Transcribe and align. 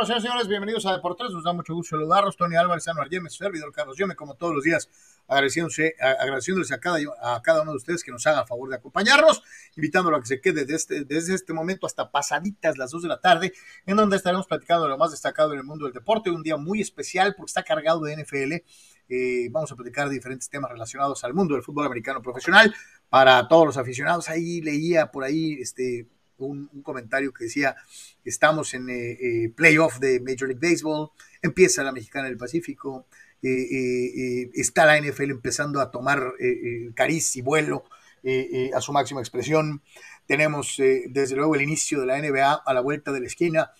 nosotros, 0.00 0.22
señores, 0.22 0.22
señores. 0.22 0.48
Bienvenidos 0.48 0.86
a 0.86 0.92
Deportes. 0.94 1.30
Nos 1.30 1.44
da 1.44 1.52
mucho 1.52 1.74
gusto 1.74 1.94
saludarlos. 1.94 2.34
Tony 2.34 2.56
Álvarez, 2.56 2.88
Anuar 2.88 3.10
Yemes, 3.10 3.34
servidor 3.34 3.70
Carlos 3.70 3.98
Yome, 3.98 4.16
como 4.16 4.34
todos 4.34 4.54
los 4.54 4.64
días, 4.64 4.88
agradeciéndose, 5.28 5.94
agradeciéndoles 6.00 6.72
a 6.72 6.80
cada, 6.80 6.98
a 7.20 7.42
cada 7.42 7.60
uno 7.60 7.72
de 7.72 7.76
ustedes 7.76 8.02
que 8.02 8.10
nos 8.10 8.26
haga 8.26 8.40
el 8.40 8.46
favor 8.46 8.70
de 8.70 8.76
acompañarnos, 8.76 9.42
invitándolo 9.76 10.16
a 10.16 10.20
que 10.20 10.26
se 10.26 10.40
quede 10.40 10.64
desde 10.64 10.76
este, 10.76 11.04
desde 11.04 11.34
este 11.34 11.52
momento 11.52 11.86
hasta 11.86 12.10
pasaditas 12.10 12.78
las 12.78 12.92
2 12.92 13.02
de 13.02 13.08
la 13.08 13.20
tarde, 13.20 13.52
en 13.84 13.96
donde 13.96 14.16
estaremos 14.16 14.46
platicando 14.46 14.84
de 14.84 14.88
lo 14.88 14.96
más 14.96 15.10
destacado 15.10 15.52
en 15.52 15.58
el 15.58 15.64
mundo 15.64 15.84
del 15.84 15.92
deporte. 15.92 16.30
Un 16.30 16.42
día 16.42 16.56
muy 16.56 16.80
especial 16.80 17.34
porque 17.34 17.50
está 17.50 17.62
cargado 17.62 18.00
de 18.00 18.16
NFL. 18.16 18.54
Eh, 19.10 19.48
vamos 19.50 19.70
a 19.70 19.76
platicar 19.76 20.08
de 20.08 20.14
diferentes 20.14 20.48
temas 20.48 20.70
relacionados 20.70 21.22
al 21.24 21.34
mundo 21.34 21.52
del 21.52 21.62
fútbol 21.62 21.84
americano 21.84 22.22
profesional 22.22 22.74
para 23.10 23.46
todos 23.48 23.66
los 23.66 23.76
aficionados. 23.76 24.30
Ahí 24.30 24.62
leía 24.62 25.10
por 25.10 25.24
ahí 25.24 25.58
este 25.60 26.08
un, 26.40 26.68
comentario 26.82 27.32
que 27.32 27.44
decía, 27.44 27.76
estamos 28.24 28.74
en 28.74 28.88
eh, 28.90 29.12
eh, 29.12 29.52
playoff 29.54 29.98
de 29.98 30.20
Major 30.20 30.48
League 30.48 30.60
Baseball, 30.60 31.10
empieza 31.42 31.82
la 31.82 31.92
Mexicana 31.92 32.28
del 32.28 32.36
Pacífico, 32.36 33.06
eh, 33.42 34.50
está 34.54 34.84
la 34.84 35.00
NFL 35.00 35.30
empezando 35.30 35.80
a 35.80 35.90
tomar 35.90 36.34
cariz 36.94 37.36
y 37.36 37.40
vuelo 37.40 37.84
a 38.74 38.80
su 38.82 38.92
máxima 38.92 39.20
expresión, 39.20 39.80
tenemos 40.26 40.76
desde 40.76 41.36
luego 41.36 41.54
el 41.54 41.62
inicio 41.62 42.00
de 42.00 42.06
la 42.06 42.20
NBA 42.20 42.52
a 42.52 42.74
la 42.74 42.80
vuelta 42.82 43.12
de 43.12 43.20
la 43.20 43.26
esquina, 43.26 43.70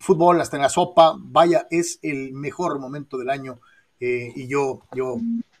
fútbol 0.00 0.40
hasta 0.40 0.56
en 0.56 0.62
la 0.62 0.70
sopa, 0.70 1.14
vaya, 1.18 1.66
es 1.70 1.98
el 2.00 2.32
mejor 2.32 2.78
momento 2.78 3.18
del 3.18 3.28
año 3.28 3.60
y 4.00 4.46
yo, 4.46 4.80
yo 4.94 5.18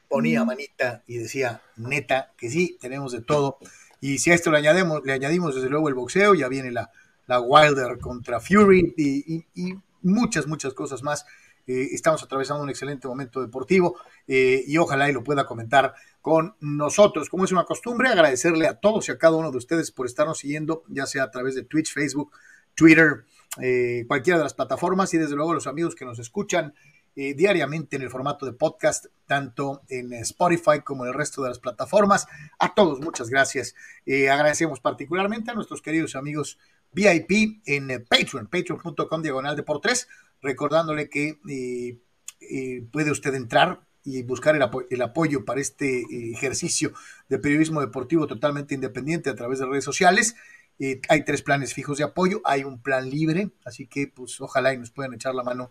ponía 0.08 0.44
manita 0.44 1.02
y 1.06 1.18
decía, 1.18 1.60
neta, 1.76 2.32
que 2.38 2.48
sí, 2.48 2.78
tenemos 2.80 3.12
de 3.12 3.20
todo. 3.20 3.58
Y 4.00 4.18
si 4.18 4.30
a 4.30 4.34
esto 4.34 4.50
le 4.50 4.58
añadimos, 4.58 5.02
le 5.04 5.12
añadimos 5.12 5.54
desde 5.54 5.68
luego 5.68 5.88
el 5.88 5.94
boxeo, 5.94 6.34
ya 6.34 6.48
viene 6.48 6.70
la, 6.70 6.90
la 7.28 7.40
Wilder 7.40 7.98
contra 8.00 8.40
Fury 8.40 8.94
y, 8.96 9.74
muchas, 10.02 10.46
muchas 10.48 10.74
cosas 10.74 11.02
más. 11.02 11.24
Eh, 11.66 11.90
estamos 11.92 12.22
atravesando 12.22 12.62
un 12.62 12.70
excelente 12.70 13.06
momento 13.06 13.42
deportivo 13.42 13.96
eh, 14.26 14.64
y 14.66 14.78
ojalá 14.78 15.10
y 15.10 15.12
lo 15.12 15.22
pueda 15.22 15.46
comentar 15.46 15.94
con 16.22 16.56
nosotros. 16.60 17.28
Como 17.28 17.44
es 17.44 17.52
una 17.52 17.64
costumbre, 17.64 18.08
agradecerle 18.08 18.66
a 18.66 18.80
todos 18.80 19.08
y 19.08 19.12
a 19.12 19.18
cada 19.18 19.36
uno 19.36 19.50
de 19.50 19.58
ustedes 19.58 19.92
por 19.92 20.06
estarnos 20.06 20.38
siguiendo, 20.38 20.82
ya 20.88 21.04
sea 21.06 21.24
a 21.24 21.30
través 21.30 21.54
de 21.54 21.64
Twitch, 21.64 21.92
Facebook, 21.92 22.32
Twitter, 22.74 23.26
eh, 23.60 24.04
cualquiera 24.08 24.38
de 24.38 24.44
las 24.44 24.54
plataformas 24.54 25.12
y 25.12 25.18
desde 25.18 25.36
luego 25.36 25.52
los 25.52 25.66
amigos 25.66 25.94
que 25.94 26.04
nos 26.04 26.18
escuchan 26.18 26.74
diariamente 27.36 27.96
en 27.96 28.02
el 28.02 28.10
formato 28.10 28.46
de 28.46 28.52
podcast, 28.52 29.06
tanto 29.26 29.82
en 29.88 30.12
Spotify 30.12 30.82
como 30.84 31.02
en 31.04 31.08
el 31.08 31.14
resto 31.14 31.42
de 31.42 31.48
las 31.48 31.58
plataformas. 31.58 32.28
A 32.60 32.74
todos, 32.74 33.00
muchas 33.00 33.28
gracias. 33.28 33.74
Agradecemos 34.06 34.78
particularmente 34.78 35.50
a 35.50 35.54
nuestros 35.54 35.82
queridos 35.82 36.14
amigos 36.14 36.60
VIP 36.92 37.62
en 37.66 38.04
Patreon, 38.08 38.46
patreon.com 38.46 39.22
diagonal 39.22 39.56
de 39.56 39.62
por 39.62 39.80
tres, 39.80 40.08
recordándole 40.40 41.08
que 41.08 41.38
eh, 41.48 42.86
puede 42.90 43.10
usted 43.10 43.34
entrar 43.34 43.80
y 44.04 44.22
buscar 44.22 44.56
el, 44.56 44.62
el, 44.90 45.02
apoyo 45.02 45.44
para 45.44 45.60
este 45.60 46.04
ejercicio 46.32 46.92
de 47.28 47.38
periodismo 47.38 47.80
deportivo 47.80 48.26
totalmente 48.26 48.74
independiente 48.74 49.28
a 49.28 49.34
través 49.34 49.58
de 49.58 49.66
redes 49.66 49.84
sociales. 49.84 50.34
hay 51.08 51.24
tres 51.24 51.42
planes 51.42 51.74
fijos 51.74 51.98
de 51.98 52.04
apoyo, 52.04 52.40
hay 52.44 52.64
un 52.64 52.80
plan 52.80 53.10
libre, 53.10 53.50
así 53.64 53.86
que 53.86 54.06
pues 54.06 54.40
ojalá 54.40 54.72
y 54.72 54.78
nos 54.78 54.90
puedan 54.90 55.12
echar 55.14 55.34
la 55.34 55.42
mano 55.42 55.70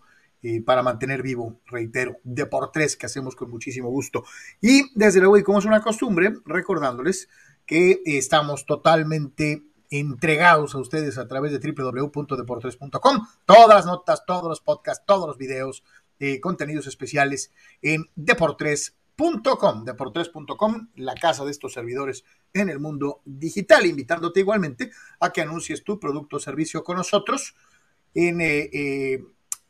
para 0.64 0.82
mantener 0.82 1.22
vivo, 1.22 1.60
reitero, 1.66 2.18
de 2.22 2.46
por 2.46 2.70
tres 2.70 2.96
que 2.96 3.06
hacemos 3.06 3.34
con 3.34 3.50
muchísimo 3.50 3.90
gusto. 3.90 4.24
Y 4.60 4.84
desde 4.94 5.20
luego, 5.20 5.36
y 5.36 5.42
como 5.42 5.58
es 5.58 5.64
una 5.64 5.82
costumbre, 5.82 6.34
recordándoles 6.44 7.28
que 7.66 8.00
estamos 8.04 8.64
totalmente 8.64 9.62
entregados 9.90 10.74
a 10.74 10.78
ustedes 10.78 11.18
a 11.18 11.26
través 11.28 11.52
de 11.52 11.58
www.deportres.com. 11.58 13.26
Todas 13.44 13.68
las 13.68 13.86
notas, 13.86 14.24
todos 14.26 14.48
los 14.48 14.60
podcasts, 14.60 15.04
todos 15.06 15.26
los 15.26 15.38
videos, 15.38 15.82
eh, 16.20 16.40
contenidos 16.40 16.86
especiales 16.86 17.52
en 17.80 18.04
deportres.com, 18.16 19.84
deportres.com, 19.84 20.88
la 20.96 21.14
casa 21.14 21.44
de 21.44 21.50
estos 21.50 21.72
servidores 21.72 22.24
en 22.52 22.68
el 22.68 22.80
mundo 22.80 23.20
digital, 23.24 23.86
invitándote 23.86 24.40
igualmente 24.40 24.90
a 25.20 25.32
que 25.32 25.42
anuncies 25.42 25.84
tu 25.84 25.98
producto 25.98 26.36
o 26.36 26.40
servicio 26.40 26.82
con 26.82 26.96
nosotros 26.96 27.54
en 28.14 28.40
eh, 28.40 28.70
eh, 28.72 29.24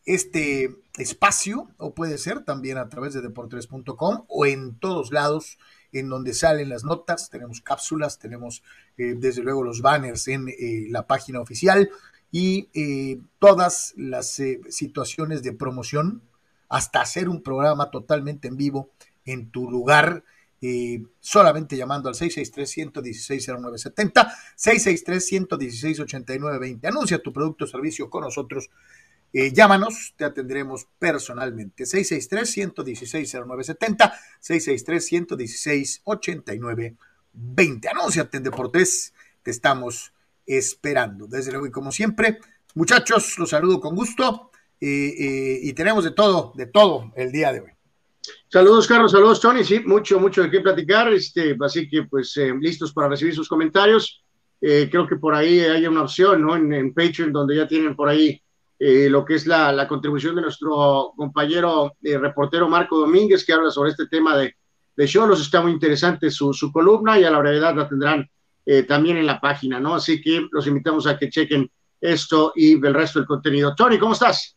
este 0.04 0.74
espacio, 0.96 1.68
o 1.76 1.94
puede 1.94 2.18
ser 2.18 2.44
también 2.44 2.78
a 2.78 2.88
través 2.88 3.12
de 3.12 3.20
deportes.com 3.20 4.24
o 4.26 4.46
en 4.46 4.78
todos 4.78 5.12
lados 5.12 5.58
en 5.92 6.08
donde 6.08 6.34
salen 6.34 6.68
las 6.68 6.84
notas, 6.84 7.30
tenemos 7.30 7.60
cápsulas, 7.60 8.18
tenemos 8.18 8.62
eh, 8.96 9.14
desde 9.16 9.42
luego 9.42 9.64
los 9.64 9.80
banners 9.80 10.28
en 10.28 10.48
eh, 10.48 10.86
la 10.90 11.06
página 11.06 11.40
oficial 11.40 11.88
y 12.30 12.68
eh, 12.74 13.18
todas 13.38 13.94
las 13.96 14.42
situaciones 14.68 15.42
de 15.42 15.52
promoción, 15.52 16.22
hasta 16.68 17.00
hacer 17.00 17.30
un 17.30 17.42
programa 17.42 17.90
totalmente 17.90 18.48
en 18.48 18.58
vivo 18.58 18.90
en 19.24 19.50
tu 19.50 19.70
lugar, 19.70 20.22
solamente 21.20 21.76
llamando 21.76 22.08
al 22.10 22.16
663-116-0970, 22.16 24.28
663-116-8920. 24.58 26.88
Anuncia 26.88 27.22
tu 27.22 27.32
producto 27.32 27.64
o 27.64 27.68
servicio 27.68 28.10
con 28.10 28.24
nosotros 28.24 28.68
eh, 29.32 29.52
llámanos, 29.52 30.14
te 30.16 30.24
atendremos 30.24 30.88
personalmente. 30.98 31.84
663-116-0970, 31.84 34.12
663-116-8920. 34.42 36.96
Anúnciate 37.90 38.38
en 38.38 38.42
Deportes, 38.42 39.12
te 39.42 39.50
estamos 39.50 40.14
esperando. 40.46 41.26
Desde 41.26 41.52
luego 41.52 41.66
y 41.66 41.70
como 41.70 41.92
siempre, 41.92 42.38
muchachos, 42.74 43.38
los 43.38 43.50
saludo 43.50 43.80
con 43.80 43.94
gusto 43.94 44.50
eh, 44.80 45.14
eh, 45.18 45.60
y 45.62 45.74
tenemos 45.74 46.04
de 46.04 46.12
todo, 46.12 46.54
de 46.56 46.64
todo 46.66 47.12
el 47.14 47.30
día 47.30 47.52
de 47.52 47.60
hoy. 47.60 47.72
Saludos, 48.48 48.86
Carlos, 48.86 49.12
saludos, 49.12 49.38
Tony. 49.40 49.62
Sí, 49.62 49.80
mucho, 49.80 50.18
mucho 50.18 50.42
de 50.42 50.50
qué 50.50 50.60
platicar. 50.60 51.12
Este, 51.12 51.54
así 51.60 51.86
que, 51.88 52.04
pues, 52.04 52.34
listos 52.60 52.94
para 52.94 53.08
recibir 53.08 53.34
sus 53.34 53.48
comentarios. 53.48 54.24
creo 54.60 55.06
que 55.06 55.16
por 55.16 55.34
ahí 55.34 55.60
hay 55.60 55.86
una 55.86 56.02
opción, 56.02 56.42
¿no? 56.42 56.56
En, 56.56 56.72
en 56.72 56.94
Patreon, 56.94 57.32
donde 57.32 57.56
ya 57.56 57.68
tienen 57.68 57.94
por 57.94 58.08
ahí 58.08 58.42
eh, 58.78 59.08
lo 59.10 59.24
que 59.24 59.34
es 59.34 59.46
la, 59.46 59.88
contribución 59.88 60.36
de 60.36 60.42
nuestro 60.42 61.12
compañero 61.16 61.96
eh, 62.02 62.16
reportero 62.16 62.68
Marco 62.68 62.98
Domínguez, 62.98 63.44
que 63.44 63.52
habla 63.52 63.70
sobre 63.70 63.90
este 63.90 64.06
tema 64.06 64.36
de, 64.36 64.54
de 64.96 65.06
Cholos. 65.06 65.40
Está 65.40 65.60
muy 65.60 65.72
interesante 65.72 66.30
su, 66.30 66.54
columna 66.72 67.18
y 67.18 67.24
a 67.24 67.30
la 67.30 67.38
brevedad 67.38 67.74
la 67.74 67.88
tendrán 67.88 68.28
eh, 68.64 68.84
también 68.84 69.16
en 69.16 69.26
la 69.26 69.40
página, 69.40 69.80
¿no? 69.80 69.94
Así 69.94 70.20
que 70.20 70.46
los 70.52 70.66
invitamos 70.66 71.06
a 71.06 71.18
que 71.18 71.28
chequen 71.28 71.68
esto 72.00 72.52
y 72.54 72.74
el 72.74 72.94
resto 72.94 73.18
del 73.18 73.26
contenido. 73.26 73.74
Tony, 73.74 73.98
¿cómo 73.98 74.12
estás? 74.12 74.56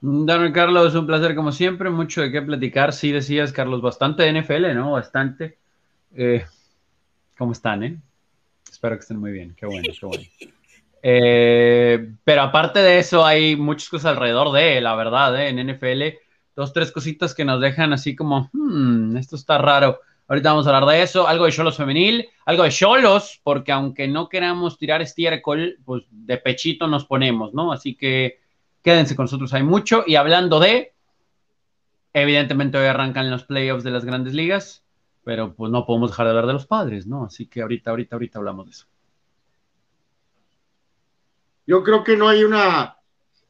Daniel 0.00 0.52
Carlos, 0.52 0.94
un 0.94 1.06
placer 1.06 1.34
como 1.34 1.50
siempre, 1.50 1.88
mucho 1.88 2.20
de 2.20 2.30
qué 2.30 2.42
platicar. 2.42 2.92
Sí, 2.92 3.12
decías, 3.12 3.52
Carlos, 3.52 3.80
bastante 3.80 4.30
NFL, 4.30 4.74
¿no? 4.74 4.92
Bastante. 4.92 5.58
¿Cómo 7.36 7.52
están, 7.52 7.82
eh? 7.82 8.00
Espero 8.70 8.96
que 8.96 9.00
estén 9.00 9.18
muy 9.18 9.32
bien. 9.32 9.54
Qué 9.56 9.66
bueno, 9.66 9.88
qué 9.98 10.06
bueno. 10.06 10.24
Eh, 11.02 12.12
pero 12.24 12.42
aparte 12.42 12.80
de 12.80 12.98
eso, 12.98 13.24
hay 13.24 13.56
muchas 13.56 13.88
cosas 13.88 14.12
alrededor 14.12 14.52
de, 14.52 14.80
la 14.80 14.94
verdad, 14.94 15.40
¿eh? 15.40 15.48
en 15.48 15.58
NFL. 15.58 16.18
Dos, 16.56 16.72
tres 16.72 16.90
cositas 16.90 17.34
que 17.34 17.44
nos 17.44 17.60
dejan 17.60 17.92
así 17.92 18.16
como, 18.16 18.50
hmm, 18.52 19.16
esto 19.16 19.36
está 19.36 19.58
raro. 19.58 20.00
Ahorita 20.26 20.50
vamos 20.50 20.66
a 20.66 20.76
hablar 20.76 20.92
de 20.92 21.02
eso, 21.02 21.26
algo 21.26 21.46
de 21.46 21.52
Cholos 21.52 21.76
femenil, 21.76 22.28
algo 22.44 22.64
de 22.64 22.70
Cholos, 22.70 23.40
porque 23.42 23.72
aunque 23.72 24.06
no 24.08 24.28
queramos 24.28 24.76
tirar 24.76 25.00
estiércol, 25.00 25.78
pues 25.84 26.02
de 26.10 26.36
pechito 26.36 26.86
nos 26.86 27.06
ponemos, 27.06 27.54
¿no? 27.54 27.72
Así 27.72 27.94
que 27.94 28.40
quédense 28.82 29.16
con 29.16 29.24
nosotros, 29.24 29.54
hay 29.54 29.62
mucho. 29.62 30.04
Y 30.06 30.16
hablando 30.16 30.60
de, 30.60 30.92
evidentemente 32.12 32.76
hoy 32.76 32.86
arrancan 32.86 33.30
los 33.30 33.44
playoffs 33.44 33.84
de 33.84 33.90
las 33.90 34.04
grandes 34.04 34.34
ligas, 34.34 34.84
pero 35.24 35.54
pues 35.54 35.70
no 35.72 35.86
podemos 35.86 36.10
dejar 36.10 36.26
de 36.26 36.30
hablar 36.30 36.46
de 36.46 36.52
los 36.52 36.66
padres, 36.66 37.06
¿no? 37.06 37.24
Así 37.24 37.46
que 37.46 37.62
ahorita, 37.62 37.90
ahorita, 37.90 38.16
ahorita 38.16 38.38
hablamos 38.38 38.66
de 38.66 38.72
eso. 38.72 38.86
Yo 41.68 41.84
creo 41.84 42.02
que 42.02 42.16
no 42.16 42.30
hay 42.30 42.44
un 42.44 42.54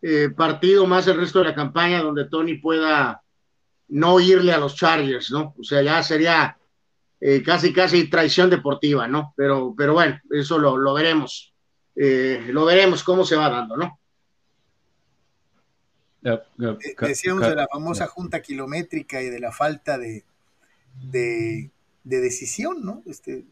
eh, 0.02 0.28
partido 0.36 0.88
más 0.88 1.06
el 1.06 1.16
resto 1.16 1.38
de 1.38 1.44
la 1.44 1.54
campaña 1.54 2.02
donde 2.02 2.24
Tony 2.24 2.56
pueda 2.56 3.22
no 3.90 4.18
irle 4.18 4.52
a 4.52 4.58
los 4.58 4.74
Chargers, 4.74 5.30
¿no? 5.30 5.54
O 5.56 5.62
sea, 5.62 5.82
ya 5.82 6.02
sería 6.02 6.58
eh, 7.20 7.44
casi, 7.44 7.72
casi 7.72 8.10
traición 8.10 8.50
deportiva, 8.50 9.06
¿no? 9.06 9.32
Pero, 9.36 9.72
pero 9.78 9.92
bueno, 9.92 10.20
eso 10.30 10.58
lo, 10.58 10.92
veremos. 10.94 11.54
Eh, 11.94 12.44
lo 12.48 12.64
veremos 12.64 13.04
cómo 13.04 13.24
se 13.24 13.36
va 13.36 13.50
dando, 13.50 13.76
¿no? 13.76 14.00
Decíamos 16.98 17.46
de 17.46 17.54
la 17.54 17.68
famosa 17.68 18.08
junta 18.08 18.42
kilométrica 18.42 19.22
y 19.22 19.30
de 19.30 19.38
la 19.38 19.52
falta 19.52 19.96
de, 19.96 20.24
de, 21.04 21.70
de 22.02 22.20
decisión, 22.20 22.84
¿no? 22.84 23.00
Este, 23.06 23.44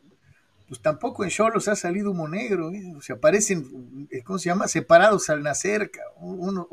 pues 0.68 0.80
tampoco 0.80 1.24
en 1.24 1.30
Cholos 1.30 1.68
ha 1.68 1.76
salido 1.76 2.10
humo 2.10 2.28
negro, 2.28 2.72
¿eh? 2.72 2.92
o 2.94 3.00
eh, 3.00 4.22
¿cómo 4.24 4.38
se 4.38 4.48
llama? 4.48 4.68
Separados 4.68 5.30
al 5.30 5.42
nacer, 5.42 5.90
un, 6.18 6.66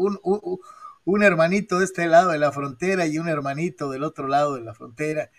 un, 1.06 1.24
hermanito 1.24 1.80
de 1.80 1.86
este 1.86 2.08
lado 2.08 2.32
de 2.32 2.40
la 2.40 2.52
frontera 2.52 3.06
y 3.06 3.20
un 3.20 3.28
hermanito 3.28 3.90
del 3.90 4.04
otro 4.04 4.28
lado 4.28 4.56
de 4.56 4.62
la 4.62 4.74
frontera, 4.74 5.30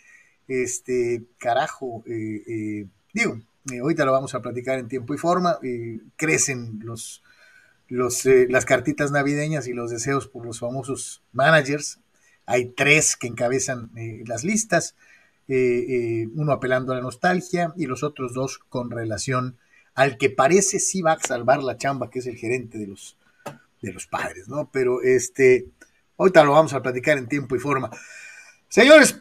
este, 0.46 1.24
carajo, 1.38 2.04
eh, 2.06 2.86
digo, 3.12 3.40
ahorita 3.80 4.04
lo 4.04 4.12
vamos 4.12 4.34
a 4.34 4.42
platicar 4.42 4.78
en 4.78 4.88
tiempo 4.88 5.14
y 5.14 5.18
forma, 5.18 5.58
crecen 6.16 6.80
los, 6.82 7.22
los, 7.88 8.24
eh, 8.26 8.46
las 8.48 8.64
cartitas 8.64 9.10
navideñas 9.10 9.66
y 9.66 9.72
los 9.72 9.90
deseos 9.90 10.28
por 10.28 10.44
los 10.44 10.60
famosos 10.60 11.22
managers. 11.32 12.00
Hay 12.46 12.66
tres 12.66 13.16
que 13.16 13.26
encabezan 13.26 13.90
eh, 13.96 14.22
las 14.26 14.44
listas, 14.44 14.96
uno 15.48 16.52
apelando 16.52 16.92
a 16.92 16.96
la 16.96 17.02
nostalgia 17.02 17.72
y 17.76 17.86
los 17.86 18.02
otros 18.02 18.32
dos 18.32 18.58
con 18.58 18.90
relación 18.90 19.58
al 19.94 20.18
que 20.18 20.30
parece 20.30 20.80
sí 20.80 21.02
va 21.02 21.12
a 21.12 21.20
salvar 21.20 21.62
la 21.62 21.76
chamba, 21.76 22.10
que 22.10 22.18
es 22.18 22.26
el 22.26 22.36
gerente 22.36 22.78
de 22.78 22.86
los, 22.86 23.16
de 23.80 23.92
los 23.92 24.06
padres, 24.06 24.48
¿no? 24.48 24.70
Pero 24.72 25.02
este, 25.02 25.68
ahorita 26.18 26.44
lo 26.44 26.52
vamos 26.52 26.72
a 26.72 26.82
platicar 26.82 27.18
en 27.18 27.28
tiempo 27.28 27.54
y 27.54 27.60
forma. 27.60 27.90
Señores, 28.68 29.20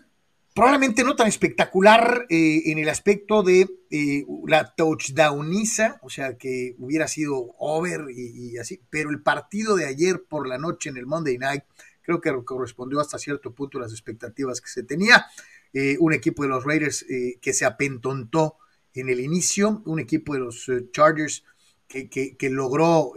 probablemente 0.53 1.03
no 1.03 1.15
tan 1.15 1.27
espectacular 1.27 2.25
eh, 2.29 2.63
en 2.65 2.77
el 2.77 2.89
aspecto 2.89 3.43
de 3.43 3.69
eh, 3.91 4.25
la 4.47 4.73
touchdowniza, 4.75 5.99
o 6.01 6.09
sea, 6.09 6.37
que 6.37 6.75
hubiera 6.79 7.07
sido 7.07 7.53
over 7.59 8.05
y, 8.09 8.57
así, 8.57 8.81
pero 8.89 9.09
el 9.09 9.21
partido 9.21 9.75
de 9.75 9.85
ayer 9.85 10.23
por 10.27 10.47
la 10.47 10.57
noche 10.57 10.89
en 10.89 10.97
el 10.97 11.05
Monday 11.05 11.37
Night 11.37 11.63
creo 12.01 12.19
que 12.19 12.31
correspondió 12.43 12.99
hasta 12.99 13.17
cierto 13.17 13.53
punto 13.53 13.77
a 13.77 13.81
las 13.81 13.91
expectativas 13.91 14.59
que 14.59 14.69
se 14.69 14.83
tenía. 14.83 15.25
Eh, 15.73 15.97
un 15.99 16.13
equipo 16.13 16.43
de 16.43 16.49
los 16.49 16.63
Raiders 16.63 17.05
que 17.41 17.53
se 17.53 17.65
apentontó 17.65 18.57
en 18.93 19.09
el 19.09 19.19
inicio, 19.19 19.81
un 19.85 19.99
equipo 19.99 20.33
de 20.33 20.39
los 20.39 20.69
Chargers 20.91 21.43
que, 21.87 22.09
que 22.09 22.49
logró 22.49 23.13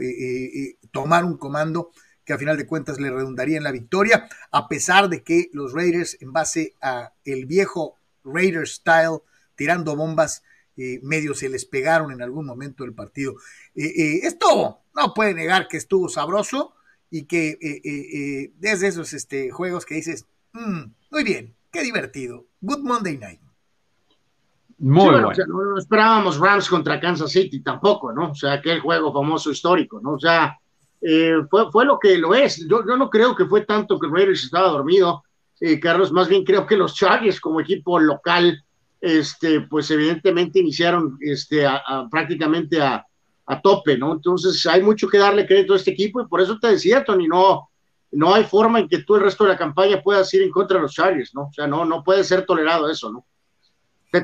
tomar 0.90 1.24
un 1.24 1.36
comando 1.36 1.92
que 2.24 2.32
a 2.32 2.38
final 2.38 2.56
de 2.56 2.66
cuentas 2.66 2.98
le 2.98 3.10
redundaría 3.10 3.56
en 3.56 3.62
la 3.62 3.72
victoria, 3.72 4.28
a 4.50 4.68
pesar 4.68 5.08
de 5.08 5.22
que 5.22 5.48
los 5.52 5.72
Raiders, 5.72 6.18
en 6.20 6.32
base 6.32 6.74
a 6.82 7.12
el 7.24 7.46
viejo 7.46 7.96
Raiders 8.24 8.74
style, 8.74 9.20
tirando 9.54 9.96
bombas, 9.96 10.42
eh, 10.76 11.00
medio 11.02 11.34
se 11.34 11.48
les 11.48 11.64
pegaron 11.64 12.12
en 12.12 12.20
algún 12.20 12.44
momento 12.44 12.84
del 12.84 12.92
partido. 12.92 13.36
Eh, 13.74 13.86
eh, 13.86 14.20
esto 14.24 14.82
no 14.94 15.14
puede 15.14 15.32
negar 15.32 15.68
que 15.68 15.78
estuvo 15.78 16.08
sabroso 16.08 16.74
y 17.10 17.22
que 17.22 18.52
desde 18.58 18.88
esos 18.88 19.12
este, 19.12 19.50
juegos 19.50 19.86
que 19.86 19.94
dices, 19.94 20.26
mm, 20.52 20.82
muy 21.10 21.24
bien, 21.24 21.55
qué 21.76 21.82
divertido. 21.82 22.46
Good 22.60 22.78
Monday 22.78 23.18
night. 23.18 23.40
Muy 24.78 25.10
bueno. 25.10 25.30
no, 25.46 25.78
esperábamos 25.78 26.38
Rams 26.38 26.68
contra 26.68 27.00
Kansas 27.00 27.30
City 27.30 27.60
tampoco, 27.60 28.12
¿no? 28.12 28.30
O 28.30 28.34
sea, 28.34 28.54
aquel 28.54 28.80
juego 28.80 29.12
famoso 29.12 29.50
histórico, 29.50 30.00
¿no? 30.00 30.14
O 30.14 30.18
sea, 30.18 30.58
eh, 31.00 31.34
fue, 31.50 31.70
fue 31.70 31.84
lo 31.84 31.98
que 31.98 32.16
lo 32.16 32.34
es. 32.34 32.66
Yo, 32.68 32.82
yo, 32.86 32.96
no 32.96 33.10
creo 33.10 33.34
que 33.36 33.46
fue 33.46 33.62
tanto 33.62 33.98
que 33.98 34.08
Raiders 34.08 34.44
estaba 34.44 34.68
dormido, 34.68 35.22
eh, 35.60 35.78
Carlos, 35.78 36.12
más 36.12 36.28
bien 36.28 36.44
creo 36.44 36.66
que 36.66 36.76
los 36.76 36.94
Chargers 36.94 37.40
como 37.40 37.60
equipo 37.60 37.98
local, 37.98 38.62
este, 39.00 39.62
pues 39.62 39.90
evidentemente 39.90 40.58
iniciaron 40.58 41.18
este, 41.20 41.66
prácticamente 42.10 42.80
a, 42.80 43.04
a, 43.46 43.60
tope, 43.60 43.96
¿no? 43.96 44.12
Entonces 44.12 44.64
hay 44.66 44.82
mucho 44.82 45.08
que 45.08 45.18
darle 45.18 45.46
crédito 45.46 45.74
a 45.74 45.76
este 45.76 45.92
equipo 45.92 46.20
y 46.20 46.26
por 46.26 46.40
eso 46.40 46.58
te 46.58 46.68
decía, 46.68 47.04
Tony, 47.04 47.28
no, 47.28 47.68
no 48.16 48.34
hay 48.34 48.44
forma 48.44 48.80
en 48.80 48.88
que 48.88 48.98
tú 48.98 49.16
el 49.16 49.22
resto 49.22 49.44
de 49.44 49.50
la 49.50 49.56
campaña 49.56 50.02
puedas 50.02 50.32
ir 50.34 50.42
en 50.42 50.50
contra 50.50 50.76
de 50.76 50.82
los 50.82 50.92
Chargers, 50.92 51.34
¿no? 51.34 51.42
O 51.42 51.52
sea, 51.52 51.66
no, 51.66 51.84
no 51.84 52.02
puede 52.02 52.24
ser 52.24 52.44
tolerado 52.44 52.90
eso, 52.90 53.10
¿no? 53.10 53.26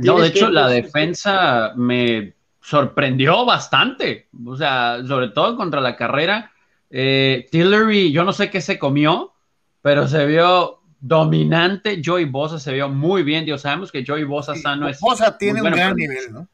No, 0.00 0.18
de 0.18 0.28
hecho, 0.28 0.50
la 0.50 0.68
defensa 0.68 1.72
me 1.76 2.34
sorprendió 2.60 3.44
bastante, 3.44 4.28
o 4.46 4.56
sea, 4.56 5.02
sobre 5.06 5.28
todo 5.28 5.56
contra 5.56 5.80
la 5.80 5.96
carrera 5.96 6.52
eh, 6.94 7.46
Tillery, 7.50 8.12
yo 8.12 8.22
no 8.22 8.34
sé 8.34 8.50
qué 8.50 8.60
se 8.60 8.78
comió, 8.78 9.32
pero 9.80 10.06
se 10.06 10.26
vio 10.26 10.82
dominante. 11.00 12.02
Joey 12.04 12.26
Bosa 12.26 12.58
se 12.60 12.74
vio 12.74 12.90
muy 12.90 13.22
bien. 13.22 13.46
Dios, 13.46 13.62
sabemos 13.62 13.90
que 13.90 14.04
Joey 14.06 14.24
Bosa 14.24 14.54
sano 14.54 14.86
es. 14.88 15.00
Bosa 15.00 15.36
tiene 15.38 15.62
un 15.62 15.70
gran 15.70 15.96
nivel, 15.96 16.32
¿no? 16.32 16.48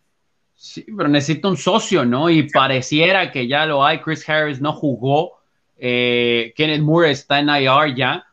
Sí, 0.55 0.87
pero 0.96 1.08
necesita 1.08 1.49
un 1.49 1.56
socio, 1.56 2.05
¿no? 2.05 2.31
Y 2.31 2.49
pareciera 2.50 3.32
que 3.32 3.49
ya 3.49 3.67
lo 3.67 3.84
hay. 3.84 3.99
Chris 4.00 4.29
Harris 4.29 4.61
no 4.61 4.73
jugó. 4.73 5.38
Eh, 5.78 6.52
Kenneth 6.56 6.82
Moore 6.82 7.10
está 7.10 7.38
en 7.38 7.48
IR 7.48 7.94
ya. 7.94 8.25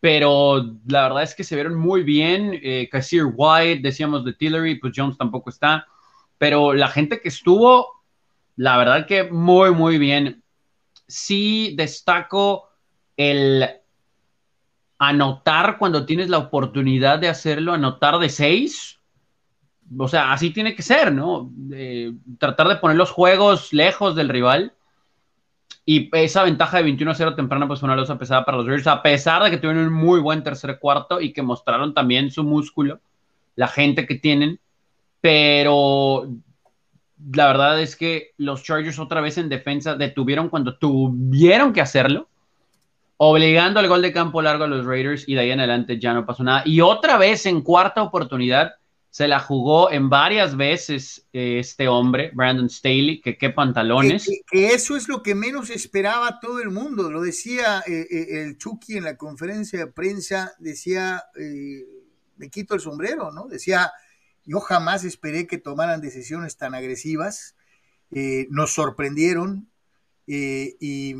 Pero 0.00 0.76
la 0.86 1.02
verdad 1.02 1.22
es 1.22 1.34
que 1.34 1.44
se 1.44 1.54
vieron 1.54 1.74
muy 1.74 2.02
bien. 2.02 2.58
Eh, 2.62 2.88
White, 3.34 3.82
decíamos 3.82 4.24
de 4.24 4.32
Tillery, 4.32 4.76
pues 4.76 4.94
Jones 4.96 5.18
tampoco 5.18 5.50
está. 5.50 5.86
Pero 6.38 6.72
la 6.72 6.88
gente 6.88 7.20
que 7.20 7.28
estuvo, 7.28 8.02
la 8.56 8.78
verdad 8.78 9.06
que 9.06 9.24
muy, 9.24 9.72
muy 9.72 9.98
bien 9.98 10.42
sí 11.06 11.74
destaco 11.76 12.70
el 13.16 13.68
anotar 14.98 15.76
cuando 15.76 16.06
tienes 16.06 16.28
la 16.28 16.38
oportunidad 16.38 17.18
de 17.18 17.28
hacerlo, 17.28 17.74
anotar 17.74 18.18
de 18.18 18.28
seis. 18.28 19.00
O 19.98 20.08
sea, 20.08 20.32
así 20.32 20.50
tiene 20.50 20.74
que 20.74 20.82
ser, 20.82 21.12
¿no? 21.12 21.50
tratar 22.38 22.68
de 22.68 22.76
poner 22.76 22.96
los 22.96 23.10
juegos 23.10 23.72
lejos 23.72 24.14
del 24.14 24.28
rival. 24.28 24.72
Y 25.86 26.08
esa 26.12 26.44
ventaja 26.44 26.76
de 26.76 26.84
21 26.84 27.10
a 27.10 27.14
0 27.14 27.34
temprana, 27.34 27.66
pues 27.66 27.80
fue 27.80 27.88
una 27.88 27.96
losa 27.96 28.18
pesada 28.18 28.44
para 28.44 28.58
los 28.58 28.66
Raiders, 28.66 28.86
a 28.86 29.02
pesar 29.02 29.42
de 29.42 29.50
que 29.50 29.58
tuvieron 29.58 29.86
un 29.86 29.92
muy 29.92 30.20
buen 30.20 30.42
tercer 30.42 30.78
cuarto 30.78 31.20
y 31.20 31.32
que 31.32 31.42
mostraron 31.42 31.94
también 31.94 32.30
su 32.30 32.44
músculo, 32.44 33.00
la 33.56 33.66
gente 33.66 34.06
que 34.06 34.14
tienen. 34.16 34.60
Pero 35.20 36.28
la 37.32 37.46
verdad 37.46 37.80
es 37.80 37.96
que 37.96 38.32
los 38.36 38.62
Chargers 38.62 38.98
otra 38.98 39.20
vez 39.20 39.38
en 39.38 39.48
defensa 39.48 39.94
detuvieron 39.94 40.48
cuando 40.48 40.76
tuvieron 40.76 41.72
que 41.72 41.80
hacerlo, 41.80 42.28
obligando 43.16 43.80
al 43.80 43.88
gol 43.88 44.02
de 44.02 44.12
campo 44.12 44.40
largo 44.40 44.64
a 44.64 44.68
los 44.68 44.86
Raiders 44.86 45.28
y 45.28 45.34
de 45.34 45.40
ahí 45.40 45.50
en 45.50 45.60
adelante 45.60 45.98
ya 45.98 46.14
no 46.14 46.24
pasó 46.24 46.42
nada. 46.44 46.62
Y 46.64 46.80
otra 46.80 47.18
vez 47.18 47.44
en 47.46 47.62
cuarta 47.62 48.02
oportunidad 48.02 48.74
se 49.10 49.26
la 49.26 49.40
jugó 49.40 49.90
en 49.90 50.08
varias 50.08 50.56
veces 50.56 51.26
eh, 51.32 51.58
este 51.58 51.88
hombre, 51.88 52.30
Brandon 52.32 52.70
Staley, 52.70 53.20
que 53.20 53.36
qué 53.36 53.50
pantalones. 53.50 54.30
Que, 54.48 54.68
eso 54.68 54.96
es 54.96 55.08
lo 55.08 55.20
que 55.22 55.34
menos 55.34 55.68
esperaba 55.68 56.38
todo 56.40 56.60
el 56.60 56.70
mundo. 56.70 57.10
Lo 57.10 57.20
decía 57.20 57.82
eh, 57.86 58.06
eh, 58.08 58.42
el 58.42 58.56
Chucky 58.56 58.96
en 58.96 59.04
la 59.04 59.16
conferencia 59.16 59.80
de 59.80 59.86
prensa, 59.88 60.54
decía, 60.60 61.24
me 62.36 62.50
quito 62.50 62.74
el 62.74 62.80
sombrero, 62.80 63.32
¿no? 63.32 63.48
Decía, 63.48 63.90
yo 64.44 64.60
jamás 64.60 65.02
esperé 65.02 65.48
que 65.48 65.58
tomaran 65.58 66.00
decisiones 66.00 66.56
tan 66.56 66.74
agresivas. 66.74 67.56
Nos 68.48 68.72
sorprendieron 68.72 69.68
y 70.26 71.14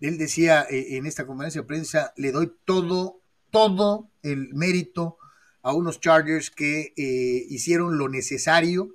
él 0.00 0.18
decía 0.18 0.64
en 0.68 1.06
esta 1.06 1.26
conferencia 1.26 1.62
de 1.62 1.66
prensa, 1.66 2.12
le 2.16 2.32
doy 2.32 2.52
todo, 2.64 3.20
todo 3.50 4.10
el 4.22 4.54
mérito 4.54 5.18
a 5.62 5.72
unos 5.72 6.00
Chargers 6.00 6.50
que 6.50 6.92
hicieron 6.96 7.98
lo 7.98 8.08
necesario 8.08 8.94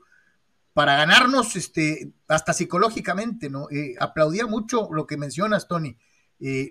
para 0.74 0.96
ganarnos 0.96 1.56
este, 1.56 2.12
hasta 2.28 2.54
psicológicamente, 2.54 3.50
¿no? 3.50 3.68
aplaudía 4.00 4.46
mucho 4.46 4.90
lo 4.92 5.08
que 5.08 5.18
mencionas, 5.18 5.68
Tony, 5.68 5.98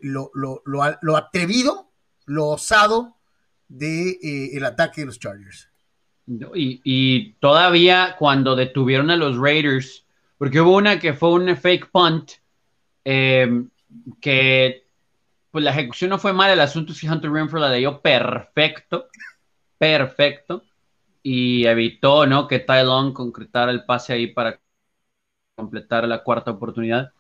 lo, 0.03 0.31
lo, 0.35 0.63
lo, 0.65 1.17
atrevido, 1.17 1.91
lo 2.27 2.49
osado 2.49 3.17
de 3.69 4.19
el 4.53 4.65
ataque 4.65 5.01
de 5.01 5.07
los 5.07 5.19
Chargers. 5.19 5.71
Y, 6.55 7.35
todavía 7.35 8.17
cuando 8.19 8.57
detuvieron 8.57 9.11
a 9.11 9.17
los 9.17 9.39
Raiders, 9.39 10.05
porque 10.39 10.61
hubo 10.61 10.77
una 10.77 10.99
que 10.99 11.15
fue 11.15 11.31
un 11.31 11.57
fake 11.57 11.91
punt, 11.91 12.33
em, 13.05 13.71
que 14.21 14.85
pues 15.51 15.65
la 15.65 15.71
ejecución 15.71 16.11
no 16.11 16.19
fue 16.19 16.33
mal, 16.33 16.51
el 16.51 16.61
asunto 16.61 16.93
es 16.93 17.01
que 17.01 17.09
Hunter 17.09 17.31
Renfro 17.31 17.61
la 17.61 17.73
dio 17.73 18.03
perfecto, 18.03 19.09
perfecto, 19.79 20.63
y 21.23 21.67
evitó 21.67 22.27
¿no? 22.27 22.47
que 22.47 22.61
Ty 22.61 22.85
Long 22.85 23.13
concretara 23.13 23.73
el 23.73 23.85
pase 23.85 24.13
ahí 24.13 24.29
para 24.29 24.61
completar 25.57 26.07
la 26.07 26.23
cuarta 26.23 26.53
oportunidad. 26.53 27.13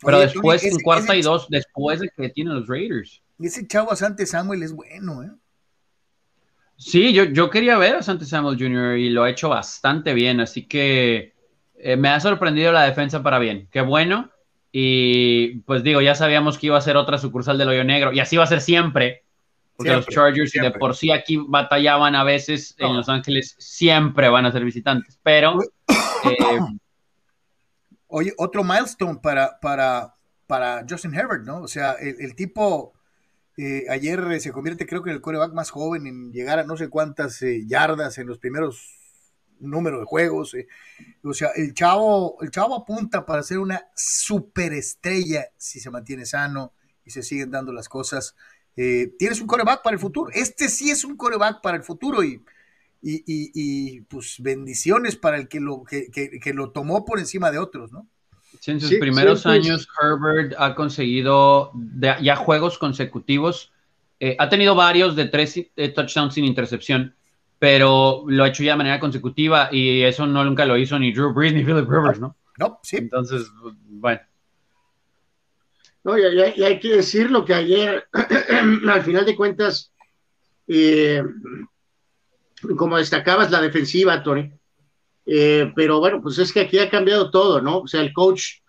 Pero 0.00 0.20
después, 0.20 0.64
en 0.64 0.78
cuarta 0.80 1.16
y 1.16 1.22
dos, 1.22 1.48
después 1.48 2.00
de 2.00 2.08
que 2.16 2.28
tienen 2.28 2.54
los 2.54 2.68
Raiders. 2.68 3.22
Ese 3.40 3.66
chavo 3.66 3.90
Asante 3.90 4.26
Samuel 4.26 4.62
es 4.62 4.72
bueno, 4.72 5.24
¿eh? 5.24 5.30
Sí, 6.76 7.12
yo, 7.12 7.24
yo 7.24 7.50
quería 7.50 7.76
ver 7.76 7.96
a 7.96 8.02
Santos 8.02 8.28
Samuel 8.28 8.56
Jr. 8.56 8.98
y 8.98 9.10
lo 9.10 9.24
ha 9.24 9.30
hecho 9.30 9.48
bastante 9.48 10.14
bien, 10.14 10.38
así 10.38 10.66
que 10.66 11.34
eh, 11.74 11.96
me 11.96 12.08
ha 12.08 12.20
sorprendido 12.20 12.70
la 12.70 12.84
defensa 12.84 13.20
para 13.22 13.40
bien. 13.40 13.68
Qué 13.72 13.80
bueno. 13.80 14.30
Y 14.70 15.60
pues 15.62 15.82
digo, 15.82 16.00
ya 16.00 16.14
sabíamos 16.14 16.56
que 16.56 16.66
iba 16.66 16.78
a 16.78 16.82
ser 16.82 16.96
otra 16.96 17.18
sucursal 17.18 17.58
del 17.58 17.70
hoyo 17.70 17.82
negro 17.82 18.12
y 18.12 18.20
así 18.20 18.36
va 18.36 18.44
a 18.44 18.48
ser 18.48 18.60
siempre, 18.60 19.24
porque 19.78 19.92
los 19.92 20.06
Chargers 20.08 20.52
de 20.52 20.70
por 20.72 20.94
sí 20.94 21.10
aquí 21.10 21.38
batallaban 21.48 22.14
a 22.14 22.24
veces 22.24 22.74
en 22.78 22.94
Los 22.94 23.08
Ángeles, 23.08 23.54
siempre 23.58 24.28
van 24.28 24.44
a 24.44 24.52
ser 24.52 24.64
visitantes, 24.64 25.18
pero... 25.22 25.58
Eh, 26.24 26.58
Oye, 28.10 28.34
otro 28.38 28.64
milestone 28.64 29.20
para, 29.22 29.60
para, 29.60 30.14
para 30.46 30.84
Justin 30.88 31.14
Herbert, 31.14 31.44
¿no? 31.44 31.60
O 31.60 31.68
sea, 31.68 31.92
el 31.92 32.34
tipo 32.34 32.94
eh, 33.60 33.86
ayer 33.90 34.20
eh, 34.30 34.38
se 34.38 34.52
convierte, 34.52 34.86
creo 34.86 35.02
que 35.02 35.10
en 35.10 35.16
el 35.16 35.20
coreback 35.20 35.52
más 35.52 35.70
joven 35.70 36.06
en 36.06 36.30
llegar 36.30 36.60
a 36.60 36.64
no 36.64 36.76
sé 36.76 36.88
cuántas 36.88 37.42
eh, 37.42 37.66
yardas 37.66 38.16
en 38.18 38.28
los 38.28 38.38
primeros 38.38 38.94
números 39.58 39.98
de 39.98 40.06
juegos. 40.06 40.54
O 41.24 41.34
sea, 41.34 41.50
el 41.56 41.74
chavo, 41.74 42.40
el 42.40 42.52
chavo 42.52 42.76
apunta 42.76 43.26
para 43.26 43.42
ser 43.42 43.58
una 43.58 43.88
superestrella 43.96 45.46
si 45.56 45.80
se 45.80 45.90
mantiene 45.90 46.24
sano 46.24 46.72
y 47.04 47.10
se 47.10 47.24
siguen 47.24 47.50
dando 47.50 47.72
las 47.72 47.88
cosas. 47.88 48.36
Tienes 49.18 49.40
un 49.40 49.46
coreback 49.46 49.82
para 49.82 49.94
el 49.94 50.00
futuro. 50.00 50.30
Este 50.32 50.68
sí 50.68 50.90
es 50.90 51.04
un 51.04 51.16
coreback 51.16 51.60
para 51.60 51.76
el 51.76 51.82
futuro 51.82 52.22
y, 52.22 52.42
y, 53.02 54.00
pues 54.02 54.36
bendiciones 54.40 55.16
para 55.16 55.36
el 55.36 55.48
que 55.48 55.60
lo, 55.60 55.84
que, 55.84 56.10
que 56.10 56.54
lo 56.54 56.70
tomó 56.70 57.04
por 57.04 57.18
encima 57.18 57.50
de 57.50 57.58
otros, 57.58 57.92
¿no? 57.92 58.06
en 58.66 58.80
sus 58.80 58.94
primeros 58.94 59.42
pues. 59.42 59.54
años, 59.54 59.88
Herbert 60.00 60.54
ha 60.58 60.74
conseguido 60.74 61.72
ya 62.00 62.36
juegos 62.36 62.78
consecutivos. 62.78 63.72
Eh, 64.20 64.36
ha 64.38 64.48
tenido 64.48 64.74
varios 64.74 65.14
de 65.14 65.26
tres 65.26 65.56
eh, 65.56 65.88
touchdowns 65.90 66.34
sin 66.34 66.44
intercepción, 66.44 67.14
pero 67.58 68.24
lo 68.26 68.44
ha 68.44 68.48
hecho 68.48 68.62
ya 68.62 68.72
de 68.72 68.78
manera 68.78 69.00
consecutiva 69.00 69.68
y 69.70 70.02
eso 70.02 70.26
no 70.26 70.44
nunca 70.44 70.64
lo 70.64 70.76
hizo 70.76 70.98
ni 70.98 71.12
Drew 71.12 71.32
Brees 71.32 71.54
ni 71.54 71.64
Philip 71.64 71.88
Rivers, 71.88 72.18
¿no? 72.18 72.36
No, 72.58 72.80
sí. 72.82 72.96
Entonces, 72.96 73.48
bueno. 73.88 74.20
No, 76.08 76.16
y, 76.16 76.22
hay 76.22 76.80
que 76.80 76.96
decir 76.96 77.30
lo 77.30 77.44
que 77.44 77.52
ayer, 77.52 78.08
al 78.88 79.02
final 79.02 79.26
de 79.26 79.36
cuentas, 79.36 79.92
eh, 80.66 81.22
como 82.78 82.96
destacabas 82.96 83.50
la 83.50 83.60
defensiva, 83.60 84.22
Tony, 84.22 84.50
eh, 85.26 85.70
pero 85.76 86.00
bueno, 86.00 86.22
pues 86.22 86.38
es 86.38 86.50
que 86.50 86.60
aquí 86.60 86.78
ha 86.78 86.88
cambiado 86.88 87.30
todo, 87.30 87.60
¿no? 87.60 87.80
O 87.80 87.86
sea, 87.86 88.00
el 88.00 88.14
coach 88.14 88.62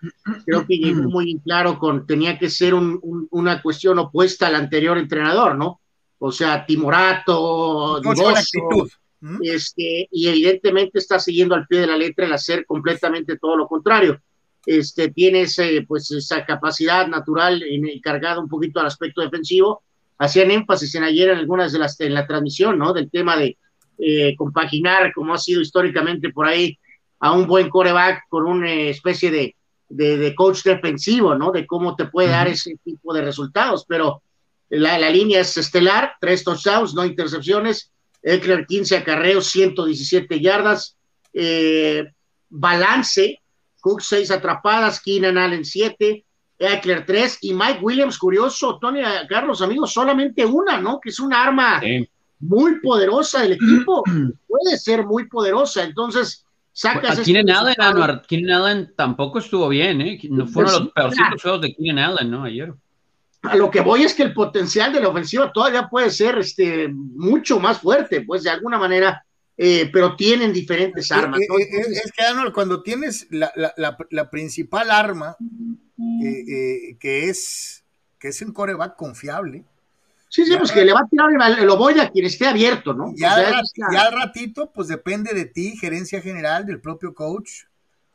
creo 0.46 0.68
que 0.68 0.76
llegó 0.80 1.04
muy 1.04 1.40
claro 1.40 1.80
con, 1.80 2.06
tenía 2.06 2.38
que 2.38 2.50
ser 2.50 2.74
una 2.74 3.62
cuestión 3.62 4.00
opuesta 4.00 4.48
al 4.48 4.56
anterior 4.56 4.98
entrenador, 4.98 5.56
¿no? 5.56 5.80
O 6.18 6.34
sea, 6.34 6.66
timorato, 6.66 8.02
divoso, 8.02 8.86
este, 9.42 10.10
y 10.12 10.28
evidentemente 10.28 11.00
está 11.00 11.20
siguiendo 11.20 11.56
al 11.56 11.68
pie 11.68 11.80
de 11.80 11.88
la 11.88 11.96
letra 11.96 12.26
el 12.26 12.34
hacer 12.34 12.66
completamente 12.66 13.38
todo 13.38 13.56
lo 13.56 13.66
contrario. 13.66 14.20
Este, 14.72 15.10
tiene 15.10 15.42
ese, 15.42 15.84
pues, 15.88 16.12
esa 16.12 16.46
capacidad 16.46 17.08
natural 17.08 17.64
en, 17.64 17.88
cargada 18.02 18.40
un 18.40 18.48
poquito 18.48 18.80
al 18.80 18.86
aspecto 18.86 19.20
defensivo. 19.20 19.82
Hacían 20.20 20.52
énfasis 20.52 20.94
en 20.94 21.04
ayer 21.06 21.30
en 21.30 21.40
algunas 21.40 21.72
de 21.72 21.80
las, 21.80 22.00
en 22.00 22.14
la 22.14 22.28
transmisión, 22.28 22.78
¿no? 22.78 22.94
Del 22.94 23.10
tema 23.10 23.36
de, 23.36 23.58
eh, 23.98 24.36
compaginar, 24.38 25.12
como 25.12 25.34
ha 25.34 25.40
sido 25.40 25.60
históricamente 25.60 26.30
por 26.30 26.46
ahí, 26.46 26.78
a 27.20 27.32
un 27.32 27.48
buen 27.48 27.68
coreback 27.68 28.26
con 28.30 28.46
una 28.46 28.72
especie 28.72 29.32
de, 29.32 29.56
de, 29.90 30.36
coach 30.36 30.62
defensivo, 30.62 31.34
¿no? 31.34 31.52
De 31.52 31.66
cómo 31.66 31.96
te 31.96 32.06
puede 32.06 32.30
dar 32.30 32.48
ese 32.48 32.78
tipo 32.84 33.12
de 33.12 33.24
resultados. 33.24 33.86
Pero 33.88 34.22
la, 34.70 35.00
la, 35.00 35.10
línea 35.10 35.42
es 35.42 35.58
estelar, 35.58 36.14
tres 36.22 36.44
touchdowns, 36.44 36.94
no 36.94 37.06
intercepciones, 37.06 37.92
Eckler 38.22 38.68
15 38.68 38.98
acarreos, 38.98 39.48
117 39.48 40.40
yardas, 40.40 40.96
eh, 41.34 42.06
balance, 42.50 43.42
Cook 43.80 44.02
6 44.02 44.32
atrapadas, 44.32 45.02
Keenan 45.02 45.38
Allen 45.38 45.66
7, 45.66 46.26
Eckler 46.60 47.06
3 47.06 47.40
y 47.42 47.54
Mike 47.54 47.80
Williams, 47.82 48.18
curioso, 48.18 48.78
Tony, 48.80 49.02
Carlos, 49.28 49.62
amigos, 49.62 49.94
solamente 49.94 50.46
una, 50.46 50.80
¿no? 50.80 51.00
Que 51.00 51.10
es 51.10 51.20
un 51.20 51.34
arma 51.34 51.82
muy 52.40 52.80
poderosa 52.80 53.42
del 53.42 53.54
equipo, 53.54 54.04
puede 54.48 54.78
ser 54.78 55.06
muy 55.06 55.28
poderosa, 55.28 55.84
entonces 55.84 56.46
sacas... 56.72 57.16
Pues, 57.16 57.28
Keenan 57.28 57.50
Allen, 57.50 58.22
Keenan 58.28 58.62
Allen 58.62 58.94
tampoco 58.96 59.40
estuvo 59.40 59.70
bien, 59.70 60.02
¿eh? 60.02 60.20
No 60.30 60.48
fueron 60.48 60.74
los 60.74 60.92
peorcitos 60.92 61.42
juegos 61.42 61.62
de 61.62 61.76
Keenan 61.76 62.12
Allen, 62.12 62.32
¿no? 62.32 62.44
Ayer. 62.44 62.74
A 63.42 63.56
lo 63.56 63.72
que 63.72 63.80
voy 63.80 64.04
es 64.04 64.14
que 64.14 64.24
el 64.24 64.34
potencial 64.34 64.92
de 64.92 65.00
la 65.00 65.08
ofensiva 65.08 65.52
todavía 65.52 65.88
puede 65.88 66.10
ser 66.10 66.38
este, 66.40 66.90
mucho 66.90 67.60
más 67.60 67.80
fuerte, 67.80 68.22
pues 68.22 68.44
de 68.44 68.50
alguna 68.50 68.78
manera, 68.78 69.24
eh, 69.62 69.90
pero 69.92 70.16
tienen 70.16 70.54
diferentes 70.54 71.12
armas. 71.12 71.42
es, 71.42 72.12
que 72.14 72.52
cuando 72.54 72.82
tienes 72.82 73.28
la, 73.30 73.52
la, 73.58 73.98
la, 74.10 74.30
principal 74.30 74.90
arma, 74.90 75.36
eh, 76.24 76.46
eh, 76.48 76.98
que 76.98 77.26
es 77.26 77.84
que 78.18 78.30
es 78.30 78.42
un 78.42 78.54
coreback 78.54 78.96
confiable, 78.96 79.66
Sí, 80.30 80.46
sí, 80.46 80.56
pues 80.58 80.72
que 80.72 80.86
le 80.86 80.94
va 80.94 81.00
a 81.00 81.08
tirar 81.10 81.60
el, 81.60 81.70
oboe 81.70 82.00
a 82.00 82.12
quien 82.12 82.24
esté 82.24 82.46
abierto, 82.46 82.94
¿no? 82.94 83.12
Ya, 83.16 83.34
al 83.34 84.12
ratito, 84.14 84.72
pues 84.72 84.88
depende 84.88 85.34
de 85.34 85.46
ti, 85.46 85.76
gerencia 85.76 86.22
general, 86.22 86.68
del 86.68 86.80
propio 86.80 87.16
coach, 87.16 87.64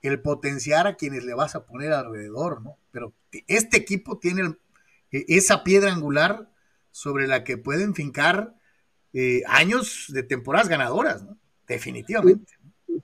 el 0.00 0.22
potenciar 0.22 0.86
a 0.86 0.94
quienes 0.94 1.24
le 1.24 1.34
vas 1.34 1.56
a 1.56 1.66
poner 1.66 1.92
alrededor, 1.92 2.62
¿no? 2.62 2.78
Pero 2.92 3.12
este 3.48 3.76
equipo 3.76 4.18
tiene 4.18 4.54
e, 5.10 5.24
esa 5.26 5.64
piedra 5.64 5.92
angular 5.92 6.48
sobre 6.92 7.26
la 7.26 7.42
que 7.42 7.58
pueden 7.58 7.96
fincar 7.96 8.54
eh, 9.14 9.42
años 9.46 10.06
de 10.08 10.24
temporadas 10.24 10.68
ganadoras, 10.68 11.22
¿no? 11.22 11.38
Definitivamente. 11.68 12.52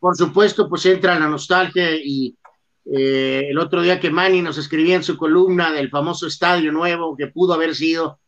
por 0.01 0.17
supuesto, 0.17 0.69
pues 0.69 0.85
entra 0.87 1.19
la 1.19 1.29
nostalgia 1.29 1.95
y 1.95 2.37
eh, 2.85 3.47
el 3.49 3.59
otro 3.59 3.81
día 3.81 4.01
que 4.01 4.11
Manny 4.11 4.43
nos 4.43 4.59
escribía 4.59 4.97
en 4.97 5.05
su 5.05 5.17
columna 5.17 5.71
del 5.71 5.89
famoso 5.89 6.27
estadio 6.27 6.73
nuevo 6.73 7.17
que 7.17 7.29
pudo 7.29 7.55
haber 7.55 7.77
sido 7.77 8.19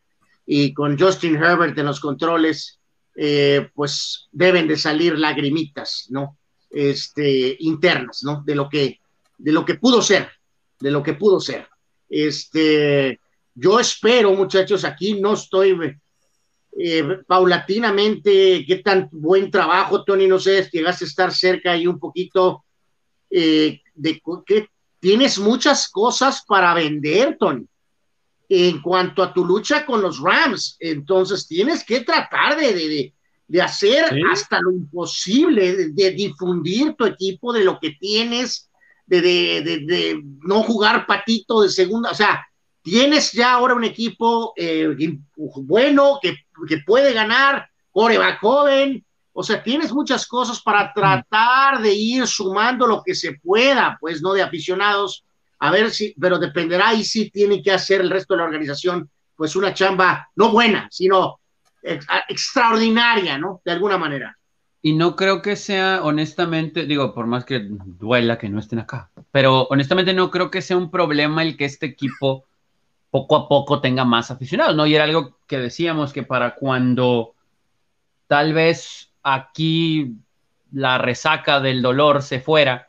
y 0.47 0.73
con 0.73 0.97
Justin 0.99 1.37
Herbert 1.37 1.77
en 1.77 1.87
los 1.87 1.99
controles, 1.99 2.79
eh, 3.17 3.69
pues 3.75 4.29
deben 4.31 4.69
de 4.69 4.77
salir 4.77 5.19
lagrimitas, 5.19 6.07
¿no? 6.11 6.39
Este, 6.71 7.57
internas, 7.59 8.21
¿no? 8.23 8.43
De 8.47 8.55
lo 8.55 8.69
que, 8.69 9.01
de 9.39 9.53
lo 9.53 9.65
que 9.65 9.75
pudo 9.75 10.03
ser, 10.03 10.31
de 10.79 10.91
lo 10.91 11.03
que 11.03 11.15
pudo 11.15 11.41
ser. 11.41 11.67
Este, 12.09 13.21
yo 13.55 13.81
espero, 13.81 14.33
muchachos, 14.35 14.85
aquí 14.85 15.21
no 15.21 15.35
estoy 15.35 15.75
eh, 16.79 17.19
paulatinamente, 17.27 18.65
qué 18.67 18.77
tan 18.85 19.09
buen 19.13 19.51
trabajo, 19.51 20.05
Tony, 20.05 20.27
no 20.27 20.39
sé, 20.39 20.69
llegaste 20.73 21.05
a 21.05 21.09
estar 21.09 21.33
cerca 21.33 21.77
y 21.77 21.87
un 21.87 21.99
poquito 21.99 22.65
eh, 23.31 23.81
de 23.95 24.23
que 24.47 24.69
tienes 25.01 25.39
muchas 25.39 25.89
cosas 25.89 26.45
para 26.47 26.75
vender, 26.75 27.37
Tony 27.39 27.67
en 28.55 28.83
cuanto 28.83 29.23
a 29.23 29.33
tu 29.33 29.45
lucha 29.47 29.87
con 29.87 30.03
los 30.03 30.21
Rams. 30.21 30.77
Entonces 30.79 31.47
tienes 31.47 31.85
que 31.85 32.01
tratar 32.01 32.55
de, 32.59 33.15
de, 33.49 33.63
hacer 33.63 34.05
hasta 34.31 34.61
lo 34.61 34.73
imposible, 34.73 35.89
de, 35.89 36.11
difundir 36.11 36.95
tu 36.95 37.07
equipo 37.07 37.53
de 37.53 37.65
lo 37.65 37.79
que 37.81 37.93
tienes, 37.93 38.71
de, 39.07 40.23
no 40.43 40.63
jugar 40.65 41.07
patito 41.07 41.63
de 41.63 41.71
segunda. 41.71 42.11
O 42.11 42.15
sea, 42.15 42.47
tienes 42.83 43.33
ya 43.33 43.53
ahora 43.53 43.75
un 43.75 43.85
equipo 43.85 44.53
eh, 44.57 44.89
bueno 45.37 46.19
que, 46.21 46.37
que, 46.69 46.79
puede 46.79 47.13
ganar, 47.13 47.69
coreback 47.91 48.41
joven. 48.41 49.05
O 49.33 49.43
sea, 49.43 49.63
tienes 49.63 49.93
muchas 49.93 50.27
cosas 50.27 50.61
para 50.61 50.93
tratar 50.93 51.81
de 51.81 51.95
ir 51.95 52.27
sumando 52.27 52.87
lo 52.87 53.03
que 53.03 53.15
se 53.15 53.35
pueda, 53.43 53.97
pues, 53.99 54.21
¿no? 54.21 54.35
De 54.35 54.43
aficionados 54.43 55.25
a 55.59 55.71
ver 55.71 55.93
si, 55.93 56.13
pero 56.21 56.39
dependerá 56.39 56.93
y 56.93 57.05
si 57.05 57.31
tiene 57.31 57.63
que 57.63 57.71
hacer 57.71 58.01
el 58.01 58.11
resto 58.11 58.35
de 58.35 58.39
la 58.39 58.45
organización, 58.45 59.09
pues 59.37 59.55
una 59.55 59.73
chamba 59.73 60.29
no 60.35 60.51
buena, 60.51 60.89
sino 60.91 61.39
extraordinaria, 62.29 63.39
¿no? 63.39 63.61
De 63.65 63.71
alguna 63.71 63.97
manera. 63.97 64.37
Y 64.83 64.95
no 64.95 65.15
creo 65.15 65.41
que 65.41 65.55
sea, 65.55 66.01
honestamente, 66.03 66.87
digo, 66.87 67.15
por 67.15 67.29
más 67.29 67.45
que 67.45 67.61
duela 67.65 68.39
que 68.39 68.49
no 68.49 68.59
estén 68.59 68.81
acá, 68.81 69.11
pero 69.31 69.69
honestamente 69.71 70.13
no 70.13 70.33
creo 70.33 70.51
que 70.51 70.63
sea 70.63 70.77
un 70.77 70.91
problema 70.91 71.45
el 71.45 71.57
que 71.57 71.65
este 71.65 71.87
equipo 71.87 72.45
poco 73.13 73.37
a 73.37 73.47
poco 73.47 73.83
tenga 73.83 74.07
más 74.07 74.31
aficionados, 74.31 74.75
¿no? 74.75 74.87
Y 74.87 74.95
era 74.95 75.05
algo 75.05 75.37
que 75.47 75.59
decíamos 75.59 76.15
que 76.15 76.23
para 76.23 76.55
cuando 76.55 77.35
tal 78.27 78.55
vez 78.55 79.13
aquí 79.23 80.15
la 80.73 80.97
resaca 80.97 81.61
del 81.61 81.83
dolor 81.83 82.23
se 82.23 82.41
fuera, 82.41 82.89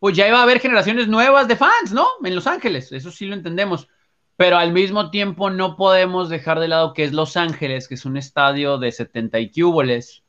pues 0.00 0.16
ya 0.16 0.26
iba 0.26 0.40
a 0.40 0.42
haber 0.42 0.58
generaciones 0.58 1.06
nuevas 1.06 1.46
de 1.46 1.54
fans, 1.54 1.92
¿no? 1.92 2.08
En 2.24 2.34
Los 2.34 2.48
Ángeles, 2.48 2.90
eso 2.90 3.12
sí 3.12 3.26
lo 3.26 3.34
entendemos. 3.36 3.86
Pero 4.34 4.58
al 4.58 4.72
mismo 4.72 5.10
tiempo 5.10 5.50
no 5.50 5.76
podemos 5.76 6.28
dejar 6.28 6.58
de 6.58 6.66
lado 6.66 6.92
que 6.92 7.04
es 7.04 7.12
Los 7.12 7.36
Ángeles, 7.36 7.86
que 7.86 7.94
es 7.94 8.04
un 8.04 8.16
estadio 8.16 8.76
de 8.78 8.90
70 8.90 9.38
y 9.38 9.52
cúboles, 9.52 10.24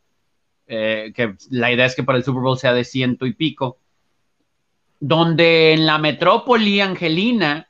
eh, 0.68 1.14
que 1.16 1.36
la 1.50 1.72
idea 1.72 1.88
es 1.88 1.96
que 1.96 2.04
para 2.04 2.20
el 2.20 2.24
Super 2.24 2.44
Bowl 2.44 2.60
sea 2.60 2.76
de 2.76 2.84
ciento 2.84 3.26
y 3.26 3.34
pico, 3.34 3.80
donde 5.00 5.74
en 5.74 5.88
la 5.88 5.98
metrópoli 5.98 6.80
angelina, 6.80 7.68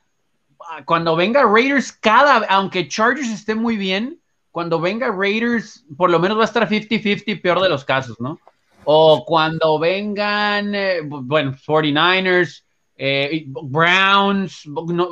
cuando 0.84 1.16
venga 1.16 1.44
Raiders, 1.44 1.92
cada, 1.92 2.46
aunque 2.46 2.88
Chargers 2.88 3.28
esté 3.28 3.54
muy 3.54 3.76
bien, 3.76 4.20
cuando 4.50 4.80
venga 4.80 5.10
Raiders, 5.10 5.84
por 5.96 6.10
lo 6.10 6.18
menos 6.18 6.38
va 6.38 6.42
a 6.42 6.46
estar 6.46 6.68
50-50, 6.68 7.42
peor 7.42 7.60
de 7.60 7.68
los 7.68 7.84
casos, 7.84 8.20
¿no? 8.20 8.38
O 8.84 9.24
cuando 9.24 9.78
vengan, 9.78 10.74
eh, 10.74 11.00
bueno, 11.02 11.52
49ers, 11.52 12.64
eh, 12.96 13.44
Browns, 13.48 14.62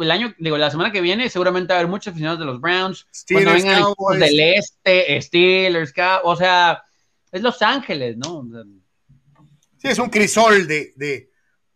el 0.00 0.10
año, 0.10 0.32
digo, 0.38 0.56
la 0.56 0.70
semana 0.70 0.92
que 0.92 1.00
viene 1.00 1.28
seguramente 1.28 1.72
va 1.72 1.78
a 1.78 1.80
haber 1.80 1.90
muchos 1.90 2.12
aficionados 2.12 2.38
de 2.38 2.46
los 2.46 2.60
Browns. 2.60 3.06
cuando 3.28 3.52
vengan 3.52 3.82
del 4.20 4.40
este, 4.40 5.20
Steelers, 5.20 5.92
o 6.22 6.36
sea, 6.36 6.82
es 7.32 7.42
Los 7.42 7.60
Ángeles, 7.62 8.16
¿no? 8.16 8.46
Sí, 9.78 9.88
es 9.88 9.98
un 9.98 10.10
crisol 10.10 10.68
de, 10.68 10.92
de, 10.94 11.31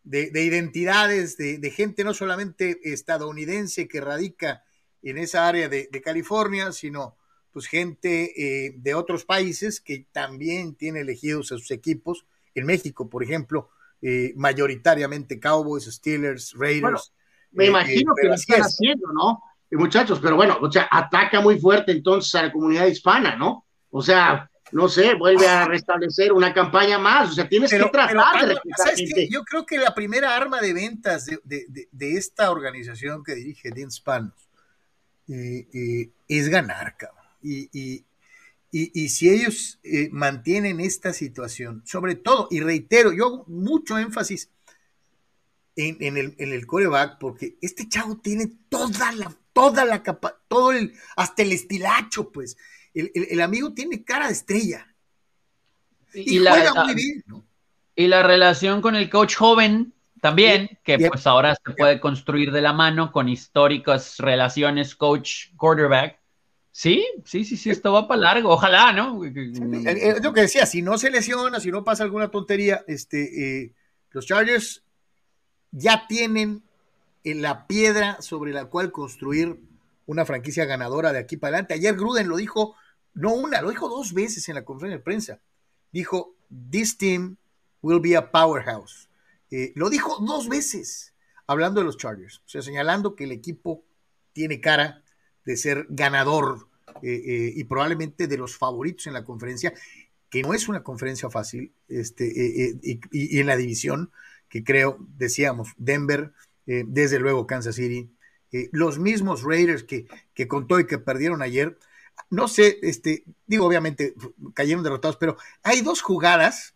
de, 0.06 0.44
identidades, 0.44 1.36
de, 1.36 1.70
gente 1.70 2.04
no 2.04 2.14
solamente 2.14 2.78
estadounidense 2.84 3.88
que 3.88 4.00
radica 4.00 4.62
en 5.02 5.18
esa 5.18 5.46
área 5.48 5.68
de, 5.68 5.88
California, 6.02 6.72
sino 6.72 7.16
pues 7.52 7.66
gente 7.66 8.32
eh, 8.36 8.74
de 8.76 8.94
otros 8.94 9.24
países 9.24 9.80
que 9.80 10.06
también 10.12 10.74
tiene 10.74 11.00
elegidos 11.00 11.52
a 11.52 11.56
sus 11.56 11.70
equipos. 11.70 12.26
En 12.54 12.66
México, 12.66 13.10
por 13.10 13.22
ejemplo, 13.22 13.70
eh, 14.00 14.32
mayoritariamente 14.36 15.40
Cowboys, 15.40 15.84
Steelers, 15.84 16.54
Raiders. 16.56 17.12
me 17.50 17.64
eh, 17.64 17.68
imagino 17.68 18.14
que 18.14 18.28
lo 18.28 18.34
están 18.34 18.60
haciendo, 18.60 19.12
¿no? 19.12 19.42
muchachos, 19.72 20.20
pero 20.22 20.36
bueno, 20.36 20.56
o 20.60 20.70
sea, 20.70 20.88
ataca 20.90 21.40
muy 21.40 21.58
fuerte 21.58 21.92
entonces 21.92 22.34
a 22.36 22.44
la 22.44 22.52
comunidad 22.52 22.86
hispana, 22.86 23.36
¿no? 23.36 23.66
O 23.90 24.00
sea, 24.00 24.48
no 24.72 24.88
sé, 24.88 25.14
vuelve 25.14 25.46
a 25.46 25.66
restablecer 25.66 26.32
una 26.32 26.52
campaña 26.52 26.98
más. 26.98 27.30
O 27.30 27.34
sea, 27.34 27.48
tienes 27.48 27.70
que 27.70 27.78
tratar 27.78 28.48
de 28.48 29.28
Yo 29.28 29.44
creo 29.44 29.64
que 29.64 29.78
la 29.78 29.94
primera 29.94 30.34
arma 30.36 30.60
de 30.60 30.72
ventas 30.72 31.26
de, 31.26 31.88
esta 32.16 32.50
organización 32.50 33.22
que 33.22 33.34
dirige 33.34 33.70
Dean 33.70 33.90
Spanos 33.90 34.48
eh, 35.28 35.66
eh, 35.72 36.10
es 36.28 36.48
ganar, 36.48 36.96
cabrón. 36.96 37.24
Y, 37.42 38.04
y, 38.72 39.08
si 39.08 39.30
ellos 39.30 39.78
eh, 39.84 40.08
mantienen 40.12 40.80
esta 40.80 41.12
situación, 41.12 41.82
sobre 41.86 42.14
todo, 42.14 42.48
y 42.50 42.60
reitero, 42.60 43.12
yo 43.12 43.26
hago 43.26 43.44
mucho 43.46 43.96
énfasis 43.96 44.50
en, 45.76 46.16
el, 46.16 46.34
en 46.38 46.52
el 46.52 46.66
coreback, 46.66 47.18
porque 47.18 47.56
este 47.62 47.88
chavo 47.88 48.18
tiene 48.18 48.50
toda 48.68 49.12
la, 49.12 49.34
toda 49.52 49.84
la 49.84 50.02
capa, 50.02 50.38
todo 50.48 50.72
el, 50.72 50.92
hasta 51.16 51.42
el 51.42 51.52
estilacho, 51.52 52.32
pues. 52.32 52.56
El, 52.96 53.40
amigo 53.42 53.72
tiene 53.74 54.02
cara 54.04 54.26
de 54.26 54.32
estrella. 54.32 54.86
Y, 56.14 56.38
juega 56.38 56.72
la, 56.72 56.84
muy 56.84 56.94
bien, 56.94 57.24
Y 57.94 58.06
la 58.06 58.22
relación 58.22 58.80
con 58.80 58.96
el 58.96 59.10
coach 59.10 59.36
joven 59.36 59.92
también, 60.22 60.78
que 60.82 60.98
pues 60.98 61.26
ahora 61.26 61.54
se 61.54 61.74
puede 61.74 62.00
construir 62.00 62.50
de 62.52 62.62
la 62.62 62.72
mano 62.72 63.12
con 63.12 63.28
históricas 63.28 64.18
relaciones 64.18 64.96
coach-quarterback. 64.96 66.18
Sí, 66.72 67.06
sí, 67.24 67.44
sí, 67.44 67.56
sí, 67.56 67.70
esto 67.70 67.92
va 67.92 68.08
para 68.08 68.20
largo, 68.20 68.50
ojalá, 68.50 68.92
¿no? 68.92 69.24
Es 69.24 70.22
lo 70.22 70.32
que 70.32 70.42
decía, 70.42 70.66
si 70.66 70.82
no 70.82 70.98
se 70.98 71.10
lesiona, 71.10 71.60
si 71.60 71.70
no 71.70 71.84
pasa 71.84 72.04
alguna 72.04 72.30
tontería, 72.30 72.84
este, 72.86 73.62
eh, 73.62 73.74
los 74.10 74.26
Chargers 74.26 74.82
ya 75.70 76.06
tienen 76.06 76.62
la 77.24 77.66
piedra 77.66 78.20
sobre 78.20 78.52
la 78.52 78.66
cual 78.66 78.92
construir 78.92 79.58
una 80.06 80.24
franquicia 80.24 80.64
ganadora 80.64 81.12
de 81.12 81.18
aquí 81.18 81.36
para 81.36 81.56
adelante. 81.56 81.74
Ayer 81.74 81.94
Gruden 81.94 82.28
lo 82.28 82.36
dijo, 82.36 82.74
no 83.16 83.34
una, 83.34 83.62
lo 83.62 83.70
dijo 83.70 83.88
dos 83.88 84.12
veces 84.12 84.48
en 84.48 84.54
la 84.54 84.64
conferencia 84.64 84.98
de 84.98 85.02
prensa. 85.02 85.40
Dijo, 85.90 86.36
this 86.70 86.96
team 86.96 87.36
will 87.80 88.00
be 88.00 88.14
a 88.16 88.30
powerhouse. 88.30 89.08
Eh, 89.50 89.72
lo 89.74 89.88
dijo 89.88 90.18
dos 90.24 90.48
veces 90.48 91.14
hablando 91.46 91.80
de 91.80 91.86
los 91.86 91.96
Chargers, 91.96 92.38
o 92.44 92.48
sea, 92.48 92.62
señalando 92.62 93.14
que 93.14 93.24
el 93.24 93.32
equipo 93.32 93.84
tiene 94.32 94.60
cara 94.60 95.02
de 95.44 95.56
ser 95.56 95.86
ganador 95.88 96.68
eh, 97.02 97.22
eh, 97.24 97.52
y 97.54 97.64
probablemente 97.64 98.26
de 98.26 98.36
los 98.36 98.56
favoritos 98.58 99.06
en 99.06 99.14
la 99.14 99.24
conferencia, 99.24 99.72
que 100.28 100.42
no 100.42 100.52
es 100.52 100.68
una 100.68 100.82
conferencia 100.82 101.30
fácil, 101.30 101.72
este, 101.88 102.78
y 103.12 103.38
en 103.38 103.46
la 103.46 103.56
división, 103.56 104.10
que 104.48 104.64
creo, 104.64 104.98
decíamos, 105.16 105.68
Denver, 105.78 106.32
desde 106.66 107.20
luego 107.20 107.46
Kansas 107.46 107.76
City, 107.76 108.10
los 108.72 108.98
mismos 108.98 109.44
Raiders 109.44 109.84
que, 109.84 110.08
que 110.34 110.48
contó 110.48 110.80
y 110.80 110.86
que 110.86 110.98
perdieron 110.98 111.42
ayer. 111.42 111.78
No 112.30 112.48
sé, 112.48 112.78
este, 112.82 113.24
digo, 113.46 113.66
obviamente 113.66 114.14
cayeron 114.54 114.82
derrotados, 114.82 115.16
pero 115.16 115.36
hay 115.62 115.80
dos 115.80 116.02
jugadas 116.02 116.74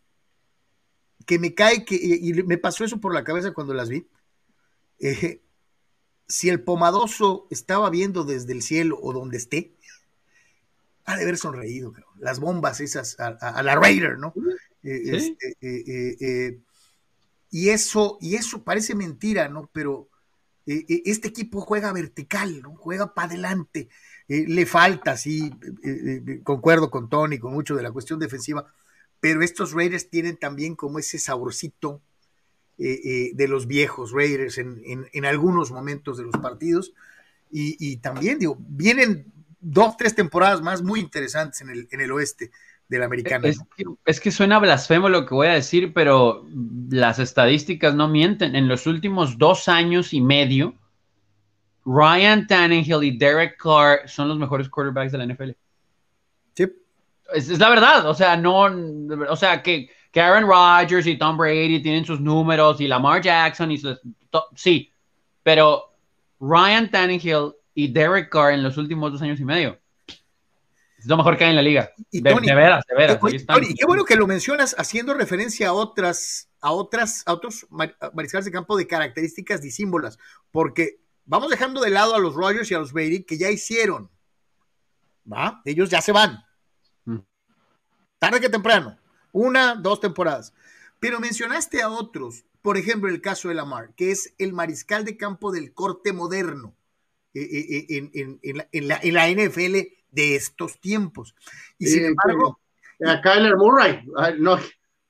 que 1.26 1.38
me 1.38 1.54
cae 1.54 1.84
que, 1.84 1.96
y, 1.96 2.32
me 2.44 2.58
pasó 2.58 2.84
eso 2.84 3.00
por 3.00 3.14
la 3.14 3.24
cabeza 3.24 3.52
cuando 3.52 3.74
las 3.74 3.88
vi. 3.88 4.06
Eh, 4.98 5.42
si 6.28 6.48
el 6.48 6.62
pomadoso 6.62 7.46
estaba 7.50 7.90
viendo 7.90 8.24
desde 8.24 8.52
el 8.52 8.62
cielo 8.62 8.98
o 9.00 9.12
donde 9.12 9.38
esté, 9.38 9.74
ha 11.04 11.16
de 11.16 11.22
haber 11.22 11.38
sonreído, 11.38 11.92
las 12.18 12.38
bombas 12.38 12.80
esas 12.80 13.18
a, 13.18 13.62
la 13.62 13.74
Raider, 13.74 14.18
¿no? 14.18 14.32
Este, 14.82 16.60
y 17.50 17.70
eso, 17.70 18.16
y 18.20 18.36
eso 18.36 18.62
parece 18.62 18.94
mentira, 18.94 19.48
¿no? 19.48 19.68
Pero 19.72 20.08
eh, 20.66 20.84
eh, 20.88 21.02
este 21.06 21.28
equipo 21.28 21.60
juega 21.60 21.92
vertical, 21.92 22.62
¿no? 22.62 22.76
Juega 22.76 23.12
para 23.12 23.28
adelante. 23.28 23.88
Eh, 24.30 24.46
le 24.48 24.64
falta, 24.64 25.18
sí, 25.18 25.50
concuerdo 26.42 26.90
con 26.90 27.10
Tony, 27.10 27.38
con 27.38 27.52
mucho 27.52 27.76
de 27.76 27.82
la 27.82 27.90
cuestión 27.90 28.18
defensiva, 28.18 28.72
pero 29.20 29.42
estos 29.42 29.72
Raiders 29.72 30.08
tienen 30.08 30.38
también 30.38 30.74
como 30.74 30.98
ese 30.98 31.18
saborcito 31.18 32.00
de 32.78 33.46
los 33.46 33.66
viejos 33.66 34.12
Raiders 34.12 34.56
en, 34.56 34.80
en, 35.12 35.24
algunos 35.26 35.70
momentos 35.70 36.16
de 36.16 36.24
los 36.24 36.34
partidos. 36.38 36.94
Y, 37.50 37.76
y, 37.78 37.98
también, 37.98 38.38
digo, 38.38 38.56
vienen 38.58 39.26
dos, 39.60 39.98
tres 39.98 40.14
temporadas 40.14 40.62
más 40.62 40.82
muy 40.82 41.00
interesantes 41.00 41.60
en 41.60 41.68
el, 41.68 41.88
en 41.90 42.00
el 42.00 42.10
oeste 42.12 42.50
del 42.90 43.04
americano. 43.04 43.46
Es, 44.04 44.20
que, 44.20 44.30
suena 44.32 44.58
blasfemo 44.58 45.08
lo 45.08 45.24
que 45.24 45.34
voy 45.34 45.46
a 45.46 45.52
decir, 45.52 45.92
pero 45.94 46.44
las 46.90 47.18
estadísticas 47.18 47.94
no 47.94 48.08
mienten. 48.08 48.56
En 48.56 48.66
los 48.66 48.86
últimos 48.86 49.38
dos 49.38 49.68
años 49.68 50.12
y 50.12 50.20
medio, 50.20 50.74
Ryan 51.84 52.46
Tannehill 52.46 53.02
y 53.02 53.16
Derek 53.16 53.56
Carr 53.56 54.08
son 54.08 54.28
los 54.28 54.38
mejores 54.38 54.68
quarterbacks 54.68 55.12
de 55.12 55.18
la 55.18 55.26
NFL. 55.26 55.50
Sí. 56.54 56.66
Es, 57.34 57.58
la 57.58 57.70
verdad, 57.70 58.06
o 58.06 58.14
sea, 58.14 58.36
no, 58.36 58.68
o 59.28 59.36
sea, 59.36 59.62
que, 59.62 59.88
que 60.10 60.20
Aaron 60.20 60.48
Rodgers 60.48 61.06
y 61.06 61.16
Tom 61.16 61.36
Brady 61.36 61.82
tienen 61.82 62.04
sus 62.04 62.20
números 62.20 62.80
y 62.80 62.88
Lamar 62.88 63.22
Jackson 63.22 63.70
y 63.70 63.78
sus, 63.78 64.00
sí, 64.54 64.92
pero 65.42 65.92
Ryan 66.40 66.90
Tannehill 66.90 67.52
y 67.74 67.92
Derek 67.92 68.28
Carr 68.30 68.52
en 68.52 68.62
los 68.62 68.76
últimos 68.76 69.12
dos 69.12 69.22
años 69.22 69.40
y 69.40 69.44
medio 69.44 69.78
es 71.00 71.06
lo 71.06 71.16
mejor 71.16 71.36
que 71.36 71.44
hay 71.44 71.50
en 71.50 71.56
la 71.56 71.62
liga. 71.62 71.92
Y 72.10 72.20
de, 72.20 72.34
veras, 72.34 72.84
de 72.86 72.94
veras. 72.94 73.18
y 73.62 73.74
qué 73.74 73.86
bueno 73.86 74.04
que 74.04 74.16
lo 74.16 74.26
mencionas 74.26 74.76
haciendo 74.78 75.14
referencia 75.14 75.68
a 75.68 75.72
otras, 75.72 76.50
a 76.60 76.72
otras, 76.72 77.22
a 77.26 77.32
otros 77.32 77.66
mariscales 77.70 78.44
de 78.44 78.50
campo 78.50 78.76
de 78.76 78.86
características 78.86 79.62
disímbolas, 79.62 80.18
porque 80.50 81.00
vamos 81.30 81.48
dejando 81.48 81.80
de 81.80 81.90
lado 81.90 82.16
a 82.16 82.18
los 82.18 82.34
Rogers 82.34 82.70
y 82.70 82.74
a 82.74 82.80
los 82.80 82.92
Brady 82.92 83.22
que 83.22 83.38
ya 83.38 83.50
hicieron. 83.50 84.10
¿Va? 85.32 85.62
Ellos 85.64 85.88
ya 85.88 86.02
se 86.02 86.10
van. 86.10 86.44
Mm. 87.04 87.20
Tarde 88.18 88.40
que 88.40 88.48
temprano. 88.48 88.98
Una, 89.30 89.76
dos 89.76 90.00
temporadas. 90.00 90.52
Pero 90.98 91.20
mencionaste 91.20 91.82
a 91.82 91.88
otros, 91.88 92.44
por 92.62 92.76
ejemplo, 92.76 93.08
el 93.08 93.20
caso 93.20 93.48
de 93.48 93.54
Lamar, 93.54 93.94
que 93.94 94.10
es 94.10 94.34
el 94.38 94.52
mariscal 94.52 95.04
de 95.04 95.16
campo 95.16 95.52
del 95.52 95.72
corte 95.72 96.12
moderno 96.12 96.74
eh, 97.32 97.42
eh, 97.42 97.86
eh, 97.88 98.38
en, 98.42 98.88
la, 98.88 98.98
en 99.00 99.14
la 99.14 99.30
NFL 99.30 99.76
de 100.10 100.34
estos 100.34 100.80
tiempos. 100.80 101.36
Y 101.78 101.86
sin 101.86 102.06
embargo... 102.06 102.58
A 103.06 103.22
Kyler 103.22 103.56
Murray, 103.56 104.04
no, 104.38 104.58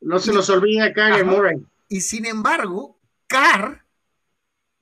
no 0.00 0.18
se 0.20 0.32
nos 0.32 0.48
olvide 0.48 0.82
a 0.82 0.92
Kyler 0.92 1.24
Murray. 1.24 1.56
Y 1.88 2.02
sin 2.02 2.24
embargo, 2.24 3.00
Carr 3.26 3.84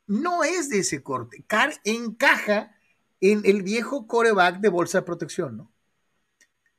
no 0.09 0.43
es 0.43 0.69
de 0.69 0.81
ese 0.81 1.03
corte. 1.03 1.45
Carr 1.47 1.75
encaja 1.85 2.75
en 3.21 3.43
el 3.45 3.63
viejo 3.63 4.07
coreback 4.07 4.61
de 4.61 4.69
bolsa 4.69 4.99
de 4.99 5.07
protección, 5.07 5.57
¿no? 5.57 5.71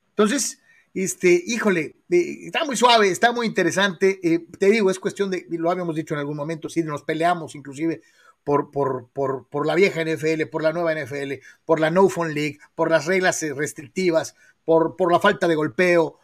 Entonces, 0.09 0.59
este, 0.93 1.41
híjole, 1.45 1.95
eh, 2.09 2.47
está 2.47 2.65
muy 2.65 2.75
suave, 2.75 3.09
está 3.09 3.31
muy 3.31 3.45
interesante. 3.45 4.19
Eh, 4.23 4.45
te 4.57 4.67
digo, 4.67 4.89
es 4.89 4.99
cuestión 4.99 5.29
de, 5.29 5.45
lo 5.49 5.71
habíamos 5.71 5.95
dicho 5.95 6.13
en 6.13 6.19
algún 6.19 6.35
momento, 6.35 6.67
si 6.67 6.83
nos 6.83 7.03
peleamos 7.03 7.55
inclusive 7.55 8.01
por, 8.43 8.71
por, 8.71 9.09
por, 9.13 9.47
por, 9.47 9.65
la 9.65 9.75
vieja 9.75 10.03
NFL, 10.03 10.47
por 10.51 10.63
la 10.63 10.73
nueva 10.73 10.93
NFL, 10.93 11.33
por 11.65 11.79
la 11.79 11.91
No 11.91 12.09
Phone 12.09 12.33
League, 12.33 12.59
por 12.73 12.89
las 12.89 13.05
reglas 13.05 13.41
eh, 13.43 13.53
restrictivas, 13.53 14.35
por, 14.65 14.95
por 14.95 15.11
la 15.11 15.19
falta 15.19 15.47
de 15.47 15.55
golpeo. 15.55 16.19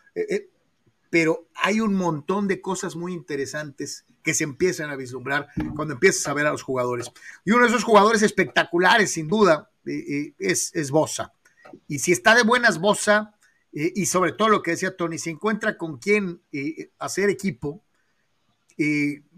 Pero 1.10 1.48
hay 1.56 1.82
un 1.82 1.94
montón 1.94 2.48
de 2.48 2.62
cosas 2.62 2.96
muy 2.96 3.14
interesantes 3.14 4.06
que 4.26 4.34
se 4.34 4.44
empiezan 4.44 4.90
a 4.90 4.98
vislumbrar 4.98 5.48
cuando 5.76 5.94
empiezas 5.94 6.28
a 6.28 6.34
ver 6.34 6.48
a 6.48 6.52
los 6.52 6.64
jugadores. 6.64 7.10
Y 7.46 7.52
uno 7.52 7.62
de 7.62 7.70
esos 7.70 7.86
jugadores 7.86 8.24
espectaculares, 8.24 9.14
sin 9.14 9.30
duda, 9.30 9.70
es, 9.86 10.76
es 10.76 10.92
Bosa. 10.92 11.32
Y 11.88 12.00
si 12.00 12.12
está 12.12 12.36
de 12.36 12.44
buenas 12.44 12.80
Bosa, 12.80 13.36
y 13.72 14.06
sobre 14.08 14.32
todo 14.32 14.50
lo 14.50 14.62
que 14.62 14.72
decía 14.72 14.98
Tony, 14.98 15.18
se 15.18 15.30
encuentra 15.30 15.78
con 15.78 16.00
quien 16.00 16.42
hacer 16.98 17.30
equipo, 17.30 17.84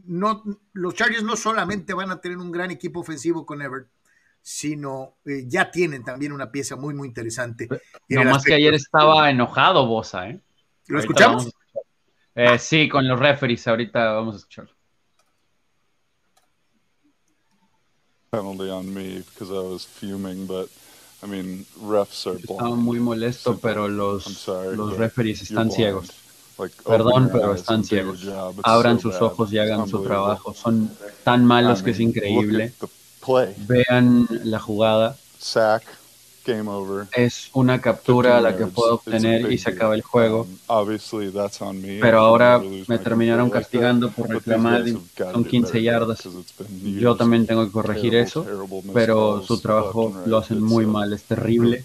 no, 0.07 0.43
los 0.73 0.95
Chargers 0.95 1.23
no 1.23 1.35
solamente 1.35 1.93
van 1.93 2.11
a 2.11 2.21
tener 2.21 2.37
un 2.37 2.51
gran 2.51 2.71
equipo 2.71 3.01
ofensivo 3.01 3.45
con 3.45 3.61
Everett, 3.61 3.89
sino 4.41 5.17
eh, 5.25 5.43
ya 5.45 5.69
tienen 5.69 6.05
también 6.05 6.31
una 6.31 6.49
pieza 6.49 6.77
muy, 6.77 6.93
muy 6.93 7.09
interesante. 7.09 7.67
No 8.07 8.23
más 8.23 8.43
que 8.43 8.53
ayer 8.53 8.73
estaba 8.73 9.29
enojado 9.29 9.85
Bosa, 9.85 10.29
¿eh? 10.29 10.39
¿Lo 10.87 10.99
escuchamos? 10.99 11.51
Eh, 12.33 12.57
sí, 12.57 12.87
con 12.87 13.05
los 13.07 13.19
referees, 13.19 13.67
ahorita 13.67 14.13
vamos 14.13 14.35
a 14.35 14.37
escucharlo. 14.37 14.76
Penalty 18.31 18.69
on 18.69 18.93
me 18.93 19.19
because 19.19 19.51
I 19.51 19.61
was 19.61 19.85
fuming, 19.85 20.47
but 20.47 20.67
I 21.23 21.27
mean, 21.27 21.65
refs 21.81 22.27
are 22.27 22.37
Estaba 22.37 22.75
muy 22.75 22.99
molesto, 22.99 23.57
pero 23.57 23.87
los, 23.87 24.47
los 24.75 24.97
referees 24.97 25.41
están 25.43 25.71
ciegos. 25.71 26.09
Perdón, 26.85 27.29
pero 27.31 27.53
están 27.53 27.83
ciegos. 27.83 28.27
Abran 28.63 28.99
sus 28.99 29.15
ojos 29.21 29.53
y 29.53 29.59
hagan 29.59 29.87
su 29.87 30.03
trabajo. 30.03 30.53
Son 30.53 30.91
tan 31.23 31.45
malos 31.45 31.81
que 31.81 31.91
es 31.91 31.99
increíble. 31.99 32.73
Vean 33.67 34.27
la 34.43 34.59
jugada. 34.59 35.15
Game 36.47 36.69
over. 36.69 37.07
es 37.15 37.49
una 37.53 37.79
captura 37.79 38.41
la 38.41 38.53
que 38.53 38.63
15 38.63 38.73
puedo 38.73 38.95
obtener 38.95 39.51
y 39.51 39.57
se 39.57 39.69
acaba 39.69 39.93
el 39.93 40.01
juego. 40.01 40.47
Um. 40.67 40.97
Pero 42.01 42.19
ahora 42.19 42.61
me 42.87 42.97
terminaron 42.97 43.49
castigando 43.49 44.09
por 44.11 44.29
reclamar 44.29 44.87
son 44.87 45.43
get 45.43 45.47
15 45.47 45.67
better 45.67 45.81
yardas. 45.81 46.23
Yo 46.83 47.15
también 47.15 47.45
tengo 47.45 47.65
que 47.65 47.71
corregir 47.71 48.15
eso, 48.15 48.45
pero 48.93 49.43
su 49.43 49.59
trabajo 49.59 50.15
lo 50.25 50.37
hacen 50.37 50.61
muy 50.61 50.85
uh, 50.85 50.89
mal, 50.89 51.13
es 51.13 51.23
terrible, 51.23 51.83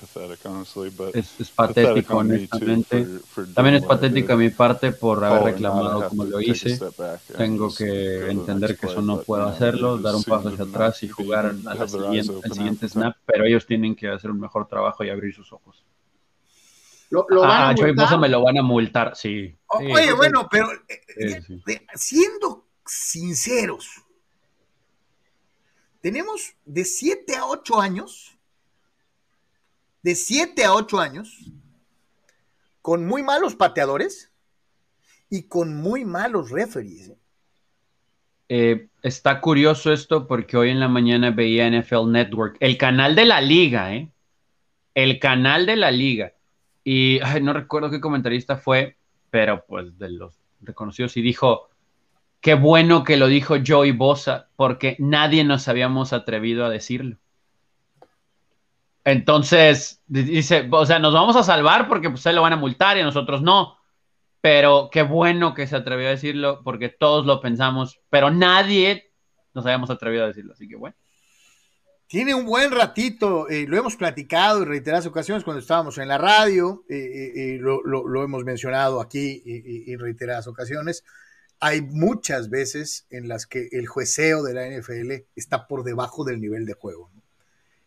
es, 1.13 1.51
patético 1.55 2.17
honestamente. 2.17 3.07
También 3.55 3.77
es 3.77 3.85
patético 3.85 4.33
a 4.33 4.37
mi 4.37 4.51
parte 4.51 4.93
por 4.93 5.23
haber 5.25 5.43
Oh, 5.43 5.45
reclamado 5.45 6.09
como 6.09 6.25
lo 6.25 6.41
hice. 6.41 6.79
Tengo 7.37 7.75
que 7.75 8.31
entender 8.31 8.77
que 8.77 8.87
eso 8.87 9.03
no 9.03 9.21
puedo 9.23 9.45
hacerlo, 9.45 9.99
dar 9.99 10.15
un 10.15 10.25
paso 10.25 10.49
hacia 10.49 10.65
atrás 10.65 11.03
y 11.03 11.09
jugar 11.09 11.55
a 11.67 11.75
la 11.75 11.89
siguiente, 11.89 12.33
el 12.45 12.53
siguiente 12.53 12.89
snap, 12.89 13.17
pero 13.27 13.45
ellos 13.45 13.67
tienen 13.67 13.95
que 13.95 14.09
hacer 14.09 14.31
un 14.31 14.41
mejor 14.41 14.52
trabajo 14.69 15.05
y 15.05 15.11
abrir 15.11 15.35
sus 15.35 15.53
ojos. 15.53 15.85
Lo, 17.11 17.27
lo 17.29 17.43
van 17.43 17.63
A, 17.63 17.73
multar. 17.75 17.95
Bosa 17.95 18.17
me 18.17 18.29
lo 18.29 18.43
van 18.43 18.59
a 18.59 18.63
multar, 18.63 19.15
sí. 19.17 19.55
O- 19.67 19.79
Sí, 19.79 19.87
Oye, 19.93 20.07
sí, 20.09 20.13
bueno, 20.17 20.49
pero 20.51 20.73
eh, 20.73 21.03
sí, 21.09 21.33
eh, 21.33 21.43
sí. 21.47 21.63
de- 21.67 21.87
siendo 21.95 22.67
sinceros, 22.87 23.87
tenemos 26.01 26.55
de 26.65 26.85
7 26.85 27.37
a 27.37 27.47
8 27.47 27.81
años, 27.81 28.37
de 30.03 30.15
7 30.15 30.65
a 30.65 30.75
8 30.75 30.99
años, 30.99 31.39
con 32.81 33.07
muy 33.07 33.23
malos 33.23 33.55
pateadores 33.55 34.31
y 35.31 35.45
con 35.45 35.77
muy 35.77 36.05
malos 36.05 36.51
referees. 36.51 37.11
¿eh? 37.11 37.17
Eh, 38.49 38.89
está 39.03 39.41
curioso 39.41 39.93
esto 39.93 40.27
porque 40.27 40.57
hoy 40.57 40.71
en 40.71 40.81
la 40.81 40.89
mañana 40.89 41.31
veía 41.31 41.67
NFL 41.71 42.11
Network, 42.11 42.57
el 42.61 42.77
canal 42.77 43.15
de 43.15 43.25
la 43.25 43.41
liga, 43.41 43.95
¿eh? 43.95 44.11
El 44.95 45.19
canal 45.19 45.67
de 45.67 45.77
la 45.77 45.91
liga. 45.91 46.33
Y 46.85 47.21
ay, 47.23 47.41
no 47.43 47.53
recuerdo 47.53 47.91
qué 47.91 48.01
comentarista 48.01 48.57
fue, 48.57 48.97
pero 49.31 49.65
pues 49.67 49.99
de 49.99 50.11
los 50.11 50.39
reconocidos 50.61 51.17
y 51.17 51.23
dijo, 51.23 51.71
qué 52.41 52.55
bueno 52.55 53.05
que 53.05 53.17
lo 53.17 53.29
dijo 53.29 53.55
Joey 53.65 53.93
Bosa, 53.93 54.49
porque 54.57 54.97
nadie 54.99 55.45
nos 55.45 55.69
habíamos 55.69 56.13
atrevido 56.13 56.65
a 56.65 56.71
decirlo. 56.71 57.19
Entonces, 59.05 60.03
di- 60.07 60.23
dice, 60.23 60.69
o 60.71 60.87
sea, 60.87 60.99
nos 60.99 61.15
vamos 61.15 61.37
a 61.37 61.43
salvar 61.43 61.89
porque 61.89 62.11
pues 62.11 62.23
se 62.23 62.33
lo 62.33 62.43
van 62.43 62.53
a 62.53 62.57
multar 62.57 62.97
y 62.97 63.01
a 63.01 63.05
nosotros 63.05 63.43
no. 63.43 63.77
Pero 64.41 64.91
qué 64.93 65.03
bueno 65.03 65.55
que 65.55 65.67
se 65.67 65.77
atrevió 65.77 66.09
a 66.09 66.11
decirlo 66.11 66.63
porque 66.65 66.89
todos 66.89 67.27
lo 67.27 67.41
pensamos, 67.41 68.01
pero 68.11 68.31
nadie 68.31 69.13
nos 69.55 69.65
habíamos 69.67 69.91
atrevido 69.91 70.25
a 70.25 70.29
decirlo. 70.29 70.53
Así 70.53 70.69
que 70.69 70.77
bueno. 70.77 70.97
Tiene 72.13 72.35
un 72.35 72.45
buen 72.45 72.73
ratito, 72.73 73.49
eh, 73.49 73.65
lo 73.67 73.79
hemos 73.79 73.97
platicado 73.97 74.61
en 74.61 74.69
reiteradas 74.69 75.07
ocasiones 75.07 75.45
cuando 75.45 75.61
estábamos 75.61 75.97
en 75.97 76.09
la 76.09 76.19
radio, 76.19 76.85
eh, 76.91 77.33
eh, 77.35 77.59
lo, 77.59 78.23
hemos 78.23 78.45
mencionado 78.45 79.01
aquí 79.01 79.43
en 79.47 79.99
reiteradas 79.99 80.47
ocasiones. 80.47 81.05
Hay 81.59 81.81
muchas 81.81 82.51
veces 82.51 83.07
en 83.09 83.29
las 83.29 83.47
que 83.47 83.71
el 83.73 83.87
jueceo 83.87 84.43
de 84.43 84.53
la 84.53 84.67
NFL 84.69 85.25
está 85.37 85.67
por 85.67 85.85
debajo 85.85 86.23
del 86.23 86.43
nivel 86.43 86.67
de 86.67 86.75
juego. 86.75 87.11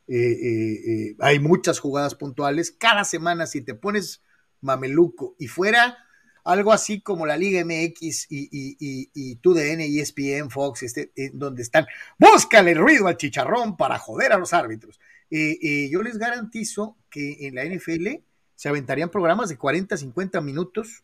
hay 0.07 1.39
muchas 1.39 1.77
jugadas 1.77 2.15
puntuales. 2.15 2.71
Cada 2.71 3.03
semana, 3.03 3.45
si 3.45 3.61
te 3.61 3.75
pones 3.75 4.23
mameluco 4.59 5.35
y 5.37 5.49
fuera 5.49 5.99
algo 6.45 6.71
así 6.71 7.01
como 7.01 7.25
la 7.25 7.35
Liga 7.37 7.59
MX 7.65 8.27
y, 8.31 8.47
y, 8.51 8.77
y, 8.79 9.09
y 9.13 9.35
TUDN, 9.37 9.81
ESPN, 9.81 10.49
Fox, 10.49 10.83
este, 10.83 11.11
eh, 11.15 11.31
donde 11.33 11.61
están 11.63 11.85
búscale 12.17 12.73
ruido 12.73 13.07
al 13.07 13.17
chicharrón 13.17 13.75
para 13.75 13.99
joder 13.99 14.31
a 14.31 14.37
los 14.37 14.53
árbitros. 14.53 14.99
Eh, 15.29 15.57
eh, 15.61 15.89
yo 15.91 16.01
les 16.03 16.17
garantizo 16.17 16.95
que 17.09 17.47
en 17.47 17.55
la 17.55 17.63
NFL 17.65 18.21
se 18.55 18.69
aventarían 18.69 19.09
programas 19.09 19.49
de 19.49 19.57
40, 19.57 19.97
50 19.97 20.39
minutos 20.41 21.03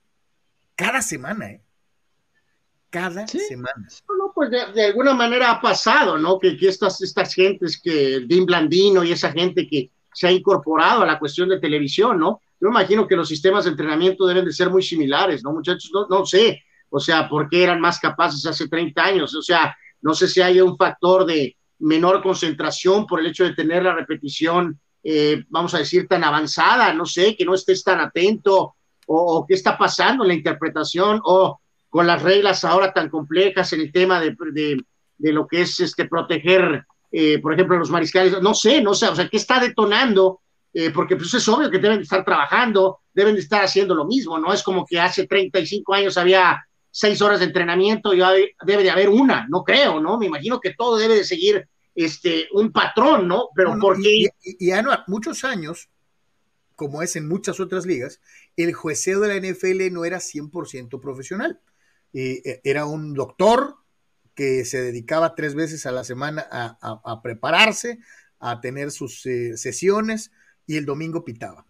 cada 0.76 1.02
semana, 1.02 1.50
¿eh? 1.52 1.62
Cada 2.90 3.26
Sí. 3.28 3.40
semana. 3.40 3.88
No, 4.10 4.18
no, 4.18 4.32
pues 4.36 4.52
de, 4.52 4.72
de 4.74 4.86
alguna 4.88 5.14
manera 5.14 5.50
ha 5.52 5.62
pasado, 5.62 6.18
¿no? 6.18 6.38
Que, 6.40 6.58
que 6.58 6.68
estas, 6.68 7.02
estas 7.02 7.34
gentes, 7.34 7.80
que 7.82 8.16
el 8.16 8.28
Dean 8.28 8.46
Blandino 8.46 9.04
y 9.04 9.12
esa 9.14 9.32
gente 9.32 9.68
que 9.68 9.90
se 10.14 10.28
ha 10.28 10.32
incorporado 10.32 11.02
a 11.04 11.06
la 11.06 11.18
cuestión 11.18 11.48
de 11.50 11.60
televisión, 11.60 12.20
¿no? 12.20 12.42
Yo 12.62 12.68
imagino 12.68 13.08
que 13.08 13.16
los 13.16 13.28
sistemas 13.28 13.66
de 13.66 13.72
entrenamiento 13.72 14.28
deben 14.28 14.46
de 14.46 14.54
ser 14.54 14.70
muy 14.70 14.84
similares, 14.84 15.44
¿no, 15.44 15.52
muchachos? 15.52 15.90
No, 15.92 16.06
no 16.08 16.26
sé, 16.26 16.64
o 16.90 17.00
sea, 17.00 17.28
¿por 17.28 17.50
qué 17.50 17.64
eran 17.64 17.82
más 17.82 18.00
capaces 18.00 18.46
hace 18.46 18.68
30 18.68 19.04
años? 19.04 19.34
O 19.34 19.42
sea, 19.42 19.76
no 20.02 20.14
sé 20.14 20.28
si 20.28 20.42
hay 20.42 20.62
un 20.62 20.78
factor 20.78 21.26
de 21.26 21.58
menor 21.80 22.22
concentración 22.22 23.08
por 23.08 23.20
el 23.20 23.28
hecho 23.28 23.44
de 23.44 23.56
tener 23.56 23.84
la 23.84 23.96
repetición, 23.96 24.80
eh, 25.04 25.44
vamos 25.50 25.74
a 25.74 25.80
decir, 25.80 26.08
tan 26.08 26.24
avanzada, 26.24 26.94
no 26.94 27.06
sé, 27.06 27.36
que 27.36 27.46
no 27.46 27.56
estés 27.56 27.84
tan 27.84 28.00
atento, 28.00 28.76
o, 29.08 29.46
qué 29.48 29.56
está 29.56 29.78
pasando 29.78 30.24
en 30.24 30.28
la 30.28 30.36
interpretación, 30.36 31.20
o 31.24 31.60
con 31.90 32.06
las 32.06 32.22
reglas 32.22 32.64
ahora 32.64 32.94
tan 32.94 33.10
complejas 33.10 33.74
en 33.74 33.82
el 33.82 33.92
tema 33.92 34.20
de, 34.20 34.36
de, 34.52 34.84
de 35.18 35.34
lo 35.34 35.48
que 35.48 35.62
es 35.62 35.80
este, 35.80 36.06
proteger, 36.06 36.86
eh, 37.12 37.40
por 37.40 37.54
ejemplo, 37.54 37.78
los 37.78 37.90
mariscales, 37.90 38.40
no 38.42 38.54
sé, 38.54 38.82
no 38.82 38.94
sé, 38.94 39.08
o 39.08 39.16
sea, 39.16 39.28
¿qué 39.28 39.38
está 39.38 39.60
detonando? 39.60 40.41
Eh, 40.74 40.92
porque 40.92 41.18
pues 41.18 41.34
es 41.34 41.48
obvio 41.50 41.70
que 41.70 41.80
deben 41.80 41.98
de 41.98 42.04
estar 42.04 42.24
trabajando, 42.24 43.00
deben 43.14 43.36
de 43.36 43.42
estar 43.42 43.62
haciendo 43.64 43.94
lo 43.94 44.06
mismo, 44.06 44.40
no 44.40 44.54
es 44.54 44.64
como 44.64 44.86
que 44.86 45.00
hace 45.00 45.28
35 45.28 45.94
años 45.94 46.18
había 46.18 46.66
seis 46.90 47.22
horas 47.22 47.40
de 47.40 47.48
entrenamiento 47.48 48.14
y 48.14 48.22
hoy 48.22 48.52
debe 48.66 48.84
de 48.84 48.90
haber 48.90 49.10
una, 49.10 49.48
no 49.50 49.64
creo, 49.64 50.00
¿no? 50.00 50.18
Me 50.18 50.28
imagino 50.28 50.62
que 50.62 50.74
todo 50.74 50.98
debe 50.98 51.16
de 51.16 51.24
seguir 51.26 51.68
este, 51.94 52.48
un 52.54 52.72
patrón, 52.72 53.28
¿no? 53.28 53.50
Pero 53.54 53.70
No, 53.72 53.76
no, 53.76 53.82
¿por 53.82 54.02
qué? 54.02 54.14
Y, 54.14 54.26
y, 54.44 54.68
y 54.68 54.72
Anuar, 54.72 55.04
muchos 55.08 55.44
años, 55.44 55.90
como 56.78 57.02
es 57.02 57.18
en 57.18 57.28
muchas 57.28 57.60
otras 57.60 57.86
ligas, 57.86 58.22
el 58.56 58.74
jueceo 58.74 59.20
de 59.20 59.28
la 59.28 59.48
NFL 59.48 59.92
no 59.94 60.06
era 60.06 60.20
100% 60.20 61.02
profesional. 61.02 61.60
Eh, 62.14 62.62
era 62.64 62.86
un 62.86 63.14
doctor 63.14 63.76
que 64.36 64.64
se 64.66 64.82
dedicaba 64.82 65.36
tres 65.36 65.54
veces 65.54 65.86
a 65.86 65.92
la 65.92 66.06
semana 66.06 66.46
a, 66.50 66.78
a, 66.82 67.02
a 67.12 67.22
prepararse, 67.22 68.00
a 68.40 68.60
tener 68.62 68.92
sus 68.92 69.26
eh, 69.26 69.58
sesiones 69.58 70.32
y 70.72 70.78
el 70.78 70.86
domingo 70.86 71.26
pitaba. 71.26 71.66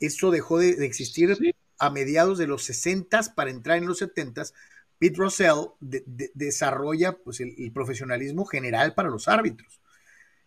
Eso 0.00 0.32
dejó 0.32 0.58
de, 0.58 0.74
de 0.74 0.84
existir 0.84 1.36
sí. 1.36 1.54
a 1.78 1.90
mediados 1.90 2.36
de 2.36 2.48
los 2.48 2.64
60 2.64 3.34
para 3.36 3.50
entrar 3.50 3.78
en 3.78 3.86
los 3.86 3.98
70 3.98 4.42
Pete 4.98 5.16
Russell 5.16 5.76
de, 5.78 6.02
de, 6.04 6.32
desarrolla 6.34 7.16
pues, 7.18 7.38
el, 7.38 7.54
el, 7.56 7.70
profesionalismo 7.70 8.46
general 8.46 8.94
para 8.94 9.10
los 9.10 9.28
árbitros. 9.28 9.80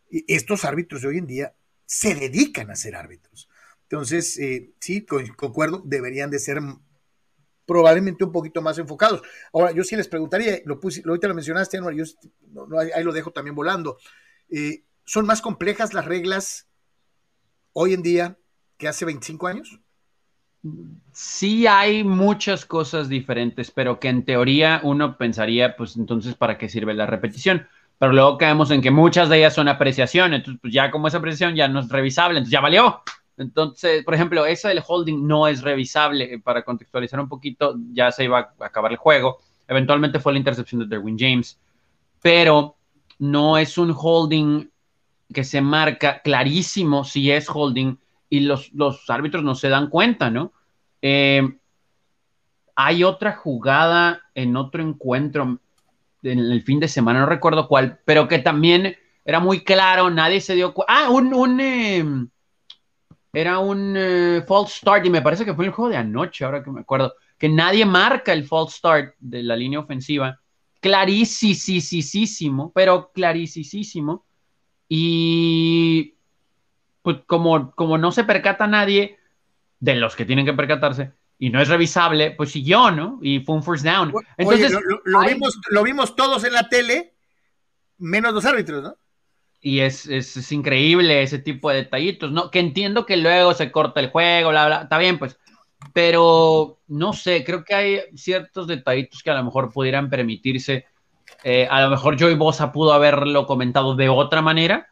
Y 0.09 0.25
estos 0.27 0.65
árbitros 0.65 1.03
de 1.03 1.07
hoy 1.07 1.19
en 1.19 1.27
día 1.27 1.55
se 1.85 2.15
dedican 2.15 2.69
a 2.69 2.75
ser 2.75 2.97
árbitros. 2.97 3.47
Entonces, 3.83 4.37
eh, 4.37 4.73
sí, 4.81 5.05
concuerdo, 5.37 5.81
deberían 5.85 6.31
de 6.31 6.39
ser 6.39 6.59
probablemente 7.65 8.25
un 8.25 8.33
poquito 8.33 8.61
más 8.61 8.77
enfocados. 8.77 9.21
Ahora, 9.53 9.71
yo 9.71 9.85
sí 9.85 9.95
les 9.95 10.09
preguntaría, 10.09 10.59
lo 10.65 10.81
puse, 10.81 11.01
ahorita 11.05 11.29
lo 11.29 11.35
mencionaste, 11.35 11.77
Anuar, 11.77 11.93
yo 11.93 12.03
no, 12.49 12.67
no, 12.67 12.77
ahí 12.77 13.03
lo 13.05 13.13
dejo 13.13 13.31
también 13.31 13.55
volando. 13.55 13.97
Eh, 14.49 14.83
¿Son 15.05 15.25
más 15.25 15.41
complejas 15.41 15.93
las 15.93 16.03
reglas 16.03 16.67
hoy 17.73 17.93
en 17.93 18.01
día 18.01 18.37
que 18.77 18.87
hace 18.87 19.05
25 19.05 19.47
años? 19.47 19.79
Sí 21.11 21.65
hay 21.65 22.03
muchas 22.03 22.65
cosas 22.65 23.09
diferentes, 23.09 23.71
pero 23.71 23.99
que 23.99 24.09
en 24.09 24.25
teoría 24.25 24.79
uno 24.83 25.17
pensaría, 25.17 25.75
pues 25.75 25.97
entonces, 25.97 26.35
¿para 26.35 26.57
qué 26.57 26.69
sirve 26.69 26.93
la 26.93 27.07
repetición? 27.07 27.67
Pero 27.97 28.13
luego 28.13 28.37
caemos 28.37 28.71
en 28.71 28.81
que 28.81 28.91
muchas 28.91 29.29
de 29.29 29.39
ellas 29.39 29.53
son 29.53 29.67
apreciación, 29.67 30.33
entonces 30.33 30.59
pues 30.61 30.73
ya 30.73 30.91
como 30.91 31.07
es 31.07 31.15
apreciación 31.15 31.55
ya 31.55 31.67
no 31.67 31.79
es 31.79 31.89
revisable, 31.89 32.37
entonces 32.37 32.51
ya 32.51 32.61
valió. 32.61 33.01
Entonces, 33.37 34.03
por 34.03 34.13
ejemplo, 34.13 34.45
esa 34.45 34.69
del 34.69 34.83
holding 34.85 35.25
no 35.27 35.47
es 35.47 35.61
revisable. 35.61 36.39
Para 36.39 36.63
contextualizar 36.63 37.19
un 37.19 37.29
poquito, 37.29 37.75
ya 37.91 38.11
se 38.11 38.25
iba 38.25 38.39
a 38.59 38.65
acabar 38.65 38.91
el 38.91 38.97
juego. 38.97 39.39
Eventualmente 39.67 40.19
fue 40.19 40.33
la 40.33 40.39
intercepción 40.39 40.81
de 40.81 40.87
Derwin 40.87 41.17
James, 41.17 41.59
pero 42.21 42.75
no 43.19 43.57
es 43.57 43.77
un 43.77 43.95
holding 43.97 44.69
que 45.33 45.43
se 45.43 45.61
marca 45.61 46.21
clarísimo 46.21 47.03
si 47.03 47.31
es 47.31 47.49
holding 47.49 47.97
y 48.29 48.41
los, 48.41 48.71
los 48.73 49.09
árbitros 49.09 49.43
no 49.43 49.55
se 49.55 49.69
dan 49.69 49.89
cuenta, 49.89 50.29
¿no? 50.29 50.53
Eh, 51.01 51.57
hay 52.75 53.03
otra 53.03 53.33
jugada 53.33 54.21
en 54.33 54.55
otro 54.55 54.81
encuentro 54.81 55.59
en 56.23 56.39
el 56.39 56.61
fin 56.63 56.79
de 56.79 56.87
semana, 56.87 57.19
no 57.19 57.25
recuerdo 57.25 57.67
cuál, 57.67 57.99
pero 58.05 58.27
que 58.27 58.39
también 58.39 58.95
era 59.25 59.39
muy 59.39 59.63
claro, 59.63 60.09
nadie 60.09 60.39
se 60.41 60.55
dio 60.55 60.73
cuenta. 60.73 60.93
Ah, 60.93 61.09
un, 61.09 61.33
un 61.33 61.59
eh, 61.59 62.05
era 63.33 63.59
un 63.59 63.95
eh, 63.97 64.43
false 64.47 64.77
start 64.77 65.05
y 65.05 65.09
me 65.09 65.21
parece 65.21 65.45
que 65.45 65.53
fue 65.53 65.65
el 65.65 65.71
juego 65.71 65.89
de 65.89 65.97
anoche, 65.97 66.45
ahora 66.45 66.63
que 66.63 66.71
me 66.71 66.81
acuerdo, 66.81 67.13
que 67.37 67.49
nadie 67.49 67.85
marca 67.85 68.33
el 68.33 68.45
false 68.45 68.77
start 68.77 69.15
de 69.19 69.43
la 69.43 69.55
línea 69.55 69.79
ofensiva. 69.79 70.39
Clarísimo, 70.79 72.71
pero 72.73 73.11
clarísimo. 73.13 74.25
Y 74.93 76.15
pues 77.01 77.19
como, 77.25 77.71
como 77.71 77.97
no 77.97 78.11
se 78.11 78.25
percata 78.25 78.67
nadie 78.67 79.17
de 79.79 79.95
los 79.95 80.17
que 80.17 80.25
tienen 80.25 80.45
que 80.45 80.51
percatarse 80.51 81.13
y 81.39 81.49
no 81.49 81.61
es 81.61 81.69
revisable, 81.69 82.31
pues 82.31 82.51
siguió, 82.51 82.91
¿no? 82.91 83.17
Y 83.21 83.39
fue 83.39 83.55
un 83.55 83.63
first 83.63 83.85
down. 83.85 84.13
Entonces, 84.35 84.65
Oye, 84.65 84.73
lo, 84.73 84.81
lo, 84.81 85.01
lo, 85.05 85.19
vimos, 85.21 85.59
lo, 85.69 85.83
vimos, 85.83 86.13
todos 86.17 86.43
en 86.43 86.51
la 86.51 86.67
tele, 86.67 87.13
menos 87.99 88.33
los 88.33 88.43
árbitros, 88.43 88.83
¿no? 88.83 88.97
y 89.61 89.79
es, 89.79 90.07
es, 90.07 90.35
es, 90.35 90.51
increíble 90.51 91.23
ese 91.23 91.39
tipo 91.39 91.69
de 91.69 91.77
detallitos, 91.77 92.29
¿no? 92.29 92.51
Que 92.51 92.59
entiendo 92.59 93.05
que 93.05 93.15
luego 93.15 93.53
se 93.53 93.71
corta 93.71 94.01
el 94.01 94.09
juego, 94.09 94.49
bla, 94.49 94.65
bla, 94.65 94.81
está 94.81 94.97
bien, 94.97 95.17
pues, 95.19 95.39
pero 95.93 96.79
no 96.87 97.13
sé, 97.13 97.45
creo 97.45 97.63
que 97.63 97.75
hay 97.75 97.99
ciertos 98.15 98.67
detallitos 98.67 99.23
que 99.23 99.31
a 99.31 99.35
lo 99.35 99.45
mejor 99.45 99.71
pudieran 99.71 100.09
permitirse. 100.09 100.85
Eh, 101.43 101.67
a 101.69 101.81
lo 101.81 101.89
mejor 101.89 102.19
Joey 102.19 102.35
Bosa 102.35 102.71
pudo 102.71 102.93
haberlo 102.93 103.45
comentado 103.45 103.95
de 103.95 104.09
otra 104.09 104.41
manera, 104.41 104.89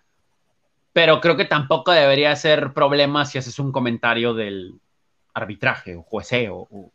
pero 0.94 1.22
creo 1.22 1.38
que 1.38 1.46
tampoco 1.46 1.92
debería 1.92 2.36
ser 2.36 2.74
problema 2.74 3.26
si 3.26 3.38
haces 3.38 3.60
un 3.60 3.72
comentario 3.72 4.34
del 4.34 4.80
arbitraje 5.34 5.96
o 5.96 6.02
jueceo. 6.02 6.68
O, 6.72 6.92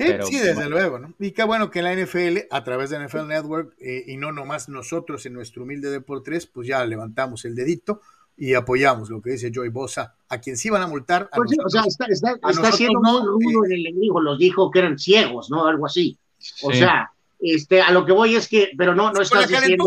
Sí, 0.00 0.06
pero, 0.06 0.24
sí, 0.24 0.38
desde 0.38 0.54
bueno. 0.54 0.70
luego, 0.70 0.98
¿no? 0.98 1.14
Y 1.18 1.32
qué 1.32 1.44
bueno 1.44 1.70
que 1.70 1.82
la 1.82 1.92
NFL, 1.94 2.46
a 2.50 2.64
través 2.64 2.88
de 2.88 3.06
NFL 3.06 3.26
Network, 3.26 3.74
eh, 3.78 4.04
y 4.06 4.16
no 4.16 4.32
nomás 4.32 4.70
nosotros 4.70 5.26
en 5.26 5.34
nuestro 5.34 5.64
humilde 5.64 5.90
Deportes, 5.90 6.46
pues 6.46 6.66
ya 6.66 6.82
levantamos 6.86 7.44
el 7.44 7.54
dedito 7.54 8.00
y 8.34 8.54
apoyamos 8.54 9.10
lo 9.10 9.20
que 9.20 9.32
dice 9.32 9.52
Joey 9.54 9.68
Bosa, 9.68 10.14
a 10.30 10.40
quien 10.40 10.56
sí 10.56 10.70
van 10.70 10.80
a 10.80 10.86
multar. 10.86 11.28
A 11.30 11.36
pues 11.36 11.50
nosotros, 11.50 11.72
sí, 11.72 11.78
o 11.78 11.82
sea, 11.82 12.06
está, 12.08 12.30
está, 12.30 12.50
está 12.50 12.68
haciendo 12.68 12.98
no, 13.00 13.36
muy 13.36 13.52
rudo 13.52 13.64
eh, 13.64 13.66
en 13.66 13.72
el 13.72 13.86
enemigo, 13.88 14.22
los 14.22 14.38
dijo 14.38 14.70
que 14.70 14.78
eran 14.78 14.98
ciegos, 14.98 15.50
¿no? 15.50 15.66
Algo 15.66 15.84
así. 15.84 16.18
O 16.62 16.72
sí. 16.72 16.78
sea, 16.78 17.12
este, 17.40 17.80
a 17.80 17.90
lo 17.90 18.04
que 18.04 18.12
voy 18.12 18.36
es 18.36 18.48
que, 18.48 18.70
pero 18.76 18.94
no, 18.94 19.12
no 19.12 19.22
estás 19.22 19.48
diciendo. 19.48 19.84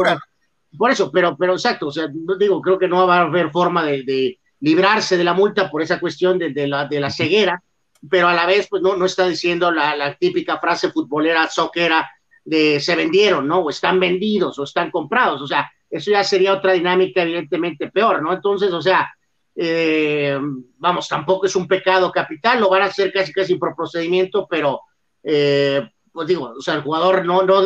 Por 0.75 0.89
eso, 0.89 1.11
pero, 1.11 1.37
pero 1.37 1.53
exacto, 1.53 1.87
o 1.87 1.91
sea, 1.91 2.07
digo, 2.39 2.59
creo 2.59 2.79
que 2.79 2.87
no 2.87 3.05
va 3.05 3.17
a 3.17 3.21
haber 3.21 3.51
forma 3.51 3.85
de, 3.85 4.03
de 4.03 4.39
librarse 4.59 5.17
de 5.17 5.23
la 5.23 5.33
multa 5.33 5.69
por 5.69 5.83
esa 5.83 5.99
cuestión 5.99 6.39
de, 6.39 6.51
de 6.51 6.67
la, 6.67 6.87
de 6.87 6.99
la 6.99 7.11
ceguera 7.11 7.61
pero 8.09 8.27
a 8.27 8.33
la 8.33 8.45
vez 8.45 8.67
pues 8.69 8.81
no, 8.81 8.95
no 8.95 9.05
está 9.05 9.27
diciendo 9.27 9.71
la, 9.71 9.95
la 9.95 10.15
típica 10.15 10.59
frase 10.59 10.91
futbolera, 10.91 11.47
soquera, 11.49 12.09
de 12.43 12.79
se 12.79 12.95
vendieron, 12.95 13.47
¿no? 13.47 13.59
O 13.59 13.69
están 13.69 13.99
vendidos 13.99 14.59
o 14.59 14.63
están 14.63 14.91
comprados, 14.91 15.41
o 15.41 15.47
sea, 15.47 15.71
eso 15.89 16.11
ya 16.11 16.23
sería 16.23 16.53
otra 16.53 16.73
dinámica 16.73 17.21
evidentemente 17.21 17.89
peor, 17.89 18.21
¿no? 18.21 18.33
Entonces, 18.33 18.73
o 18.73 18.81
sea, 18.81 19.13
eh, 19.55 20.37
vamos, 20.77 21.07
tampoco 21.07 21.45
es 21.45 21.55
un 21.55 21.67
pecado 21.67 22.11
capital, 22.11 22.59
lo 22.59 22.69
van 22.69 22.81
a 22.81 22.85
hacer 22.85 23.13
casi 23.13 23.31
casi 23.31 23.55
por 23.55 23.75
procedimiento, 23.75 24.45
pero, 24.49 24.81
eh, 25.23 25.87
pues 26.13 26.27
digo, 26.27 26.53
o 26.57 26.61
sea, 26.61 26.75
el 26.75 26.83
jugador 26.83 27.25
no, 27.25 27.43
no, 27.43 27.61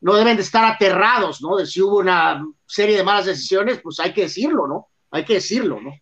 no 0.00 0.14
deben 0.14 0.36
de 0.36 0.42
estar 0.42 0.64
aterrados, 0.64 1.40
¿no? 1.42 1.56
De 1.56 1.66
si 1.66 1.80
hubo 1.80 1.98
una 1.98 2.46
serie 2.66 2.96
de 2.96 3.02
malas 3.02 3.26
decisiones, 3.26 3.80
pues 3.82 3.98
hay 3.98 4.12
que 4.12 4.22
decirlo, 4.22 4.68
¿no? 4.68 4.88
Hay 5.10 5.24
que 5.24 5.34
decirlo, 5.34 5.80
¿no? 5.80 5.92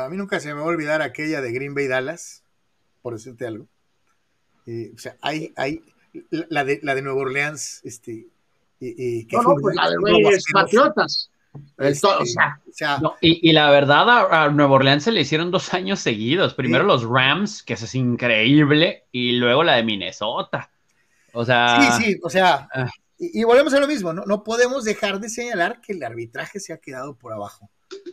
A 0.00 0.08
mí 0.08 0.16
nunca 0.16 0.38
se 0.38 0.48
me 0.48 0.60
va 0.60 0.66
a 0.66 0.70
olvidar 0.70 1.02
aquella 1.02 1.40
de 1.40 1.52
Green 1.52 1.74
Bay 1.74 1.88
Dallas, 1.88 2.44
por 3.02 3.14
decirte 3.14 3.46
algo. 3.46 3.66
Eh, 4.66 4.92
o 4.94 4.98
sea, 4.98 5.16
hay, 5.20 5.52
hay 5.56 5.82
la 6.30 6.64
de, 6.64 6.78
la 6.82 6.94
de 6.94 7.02
Nueva 7.02 7.20
Orleans, 7.20 7.80
este, 7.82 8.28
eh, 8.80 9.26
que 9.26 9.36
no, 9.36 9.42
no, 9.42 9.54
pues 9.60 9.74
la 9.74 9.90
de 9.90 9.96
Reyes 10.02 10.44
Patriotas. 10.52 11.30
Este, 11.78 12.06
o 12.06 12.24
sea, 12.24 12.60
o 12.64 12.72
sea, 12.72 12.98
no, 12.98 13.16
y, 13.20 13.50
y, 13.50 13.52
la 13.52 13.70
verdad, 13.70 14.08
a, 14.08 14.44
a, 14.44 14.48
Nueva 14.50 14.74
Orleans 14.74 15.02
se 15.02 15.10
le 15.10 15.22
hicieron 15.22 15.50
dos 15.50 15.74
años 15.74 15.98
seguidos. 15.98 16.54
Primero 16.54 16.84
sí. 16.84 16.88
los 16.88 17.04
Rams, 17.04 17.64
que 17.64 17.74
eso 17.74 17.86
es 17.86 17.94
increíble, 17.96 19.06
y 19.10 19.32
luego 19.32 19.64
la 19.64 19.74
de 19.74 19.82
Minnesota. 19.82 20.70
O 21.32 21.44
sea. 21.44 21.92
Sí, 21.96 22.04
sí, 22.04 22.20
o 22.22 22.30
sea. 22.30 22.68
Uh, 22.74 22.86
y, 23.18 23.40
y, 23.40 23.44
volvemos 23.44 23.74
a 23.74 23.80
lo 23.80 23.86
mismo, 23.86 24.12
¿no? 24.12 24.24
No 24.24 24.44
podemos 24.44 24.84
dejar 24.84 25.20
de 25.20 25.28
señalar 25.28 25.80
que 25.80 25.92
el 25.92 26.02
arbitraje 26.02 26.58
se 26.58 26.72
ha 26.72 26.78
quedado 26.78 27.16
por 27.16 27.32
abajo 27.32 27.70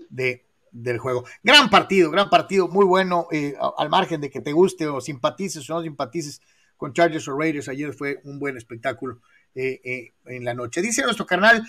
de, 0.10 0.46
del 0.72 0.98
juego. 0.98 1.26
Gran 1.44 1.70
partido, 1.70 2.12
gran 2.12 2.30
partido, 2.30 2.68
muy 2.68 2.86
bueno, 2.86 3.28
eh, 3.32 3.56
al 3.78 3.90
margen 3.90 4.22
de 4.22 4.30
que 4.30 4.42
te 4.42 4.52
guste 4.52 4.88
o 4.88 5.00
simpatices 5.00 5.70
o 5.70 5.76
no 5.76 5.82
simpatices 5.82 6.42
con 6.78 6.94
Chargers 6.94 7.28
o 7.28 7.38
Raiders, 7.38 7.68
ayer 7.70 7.94
fue 7.94 8.22
un 8.24 8.40
buen 8.40 8.56
espectáculo 8.56 9.20
eh, 9.56 9.82
eh, 9.84 10.14
en 10.26 10.46
la 10.46 10.54
noche. 10.54 10.82
Dice 10.82 11.02
nuestro 11.02 11.26
carnal 11.26 11.64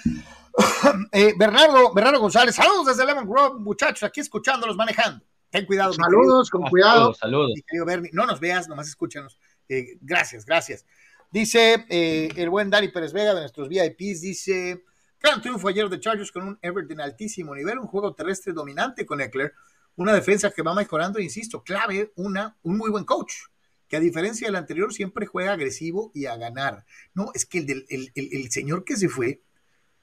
eh, 1.12 1.32
Bernardo, 1.36 1.92
Bernardo 1.94 2.20
González, 2.20 2.54
saludos 2.54 2.86
desde 2.86 3.06
Lemon 3.06 3.28
Grove, 3.28 3.58
muchachos, 3.60 4.02
aquí 4.02 4.20
escuchándolos 4.20 4.76
manejando. 4.76 5.24
Ten 5.50 5.64
cuidado. 5.64 5.94
Saludos, 5.94 6.50
con 6.50 6.62
cuidado. 6.64 7.14
Saludos. 7.14 7.52
Bernie. 7.86 8.10
No 8.12 8.26
nos 8.26 8.38
veas, 8.38 8.68
nomás 8.68 8.88
escúchanos. 8.88 9.38
gracias, 10.02 10.44
gracias. 10.44 10.84
Dice 11.30 11.86
el 11.88 12.50
buen 12.50 12.70
Dani 12.70 12.88
Pérez 12.88 13.12
Vega 13.12 13.34
de 13.34 13.40
nuestros 13.40 13.68
VIPs, 13.68 14.20
dice... 14.20 14.84
Gran 15.20 15.42
triunfo 15.42 15.66
ayer 15.66 15.88
de 15.88 15.98
Chargers 15.98 16.30
con 16.30 16.44
un 16.44 16.58
Everton 16.62 17.00
altísimo 17.00 17.54
nivel, 17.54 17.78
un 17.78 17.88
juego 17.88 18.14
terrestre 18.14 18.52
dominante 18.52 19.04
con 19.04 19.20
Eckler, 19.20 19.52
una 19.96 20.12
defensa 20.12 20.52
que 20.52 20.62
va 20.62 20.74
mejorando, 20.74 21.18
insisto, 21.18 21.64
clave, 21.64 22.12
una, 22.14 22.56
un 22.62 22.78
muy 22.78 22.88
buen 22.88 23.04
coach, 23.04 23.32
que 23.88 23.96
a 23.96 24.00
diferencia 24.00 24.46
del 24.46 24.54
anterior 24.54 24.92
siempre 24.92 25.26
juega 25.26 25.54
agresivo 25.54 26.12
y 26.14 26.26
a 26.26 26.36
ganar. 26.36 26.84
No, 27.14 27.32
es 27.34 27.46
que 27.46 27.58
el, 27.58 27.66
del, 27.66 27.86
el, 27.88 28.12
el, 28.14 28.28
el 28.32 28.50
señor 28.52 28.84
que 28.84 28.96
se 28.96 29.08
fue, 29.08 29.42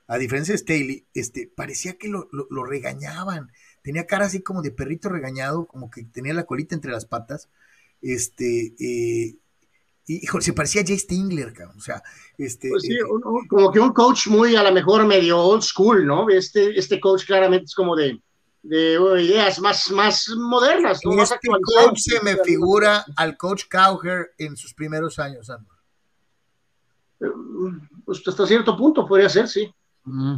a 0.07 0.17
diferencia 0.17 0.51
de 0.53 0.57
Staley, 0.57 1.07
este, 1.13 1.47
parecía 1.47 1.97
que 1.97 2.09
lo, 2.09 2.27
lo, 2.33 2.47
lo, 2.49 2.65
regañaban, 2.65 3.51
tenía 3.81 4.05
cara 4.05 4.25
así 4.25 4.41
como 4.41 4.61
de 4.61 4.71
perrito 4.71 5.07
regañado, 5.07 5.65
como 5.65 5.89
que 5.89 6.03
tenía 6.03 6.33
la 6.33 6.43
colita 6.43 6.75
entre 6.75 6.91
las 6.91 7.05
patas, 7.05 7.49
este, 8.01 8.75
eh, 8.79 9.37
hijo, 10.07 10.41
se 10.41 10.53
parecía 10.53 10.81
a 10.81 10.85
Jay 10.85 10.97
Stingler, 10.97 11.53
cabrón. 11.53 11.77
o 11.77 11.81
sea, 11.81 12.01
este... 12.37 12.69
Pues 12.69 12.83
sí, 12.83 12.93
eh, 12.93 13.03
un, 13.03 13.47
como 13.47 13.71
que 13.71 13.79
un 13.79 13.93
coach 13.93 14.27
muy 14.27 14.55
a 14.55 14.63
lo 14.63 14.71
mejor 14.71 15.05
medio 15.05 15.39
old 15.39 15.63
school, 15.63 16.05
¿no? 16.05 16.29
Este, 16.29 16.77
este 16.77 16.99
coach 16.99 17.25
claramente 17.25 17.65
es 17.65 17.75
como 17.75 17.95
de, 17.95 18.21
de 18.63 18.93
ideas 19.21 19.59
más, 19.59 19.91
más 19.91 20.29
modernas, 20.35 20.99
¿no? 21.03 21.21
Este 21.21 21.37
coach 21.47 21.99
se 21.99 22.23
me 22.23 22.37
figura 22.37 23.05
al 23.15 23.37
coach 23.37 23.63
Cowher 23.69 24.33
en 24.37 24.55
sus 24.57 24.73
primeros 24.73 25.19
años, 25.19 25.49
Andor. 25.49 25.75
Pues 28.05 28.21
hasta 28.27 28.45
cierto 28.45 28.77
punto 28.77 29.07
podría 29.07 29.29
ser, 29.29 29.47
sí. 29.47 29.73
Mm. 30.03 30.37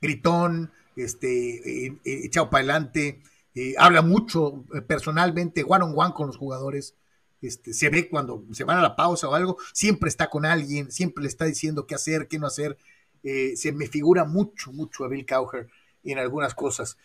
Gritón, 0.00 0.70
este, 0.96 1.86
eh, 1.86 1.98
eh, 2.04 2.20
echado 2.24 2.50
para 2.50 2.60
adelante, 2.60 3.22
eh, 3.54 3.74
habla 3.78 4.02
mucho 4.02 4.64
eh, 4.74 4.80
personalmente, 4.80 5.64
one 5.66 5.84
on 5.84 5.94
one 5.96 6.14
con 6.14 6.26
los 6.26 6.36
jugadores. 6.36 6.94
Este, 7.42 7.74
se 7.74 7.88
ve 7.90 8.08
cuando 8.08 8.44
se 8.52 8.64
van 8.64 8.78
a 8.78 8.82
la 8.82 8.96
pausa 8.96 9.28
o 9.28 9.34
algo, 9.34 9.58
siempre 9.72 10.08
está 10.08 10.30
con 10.30 10.46
alguien, 10.46 10.90
siempre 10.90 11.22
le 11.22 11.28
está 11.28 11.44
diciendo 11.44 11.86
qué 11.86 11.96
hacer, 11.96 12.28
qué 12.28 12.38
no 12.38 12.46
hacer. 12.46 12.78
Eh, 13.24 13.54
se 13.56 13.72
me 13.72 13.86
figura 13.86 14.24
mucho, 14.24 14.72
mucho 14.72 15.04
a 15.04 15.08
Bill 15.08 15.26
Cowher 15.26 15.68
en 16.04 16.18
algunas 16.18 16.54
cosas. 16.54 16.96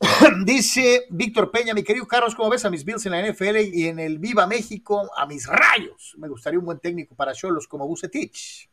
Dice 0.44 1.06
Víctor 1.10 1.50
Peña, 1.50 1.74
mi 1.74 1.82
querido 1.82 2.06
Carlos, 2.06 2.34
¿cómo 2.34 2.50
ves 2.50 2.64
a 2.64 2.70
mis 2.70 2.84
Bills 2.84 3.04
en 3.06 3.12
la 3.12 3.26
NFL 3.26 3.58
y 3.72 3.86
en 3.86 3.98
el 3.98 4.18
Viva 4.18 4.46
México 4.46 5.10
a 5.16 5.26
mis 5.26 5.46
rayos? 5.46 6.14
Me 6.18 6.28
gustaría 6.28 6.58
un 6.58 6.64
buen 6.64 6.78
técnico 6.78 7.14
para 7.14 7.34
Cholos 7.34 7.66
como 7.66 7.86
Bucetich. 7.86 8.68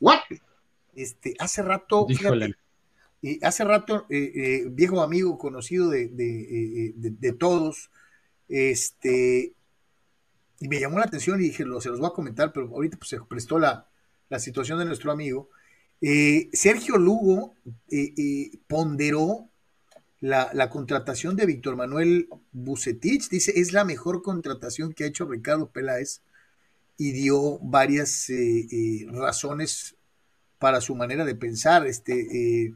¿What? 0.00 0.20
Este, 0.94 1.34
hace 1.38 1.62
rato, 1.62 2.06
fíjate, 2.06 2.54
eh, 3.22 3.38
hace 3.42 3.64
rato, 3.64 4.06
eh, 4.10 4.32
eh, 4.34 4.64
viejo 4.70 5.02
amigo 5.02 5.38
conocido 5.38 5.88
de, 5.88 6.08
de, 6.08 6.92
de, 6.94 7.10
de 7.10 7.32
todos, 7.32 7.90
este, 8.48 9.54
y 10.60 10.68
me 10.68 10.80
llamó 10.80 10.98
la 10.98 11.04
atención 11.04 11.40
y 11.40 11.44
dije, 11.44 11.64
lo, 11.64 11.80
se 11.80 11.88
los 11.88 11.98
voy 11.98 12.08
a 12.08 12.14
comentar, 12.14 12.52
pero 12.52 12.68
ahorita 12.68 12.96
pues, 12.96 13.10
se 13.10 13.20
prestó 13.20 13.58
la, 13.58 13.88
la 14.28 14.38
situación 14.38 14.78
de 14.78 14.84
nuestro 14.84 15.12
amigo. 15.12 15.48
Eh, 16.00 16.48
Sergio 16.52 16.96
Lugo 16.96 17.54
eh, 17.90 18.14
eh, 18.16 18.58
ponderó 18.66 19.48
la, 20.20 20.50
la, 20.52 20.70
contratación 20.70 21.36
de 21.36 21.46
Víctor 21.46 21.76
Manuel 21.76 22.28
Bucetich, 22.52 23.28
dice, 23.28 23.52
es 23.56 23.72
la 23.72 23.84
mejor 23.84 24.22
contratación 24.22 24.92
que 24.92 25.04
ha 25.04 25.08
hecho 25.08 25.26
Ricardo 25.26 25.70
Peláez 25.70 26.22
y 26.96 27.12
dio 27.12 27.58
varias 27.58 28.30
razones 29.08 29.96
para 30.58 30.80
su 30.80 30.94
manera 30.94 31.24
de 31.24 31.34
pensar. 31.34 31.86
Este, 31.86 32.72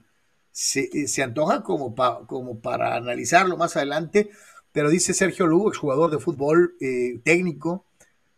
se, 0.53 1.07
se, 1.07 1.23
antoja 1.23 1.63
como, 1.63 1.95
pa, 1.95 2.27
como 2.27 2.61
para 2.61 2.97
analizarlo 2.97 3.57
más 3.57 3.77
adelante 3.77 4.31
pero 4.79 4.91
dice 4.91 5.13
Sergio 5.13 5.49
Lugo, 5.49 5.71
exjugador 5.71 6.09
de 6.09 6.21
fútbol 6.21 6.77
eh, 6.81 7.21
técnico, 7.25 7.85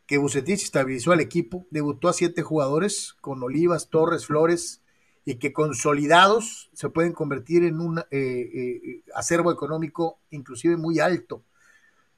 que 0.07 0.16
Bucetich 0.16 0.62
estabilizó 0.62 1.12
al 1.12 1.20
equipo, 1.20 1.66
debutó 1.70 2.09
a 2.09 2.14
siete 2.14 2.40
jugadores 2.40 3.12
con 3.20 3.42
Olivas, 3.42 3.90
Torres, 3.90 4.24
Flores, 4.24 4.81
y 5.26 5.35
que 5.35 5.53
consolidados 5.53 6.70
se 6.72 6.88
pueden 6.88 7.12
convertir 7.12 7.62
en 7.64 7.79
un 7.79 7.98
eh, 7.98 8.05
eh, 8.11 9.03
acervo 9.14 9.53
económico 9.53 10.18
inclusive 10.31 10.79
muy 10.79 10.98
alto. 10.98 11.44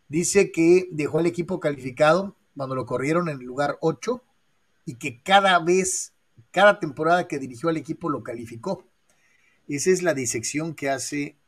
Dice 0.07 0.53
que 0.53 0.87
dejó 0.93 1.19
al 1.19 1.27
equipo 1.27 1.59
calificado 1.59 2.37
cuando 2.57 2.77
lo 2.77 2.87
corrieron 2.87 3.29
en 3.29 3.41
el 3.41 3.45
lugar 3.45 3.77
8 3.81 4.23
y 4.85 4.99
que 4.99 5.21
cada 5.21 5.59
vez, 5.59 6.13
cada 6.53 6.79
temporada 6.79 7.27
que 7.27 7.41
dirigió 7.41 7.71
al 7.71 7.77
equipo 7.77 8.09
lo 8.09 8.23
calificó. 8.23 8.87
Esa 9.67 9.91
es 9.91 10.05
la 10.05 10.15
disección 10.15 10.77
que 10.77 10.91
hace 10.91 11.39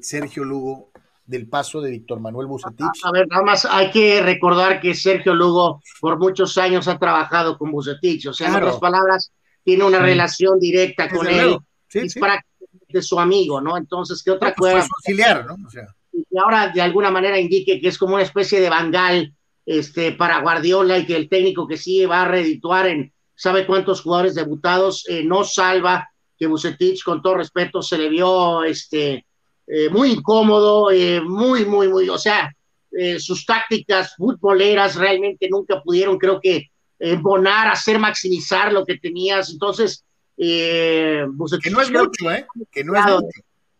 Sergio 0.00 0.42
Lugo 0.42 0.90
del 1.26 1.48
paso 1.48 1.80
de 1.80 1.90
Víctor 1.90 2.20
Manuel 2.20 2.46
Bucetich. 2.46 3.04
A 3.04 3.12
ver, 3.12 3.26
nada 3.28 3.42
más 3.42 3.64
hay 3.64 3.90
que 3.90 4.22
recordar 4.22 4.80
que 4.80 4.94
Sergio 4.94 5.34
Lugo 5.34 5.82
por 6.00 6.18
muchos 6.18 6.56
años 6.58 6.88
ha 6.88 6.98
trabajado 6.98 7.58
con 7.58 7.72
Bucetich, 7.72 8.26
o 8.26 8.32
sea, 8.32 8.48
claro. 8.48 8.66
en 8.66 8.68
otras 8.68 8.80
palabras, 8.80 9.32
tiene 9.64 9.84
una 9.84 9.98
sí. 9.98 10.04
relación 10.04 10.60
directa 10.60 11.08
con 11.08 11.26
él, 11.26 11.58
sí, 11.88 11.98
es 12.00 12.12
sí. 12.12 12.20
prácticamente 12.20 13.02
su 13.02 13.18
amigo, 13.18 13.60
¿no? 13.60 13.76
Entonces, 13.76 14.22
¿qué 14.22 14.30
otra 14.30 14.54
pues 14.54 14.74
cosa? 14.74 14.88
auxiliar, 14.96 15.46
¿no? 15.46 15.56
O 15.66 15.70
sea. 15.70 15.86
Y 16.12 16.38
ahora 16.38 16.68
de 16.68 16.80
alguna 16.80 17.10
manera 17.10 17.38
indique 17.38 17.80
que 17.80 17.88
es 17.88 17.98
como 17.98 18.14
una 18.14 18.22
especie 18.22 18.60
de 18.60 18.70
bangal 18.70 19.34
este, 19.66 20.12
para 20.12 20.40
Guardiola 20.40 20.98
y 20.98 21.06
que 21.06 21.16
el 21.16 21.28
técnico 21.28 21.66
que 21.66 21.76
sigue 21.76 22.06
va 22.06 22.22
a 22.22 22.28
redituar 22.28 22.86
en 22.86 23.12
sabe 23.34 23.66
cuántos 23.66 24.00
jugadores 24.00 24.34
debutados, 24.34 25.04
eh, 25.08 25.22
no 25.22 25.44
salva 25.44 26.08
que 26.38 26.46
Bucetich, 26.46 27.02
con 27.04 27.22
todo 27.22 27.36
respeto, 27.36 27.82
se 27.82 27.98
le 27.98 28.08
vio 28.08 28.64
este, 28.64 29.25
eh, 29.66 29.88
muy 29.90 30.12
incómodo, 30.12 30.90
eh, 30.90 31.20
muy, 31.20 31.64
muy, 31.64 31.88
muy, 31.88 32.08
o 32.08 32.18
sea, 32.18 32.54
eh, 32.92 33.18
sus 33.18 33.44
tácticas 33.44 34.14
futboleras 34.16 34.94
realmente 34.94 35.48
nunca 35.50 35.82
pudieron, 35.82 36.18
creo 36.18 36.40
que, 36.40 36.70
embonar, 36.98 37.68
hacer 37.68 37.98
maximizar 37.98 38.72
lo 38.72 38.86
que 38.86 38.96
tenías. 38.96 39.50
Entonces, 39.50 40.02
Bucetich, 40.36 41.64
que 41.64 41.70
no 41.70 41.80
es 41.82 41.90
mucho, 41.90 42.30
¿eh? 42.30 42.46
Que 42.72 42.84
no 42.84 42.96
es 42.96 43.04
mucho. 43.04 43.28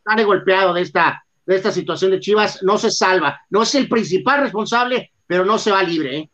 Sale 0.04 0.24
golpeado 0.24 0.74
de 0.74 0.82
esta, 0.82 1.24
de 1.46 1.56
esta 1.56 1.72
situación 1.72 2.10
de 2.10 2.20
Chivas, 2.20 2.62
no 2.62 2.76
se 2.76 2.90
salva. 2.90 3.40
No 3.48 3.62
es 3.62 3.74
el 3.74 3.88
principal 3.88 4.42
responsable, 4.42 5.12
pero 5.26 5.46
no 5.46 5.58
se 5.58 5.70
va 5.70 5.82
libre, 5.82 6.18
¿eh? 6.18 6.30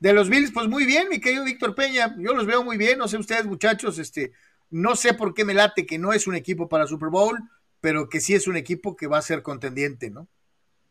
De 0.00 0.12
los 0.12 0.28
Bills, 0.28 0.50
pues 0.52 0.68
muy 0.68 0.86
bien, 0.86 1.08
mi 1.10 1.20
querido 1.20 1.44
Víctor 1.44 1.74
Peña, 1.74 2.14
yo 2.18 2.34
los 2.34 2.46
veo 2.46 2.62
muy 2.62 2.76
bien, 2.76 2.98
no 2.98 3.08
sé 3.08 3.16
ustedes 3.16 3.46
muchachos, 3.46 3.98
este, 3.98 4.32
no 4.70 4.96
sé 4.96 5.14
por 5.14 5.34
qué 5.34 5.44
me 5.44 5.54
late 5.54 5.86
que 5.86 5.98
no 5.98 6.12
es 6.12 6.26
un 6.26 6.34
equipo 6.34 6.68
para 6.68 6.86
Super 6.86 7.08
Bowl, 7.08 7.38
pero 7.84 8.08
que 8.08 8.22
sí 8.22 8.32
es 8.32 8.48
un 8.48 8.56
equipo 8.56 8.96
que 8.96 9.06
va 9.06 9.18
a 9.18 9.22
ser 9.22 9.42
contendiente, 9.42 10.08
¿no? 10.08 10.26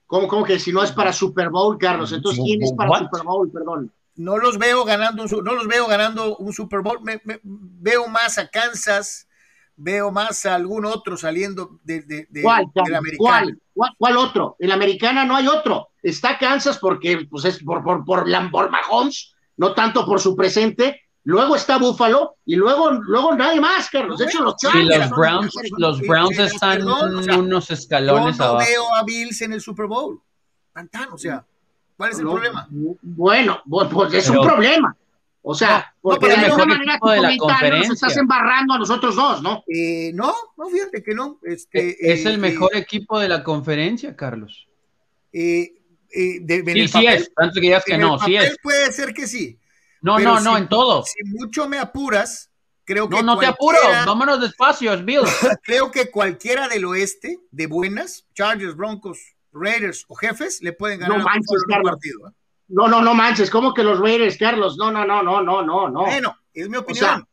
¿Cómo, 0.05 0.27
cómo 0.27 0.43
que 0.43 0.59
si 0.59 0.71
no 0.71 0.83
es 0.83 0.91
para 0.91 1.11
Super 1.11 1.49
Bowl, 1.49 1.75
Carlos? 1.79 2.13
Entonces, 2.13 2.43
¿quién 2.45 2.61
es 2.61 2.71
para 2.73 2.99
Super 2.99 3.23
Bowl? 3.23 3.51
Perdón. 3.51 3.91
No 4.13 4.37
los 4.37 4.59
veo 4.59 4.85
ganando 4.85 5.23
un, 5.23 5.43
no 5.43 5.55
los 5.55 5.65
veo 5.67 5.87
ganando 5.87 6.37
un 6.37 6.53
Super 6.53 6.81
Bowl. 6.81 6.99
veo 7.41 8.07
más 8.09 8.37
a 8.37 8.47
Kansas, 8.47 9.27
veo 9.75 10.11
más 10.11 10.45
a 10.45 10.53
algún 10.53 10.85
otro 10.85 11.17
saliendo 11.17 11.79
de, 11.83 12.03
de, 12.03 12.27
de, 12.29 12.43
¿Cuál, 12.43 12.67
la 12.75 12.99
americana. 12.99 13.57
¿Cuál, 13.73 13.95
¿Cuál, 13.97 14.17
otro? 14.17 14.55
En 14.59 14.69
la 14.69 14.75
americana 14.75 15.25
no 15.25 15.35
hay 15.35 15.47
otro. 15.47 15.87
Está 16.03 16.37
Kansas 16.37 16.77
porque 16.77 17.25
pues 17.27 17.43
es 17.45 17.63
por, 17.63 17.83
por, 17.83 18.05
por, 18.05 18.25
por 18.51 18.69
Mahomes, 18.69 19.33
no 19.57 19.73
tanto 19.73 20.05
por 20.05 20.19
su 20.19 20.35
presente, 20.35 21.01
luego 21.23 21.55
está 21.55 21.77
Buffalo 21.77 22.35
y 22.45 22.55
luego, 22.55 22.91
luego 22.91 23.35
nadie 23.35 23.59
más, 23.59 23.89
Carlos. 23.89 24.19
De 24.19 24.25
hecho, 24.25 24.43
los, 24.43 24.55
los 24.63 25.09
Browns, 25.09 25.53
los 25.77 26.01
Browns 26.01 26.39
están 26.39 26.81
unos 26.83 27.71
escalones 27.71 28.37
yo 28.37 28.53
no 28.53 28.57
veo 28.57 28.95
a 28.95 29.03
Bills 29.03 29.41
en 29.41 29.53
el 29.53 29.61
Super 29.61 29.87
Bowl. 29.87 30.21
o 31.11 31.17
sea, 31.17 31.45
¿cuál 31.97 32.11
es 32.11 32.19
el 32.19 32.25
problema? 32.25 32.67
Bueno, 33.01 33.61
pues 33.65 34.13
es 34.13 34.29
un 34.29 34.41
problema. 34.41 34.95
O 35.45 35.53
sea, 35.53 35.93
porque 36.01 36.27
de 36.29 36.35
alguna 36.35 36.65
manera 36.65 36.93
tu 36.93 37.07
comentario 37.07 37.77
nos 37.79 37.89
estás 37.89 38.15
embarrando 38.15 38.75
a 38.75 38.79
nosotros 38.79 39.13
dos, 39.13 39.41
¿no? 39.41 39.61
Eh, 39.67 40.11
no, 40.13 40.33
no, 40.55 40.69
fíjate 40.69 41.03
que 41.03 41.13
no. 41.13 41.39
Este, 41.43 42.13
es 42.13 42.25
el 42.25 42.35
eh, 42.35 42.37
mejor 42.37 42.73
equipo 42.73 43.19
de 43.19 43.27
la 43.27 43.43
conferencia, 43.43 44.15
Carlos. 44.15 44.69
Eh, 45.33 45.73
de, 46.13 46.63
sí, 46.65 46.87
sí 46.87 47.07
es, 47.07 47.33
tanto 47.33 47.55
que 47.55 47.61
digas 47.61 47.83
que 47.83 47.97
no, 47.97 48.17
sí 48.19 48.37
es. 48.37 48.57
Puede 48.63 48.89
ser 48.93 49.13
que 49.13 49.27
sí, 49.27 49.59
no, 50.03 50.19
no, 50.19 50.39
no, 50.41 50.57
en 50.57 50.67
todo. 50.67 51.03
Si 51.03 51.23
mucho 51.23 51.67
me 51.69 51.79
apuras, 51.79 52.51
creo 52.83 53.07
que. 53.07 53.15
No, 53.15 53.23
no 53.23 53.39
te 53.39 53.45
apuro, 53.45 53.77
vámonos 54.05 54.41
despacio, 54.41 54.95
Bill. 55.01 55.21
creo 55.63 55.89
que 55.91 56.11
cualquiera 56.11 56.67
del 56.67 56.83
oeste, 56.83 57.39
de 57.51 57.67
buenas, 57.67 58.25
Chargers, 58.33 58.75
Broncos, 58.75 59.17
Raiders 59.53 60.03
o 60.09 60.15
jefes, 60.15 60.61
le 60.61 60.73
pueden 60.73 60.99
ganar 60.99 61.19
no 61.19 61.23
manches, 61.23 61.63
un 61.67 61.83
partido. 61.83 62.27
¿eh? 62.27 62.31
No, 62.67 62.89
no, 62.89 63.01
no 63.01 63.13
manches, 63.13 63.49
¿cómo 63.49 63.73
que 63.73 63.81
los 63.81 63.97
Raiders, 63.97 64.37
Carlos? 64.37 64.75
No, 64.77 64.91
no, 64.91 65.05
no, 65.05 65.23
no, 65.23 65.41
no, 65.41 65.61
no, 65.63 65.89
no. 65.89 66.01
Bueno, 66.01 66.35
es 66.53 66.67
mi 66.67 66.77
opinión. 66.77 67.25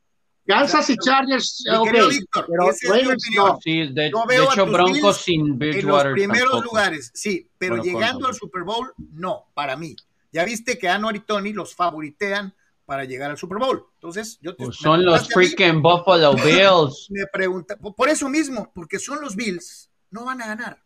Kansas 0.46 0.90
y 0.90 0.96
Chargers, 0.96 1.64
ok, 1.76 1.90
Víctor, 2.08 2.46
pero 2.48 2.94
Raiders 2.94 3.24
no. 3.34 3.58
Sí, 3.62 3.88
de, 3.88 4.10
de 4.28 4.44
hecho, 4.44 4.66
Broncos 4.66 5.16
sin 5.18 5.58
Bridgewater. 5.58 6.12
En 6.12 6.28
los 6.28 6.36
primeros 6.36 6.64
lugares, 6.64 7.10
sí, 7.14 7.48
pero 7.58 7.82
llegando 7.82 8.28
al 8.28 8.34
Super 8.34 8.62
Bowl, 8.62 8.92
no, 8.96 9.46
para 9.54 9.76
mí. 9.76 9.96
Ya 10.32 10.44
viste 10.44 10.78
que 10.78 10.88
Anuar 10.88 11.16
y 11.16 11.20
Tony 11.20 11.52
los 11.52 11.74
favoritean 11.74 12.54
para 12.90 13.04
llegar 13.04 13.30
al 13.30 13.38
Super 13.38 13.58
Bowl. 13.58 13.86
Entonces, 13.94 14.36
yo 14.42 14.56
te, 14.56 14.64
pues 14.64 14.78
son 14.78 15.04
los 15.04 15.28
freaking 15.28 15.80
Buffalo 15.80 16.34
Bills. 16.34 17.06
Me 17.10 17.24
pregunta, 17.32 17.76
por 17.76 18.08
eso 18.08 18.28
mismo, 18.28 18.68
porque 18.74 18.98
son 18.98 19.20
los 19.20 19.36
Bills, 19.36 19.92
no 20.10 20.24
van 20.24 20.42
a 20.42 20.48
ganar. 20.48 20.82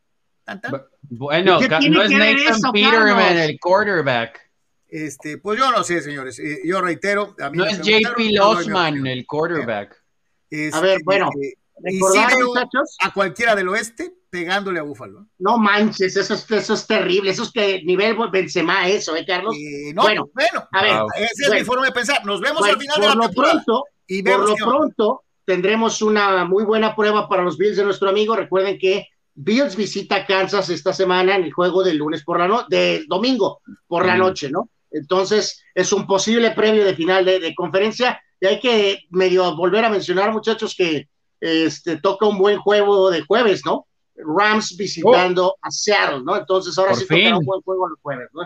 Bueno, 1.09 1.61
no 1.61 2.03
es 2.03 2.11
Nathan 2.11 2.73
Peterman 2.75 3.38
el 3.38 3.59
quarterback. 3.59 4.38
Este, 4.87 5.38
pues 5.38 5.59
yo 5.59 5.71
no 5.71 5.83
sé, 5.83 6.03
señores. 6.03 6.38
Eh, 6.40 6.61
yo 6.67 6.83
reitero. 6.83 7.35
A 7.40 7.49
mí 7.49 7.57
no 7.57 7.64
es 7.64 7.81
JP 7.81 8.19
Losman 8.33 9.07
el 9.07 9.25
quarterback. 9.25 9.97
a 10.75 10.81
ver, 10.81 11.01
bueno. 11.05 11.31
Eh, 11.43 11.55
a 13.01 13.13
cualquiera 13.13 13.55
del 13.55 13.69
oeste 13.69 14.15
pegándole 14.31 14.81
a 14.81 14.83
Búfalo. 14.83 15.29
No 15.39 15.59
manches, 15.59 16.17
eso 16.17 16.35
es, 16.35 16.51
eso 16.51 16.75
es 16.75 16.87
terrible, 16.87 17.31
eso 17.31 17.45
es 17.45 17.53
que 17.53 17.83
nivel 17.85 18.17
Benzema 18.33 18.89
eso, 18.89 19.15
¿eh, 19.15 19.25
Carlos? 19.25 19.55
Eh, 19.55 19.93
no, 19.95 20.03
bueno, 20.03 20.29
bueno, 20.35 20.67
a 20.73 20.83
ver, 20.83 20.97
esa 21.17 21.55
es 21.55 21.61
mi 21.61 21.65
forma 21.65 21.87
de 21.87 21.93
pensar. 21.93 22.25
Nos 22.27 22.41
vemos 22.41 22.65
al 22.65 22.77
final 22.77 23.01
de 23.01 23.07
la 23.07 23.27
temporada. 23.27 23.63
Pronto, 23.65 23.85
y 24.09 24.23
por 24.23 24.49
lo 24.49 24.57
pronto 24.57 25.23
tendremos 25.45 26.03
una 26.03 26.45
muy 26.45 26.65
buena 26.65 26.97
prueba 26.97 27.29
para 27.29 27.45
los 27.45 27.57
Bills 27.57 27.77
de 27.77 27.85
nuestro 27.85 28.09
amigo. 28.09 28.35
Recuerden 28.35 28.77
que 28.77 29.07
Bills 29.35 29.77
visita 29.77 30.27
Kansas 30.27 30.69
esta 30.69 30.93
semana 30.93 31.37
en 31.37 31.45
el 31.45 31.53
juego 31.53 31.85
del 31.85 31.99
lunes 31.99 32.25
por 32.25 32.41
la 32.41 32.49
noche, 32.49 32.67
de 32.71 33.05
domingo 33.07 33.61
por 33.87 34.05
la 34.05 34.17
noche, 34.17 34.51
¿no? 34.51 34.69
Entonces, 34.91 35.63
es 35.75 35.93
un 35.93 36.07
posible 36.07 36.51
previo 36.53 36.85
de 36.85 36.95
final 36.95 37.25
de, 37.25 37.39
de 37.39 37.55
conferencia. 37.55 38.21
Y 38.41 38.47
hay 38.47 38.59
que 38.59 39.05
medio 39.11 39.57
volver 39.57 39.85
a 39.85 39.91
mencionar, 39.91 40.33
muchachos, 40.33 40.75
que 40.77 41.09
este, 41.45 41.99
toca 41.99 42.27
un 42.27 42.39
buen 42.39 42.59
juego 42.59 43.11
de 43.11 43.21
jueves, 43.21 43.65
¿no? 43.67 43.87
Rams 44.17 44.77
visitando 44.77 45.49
oh. 45.49 45.59
a 45.61 45.71
Seattle, 45.71 46.23
¿no? 46.25 46.37
Entonces 46.37 46.77
ahora 46.79 46.95
sí 46.95 47.07
toca 47.07 47.39
un 47.39 47.45
buen 47.45 47.61
juego 47.61 47.89
los 47.89 47.99
jueves, 48.01 48.29
¿no? 48.33 48.43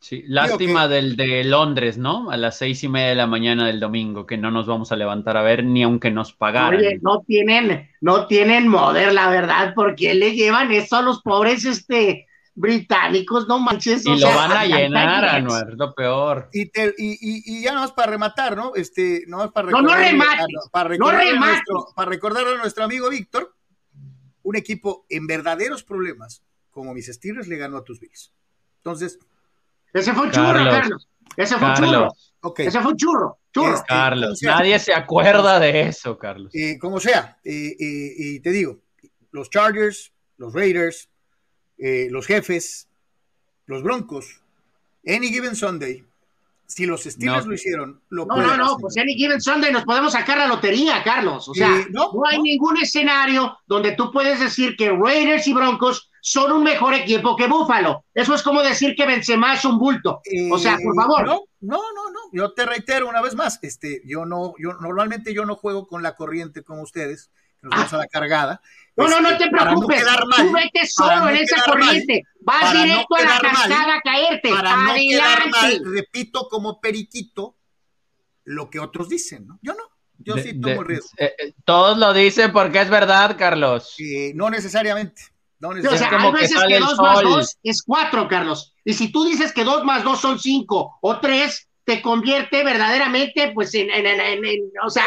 Sí, 0.00 0.22
lástima 0.26 0.86
del 0.86 1.16
de 1.16 1.42
Londres, 1.44 1.98
¿no? 1.98 2.30
A 2.30 2.36
las 2.36 2.58
seis 2.58 2.84
y 2.84 2.88
media 2.88 3.08
de 3.08 3.14
la 3.16 3.26
mañana 3.26 3.66
del 3.66 3.80
domingo, 3.80 4.26
que 4.26 4.36
no 4.36 4.50
nos 4.50 4.66
vamos 4.66 4.92
a 4.92 4.96
levantar 4.96 5.36
a 5.36 5.42
ver 5.42 5.64
ni 5.64 5.82
aunque 5.82 6.10
nos 6.10 6.32
pagaran. 6.32 6.78
Oye, 6.78 6.98
no 7.02 7.22
tienen, 7.22 7.88
no 8.00 8.26
tienen 8.26 8.68
moder, 8.68 9.12
la 9.12 9.30
verdad, 9.30 9.72
porque 9.74 10.14
le 10.14 10.32
llevan 10.32 10.70
eso 10.70 10.96
a 10.96 11.02
los 11.02 11.22
pobres, 11.22 11.64
este, 11.64 12.26
británicos, 12.56 13.46
no 13.46 13.58
manches. 13.60 14.04
Y 14.06 14.18
lo 14.18 14.28
van 14.28 14.50
a 14.50 14.64
llenar, 14.64 15.24
Anuar, 15.24 15.74
lo 15.76 15.94
peor. 15.94 16.48
Y, 16.52 16.66
te, 16.66 16.94
y, 16.98 17.18
y, 17.20 17.62
ya 17.62 17.86
para 17.94 18.10
rematar, 18.10 18.56
¿no? 18.56 18.74
Este, 18.74 19.24
no 19.28 19.52
para 19.52 19.68
recordar, 19.68 19.84
no, 19.84 19.90
no 19.90 19.96
remate, 19.96 20.44
para 20.72 20.88
recordar, 20.88 21.24
no 21.24 21.44
a 21.44 21.46
nuestro, 21.46 21.86
para 21.94 22.10
recordar 22.10 22.48
a 22.48 22.56
nuestro 22.56 22.84
amigo 22.84 23.10
Víctor, 23.10 23.54
un 24.42 24.56
equipo 24.56 25.06
en 25.08 25.26
verdaderos 25.26 25.84
problemas, 25.84 26.42
como 26.70 26.94
mis 26.94 27.06
Steelers, 27.06 27.46
le 27.46 27.58
ganó 27.58 27.76
a 27.76 27.84
tus 27.84 28.00
Bills. 28.00 28.32
Entonces. 28.78 29.18
Ese 29.92 30.12
fue 30.12 30.26
un 30.26 30.32
churro, 30.32 30.52
Carlos. 30.52 31.08
Ese 31.36 31.56
fue 31.56 31.68
un 31.68 31.74
churro. 31.74 32.08
Ese 32.56 32.80
fue 32.80 32.90
un 32.92 32.96
churro. 32.96 33.38
churro. 33.52 33.74
Este, 33.74 33.86
Carlos, 33.86 34.38
nadie 34.42 34.78
se 34.78 34.94
acuerda 34.94 35.60
de 35.60 35.82
eso, 35.82 36.16
Carlos. 36.16 36.54
Eh, 36.54 36.78
como 36.78 37.00
sea, 37.00 37.38
eh, 37.44 37.76
eh, 37.78 38.14
y 38.16 38.40
te 38.40 38.50
digo, 38.50 38.80
los 39.30 39.50
Chargers, 39.50 40.12
los 40.38 40.54
Raiders, 40.54 41.10
eh, 41.78 42.08
los 42.10 42.26
jefes, 42.26 42.88
los 43.66 43.82
Broncos, 43.82 44.40
Any 45.06 45.28
Given 45.28 45.56
Sunday, 45.56 46.04
si 46.66 46.84
los 46.84 47.04
Steelers 47.04 47.46
lo 47.46 47.54
hicieron, 47.54 48.00
lo 48.08 48.26
No, 48.26 48.36
no, 48.36 48.56
no, 48.56 48.76
pues 48.78 48.96
Any 48.98 49.14
Given 49.14 49.40
Sunday 49.40 49.72
nos 49.72 49.84
podemos 49.84 50.12
sacar 50.12 50.38
la 50.38 50.48
lotería, 50.48 51.02
Carlos. 51.04 51.48
O 51.48 51.54
sea, 51.54 51.86
no, 51.90 52.10
hay 52.28 52.42
ningún 52.42 52.76
escenario 52.78 53.56
donde 53.66 53.92
tú 53.92 54.10
puedes 54.10 54.40
decir 54.40 54.76
que 54.76 54.90
Raiders 54.90 55.46
y 55.46 55.54
Broncos 55.54 56.10
son 56.20 56.50
un 56.50 56.64
mejor 56.64 56.92
equipo 56.94 57.36
que 57.36 57.46
Buffalo. 57.46 58.04
Eso 58.12 58.34
es 58.34 58.42
como 58.42 58.62
decir 58.62 58.96
que 58.96 59.06
Benzema 59.06 59.54
es 59.54 59.64
un 59.64 59.78
bulto. 59.78 60.20
o 60.50 60.58
sea, 60.58 60.76
por 60.82 60.94
favor. 60.96 61.24
No, 61.24 61.40
no, 61.60 61.80
no, 61.94 62.10
no. 62.10 62.20
Yo 62.32 62.52
te 62.52 62.66
reitero 62.66 63.08
una 63.08 63.22
vez 63.22 63.36
más, 63.36 63.60
este, 63.62 64.02
yo 64.04 64.26
no, 64.26 64.54
yo 64.58 64.72
normalmente 64.74 65.32
yo 65.32 65.46
no 65.46 65.54
juego 65.54 65.86
con 65.86 66.02
la 66.02 66.16
corriente 66.16 66.64
como 66.64 66.82
ustedes, 66.82 67.30
que 67.60 67.68
nos 67.68 67.76
vamos 67.76 67.92
a 67.92 67.98
la 67.98 68.08
cargada. 68.08 68.60
No, 68.96 69.08
no, 69.08 69.20
no 69.20 69.36
te 69.36 69.50
preocupes. 69.50 70.04
No 70.04 70.36
Tú 70.36 70.52
vete 70.52 70.86
solo 70.86 71.28
en 71.28 71.36
esa 71.36 71.62
corriente. 71.64 72.22
Vas 72.40 72.72
directo 72.72 73.16
a 73.16 73.22
la 73.22 73.38
cascada 73.40 73.94
a 73.96 74.00
caerte. 74.00 74.48
Para 74.50 74.72
Adelante. 74.72 75.04
no 75.04 75.10
quedar 75.10 75.50
mal, 75.50 75.80
repito 75.84 76.48
como 76.48 76.80
periquito 76.80 77.56
lo 78.44 78.70
que 78.70 78.78
otros 78.78 79.08
dicen, 79.08 79.46
¿no? 79.46 79.58
Yo 79.62 79.74
no. 79.74 79.82
Yo 80.18 80.36
sí 80.38 80.58
tomo 80.58 80.80
el 80.80 80.86
riesgo. 80.86 81.10
Eh, 81.18 81.34
eh, 81.38 81.54
todos 81.64 81.98
lo 81.98 82.14
dicen 82.14 82.52
porque 82.52 82.80
es 82.80 82.88
verdad, 82.88 83.36
Carlos. 83.38 83.94
no 84.34 84.48
necesariamente. 84.48 85.22
No 85.58 85.74
necesariamente. 85.74 86.16
O 86.16 86.18
sea, 86.18 86.26
hay 86.26 86.32
veces 86.32 86.62
que, 86.62 86.68
que 86.68 86.80
dos 86.80 86.98
más 86.98 87.22
dos 87.22 87.58
es 87.62 87.82
cuatro, 87.82 88.28
Carlos. 88.28 88.74
Y 88.84 88.94
si 88.94 89.12
tú 89.12 89.24
dices 89.24 89.52
que 89.52 89.64
dos 89.64 89.84
más 89.84 90.04
dos 90.04 90.20
son 90.20 90.38
cinco 90.38 90.98
o 91.02 91.20
tres, 91.20 91.68
te 91.84 92.00
convierte 92.00 92.64
verdaderamente, 92.64 93.52
pues, 93.54 93.74
en, 93.74 93.90
en, 93.90 94.06
en, 94.06 94.44
en 94.44 94.70
o 94.84 94.90
sea, 94.90 95.06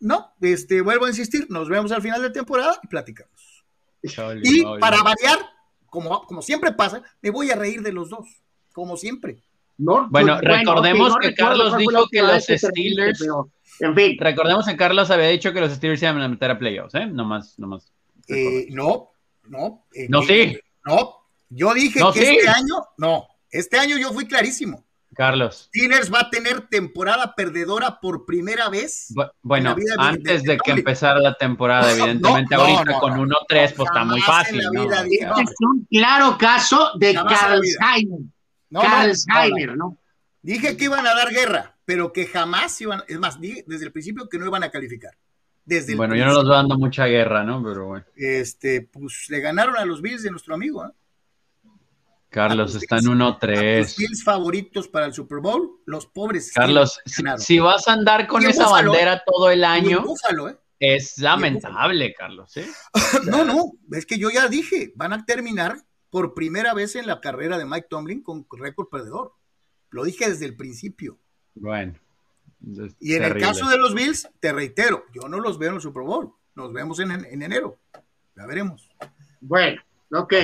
no, 0.00 0.32
este, 0.40 0.80
vuelvo 0.80 1.06
a 1.06 1.08
insistir, 1.08 1.46
nos 1.50 1.68
vemos 1.68 1.92
al 1.92 2.02
final 2.02 2.22
de 2.22 2.30
temporada 2.30 2.78
y 2.82 2.86
platicamos. 2.86 3.64
y 4.02 4.62
para 4.80 5.02
variar, 5.02 5.38
como, 5.86 6.22
como 6.26 6.42
siempre 6.42 6.72
pasa, 6.72 7.02
me 7.22 7.30
voy 7.30 7.50
a 7.50 7.56
reír 7.56 7.82
de 7.82 7.92
los 7.92 8.10
dos, 8.10 8.26
como 8.72 8.96
siempre. 8.96 9.42
No, 9.78 10.08
bueno, 10.08 10.40
recordemos 10.40 11.16
que 11.20 11.34
Carlos 11.34 11.76
dijo 11.76 12.08
que 12.10 12.22
los 12.22 12.44
Steelers. 12.44 13.20
en 13.80 13.94
fin. 13.94 14.16
Recordemos 14.18 14.66
que 14.66 14.76
Carlos 14.76 15.10
había 15.10 15.28
dicho 15.28 15.52
que 15.52 15.60
los 15.60 15.72
Steelers 15.72 16.02
iban 16.02 16.20
a 16.22 16.28
meter 16.28 16.50
a 16.50 16.58
playoffs, 16.58 16.94
¿eh? 16.94 17.06
No 17.06 17.24
más, 17.24 17.58
no 17.58 17.66
más. 17.66 17.92
Eh, 18.28 18.68
no, 18.70 19.10
no. 19.44 19.86
Eh, 19.94 20.06
no, 20.08 20.22
sí. 20.22 20.58
No, 20.86 21.16
yo 21.50 21.74
dije 21.74 22.00
que 22.14 22.20
este 22.20 22.48
año, 22.48 22.74
no, 22.96 23.26
este 23.50 23.78
año 23.78 23.98
yo 23.98 24.12
fui 24.12 24.26
clarísimo. 24.26 24.85
Carlos. 25.16 25.70
Steelers 25.74 26.12
va 26.12 26.20
a 26.20 26.30
tener 26.30 26.62
temporada 26.68 27.34
perdedora 27.34 27.98
por 28.00 28.24
primera 28.26 28.68
vez. 28.68 29.12
Bu- 29.14 29.30
Bueno, 29.42 29.74
antes 29.98 30.42
de- 30.42 30.52
de 30.52 30.58
que 30.58 30.70
empezara 30.72 31.18
la 31.20 31.34
temporada, 31.34 31.90
evidentemente, 31.92 32.54
no, 32.54 32.62
ahorita 32.62 32.84
no, 32.92 33.00
con 33.00 33.16
no. 33.16 33.22
1-3, 33.24 33.72
pues 33.74 33.88
está 33.88 34.04
muy 34.04 34.20
fácil, 34.20 34.60
Este 34.60 35.24
es 35.42 35.54
un 35.60 35.86
claro 35.90 36.36
caso 36.38 36.90
de 36.98 37.14
Jamás 37.14 37.32
en 37.32 37.38
la 37.38 37.46
Carl 37.48 37.60
vida. 37.60 37.86
Heimer. 39.44 39.76
No. 39.76 39.98
Dije 40.42 40.76
que 40.76 40.84
iban 40.84 41.06
a 41.06 41.14
dar 41.14 41.30
guerra, 41.30 41.76
pero 41.84 42.12
que 42.12 42.26
jamás 42.26 42.80
iban, 42.80 43.02
es 43.08 43.18
más, 43.18 43.40
dije 43.40 43.64
desde 43.66 43.86
el 43.86 43.92
principio 43.92 44.28
que 44.28 44.38
no 44.38 44.46
iban 44.46 44.62
a 44.62 44.70
calificar. 44.70 45.12
Desde 45.64 45.92
el 45.92 45.98
Bueno, 45.98 46.14
yo 46.14 46.24
no 46.26 46.32
los 46.34 46.44
veo 46.44 46.54
dando 46.54 46.78
mucha 46.78 47.06
guerra, 47.06 47.42
¿no? 47.42 47.60
Pero 47.64 47.86
bueno. 47.86 48.04
Este, 48.14 48.82
pues 48.82 49.26
le 49.28 49.40
ganaron 49.40 49.76
a 49.76 49.84
los 49.84 50.00
Bills 50.00 50.22
de 50.22 50.30
nuestro 50.30 50.54
amigo, 50.54 50.84
¿eh? 50.86 50.90
Carlos, 52.30 52.74
están 52.74 53.00
Bills- 53.00 53.10
a 53.10 53.14
Los 53.14 53.38
1-3. 53.40 53.96
Bills 53.96 54.24
favoritos 54.24 54.88
para 54.88 55.06
el 55.06 55.14
Super 55.14 55.38
Bowl, 55.38 55.80
los 55.86 56.06
pobres. 56.06 56.52
Carlos, 56.52 57.00
si, 57.38 57.58
vas 57.58 57.88
a 57.88 57.92
andar 57.92 58.26
con 58.26 58.44
esa 58.44 58.68
bandera 58.68 59.22
todo 59.24 59.50
el 59.50 59.64
año, 59.64 60.04
¿eh? 60.48 60.56
es 60.78 61.18
lamentable, 61.18 62.14
Carlos. 62.14 62.56
¿eh? 62.56 62.66
No, 63.26 63.44
no, 63.44 63.72
es 63.92 64.04
que 64.06 64.18
yo 64.18 64.30
ya 64.30 64.48
dije, 64.48 64.92
van 64.96 65.12
a 65.12 65.24
terminar 65.24 65.76
por 66.10 66.34
primera 66.34 66.74
vez 66.74 66.96
en 66.96 67.06
la 67.06 67.20
carrera 67.20 67.58
de 67.58 67.64
Mike 67.64 67.86
Tomlin 67.88 68.22
con 68.22 68.46
récord 68.50 68.88
perdedor. 68.88 69.34
Lo 69.90 70.04
dije 70.04 70.28
desde 70.28 70.46
el 70.46 70.56
principio. 70.56 71.18
Bueno. 71.54 71.94
Y 73.00 73.14
en 73.14 73.22
terrible. 73.22 73.26
el 73.26 73.46
caso 73.46 73.68
de 73.68 73.78
los 73.78 73.94
Bills, 73.94 74.28
te 74.40 74.52
reitero, 74.52 75.04
yo 75.14 75.28
no 75.28 75.40
los 75.40 75.58
veo 75.58 75.70
en 75.70 75.76
el 75.76 75.80
Super 75.80 76.02
Bowl. 76.02 76.32
Nos 76.54 76.72
vemos 76.72 76.98
en, 77.00 77.12
en 77.12 77.42
enero. 77.42 77.78
Ya 78.34 78.46
veremos. 78.46 78.90
Bueno, 79.40 79.80
ok. 80.10 80.34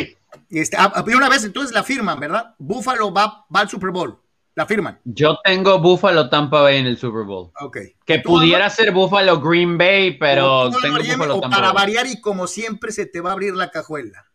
Y 0.48 0.60
este, 0.60 0.76
ah, 0.78 1.04
y 1.06 1.14
una 1.14 1.28
vez 1.28 1.44
entonces 1.44 1.72
la 1.72 1.82
firman, 1.82 2.18
¿verdad? 2.18 2.54
Buffalo 2.58 3.12
va, 3.12 3.46
va 3.54 3.60
al 3.60 3.68
Super 3.68 3.90
Bowl. 3.90 4.18
La 4.54 4.66
firman. 4.66 5.00
Yo 5.04 5.38
tengo 5.42 5.78
Buffalo 5.78 6.28
Tampa 6.28 6.60
Bay 6.60 6.78
en 6.78 6.86
el 6.86 6.98
Super 6.98 7.24
Bowl. 7.24 7.52
Ok. 7.60 7.78
Que 8.04 8.18
¿Tú, 8.18 8.30
pudiera 8.30 8.68
ser 8.68 8.92
Buffalo 8.92 9.40
Green 9.40 9.78
Bay, 9.78 10.18
pero 10.18 10.64
o 10.64 10.70
tú, 10.70 10.78
tengo 10.82 10.98
Buffalo 10.98 11.36
o 11.36 11.40
Tampa 11.40 11.56
para 11.56 11.72
Bay. 11.72 11.84
variar 11.84 12.06
y 12.06 12.20
como 12.20 12.46
siempre 12.46 12.92
se 12.92 13.06
te 13.06 13.20
va 13.22 13.30
a 13.30 13.32
abrir 13.32 13.54
la 13.54 13.70
cajuela. 13.70 14.26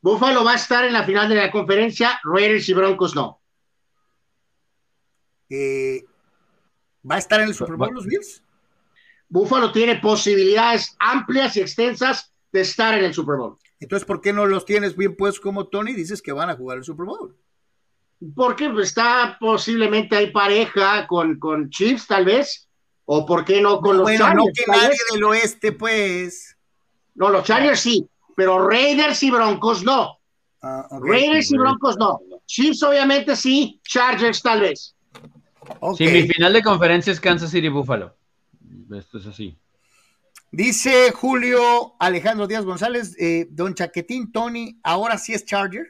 Buffalo 0.00 0.42
va 0.42 0.52
a 0.52 0.56
estar 0.56 0.84
en 0.84 0.92
la 0.94 1.04
final 1.04 1.28
de 1.28 1.34
la 1.34 1.50
conferencia, 1.50 2.18
Raiders 2.24 2.68
y 2.68 2.74
Broncos 2.74 3.14
no. 3.14 3.42
Eh, 5.50 6.02
¿Va 7.08 7.16
a 7.16 7.18
estar 7.18 7.40
en 7.40 7.48
el 7.48 7.54
Super 7.54 7.76
Bowl 7.76 7.92
los 7.92 8.06
Bills? 8.06 8.42
Buffalo 9.28 9.72
tiene 9.72 9.96
posibilidades 9.96 10.96
amplias 10.98 11.56
y 11.56 11.60
extensas 11.60 12.32
de 12.52 12.60
estar 12.62 12.94
en 12.94 13.04
el 13.04 13.14
Super 13.14 13.36
Bowl. 13.36 13.58
Entonces, 13.80 14.06
¿por 14.06 14.20
qué 14.20 14.32
no 14.32 14.46
los 14.46 14.64
tienes 14.64 14.96
bien 14.96 15.16
puestos 15.16 15.40
como 15.40 15.68
Tony? 15.68 15.92
Dices 15.92 16.22
que 16.22 16.32
van 16.32 16.50
a 16.50 16.56
jugar 16.56 16.78
el 16.78 16.84
Super 16.84 17.06
Bowl. 17.06 17.36
Porque 18.34 18.72
está 18.80 19.36
posiblemente 19.38 20.16
hay 20.16 20.30
pareja 20.30 21.06
con, 21.06 21.38
con 21.38 21.68
Chiefs, 21.68 22.06
tal 22.06 22.24
vez. 22.24 22.68
O 23.04 23.26
por 23.26 23.44
qué 23.44 23.60
no 23.60 23.80
con 23.80 23.98
los 23.98 24.04
bueno, 24.04 24.24
Chargers. 24.24 24.44
no 24.44 24.52
que 24.52 24.64
nadie 24.66 24.96
del 25.12 25.24
oeste, 25.24 25.72
pues. 25.72 26.56
No, 27.14 27.28
los 27.28 27.44
Chargers 27.44 27.80
sí, 27.80 28.08
pero 28.34 28.66
Raiders 28.66 29.22
y 29.22 29.30
Broncos 29.30 29.84
no. 29.84 30.18
Ah. 30.62 30.88
Raiders 31.00 31.52
y 31.52 31.56
Broncos 31.58 31.96
no. 31.98 32.20
Chiefs 32.46 32.82
obviamente 32.82 33.36
sí, 33.36 33.80
Chargers 33.84 34.42
tal 34.42 34.62
vez. 34.62 34.96
Ok. 35.80 35.98
Sí, 35.98 36.08
mi 36.08 36.22
final 36.22 36.52
de 36.52 36.62
conferencia 36.62 37.12
es 37.12 37.20
Kansas 37.20 37.50
City 37.50 37.68
Buffalo. 37.68 38.16
Esto 38.92 39.18
es 39.18 39.26
así. 39.26 39.56
Dice 40.56 41.12
Julio 41.12 41.96
Alejandro 41.98 42.46
Díaz 42.46 42.64
González, 42.64 43.14
eh, 43.20 43.46
Don 43.50 43.74
Chaquetín 43.74 44.32
Tony, 44.32 44.80
ahora 44.82 45.18
sí 45.18 45.34
es 45.34 45.44
Charger. 45.44 45.86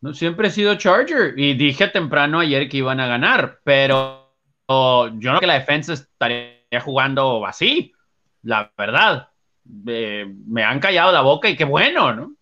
No, 0.00 0.14
siempre 0.14 0.46
he 0.46 0.50
sido 0.52 0.76
Charger 0.76 1.36
y 1.36 1.54
dije 1.54 1.88
temprano 1.88 2.38
ayer 2.38 2.68
que 2.68 2.76
iban 2.76 3.00
a 3.00 3.08
ganar, 3.08 3.60
pero 3.64 4.32
oh, 4.66 5.08
yo 5.08 5.32
no 5.32 5.38
creo 5.38 5.40
que 5.40 5.46
la 5.48 5.58
defensa 5.58 5.94
estaría 5.94 6.80
jugando 6.84 7.44
así, 7.44 7.92
la 8.42 8.72
verdad. 8.78 9.30
Eh, 9.88 10.36
me 10.46 10.62
han 10.62 10.78
callado 10.78 11.10
la 11.10 11.22
boca 11.22 11.50
y 11.50 11.56
qué 11.56 11.64
bueno, 11.64 12.14
¿no? 12.14 12.36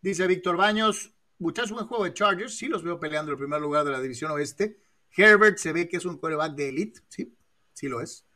Dice 0.00 0.28
Víctor 0.28 0.56
Baños, 0.56 1.12
muchachos, 1.40 1.72
buen 1.72 1.88
juego 1.88 2.04
de 2.04 2.14
Chargers, 2.14 2.56
sí 2.56 2.68
los 2.68 2.84
veo 2.84 3.00
peleando 3.00 3.32
el 3.32 3.38
primer 3.38 3.60
lugar 3.60 3.84
de 3.84 3.90
la 3.90 4.00
división 4.00 4.30
oeste. 4.30 4.78
Herbert 5.16 5.58
se 5.58 5.72
ve 5.72 5.88
que 5.88 5.96
es 5.96 6.04
un 6.04 6.18
coreback 6.18 6.54
de 6.54 6.68
elite, 6.68 7.00
sí, 7.08 7.36
sí 7.72 7.88
lo 7.88 8.00
es. 8.00 8.27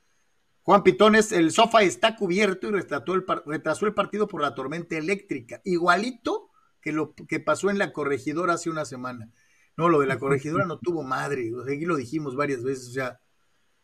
Juan 0.65 0.83
Pitones, 0.83 1.33
el 1.33 1.51
sofá 1.51 1.83
está 1.83 2.15
cubierto 2.17 2.69
y 2.69 2.71
retrasó 2.73 3.15
el, 3.15 3.25
par- 3.25 3.43
retrasó 3.47 3.87
el 3.87 3.95
partido 3.95 4.29
por 4.29 4.41
la 4.43 4.55
tormenta 4.55 4.97
eléctrica, 4.97 5.61
igualito 5.65 6.51
que 6.81 6.93
lo 6.93 7.15
que 7.15 7.41
pasó 7.41 7.71
en 7.71 7.79
la 7.79 7.93
corregidora 7.93 8.55
hace 8.55 8.71
una 8.71 8.85
semana. 8.85 9.29
No, 9.77 9.89
lo 9.89 10.01
de 10.01 10.07
la 10.07 10.19
corregidora 10.19 10.65
no 10.67 10.79
tuvo 10.79 11.03
madre, 11.03 11.51
aquí 11.67 11.85
lo 11.85 11.97
dijimos 11.97 12.37
varias 12.37 12.63
veces, 12.63 12.89
o 12.89 12.93
sea, 12.93 13.21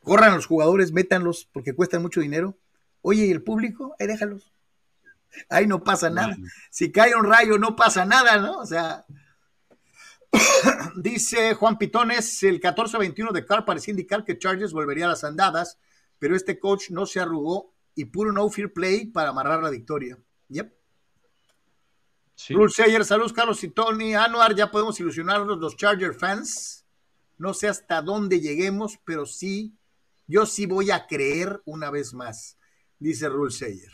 corran 0.02 0.34
los 0.34 0.46
jugadores, 0.46 0.92
métanlos 0.92 1.48
porque 1.52 1.74
cuestan 1.74 2.02
mucho 2.02 2.20
dinero. 2.20 2.56
Oye, 3.00 3.26
¿y 3.26 3.30
el 3.30 3.42
público? 3.42 3.94
Ahí 3.98 4.06
déjalos. 4.06 4.52
Ahí 5.48 5.66
no 5.66 5.82
pasa 5.84 6.10
nada. 6.10 6.36
Si 6.70 6.90
cae 6.92 7.14
un 7.14 7.24
rayo, 7.24 7.58
no 7.58 7.74
pasa 7.76 8.04
nada, 8.04 8.38
¿no? 8.38 8.58
O 8.58 8.66
sea, 8.66 9.04
dice 10.96 11.54
Juan 11.54 11.78
Pitones, 11.78 12.42
el 12.42 12.60
14-21 12.60 13.32
de 13.32 13.44
Carr 13.46 13.64
parecía 13.64 13.92
indicar 13.92 14.24
que 14.24 14.38
Chargers 14.38 14.72
volvería 14.72 15.06
a 15.06 15.10
las 15.10 15.24
andadas, 15.24 15.78
pero 16.18 16.36
este 16.36 16.58
coach 16.58 16.90
no 16.90 17.06
se 17.06 17.20
arrugó 17.20 17.74
y 17.94 18.06
puro 18.06 18.32
no 18.32 18.48
fear 18.48 18.72
play 18.72 19.06
para 19.06 19.30
amarrar 19.30 19.62
la 19.62 19.70
victoria. 19.70 20.18
Yep. 20.48 20.72
Sí. 22.34 22.54
Rule 22.54 22.70
Sayer, 22.70 23.04
saludos 23.04 23.32
Carlos 23.32 23.62
y 23.64 23.68
Tony. 23.68 24.14
Anuar, 24.14 24.54
ya 24.54 24.70
podemos 24.70 24.98
ilusionarnos 25.00 25.58
los 25.58 25.76
Charger 25.76 26.14
fans. 26.14 26.86
No 27.36 27.54
sé 27.54 27.68
hasta 27.68 28.00
dónde 28.02 28.40
lleguemos, 28.40 28.98
pero 29.04 29.26
sí, 29.26 29.76
yo 30.26 30.46
sí 30.46 30.66
voy 30.66 30.90
a 30.90 31.06
creer 31.06 31.60
una 31.64 31.90
vez 31.90 32.14
más, 32.14 32.58
dice 32.98 33.28
Rule 33.28 33.50
Sayer. 33.50 33.92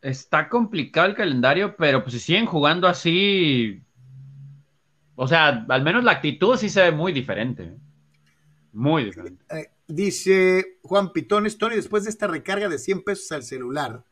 Está 0.00 0.48
complicado 0.48 1.08
el 1.08 1.14
calendario, 1.14 1.76
pero 1.76 2.02
pues 2.02 2.14
si 2.14 2.20
siguen 2.20 2.46
jugando 2.46 2.86
así, 2.86 3.82
o 5.14 5.26
sea, 5.26 5.66
al 5.68 5.82
menos 5.82 6.04
la 6.04 6.12
actitud 6.12 6.56
sí 6.56 6.68
se 6.68 6.82
ve 6.82 6.92
muy 6.92 7.12
diferente. 7.12 7.64
¿eh? 7.64 7.76
Muy 8.72 9.04
diferente. 9.04 9.44
Eh, 9.50 9.70
dice 9.86 10.78
Juan 10.82 11.12
Pitones, 11.12 11.58
Tony, 11.58 11.76
después 11.76 12.04
de 12.04 12.10
esta 12.10 12.26
recarga 12.26 12.68
de 12.68 12.78
100 12.78 13.02
pesos 13.02 13.32
al 13.32 13.42
celular, 13.42 14.04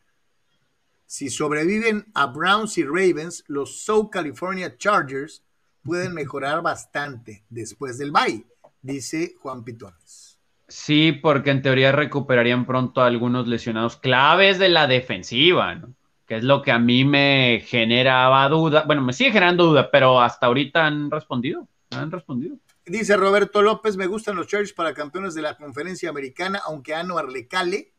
si 1.06 1.28
sobreviven 1.30 2.06
a 2.14 2.26
Browns 2.26 2.78
y 2.78 2.84
Ravens, 2.84 3.44
los 3.46 3.82
South 3.82 4.08
California 4.10 4.76
Chargers 4.76 5.44
pueden 5.82 6.14
mejorar 6.14 6.62
bastante 6.62 7.44
después 7.50 7.98
del 7.98 8.10
bye, 8.10 8.44
dice 8.82 9.34
Juan 9.40 9.64
Pitones. 9.64 10.40
Sí, 10.66 11.12
porque 11.12 11.50
en 11.50 11.62
teoría 11.62 11.92
recuperarían 11.92 12.64
pronto 12.66 13.02
a 13.02 13.06
algunos 13.06 13.46
lesionados 13.46 13.96
claves 13.96 14.58
de 14.58 14.70
la 14.70 14.86
defensiva, 14.86 15.74
¿no? 15.74 15.94
Que 16.26 16.36
es 16.36 16.44
lo 16.44 16.62
que 16.62 16.72
a 16.72 16.78
mí 16.78 17.04
me 17.04 17.62
generaba 17.66 18.48
duda. 18.48 18.84
Bueno, 18.86 19.02
me 19.02 19.12
sigue 19.12 19.30
generando 19.30 19.66
duda, 19.66 19.90
pero 19.90 20.20
hasta 20.20 20.46
ahorita 20.46 20.86
han 20.86 21.10
respondido. 21.10 21.68
Han 21.90 22.10
respondido. 22.10 22.56
Dice 22.86 23.16
Roberto 23.16 23.62
López, 23.62 23.96
me 23.96 24.06
gustan 24.06 24.36
los 24.36 24.46
Chargers 24.46 24.74
para 24.74 24.92
campeones 24.92 25.34
de 25.34 25.42
la 25.42 25.56
conferencia 25.56 26.10
americana, 26.10 26.60
aunque 26.66 26.94
Anuar 26.94 27.30
le 27.30 27.48
cale. 27.48 27.94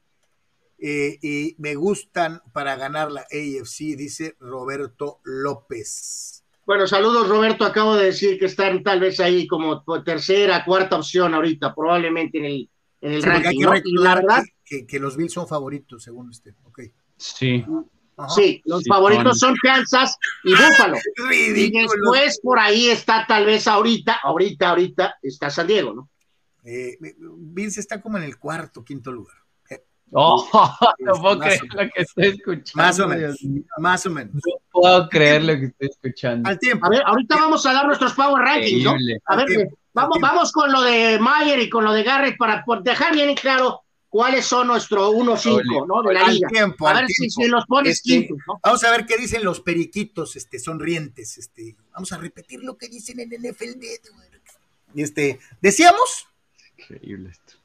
Eh, 0.78 1.18
y 1.22 1.56
me 1.58 1.76
gustan 1.76 2.42
para 2.54 2.76
ganar 2.76 3.12
la 3.12 3.22
AFC, 3.22 3.96
dice 3.96 4.36
Roberto 4.40 5.22
López. 5.24 6.44
Bueno, 6.66 6.86
saludos 6.86 7.30
Roberto, 7.30 7.64
acabo 7.64 7.96
de 7.96 8.08
decir 8.08 8.38
que 8.38 8.46
están 8.46 8.84
tal 8.84 9.00
vez 9.00 9.20
ahí 9.20 9.48
como 9.48 9.84
tercera, 10.04 10.66
cuarta 10.66 10.98
opción 10.98 11.34
ahorita, 11.34 11.74
probablemente 11.74 12.40
en 12.40 12.46
el, 12.46 12.70
en 13.02 13.12
el 13.14 13.22
Sí, 13.22 13.30
porque 13.30 13.48
hay 13.48 13.64
ranking. 13.64 13.84
que 13.84 13.94
¿no? 13.94 14.02
Y 14.02 14.04
la 14.04 14.16
recordar 14.16 14.24
verdad, 14.24 14.44
que, 14.88 15.00
los 15.00 15.16
Bills 15.16 15.34
son 15.34 15.48
favoritos, 15.48 16.04
según 16.04 16.30
usted. 16.30 16.54
Ok. 16.64 16.82
Sí. 17.18 17.64
Ajá. 18.18 18.30
sí, 18.30 18.62
los 18.66 18.82
Sí, 18.84 18.90
favoritos 18.90 19.38
son- 19.40 19.50
son 19.50 19.56
Kansas 19.62 20.18
y 20.44 20.52
Buffalo. 20.52 20.98
Y 21.34 21.72
después 21.72 22.40
por 22.42 22.60
ahí 22.60 22.88
está 22.90 23.26
tal 23.28 23.46
vez 23.46 23.68
ahorita, 23.68 24.20
ahorita, 24.24 24.70
ahorita 24.70 25.16
está 25.22 25.50
San 25.50 25.68
Diego, 25.68 25.94
¿no? 25.94 26.10
Eh, 26.64 26.98
Bills 27.20 27.78
está 27.78 28.02
como 28.02 28.18
en 28.18 28.24
el 28.24 28.38
cuarto, 28.38 28.84
quinto 28.84 29.12
lugar. 29.12 29.36
Oh, 30.12 30.48
no 31.00 31.14
puedo 31.20 31.38
Más 31.40 31.48
creer 31.48 31.62
o 31.74 31.82
lo 31.84 31.90
que 31.90 32.02
estoy 32.04 32.26
escuchando. 32.28 32.72
Más 32.76 33.00
o 33.00 33.08
menos. 33.08 33.36
Más 33.80 34.06
o 34.06 34.10
menos. 34.12 34.34
No 34.36 34.42
puedo 34.72 35.10
creer 35.10 35.44
lo 35.44 35.56
que 35.56 35.66
estoy 35.66 35.88
escuchando. 35.90 36.48
Al 36.48 36.60
tiempo. 36.60 36.86
A 36.86 36.90
ver, 36.90 37.02
ahorita 37.06 37.36
vamos 37.36 37.66
a 37.66 37.74
dar 37.74 37.88
nuestros 37.88 38.14
power 38.14 38.42
rankings, 38.44 38.84
¿no? 38.84 38.96
A 39.26 39.36
ver, 39.36 39.68
vamos, 39.94 40.18
vamos 40.22 40.52
con 40.52 40.72
lo 40.72 40.84
de 40.84 41.18
Mayer 41.20 41.60
y 41.60 41.70
con 41.70 41.84
lo 41.84 41.92
de 41.92 42.04
Garrett 42.04 42.38
para 42.38 42.64
por 42.64 42.84
dejar 42.84 43.14
bien 43.14 43.34
claro 43.36 43.82
cuáles 44.16 44.46
son 44.46 44.68
nuestro 44.68 45.12
1-5, 45.12 45.86
¿no? 45.86 46.02
De 46.02 46.14
la 46.14 46.30
liga. 46.30 46.48
tiempo, 46.48 46.88
A 46.88 46.94
ver 46.94 47.08
si, 47.10 47.30
si 47.30 47.50
los 47.50 47.66
pones 47.66 47.98
Este, 47.98 48.10
quintos, 48.10 48.38
¿no? 48.48 48.62
Vamos 48.64 48.82
a 48.86 48.92
ver 48.92 49.06
qué 49.06 49.18
dicen 49.18 49.44
los 49.44 49.60
periquitos, 49.60 50.38
este, 50.38 50.58
sonrientes, 50.58 51.38
este. 51.38 51.76
Vamos 51.92 52.14
a 52.14 52.18
repetir 52.18 52.64
lo 52.64 52.78
que 52.78 52.88
dicen 52.88 53.20
en 53.20 53.30
NFL 53.30 53.78
este, 54.96 55.38
decíamos, 55.62 56.30
Increíble 56.78 57.32
esto. 57.32 57.56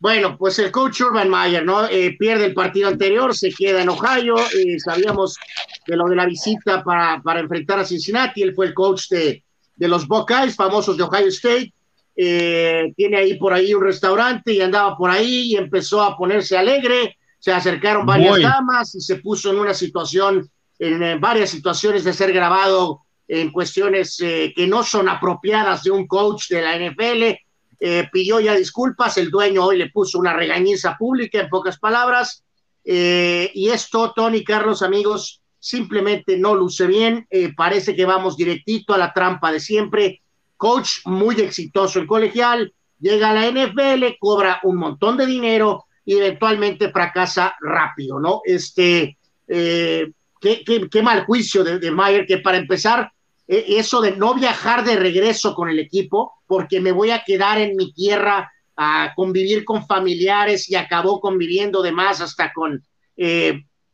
Bueno, 0.00 0.36
pues 0.36 0.58
el 0.58 0.72
coach 0.72 1.02
Urban 1.02 1.28
Mayer, 1.28 1.64
¿no? 1.64 1.86
Eh, 1.86 2.16
pierde 2.18 2.46
el 2.46 2.54
partido 2.54 2.88
anterior, 2.88 3.32
se 3.36 3.52
queda 3.52 3.80
en 3.80 3.90
Ohio. 3.90 4.34
eh, 4.56 4.80
sabíamos 4.80 5.38
de 5.86 5.96
lo 5.96 6.08
de 6.08 6.16
la 6.16 6.26
visita 6.26 6.82
para, 6.82 7.22
para 7.22 7.38
enfrentar 7.38 7.78
a 7.78 7.84
Cincinnati. 7.84 8.42
Él 8.42 8.56
fue 8.56 8.66
el 8.66 8.74
coach 8.74 9.06
de, 9.08 9.44
de 9.76 9.86
los 9.86 10.08
Buckeyes, 10.08 10.56
famosos 10.56 10.96
de 10.96 11.04
Ohio 11.04 11.28
State. 11.28 11.72
Eh, 12.14 12.92
tiene 12.96 13.16
ahí 13.16 13.38
por 13.38 13.52
ahí 13.52 13.72
un 13.74 13.82
restaurante 13.82 14.52
y 14.52 14.60
andaba 14.60 14.96
por 14.96 15.10
ahí 15.10 15.52
y 15.52 15.56
empezó 15.56 16.02
a 16.02 16.16
ponerse 16.16 16.56
alegre. 16.56 17.16
Se 17.38 17.52
acercaron 17.52 18.06
varias 18.06 18.40
damas 18.40 18.94
y 18.94 19.00
se 19.00 19.16
puso 19.16 19.50
en 19.50 19.58
una 19.58 19.74
situación, 19.74 20.48
en, 20.78 21.20
varias 21.20 21.50
situaciones 21.50 22.04
de 22.04 22.12
ser 22.12 22.32
grabado 22.32 23.00
en 23.26 23.50
cuestiones 23.50 24.20
eh, 24.20 24.52
que 24.54 24.66
no 24.66 24.82
son 24.82 25.08
apropiadas 25.08 25.82
de 25.82 25.90
un 25.90 26.06
coach 26.06 26.48
de 26.48 26.62
la 26.62 26.76
NFL. 26.76 27.38
Eh, 27.80 28.08
pidió 28.12 28.38
ya 28.38 28.54
disculpas, 28.54 29.16
el 29.18 29.30
dueño 29.30 29.64
hoy 29.64 29.78
le 29.78 29.90
puso 29.90 30.18
una 30.18 30.34
regañiza 30.34 30.96
pública, 30.96 31.40
en 31.40 31.48
pocas 31.48 31.78
palabras. 31.78 32.44
y 32.84 33.68
esto, 33.70 34.12
Tony, 34.12 34.44
Carlos, 34.44 34.82
amigos, 34.82 35.42
simplemente 35.62 36.36
no 36.36 36.56
luce 36.56 36.88
bien, 36.88 37.24
eh, 37.30 37.54
parece 37.56 37.94
que 37.94 38.04
vamos 38.04 38.36
directito 38.36 38.94
a 38.94 38.98
la 38.98 39.12
trampa 39.12 39.52
de 39.52 39.60
siempre. 39.60 40.21
Coach 40.62 41.00
muy 41.06 41.34
exitoso 41.40 41.98
en 41.98 42.06
colegial, 42.06 42.72
llega 43.00 43.30
a 43.30 43.34
la 43.34 43.50
NFL, 43.50 44.16
cobra 44.20 44.60
un 44.62 44.76
montón 44.76 45.16
de 45.16 45.26
dinero 45.26 45.86
y 46.04 46.18
eventualmente 46.18 46.92
fracasa 46.92 47.56
rápido, 47.60 48.20
¿no? 48.20 48.42
Este, 48.44 49.18
eh, 49.48 50.12
qué, 50.40 51.02
mal 51.02 51.24
juicio 51.24 51.64
de, 51.64 51.80
de 51.80 51.90
Mayer, 51.90 52.26
que 52.26 52.38
para 52.38 52.58
empezar, 52.58 53.10
eh, 53.48 53.64
eso 53.70 54.00
de 54.00 54.12
no 54.16 54.34
viajar 54.34 54.84
de 54.84 54.94
regreso 54.94 55.52
con 55.52 55.68
el 55.68 55.80
equipo, 55.80 56.34
porque 56.46 56.80
me 56.80 56.92
voy 56.92 57.10
a 57.10 57.24
quedar 57.24 57.58
en 57.58 57.74
mi 57.74 57.92
tierra 57.92 58.52
a 58.76 59.14
convivir 59.16 59.64
con 59.64 59.84
familiares 59.84 60.70
y 60.70 60.76
acabó 60.76 61.20
conviviendo 61.20 61.82
de 61.82 61.90
más 61.90 62.20
hasta 62.20 62.52
con 62.52 62.84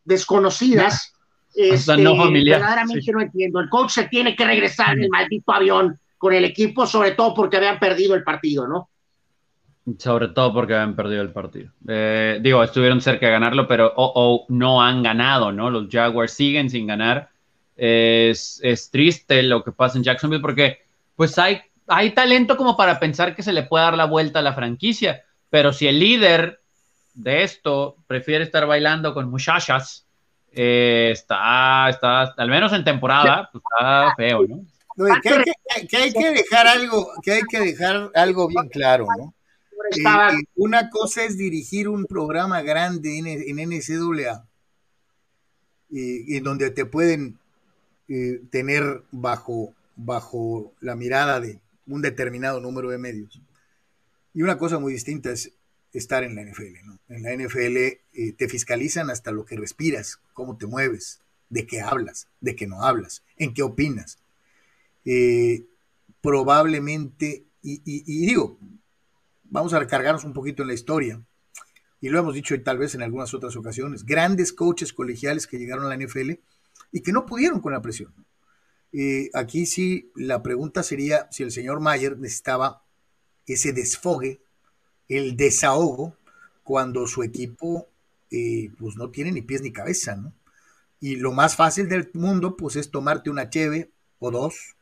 desconocidas. 0.04 1.14
Este, 1.54 1.96
no 1.96 2.30
Verdaderamente 2.30 3.10
no 3.10 3.22
entiendo. 3.22 3.58
El 3.58 3.70
coach 3.70 3.92
se 3.92 4.04
tiene 4.08 4.36
que 4.36 4.44
regresar 4.44 4.98
en 4.98 5.04
el 5.04 5.08
maldito 5.08 5.50
avión 5.50 5.98
con 6.18 6.34
el 6.34 6.44
equipo, 6.44 6.86
sobre 6.86 7.12
todo 7.12 7.32
porque 7.32 7.56
habían 7.56 7.78
perdido 7.78 8.14
el 8.14 8.24
partido, 8.24 8.66
¿no? 8.66 8.90
Sobre 9.98 10.28
todo 10.28 10.52
porque 10.52 10.74
habían 10.74 10.94
perdido 10.96 11.22
el 11.22 11.30
partido. 11.32 11.72
Eh, 11.88 12.40
digo, 12.42 12.62
estuvieron 12.62 13.00
cerca 13.00 13.26
de 13.26 13.32
ganarlo, 13.32 13.66
pero 13.66 13.92
o, 13.96 14.44
no 14.48 14.82
han 14.82 15.02
ganado, 15.02 15.50
¿no? 15.52 15.70
Los 15.70 15.88
Jaguars 15.90 16.32
siguen 16.32 16.68
sin 16.68 16.86
ganar. 16.86 17.30
Es, 17.74 18.60
es, 18.62 18.90
triste 18.90 19.42
lo 19.44 19.62
que 19.62 19.70
pasa 19.70 19.96
en 19.96 20.04
Jacksonville 20.04 20.42
porque 20.42 20.80
pues 21.14 21.38
hay, 21.38 21.60
hay 21.86 22.10
talento 22.10 22.56
como 22.56 22.76
para 22.76 22.98
pensar 22.98 23.36
que 23.36 23.42
se 23.44 23.52
le 23.52 23.62
puede 23.62 23.84
dar 23.84 23.96
la 23.96 24.06
vuelta 24.06 24.40
a 24.40 24.42
la 24.42 24.52
franquicia, 24.52 25.22
pero 25.48 25.72
si 25.72 25.86
el 25.86 26.00
líder 26.00 26.60
de 27.14 27.44
esto 27.44 27.96
prefiere 28.08 28.44
estar 28.44 28.66
bailando 28.66 29.14
con 29.14 29.30
muchachas, 29.30 30.06
eh, 30.52 31.10
está, 31.12 31.88
está, 31.88 32.34
al 32.36 32.48
menos 32.48 32.72
en 32.72 32.84
temporada, 32.84 33.48
pues 33.52 33.62
está 33.64 34.14
feo, 34.16 34.44
¿no? 34.48 34.64
Que, 35.22 35.96
hay 35.96 36.12
que, 36.12 36.30
dejar 36.32 36.66
algo, 36.66 37.10
que 37.22 37.32
hay 37.32 37.42
que 37.42 37.60
dejar 37.60 38.10
algo 38.14 38.48
bien 38.48 38.68
claro, 38.68 39.06
¿no? 39.16 39.34
Eh, 39.94 40.02
eh, 40.02 40.44
una 40.56 40.90
cosa 40.90 41.24
es 41.24 41.38
dirigir 41.38 41.88
un 41.88 42.04
programa 42.04 42.62
grande 42.62 43.18
en, 43.18 43.26
en 43.26 43.68
NCAA, 43.70 44.46
en 45.90 46.44
donde 46.44 46.70
te 46.70 46.84
pueden 46.84 47.38
tener 48.50 49.02
bajo, 49.10 49.74
bajo 49.96 50.72
la 50.80 50.94
mirada 50.94 51.40
de 51.40 51.60
un 51.86 52.02
determinado 52.02 52.60
número 52.60 52.90
de 52.90 52.98
medios. 52.98 53.40
Y 54.34 54.42
una 54.42 54.58
cosa 54.58 54.78
muy 54.78 54.92
distinta 54.92 55.30
es 55.30 55.52
estar 55.92 56.22
en 56.22 56.34
la 56.34 56.42
NFL. 56.42 56.84
¿no? 56.84 56.98
En 57.08 57.22
la 57.22 57.34
NFL 57.34 57.76
eh, 57.76 58.00
te 58.36 58.48
fiscalizan 58.48 59.10
hasta 59.10 59.30
lo 59.30 59.44
que 59.44 59.56
respiras, 59.56 60.20
cómo 60.32 60.56
te 60.56 60.66
mueves, 60.66 61.20
de 61.48 61.66
qué 61.66 61.80
hablas, 61.80 62.28
de 62.40 62.54
qué 62.54 62.66
no 62.66 62.82
hablas, 62.82 63.24
en 63.36 63.54
qué 63.54 63.62
opinas. 63.62 64.18
Eh, 65.10 65.64
probablemente, 66.20 67.46
y, 67.62 68.26
digo, 68.26 68.58
vamos 69.44 69.72
a 69.72 69.78
recargarnos 69.78 70.24
un 70.24 70.34
poquito 70.34 70.60
en 70.60 70.68
la 70.68 70.74
historia, 70.74 71.22
y 71.98 72.10
lo 72.10 72.18
hemos 72.18 72.34
dicho 72.34 72.54
tal 72.62 72.76
vez 72.76 72.94
en 72.94 73.02
algunas 73.02 73.32
otras 73.32 73.56
ocasiones, 73.56 74.04
grandes 74.04 74.52
coaches 74.52 74.92
colegiales 74.92 75.46
que 75.46 75.58
llegaron 75.58 75.86
a 75.86 75.88
la 75.88 75.96
NFL 75.96 76.32
y 76.92 77.00
que 77.00 77.12
no 77.12 77.24
pudieron 77.24 77.60
con 77.60 77.72
la 77.72 77.80
presión. 77.80 78.12
Eh, 78.92 79.30
aquí 79.32 79.64
sí, 79.64 80.12
la 80.14 80.42
pregunta 80.42 80.82
sería 80.82 81.26
si 81.30 81.42
el 81.42 81.52
señor 81.52 81.80
Mayer 81.80 82.18
necesitaba 82.18 82.84
ese 83.46 83.72
desfogue 83.72 84.42
el 85.08 85.38
desahogo 85.38 86.18
cuando 86.62 87.06
su 87.06 87.22
equipo 87.22 87.88
eh, 88.30 88.70
pues 88.78 88.96
no 88.96 89.10
tiene 89.10 89.32
ni 89.32 89.40
pies 89.40 89.62
ni 89.62 89.72
cabeza, 89.72 90.16
¿no? 90.16 90.34
Y 91.00 91.16
lo 91.16 91.32
más 91.32 91.56
fácil 91.56 91.88
del 91.88 92.10
mundo 92.12 92.58
pues 92.58 92.76
es 92.76 92.90
tomarte 92.90 93.30
una 93.30 93.48
cheve 93.48 93.90
o 94.18 94.30
dos 94.30 94.76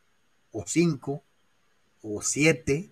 o 0.56 0.64
cinco 0.66 1.22
o 2.02 2.22
siete 2.22 2.90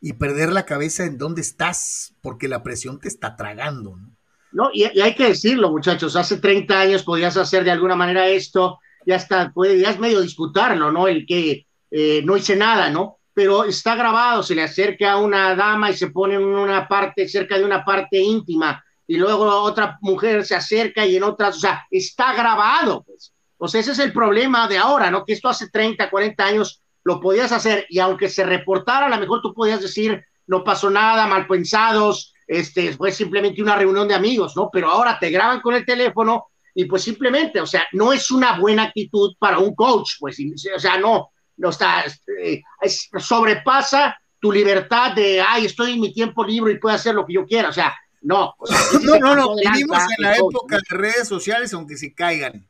y 0.00 0.14
perder 0.14 0.52
la 0.52 0.66
cabeza 0.66 1.04
en 1.04 1.18
dónde 1.18 1.40
estás 1.40 2.14
porque 2.22 2.48
la 2.48 2.62
presión 2.62 2.98
te 2.98 3.08
está 3.08 3.36
tragando, 3.36 3.96
¿no? 3.96 4.10
No, 4.52 4.70
y, 4.72 4.84
hay 4.84 5.14
que 5.14 5.28
decirlo, 5.28 5.70
muchachos, 5.70 6.14
hace 6.14 6.36
30 6.36 6.78
años 6.78 7.02
podías 7.04 7.36
hacer 7.38 7.64
de 7.64 7.70
alguna 7.70 7.96
manera 7.96 8.28
esto, 8.28 8.80
ya 9.06 9.16
está, 9.16 9.50
podías 9.50 9.98
medio 9.98 10.20
disputarlo, 10.20 10.92
¿no? 10.92 11.08
El 11.08 11.24
que 11.24 11.66
eh, 11.90 12.22
no 12.24 12.36
hice 12.36 12.54
nada, 12.54 12.90
¿no? 12.90 13.18
pero 13.34 13.64
está 13.64 13.94
grabado, 13.94 14.42
se 14.42 14.54
le 14.54 14.62
acerca 14.62 15.12
a 15.12 15.18
una 15.18 15.54
dama 15.54 15.90
y 15.90 15.96
se 15.96 16.08
pone 16.08 16.34
en 16.34 16.44
una 16.44 16.86
parte, 16.86 17.28
cerca 17.28 17.58
de 17.58 17.64
una 17.64 17.84
parte 17.84 18.18
íntima, 18.18 18.84
y 19.06 19.16
luego 19.16 19.44
otra 19.62 19.98
mujer 20.00 20.44
se 20.44 20.54
acerca 20.54 21.06
y 21.06 21.16
en 21.16 21.22
otras, 21.22 21.56
o 21.56 21.60
sea, 21.60 21.86
está 21.90 22.34
grabado, 22.34 23.02
pues. 23.02 23.32
O 23.64 23.68
sea, 23.68 23.80
ese 23.80 23.92
es 23.92 24.00
el 24.00 24.12
problema 24.12 24.66
de 24.66 24.76
ahora, 24.76 25.08
¿no? 25.08 25.24
Que 25.24 25.34
esto 25.34 25.48
hace 25.48 25.70
30, 25.70 26.10
40 26.10 26.44
años 26.44 26.82
lo 27.04 27.20
podías 27.20 27.52
hacer 27.52 27.86
y 27.88 28.00
aunque 28.00 28.28
se 28.28 28.42
reportara, 28.42 29.06
a 29.06 29.08
lo 29.08 29.18
mejor 29.18 29.40
tú 29.40 29.54
podías 29.54 29.80
decir, 29.80 30.20
no 30.48 30.64
pasó 30.64 30.90
nada, 30.90 31.28
mal 31.28 31.46
pensados, 31.46 32.34
este, 32.48 32.92
fue 32.94 33.12
simplemente 33.12 33.62
una 33.62 33.76
reunión 33.76 34.08
de 34.08 34.16
amigos, 34.16 34.56
¿no? 34.56 34.68
Pero 34.72 34.90
ahora 34.90 35.16
te 35.16 35.30
graban 35.30 35.60
con 35.60 35.76
el 35.76 35.86
teléfono 35.86 36.46
y 36.74 36.86
pues 36.86 37.04
simplemente, 37.04 37.60
o 37.60 37.66
sea, 37.66 37.86
no 37.92 38.12
es 38.12 38.32
una 38.32 38.58
buena 38.58 38.82
actitud 38.82 39.36
para 39.38 39.60
un 39.60 39.76
coach, 39.76 40.14
pues, 40.18 40.36
o 40.74 40.80
sea, 40.80 40.98
no, 40.98 41.30
no 41.58 41.68
está, 41.68 42.02
este, 42.02 42.64
sobrepasa 43.16 44.18
tu 44.40 44.50
libertad 44.50 45.12
de, 45.12 45.40
ay, 45.40 45.66
estoy 45.66 45.92
en 45.92 46.00
mi 46.00 46.12
tiempo 46.12 46.42
libre 46.42 46.72
y 46.72 46.78
puedo 46.78 46.96
hacer 46.96 47.14
lo 47.14 47.24
que 47.24 47.34
yo 47.34 47.46
quiera, 47.46 47.68
o 47.68 47.72
sea, 47.72 47.94
no. 48.22 48.56
no, 49.04 49.18
no, 49.20 49.36
no, 49.36 49.54
vivimos 49.54 49.98
en 50.18 50.24
la 50.24 50.36
época 50.36 50.78
de 50.78 50.96
redes 50.96 51.28
sociales, 51.28 51.72
aunque 51.72 51.96
se 51.96 52.12
caigan. 52.12 52.66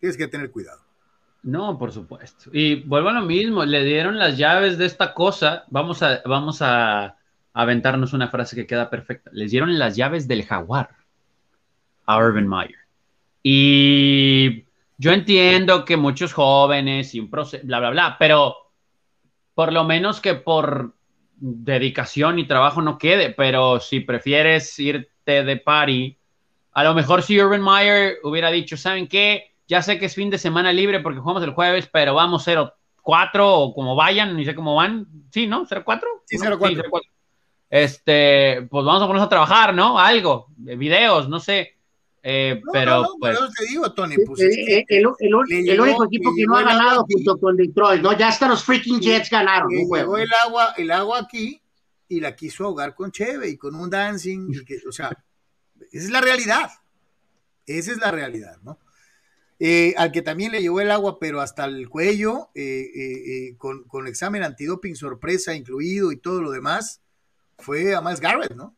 Tienes 0.00 0.16
que 0.16 0.28
tener 0.28 0.50
cuidado. 0.50 0.80
No, 1.42 1.78
por 1.78 1.92
supuesto. 1.92 2.50
Y 2.52 2.82
vuelvo 2.82 3.10
a 3.10 3.14
lo 3.14 3.22
mismo, 3.22 3.64
le 3.64 3.84
dieron 3.84 4.18
las 4.18 4.36
llaves 4.36 4.76
de 4.78 4.86
esta 4.86 5.14
cosa, 5.14 5.64
vamos 5.68 6.02
a, 6.02 6.20
vamos 6.24 6.60
a 6.62 7.16
aventarnos 7.52 8.12
una 8.12 8.28
frase 8.28 8.56
que 8.56 8.66
queda 8.66 8.90
perfecta. 8.90 9.30
Les 9.32 9.50
dieron 9.50 9.78
las 9.78 9.96
llaves 9.96 10.28
del 10.28 10.44
jaguar 10.44 10.90
a 12.06 12.18
Urban 12.18 12.48
Meyer. 12.48 12.78
Y 13.42 14.64
yo 14.96 15.12
entiendo 15.12 15.84
que 15.84 15.96
muchos 15.96 16.32
jóvenes 16.32 17.14
y 17.14 17.20
un 17.20 17.30
proceso, 17.30 17.64
bla, 17.66 17.78
bla, 17.80 17.90
bla, 17.90 18.16
pero 18.18 18.56
por 19.54 19.72
lo 19.72 19.84
menos 19.84 20.20
que 20.20 20.34
por 20.34 20.94
dedicación 21.36 22.38
y 22.38 22.46
trabajo 22.46 22.82
no 22.82 22.98
quede, 22.98 23.30
pero 23.30 23.80
si 23.80 24.00
prefieres 24.00 24.76
irte 24.78 25.44
de 25.44 25.56
party, 25.56 26.18
a 26.72 26.84
lo 26.84 26.94
mejor 26.94 27.22
si 27.22 27.40
Urban 27.40 27.62
Meyer 27.62 28.18
hubiera 28.22 28.50
dicho, 28.50 28.76
¿saben 28.76 29.06
qué? 29.08 29.47
Ya 29.68 29.82
sé 29.82 29.98
que 29.98 30.06
es 30.06 30.14
fin 30.14 30.30
de 30.30 30.38
semana 30.38 30.72
libre 30.72 31.00
porque 31.00 31.20
jugamos 31.20 31.42
el 31.42 31.52
jueves, 31.52 31.88
pero 31.92 32.14
vamos 32.14 32.48
0-4 32.48 32.72
o 33.36 33.74
como 33.74 33.94
vayan, 33.94 34.34
ni 34.34 34.46
sé 34.46 34.54
cómo 34.54 34.74
van. 34.74 35.06
Sí, 35.30 35.46
¿no? 35.46 35.66
¿0-4? 35.66 36.00
Sí, 36.24 36.38
0-4. 36.38 37.02
este, 37.68 38.66
pues 38.70 38.84
vamos 38.84 39.02
a 39.02 39.06
ponernos 39.06 39.26
a 39.26 39.28
trabajar, 39.28 39.74
¿no? 39.74 39.98
Algo, 39.98 40.48
videos, 40.56 41.28
no 41.28 41.38
sé. 41.38 41.76
Eh, 42.22 42.60
pero, 42.72 43.06
pues, 43.20 43.38
te 43.56 43.66
digo, 43.66 43.92
Tony, 43.92 44.16
pues, 44.26 44.40
el, 44.40 44.84
el, 44.88 45.80
único 45.80 46.04
equipo 46.06 46.34
que 46.34 46.44
no 46.44 46.56
ha 46.56 46.62
ganado 46.62 47.04
junto 47.08 47.38
con 47.38 47.56
Detroit, 47.56 48.02
¿no? 48.02 48.16
Ya 48.16 48.28
hasta 48.28 48.48
los 48.48 48.64
freaking 48.64 49.00
Jets 49.00 49.30
ganaron. 49.30 49.68
Un 49.68 49.96
llegó 49.96 50.16
el 50.16 50.28
agua, 50.44 50.74
el 50.76 50.90
agua 50.90 51.20
aquí 51.20 51.60
y 52.08 52.20
la 52.20 52.34
quiso 52.34 52.64
ahogar 52.64 52.94
con 52.94 53.12
Cheve 53.12 53.48
y 53.50 53.56
con 53.56 53.74
un 53.74 53.88
dancing. 53.88 54.50
o 54.88 54.92
sea, 54.92 55.10
esa 55.92 56.04
es 56.04 56.10
la 56.10 56.20
realidad. 56.20 56.70
Esa 57.66 57.92
es 57.92 57.98
la 57.98 58.10
realidad, 58.10 58.56
¿no? 58.62 58.78
Eh, 59.60 59.94
al 59.96 60.12
que 60.12 60.22
también 60.22 60.52
le 60.52 60.60
llevó 60.60 60.80
el 60.80 60.90
agua, 60.90 61.18
pero 61.18 61.40
hasta 61.40 61.64
el 61.64 61.88
cuello, 61.88 62.50
eh, 62.54 63.54
con, 63.58 63.84
con 63.84 64.06
examen 64.06 64.44
antidoping 64.44 64.94
sorpresa 64.94 65.54
incluido 65.54 66.12
y 66.12 66.16
todo 66.18 66.40
lo 66.40 66.52
demás, 66.52 67.02
fue 67.58 67.94
a 67.94 68.00
Miles 68.00 68.20
Garrett, 68.20 68.54
¿no? 68.54 68.76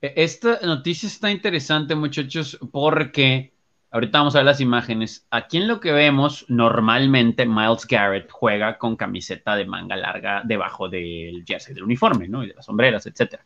E, 0.00 0.12
esta 0.16 0.60
noticia 0.62 1.06
está 1.06 1.30
interesante, 1.30 1.94
muchachos, 1.94 2.58
porque 2.72 3.52
ahorita 3.90 4.18
vamos 4.18 4.34
a 4.34 4.38
ver 4.38 4.46
las 4.46 4.60
imágenes. 4.60 5.26
Aquí 5.30 5.58
en 5.58 5.68
lo 5.68 5.80
que 5.80 5.92
vemos, 5.92 6.44
normalmente 6.48 7.46
Miles 7.46 7.86
Garrett 7.86 8.30
juega 8.30 8.78
con 8.78 8.96
camiseta 8.96 9.56
de 9.56 9.66
manga 9.66 9.96
larga 9.96 10.42
debajo 10.44 10.88
del 10.88 11.44
jersey 11.46 11.74
del 11.74 11.84
uniforme, 11.84 12.28
¿no? 12.28 12.44
Y 12.44 12.48
de 12.48 12.54
las 12.54 12.66
sombreras, 12.66 13.06
etcétera. 13.06 13.44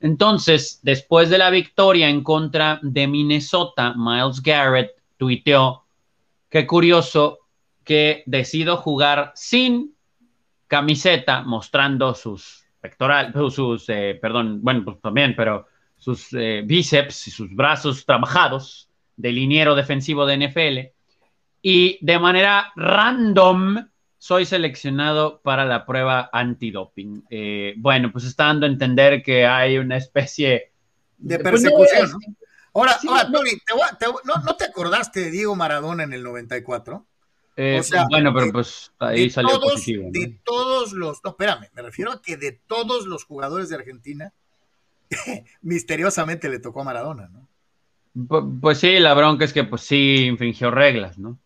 Entonces, 0.00 0.80
después 0.82 1.30
de 1.30 1.38
la 1.38 1.50
victoria 1.50 2.08
en 2.08 2.22
contra 2.22 2.78
de 2.82 3.06
Minnesota, 3.06 3.94
Miles 3.96 4.42
Garrett 4.42 4.90
tuiteó, 5.16 5.86
qué 6.48 6.66
curioso 6.66 7.40
que 7.84 8.22
decido 8.26 8.76
jugar 8.76 9.32
sin 9.34 9.94
camiseta, 10.66 11.42
mostrando 11.42 12.14
sus 12.14 12.64
pectorales, 12.80 13.32
sus, 13.54 13.88
eh, 13.88 14.18
perdón, 14.20 14.60
bueno, 14.62 14.84
pues 14.84 15.00
también, 15.00 15.34
pero 15.36 15.66
sus 15.96 16.32
eh, 16.32 16.62
bíceps 16.64 17.28
y 17.28 17.30
sus 17.30 17.54
brazos 17.54 18.04
trabajados 18.04 18.90
de 19.16 19.32
liniero 19.32 19.74
defensivo 19.74 20.26
de 20.26 20.48
NFL. 20.48 20.78
Y 21.62 21.98
de 22.04 22.18
manera 22.18 22.72
random 22.76 23.88
soy 24.18 24.44
seleccionado 24.44 25.40
para 25.42 25.64
la 25.64 25.86
prueba 25.86 26.28
antidoping. 26.32 27.24
Eh, 27.30 27.74
bueno, 27.76 28.10
pues 28.12 28.24
está 28.24 28.46
dando 28.46 28.66
a 28.66 28.68
entender 28.68 29.22
que 29.22 29.46
hay 29.46 29.78
una 29.78 29.96
especie 29.96 30.72
de 31.18 31.38
persecución. 31.38 32.10
¿no? 32.10 32.18
Ahora, 32.76 32.98
Tony, 33.00 33.52
¿no, 34.44 34.56
te 34.56 34.64
acordaste 34.64 35.20
de 35.20 35.30
Diego 35.30 35.56
Maradona 35.56 36.02
en 36.02 36.12
el 36.12 36.22
94? 36.22 37.06
Eh, 37.56 37.80
bueno, 38.10 38.34
pero 38.34 38.52
pues 38.52 38.92
ahí 38.98 39.30
salió 39.30 39.58
todos, 39.58 39.72
positivo. 39.72 40.10
De 40.12 40.38
todos 40.44 40.92
los, 40.92 41.24
no, 41.24 41.30
espérame, 41.30 41.70
me 41.72 41.80
refiero 41.80 42.12
a 42.12 42.20
que 42.20 42.36
de 42.36 42.52
todos 42.52 43.06
los 43.06 43.24
jugadores 43.24 43.70
de 43.70 43.76
Argentina, 43.76 44.34
misteriosamente 45.62 46.50
le 46.50 46.58
tocó 46.58 46.82
a 46.82 46.84
Maradona, 46.84 47.28
¿no? 47.28 47.48
Pues, 48.60 48.78
sí, 48.78 48.98
la 48.98 49.14
bronca 49.14 49.46
es 49.46 49.54
que 49.54 49.64
pues 49.64 49.80
sí 49.80 50.26
infringió 50.26 50.70
reglas, 50.70 51.18
¿no? 51.18 51.38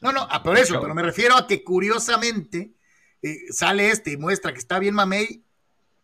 No, 0.00 0.12
no, 0.12 0.28
por 0.42 0.58
eso, 0.58 0.80
pero 0.80 0.96
me 0.96 1.02
refiero 1.02 1.36
a 1.36 1.46
que 1.46 1.62
curiosamente 1.62 2.72
eh, 3.22 3.36
sale 3.50 3.90
este 3.90 4.12
y 4.12 4.16
muestra 4.16 4.52
que 4.52 4.58
está 4.58 4.80
bien 4.80 4.94
Mamey 4.94 5.44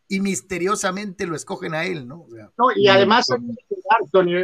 y 0.08 0.20
misteriosamente 0.20 1.26
lo 1.26 1.36
escogen 1.36 1.74
a 1.74 1.84
él, 1.84 2.08
¿no? 2.08 2.26
no 2.56 2.66
y 2.74 2.88
además 2.88 3.26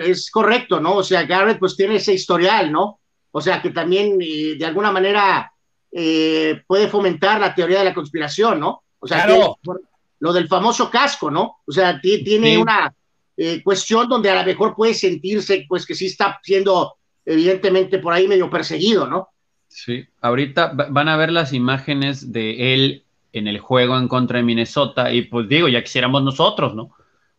es 0.04 0.30
correcto, 0.30 0.78
¿no? 0.78 0.96
O 0.96 1.02
sea, 1.02 1.24
Garrett 1.24 1.58
pues 1.58 1.74
tiene 1.76 1.96
ese 1.96 2.12
historial, 2.12 2.70
¿no? 2.70 3.00
O 3.30 3.40
sea, 3.40 3.62
que 3.62 3.70
también 3.70 4.18
eh, 4.20 4.56
de 4.58 4.66
alguna 4.66 4.92
manera 4.92 5.50
eh, 5.90 6.62
puede 6.66 6.88
fomentar 6.88 7.40
la 7.40 7.54
teoría 7.54 7.78
de 7.78 7.86
la 7.86 7.94
conspiración, 7.94 8.60
¿no? 8.60 8.82
O 8.98 9.06
sea, 9.06 9.26
lo 9.26 10.32
del 10.32 10.48
famoso 10.48 10.90
casco, 10.90 11.30
¿no? 11.30 11.56
O 11.66 11.72
sea, 11.72 12.00
tiene 12.00 12.58
una 12.58 12.94
eh, 13.36 13.62
cuestión 13.62 14.08
donde 14.08 14.30
a 14.30 14.40
lo 14.40 14.46
mejor 14.46 14.74
puede 14.74 14.94
sentirse, 14.94 15.66
pues, 15.68 15.84
que 15.84 15.94
sí 15.94 16.06
está 16.06 16.38
siendo 16.42 16.94
evidentemente 17.24 17.98
por 17.98 18.12
ahí 18.12 18.28
medio 18.28 18.50
perseguido, 18.50 19.06
¿no? 19.06 19.28
Sí, 19.68 20.06
ahorita 20.20 20.72
van 20.72 21.08
a 21.08 21.16
ver 21.16 21.32
las 21.32 21.52
imágenes 21.52 22.32
de 22.32 22.74
él 22.74 23.03
en 23.34 23.48
el 23.48 23.58
juego 23.58 23.98
en 23.98 24.06
contra 24.06 24.38
de 24.38 24.44
Minnesota 24.44 25.12
y 25.12 25.22
pues 25.22 25.48
digo, 25.48 25.66
ya 25.66 25.82
quisiéramos 25.82 26.22
nosotros, 26.22 26.74
¿no? 26.76 26.92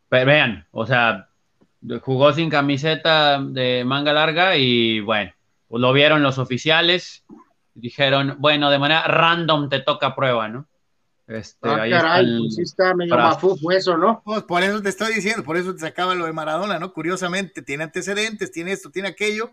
Pero 0.10 0.26
vean, 0.26 0.68
o 0.72 0.86
sea, 0.86 1.30
jugó 2.02 2.34
sin 2.34 2.50
camiseta 2.50 3.42
de 3.42 3.86
manga 3.86 4.12
larga 4.12 4.58
y 4.58 5.00
bueno, 5.00 5.32
pues 5.70 5.80
lo 5.80 5.94
vieron 5.94 6.22
los 6.22 6.38
oficiales, 6.38 7.24
dijeron, 7.74 8.36
bueno, 8.40 8.70
de 8.70 8.78
manera 8.78 9.08
random 9.08 9.70
te 9.70 9.80
toca 9.80 10.16
prueba, 10.16 10.50
¿no? 10.50 10.68
Este, 11.28 11.70
ah, 11.70 11.88
caray, 11.90 12.40
pues 12.40 12.56
sí 12.56 12.62
está 12.64 12.94
medio 12.94 13.16
mafufo 13.16 13.72
eso, 13.72 13.98
¿no? 13.98 14.22
Pues 14.26 14.44
por 14.44 14.64
eso 14.64 14.82
te 14.82 14.90
estoy 14.90 15.14
diciendo, 15.14 15.46
por 15.46 15.56
eso 15.56 15.74
te 15.74 15.80
sacaba 15.80 16.14
lo 16.14 16.26
de 16.26 16.34
Maradona, 16.34 16.78
¿no? 16.78 16.92
Curiosamente, 16.92 17.62
tiene 17.62 17.86
antecedentes, 17.86 18.52
tiene 18.52 18.74
esto, 18.74 18.92
tiene 18.92 19.08
aquello, 19.08 19.52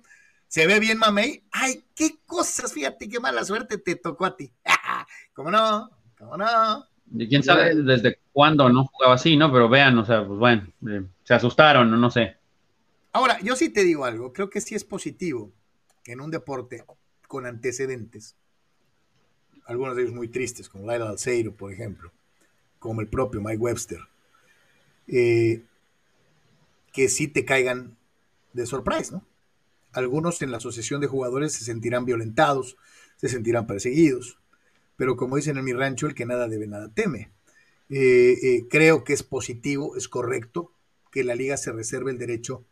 se 0.49 0.66
ve 0.66 0.80
bien 0.80 0.99
mamey. 0.99 1.45
Ay, 1.53 1.84
qué 1.95 2.16
cosas, 2.26 2.72
fíjate, 2.72 3.09
qué 3.09 3.20
mala 3.20 3.45
suerte 3.45 3.78
te 3.78 3.95
tocó 3.95 4.24
a 4.24 4.36
ti. 4.36 4.53
¿Cómo 5.34 5.53
no? 5.53 6.01
Y 7.14 7.29
quién 7.29 7.43
sabe 7.43 7.75
desde 7.75 8.18
cuándo 8.33 8.68
no 8.68 8.87
jugaba 8.87 9.14
así, 9.14 9.37
¿no? 9.37 9.53
Pero 9.53 9.68
vean, 9.68 9.99
o 9.99 10.05
sea, 10.05 10.27
pues 10.27 10.39
bueno, 10.39 10.66
eh, 10.89 11.03
se 11.25 11.35
asustaron, 11.35 11.91
no, 11.91 11.97
no 11.97 12.11
sé. 12.11 12.37
Ahora, 13.12 13.39
yo 13.43 13.57
sí 13.57 13.68
te 13.68 13.85
digo 13.85 14.05
algo, 14.05 14.33
creo 14.33 14.49
que 14.49 14.61
sí 14.61 14.75
es 14.75 14.85
positivo 14.85 15.53
en 16.07 16.20
un 16.20 16.31
deporte 16.31 16.85
con 17.29 17.47
antecedentes 17.47 18.37
algunos 19.66 19.97
de 19.97 20.03
ellos 20.03 20.14
muy 20.14 20.29
tristes, 20.29 20.68
como 20.68 20.87
Laila 20.87 21.09
Alceiro, 21.09 21.55
por 21.55 21.73
ejemplo, 21.73 22.12
como 22.79 23.01
el 23.01 23.09
propio 23.09 23.41
Mike 23.41 23.59
Webster, 23.59 24.01
eh, 25.09 25.62
que 26.93 27.09
sí 27.09 27.29
te 27.29 27.45
caigan 27.45 27.97
de 28.53 28.66
sorpresa, 28.66 29.16
¿no? 29.16 29.25
Algunos 29.93 30.41
en 30.43 30.51
la 30.51 30.57
asociación 30.57 31.01
de 31.01 31.07
jugadores 31.07 31.53
se 31.53 31.64
sentirán 31.64 32.05
violentados, 32.05 32.77
se 33.16 33.29
sentirán 33.29 33.66
perseguidos, 33.66 34.39
pero 35.03 35.16
como 35.16 35.34
dicen 35.34 35.59
en 35.59 35.64
mi 35.64 35.72
rancho, 35.72 36.07
el 36.07 36.14
que 36.14 36.26
nada 36.26 36.46
debe, 36.46 36.68
nada 36.68 36.88
teme. 36.88 37.32
Eh, 37.90 38.38
eh, 38.40 38.66
creo 38.70 39.03
que 39.03 39.12
es 39.12 39.24
positivo, 39.24 39.96
es 39.96 40.07
correcto 40.07 40.70
que 41.11 41.24
la 41.24 41.34
liga 41.34 41.57
se 41.57 41.72
reserve 41.72 42.12
el 42.12 42.18
derecho 42.18 42.64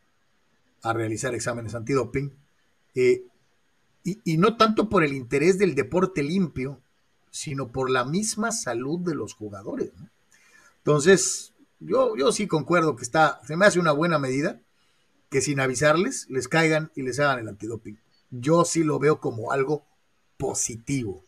a 0.81 0.93
realizar 0.93 1.35
exámenes 1.35 1.75
antidoping. 1.75 2.31
Eh, 2.95 3.25
y, 4.05 4.37
no 4.37 4.55
tanto 4.55 4.87
por 4.87 5.03
el 5.03 5.11
interés 5.11 5.59
del 5.59 5.75
deporte 5.75 6.23
limpio, 6.23 6.79
sino 7.31 7.73
por 7.73 7.89
la 7.89 8.05
misma 8.05 8.53
salud 8.53 9.01
de 9.01 9.13
los 9.13 9.33
jugadores. 9.33 9.91
Entonces, 10.77 11.51
yo, 11.81 12.15
yo 12.15 12.31
sí 12.31 12.47
concuerdo 12.47 12.95
que 12.95 13.03
está, 13.03 13.41
se 13.45 13.57
me 13.57 13.65
hace 13.65 13.77
una 13.77 13.91
buena 13.91 14.19
medida 14.19 14.61
que 15.29 15.41
sin 15.41 15.59
avisarles 15.59 16.27
les 16.29 16.47
caigan 16.47 16.93
y 16.95 17.01
les 17.01 17.19
hagan 17.19 17.39
el 17.39 17.49
antidoping. 17.49 17.99
Yo 18.29 18.63
sí 18.63 18.85
lo 18.85 18.99
veo 18.99 19.19
como 19.19 19.51
algo 19.51 19.85
positivo. 20.37 21.25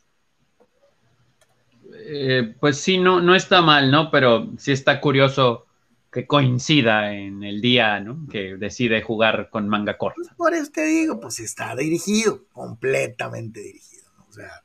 Eh, 2.05 2.55
pues 2.59 2.77
sí, 2.77 2.97
no, 2.97 3.21
no 3.21 3.35
está 3.35 3.61
mal, 3.61 3.89
¿no? 3.89 4.11
Pero 4.11 4.51
sí 4.57 4.71
está 4.71 4.99
curioso 4.99 5.65
que 6.11 6.27
coincida 6.27 7.13
en 7.13 7.43
el 7.43 7.61
día, 7.61 7.99
¿no? 7.99 8.27
Que 8.29 8.55
decide 8.55 9.01
jugar 9.01 9.49
con 9.49 9.67
manga 9.67 9.97
corta. 9.97 10.15
Pues 10.17 10.29
por 10.35 10.53
eso 10.53 10.71
te 10.71 10.85
digo, 10.85 11.19
pues 11.19 11.39
está 11.39 11.75
dirigido, 11.75 12.45
completamente 12.53 13.61
dirigido, 13.61 14.03
¿no? 14.17 14.25
O 14.29 14.33
sea, 14.33 14.63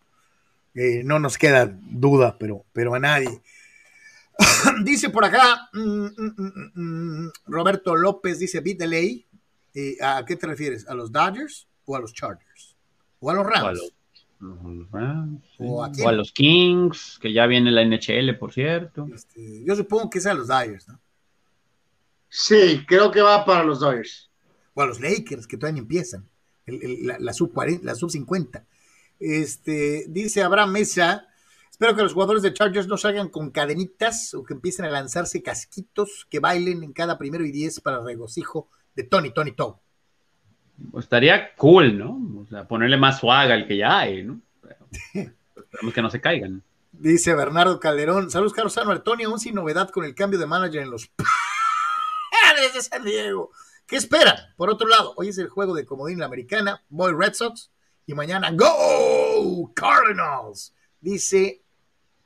eh, 0.74 1.02
no 1.04 1.18
nos 1.18 1.38
queda 1.38 1.66
duda, 1.66 2.36
pero, 2.38 2.64
pero 2.72 2.94
a 2.94 2.98
nadie. 2.98 3.40
dice 4.84 5.10
por 5.10 5.24
acá, 5.24 5.68
mm, 5.72 6.06
mm, 6.16 6.72
mm, 6.74 7.30
Roberto 7.46 7.96
López 7.96 8.38
dice, 8.38 8.60
beat 8.60 8.78
delay. 8.78 9.24
Eh, 9.74 9.96
¿A 10.02 10.24
qué 10.24 10.36
te 10.36 10.46
refieres? 10.46 10.88
¿A 10.88 10.94
los 10.94 11.12
Dodgers 11.12 11.66
o 11.84 11.96
a 11.96 12.00
los 12.00 12.12
Chargers? 12.12 12.76
¿O 13.20 13.30
a 13.30 13.34
los 13.34 13.46
Rams? 13.46 13.62
¿O, 13.62 13.68
a 13.68 13.72
los 13.72 13.92
Kings, 16.32 17.18
que 17.20 17.32
ya 17.32 17.46
viene 17.46 17.70
la 17.70 17.84
NHL, 17.84 18.38
por 18.38 18.52
cierto. 18.52 19.08
Este, 19.12 19.64
yo 19.64 19.74
supongo 19.74 20.10
que 20.10 20.18
es 20.18 20.26
a 20.26 20.34
los 20.34 20.48
Dodgers, 20.48 20.88
¿no? 20.88 21.00
Sí, 22.28 22.84
creo 22.86 23.10
que 23.10 23.20
va 23.20 23.44
para 23.44 23.64
los 23.64 23.80
Dodgers. 23.80 24.30
O 24.74 24.82
a 24.82 24.86
los 24.86 25.00
Lakers, 25.00 25.46
que 25.46 25.56
todavía 25.56 25.80
empiezan. 25.80 26.28
la, 26.66 27.32
sub 27.32 27.52
40, 27.52 27.84
la 27.84 27.94
sub 27.94 28.10
50. 28.10 28.64
Este, 29.18 30.06
dice 30.08 30.42
Abraham 30.42 30.72
Mesa. 30.72 31.26
Espero 31.70 31.94
que 31.94 32.02
los 32.02 32.12
jugadores 32.12 32.42
de 32.42 32.52
Chargers 32.52 32.88
no 32.88 32.96
salgan 32.96 33.28
con 33.28 33.50
cadenitas 33.50 34.34
o 34.34 34.44
que 34.44 34.54
empiecen 34.54 34.84
a 34.84 34.90
lanzarse 34.90 35.42
casquitos 35.42 36.26
que 36.28 36.40
bailen 36.40 36.82
en 36.82 36.92
cada 36.92 37.18
primero 37.18 37.44
y 37.44 37.52
diez 37.52 37.80
para 37.80 38.02
regocijo 38.02 38.68
de 38.94 39.04
Tony, 39.04 39.30
Tony 39.30 39.52
Toe. 39.52 39.76
Estaría 40.98 41.54
cool, 41.54 41.98
¿no? 41.98 42.42
O 42.42 42.46
sea, 42.46 42.66
ponerle 42.66 42.96
más 42.96 43.20
swag 43.20 43.50
al 43.50 43.66
que 43.66 43.76
ya 43.76 43.98
hay, 43.98 44.22
¿no? 44.22 44.40
esperemos 45.12 45.94
que 45.94 46.02
no 46.02 46.10
se 46.10 46.20
caigan. 46.20 46.62
Dice 46.92 47.34
Bernardo 47.34 47.78
Calderón. 47.78 48.30
Saludos, 48.30 48.52
Carlos 48.52 48.72
Sano. 48.72 49.00
Tony, 49.02 49.24
aún 49.24 49.38
sin 49.38 49.54
novedad 49.54 49.90
con 49.90 50.04
el 50.04 50.14
cambio 50.14 50.38
de 50.38 50.46
manager 50.46 50.82
en 50.82 50.90
los 50.90 51.10
de 52.74 52.82
San 52.82 53.04
Diego. 53.04 53.50
¿Qué 53.86 53.96
espera? 53.96 54.52
Por 54.56 54.68
otro 54.68 54.88
lado, 54.88 55.14
hoy 55.16 55.28
es 55.28 55.38
el 55.38 55.48
juego 55.48 55.74
de 55.74 55.86
comodín 55.86 56.18
la 56.18 56.26
americana, 56.26 56.82
Boy 56.88 57.12
Red 57.16 57.34
Sox, 57.34 57.70
y 58.06 58.14
mañana 58.14 58.50
Go 58.52 59.72
Cardinals, 59.74 60.74
dice 61.00 61.62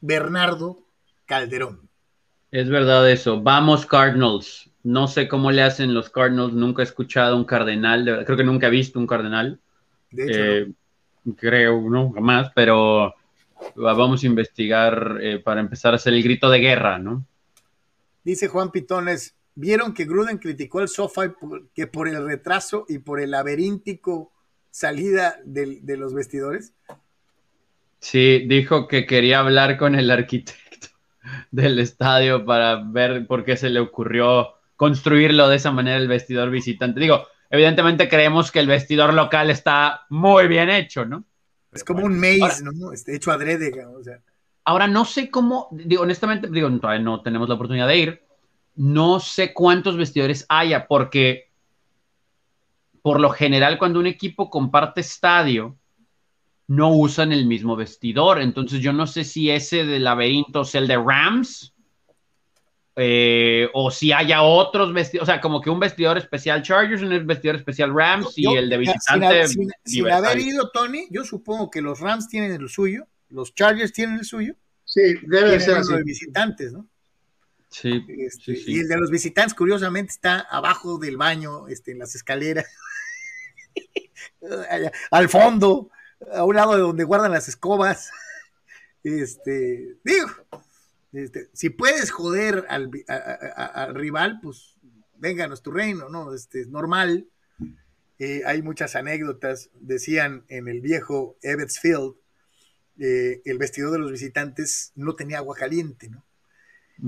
Bernardo 0.00 0.86
Calderón. 1.26 1.88
Es 2.50 2.68
verdad 2.68 3.08
eso. 3.10 3.40
Vamos 3.40 3.86
Cardinals. 3.86 4.68
No 4.84 5.06
sé 5.08 5.28
cómo 5.28 5.50
le 5.50 5.62
hacen 5.62 5.94
los 5.94 6.10
Cardinals. 6.10 6.52
Nunca 6.52 6.82
he 6.82 6.84
escuchado 6.84 7.36
un 7.36 7.44
cardenal. 7.44 8.24
creo 8.24 8.36
que 8.36 8.44
nunca 8.44 8.66
he 8.66 8.70
visto 8.70 8.98
un 8.98 9.06
cardenal. 9.06 9.60
De 10.10 10.24
hecho, 10.24 10.40
eh, 10.40 10.72
creo, 11.36 11.80
no, 11.88 12.12
jamás. 12.12 12.50
Pero 12.54 13.14
vamos 13.76 14.22
a 14.22 14.26
investigar 14.26 15.18
eh, 15.20 15.38
para 15.38 15.60
empezar 15.60 15.92
a 15.92 15.96
hacer 15.96 16.14
el 16.14 16.22
grito 16.22 16.50
de 16.50 16.58
guerra, 16.58 16.98
¿no? 16.98 17.24
Dice 18.24 18.48
Juan 18.48 18.70
Pitones, 18.70 19.34
¿Vieron 19.54 19.92
que 19.92 20.06
Gruden 20.06 20.38
criticó 20.38 20.80
el 20.80 20.88
sofá 20.88 21.34
que 21.74 21.86
por 21.86 22.08
el 22.08 22.24
retraso 22.24 22.86
y 22.88 22.98
por 22.98 23.20
el 23.20 23.32
laberíntico 23.32 24.32
salida 24.70 25.36
de, 25.44 25.82
los 25.98 26.14
vestidores? 26.14 26.72
Sí, 27.98 28.46
dijo 28.48 28.88
que 28.88 29.04
quería 29.06 29.40
hablar 29.40 29.76
con 29.76 29.94
el 29.94 30.10
arquitecto 30.10 30.88
del 31.50 31.78
estadio 31.78 32.44
para 32.46 32.76
ver 32.76 33.26
por 33.26 33.44
qué 33.44 33.56
se 33.56 33.68
le 33.68 33.80
ocurrió 33.80 34.54
construirlo 34.82 35.48
de 35.48 35.54
esa 35.54 35.70
manera 35.70 35.96
el 35.96 36.08
vestidor 36.08 36.50
visitante. 36.50 36.98
Digo, 36.98 37.28
evidentemente 37.48 38.08
creemos 38.08 38.50
que 38.50 38.58
el 38.58 38.66
vestidor 38.66 39.14
local 39.14 39.48
está 39.48 40.06
muy 40.08 40.48
bien 40.48 40.68
hecho, 40.70 41.04
¿no? 41.04 41.22
Es 41.70 41.84
como 41.84 42.04
un 42.04 42.18
maze, 42.18 42.64
¿no? 42.64 42.92
Este, 42.92 43.14
hecho 43.14 43.30
adrede, 43.30 43.70
digamos. 43.70 44.04
Ahora 44.64 44.88
no 44.88 45.04
sé 45.04 45.30
cómo, 45.30 45.68
digo, 45.70 46.02
honestamente, 46.02 46.48
digo, 46.50 46.68
todavía 46.80 47.00
no 47.00 47.22
tenemos 47.22 47.48
la 47.48 47.54
oportunidad 47.54 47.86
de 47.86 47.96
ir, 47.96 48.22
no 48.74 49.20
sé 49.20 49.54
cuántos 49.54 49.96
vestidores 49.96 50.46
haya, 50.48 50.88
porque 50.88 51.52
por 53.02 53.20
lo 53.20 53.30
general 53.30 53.78
cuando 53.78 54.00
un 54.00 54.08
equipo 54.08 54.50
comparte 54.50 55.00
estadio, 55.00 55.76
no 56.66 56.88
usan 56.88 57.30
el 57.30 57.46
mismo 57.46 57.76
vestidor. 57.76 58.40
Entonces 58.40 58.80
yo 58.80 58.92
no 58.92 59.06
sé 59.06 59.22
si 59.22 59.48
ese 59.48 59.84
de 59.84 60.00
laberinto 60.00 60.62
es 60.62 60.74
el 60.74 60.88
de 60.88 60.96
Rams 60.96 61.71
eh, 62.94 63.68
o 63.72 63.90
si 63.90 64.12
haya 64.12 64.42
otros 64.42 64.92
vestidores, 64.92 65.22
o 65.22 65.32
sea, 65.32 65.40
como 65.40 65.60
que 65.62 65.70
un 65.70 65.80
vestidor 65.80 66.18
especial 66.18 66.62
Chargers, 66.62 67.02
un 67.02 67.26
vestidor 67.26 67.56
especial 67.56 67.94
Rams 67.94 68.34
y 68.36 68.46
el 68.54 68.68
de 68.68 68.78
visitante. 68.78 69.48
Sin, 69.84 70.10
haber 70.10 70.38
ido, 70.38 70.70
Tony, 70.70 71.06
yo 71.10 71.24
supongo 71.24 71.70
que 71.70 71.80
los 71.80 72.00
Rams 72.00 72.28
tienen 72.28 72.52
el 72.52 72.68
suyo, 72.68 73.06
los 73.30 73.54
Chargers 73.54 73.92
tienen 73.92 74.16
el 74.16 74.24
suyo. 74.24 74.54
Sí, 74.84 75.14
debe 75.22 75.58
ser 75.58 75.78
así. 75.78 75.94
de 75.94 76.02
visitantes, 76.02 76.72
¿no? 76.72 76.86
Este, 77.70 78.56
sí, 78.56 78.64
Y 78.66 78.80
el 78.80 78.88
de 78.88 78.98
los 78.98 79.10
visitantes, 79.10 79.54
curiosamente, 79.54 80.12
está 80.12 80.40
abajo 80.40 80.98
del 80.98 81.16
baño, 81.16 81.68
este, 81.68 81.92
en 81.92 82.00
las 82.00 82.14
escaleras, 82.14 82.66
al 85.10 85.28
fondo, 85.30 85.90
a 86.30 86.44
un 86.44 86.56
lado 86.56 86.74
de 86.74 86.80
donde 86.80 87.04
guardan 87.04 87.32
las 87.32 87.48
escobas. 87.48 88.10
Este, 89.02 89.96
digo, 90.04 90.28
este, 91.12 91.50
si 91.52 91.70
puedes 91.70 92.10
joder 92.10 92.66
al, 92.68 92.90
rival, 93.94 94.40
pues 94.42 94.76
vénganos 95.18 95.62
tu 95.62 95.70
reino, 95.70 96.08
¿no? 96.08 96.34
Este, 96.34 96.62
es 96.62 96.68
normal. 96.68 97.28
Eh, 98.18 98.42
hay 98.46 98.62
muchas 98.62 98.96
anécdotas. 98.96 99.70
Decían 99.74 100.44
en 100.48 100.68
el 100.68 100.80
viejo 100.80 101.36
Ebbets 101.42 101.80
Field, 101.80 102.14
eh, 102.98 103.42
el 103.44 103.58
vestidor 103.58 103.92
de 103.92 103.98
los 103.98 104.12
visitantes 104.12 104.92
no 104.94 105.14
tenía 105.14 105.38
agua 105.38 105.56
caliente, 105.56 106.08
¿no? 106.08 106.24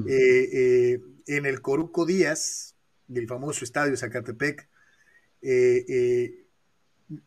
Eh, 0.09 1.01
en 1.27 1.47
el 1.47 1.61
Coruco 1.61 2.05
Díaz, 2.05 2.75
del 3.07 3.29
famoso 3.29 3.65
estadio 3.65 3.97
Zacatepec, 3.97 4.69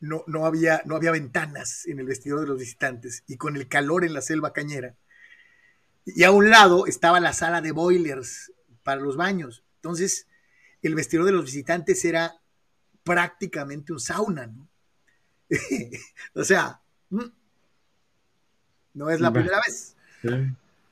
no, 0.02 0.24
no, 0.28 0.46
había, 0.46 0.82
no 0.86 0.96
había 0.96 1.12
ventanas 1.12 1.86
en 1.86 2.00
el 2.00 2.08
vestidor 2.08 2.42
de 2.42 2.48
los 2.48 2.60
visitantes 2.60 3.24
y 3.26 3.38
con 3.38 3.56
el 3.56 3.70
calor 3.70 4.04
en 4.04 4.14
la 4.14 4.22
selva 4.22 4.52
cañera, 4.52 4.98
y 6.16 6.24
a 6.24 6.32
un 6.32 6.50
lado 6.50 6.88
estaba 6.88 7.20
la 7.20 7.34
sala 7.34 7.62
de 7.62 7.72
boilers 7.72 8.54
para 8.84 9.02
los 9.02 9.18
baños. 9.18 9.64
Entonces, 9.76 10.28
el 10.82 10.96
vestidor 10.96 11.26
de 11.26 11.34
los 11.34 11.46
visitantes 11.46 12.06
era 12.06 12.40
prácticamente 13.04 13.92
un 13.92 14.00
sauna, 14.00 14.48
¿no? 14.48 14.68
o 16.34 16.44
sea, 16.44 16.82
mm, 17.10 17.26
no 18.94 19.10
es 19.10 19.20
la 19.20 19.32
primera 19.32 19.60
vez. 19.66 19.96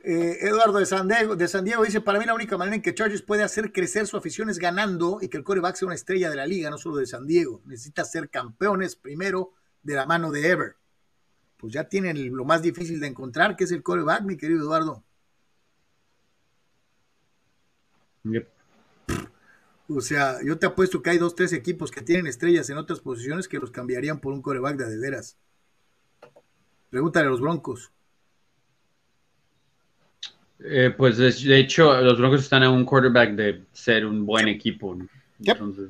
Eh, 0.08 0.38
Eduardo 0.42 0.78
de 0.78 0.86
San, 0.86 1.08
Diego, 1.08 1.36
de 1.36 1.48
San, 1.48 1.66
Diego, 1.66 1.84
dice, 1.84 2.02
para 2.02 2.20
mí 2.20 2.26
la 2.26 2.36
única 2.36 2.58
manera 2.58 2.76
en 2.76 2.82
que 2.82 2.94
Chargers 2.94 3.22
puede 3.22 3.44
hacer 3.44 3.72
crecer 3.72 4.06
su 4.06 4.18
afición 4.18 4.50
es 4.50 4.60
ganando 4.60 5.20
y 5.22 5.30
que 5.30 5.38
el 5.38 5.44
coreback 5.44 5.76
sea 5.76 5.88
una 5.88 5.96
estrella 5.96 6.30
de 6.30 6.36
la 6.36 6.46
liga, 6.46 6.70
no 6.70 6.78
solo 6.78 6.98
de 6.98 7.08
San 7.08 7.26
Diego. 7.26 7.62
Necesita 7.66 8.06
ser 8.06 8.30
campeones 8.30 8.96
primero 8.96 9.54
de 9.82 9.96
la 9.96 10.06
mano 10.06 10.30
de 10.32 10.50
Ever. 10.50 10.76
Pues 11.58 11.74
ya 11.74 11.86
tienen 11.86 12.36
lo 12.36 12.46
más 12.46 12.62
difícil 12.62 13.00
de 13.00 13.08
encontrar, 13.08 13.56
que 13.56 13.64
es 13.64 13.72
el 13.72 13.82
coreback, 13.82 14.24
mi 14.24 14.38
querido 14.38 14.60
Eduardo. 14.60 15.05
O 19.88 20.02
sea, 20.02 20.38
yo 20.44 20.58
te 20.58 20.66
apuesto 20.66 21.02
que 21.02 21.12
hay 21.12 21.18
dos, 21.18 21.36
tres 21.36 21.54
equipos 21.54 21.92
que 21.92 22.02
tienen 22.02 22.28
estrellas 22.28 22.70
en 22.70 22.78
otras 22.78 23.00
posiciones 23.00 23.48
que 23.48 23.60
los 23.60 23.72
cambiarían 23.72 24.20
por 24.20 24.34
un 24.34 24.42
coreback 24.42 24.78
de 24.78 24.98
veras. 24.98 25.38
Pregúntale 26.90 27.28
a 27.28 27.30
los 27.30 27.42
Broncos. 27.42 27.92
Eh, 30.60 30.94
pues 30.96 31.18
de, 31.18 31.60
hecho, 31.60 32.02
los 32.02 32.18
Broncos 32.18 32.42
están 32.42 32.64
en 32.64 32.70
un 32.70 32.86
quarterback 32.86 33.32
de 33.32 33.66
ser 33.74 34.06
un 34.06 34.26
buen 34.26 34.48
equipo. 34.48 34.98
Entonces... 35.40 35.90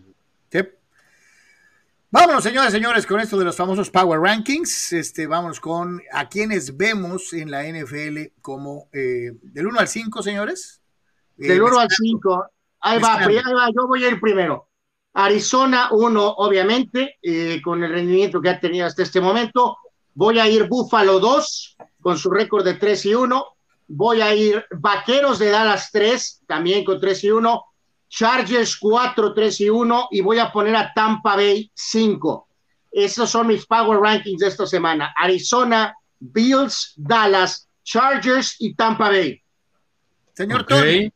Vámonos, 2.11 2.45
señores, 2.45 2.71
señores, 2.71 3.05
con 3.05 3.19
esto 3.19 3.38
de 3.38 3.43
los 3.43 3.57
famosos 3.57 3.89
Power 3.89 4.21
Rankings. 4.21 4.93
Este, 4.93 5.27
vámonos 5.27 5.59
con 5.59 6.01
a 6.13 6.29
quienes 6.29 6.77
vemos 6.77 7.33
en 7.33 7.51
la 7.51 7.63
NFL 7.63 8.31
como 8.41 8.88
eh, 8.93 9.33
del 9.41 9.67
1 9.67 9.79
al 9.81 9.88
5, 9.89 10.23
señores. 10.23 10.81
Del 11.38 11.61
1 11.61 11.79
al 11.79 11.89
5. 11.89 12.45
Ahí 12.81 12.99
va, 12.99 13.17
ahí 13.17 13.36
va, 13.36 13.67
yo 13.75 13.88
voy 13.88 14.03
a 14.03 14.09
ir 14.09 14.19
primero. 14.19 14.69
Arizona 15.13 15.89
1, 15.91 16.36
obviamente, 16.38 17.17
eh, 17.21 17.61
con 17.63 17.83
el 17.83 17.91
rendimiento 17.91 18.41
que 18.41 18.49
ha 18.49 18.59
tenido 18.59 18.86
hasta 18.86 19.03
este 19.03 19.21
momento. 19.21 19.77
Voy 20.13 20.39
a 20.39 20.47
ir 20.47 20.67
Buffalo 20.67 21.19
2, 21.19 21.77
con 22.01 22.17
su 22.17 22.29
récord 22.29 22.65
de 22.65 22.75
3 22.75 23.05
y 23.05 23.15
1. 23.15 23.45
Voy 23.88 24.21
a 24.21 24.36
ir 24.36 24.65
Vaqueros 24.71 25.39
de 25.39 25.49
Dallas 25.49 25.89
3, 25.91 26.43
también 26.47 26.83
con 26.83 26.99
3 26.99 27.23
y 27.23 27.31
1. 27.31 27.63
Chargers 28.09 28.77
4, 28.77 29.33
3 29.33 29.61
y 29.61 29.69
1. 29.69 30.07
Y 30.11 30.21
voy 30.21 30.39
a 30.39 30.51
poner 30.51 30.75
a 30.75 30.93
Tampa 30.93 31.36
Bay 31.36 31.71
5. 31.73 32.47
Esos 32.91 33.29
son 33.29 33.47
mis 33.47 33.65
Power 33.65 33.99
Rankings 33.99 34.39
de 34.39 34.47
esta 34.47 34.65
semana. 34.65 35.13
Arizona, 35.17 35.95
Bills, 36.19 36.93
Dallas, 36.95 37.69
Chargers 37.83 38.55
y 38.59 38.73
Tampa 38.73 39.09
Bay. 39.09 39.41
Señor 40.33 40.61
okay. 40.61 41.11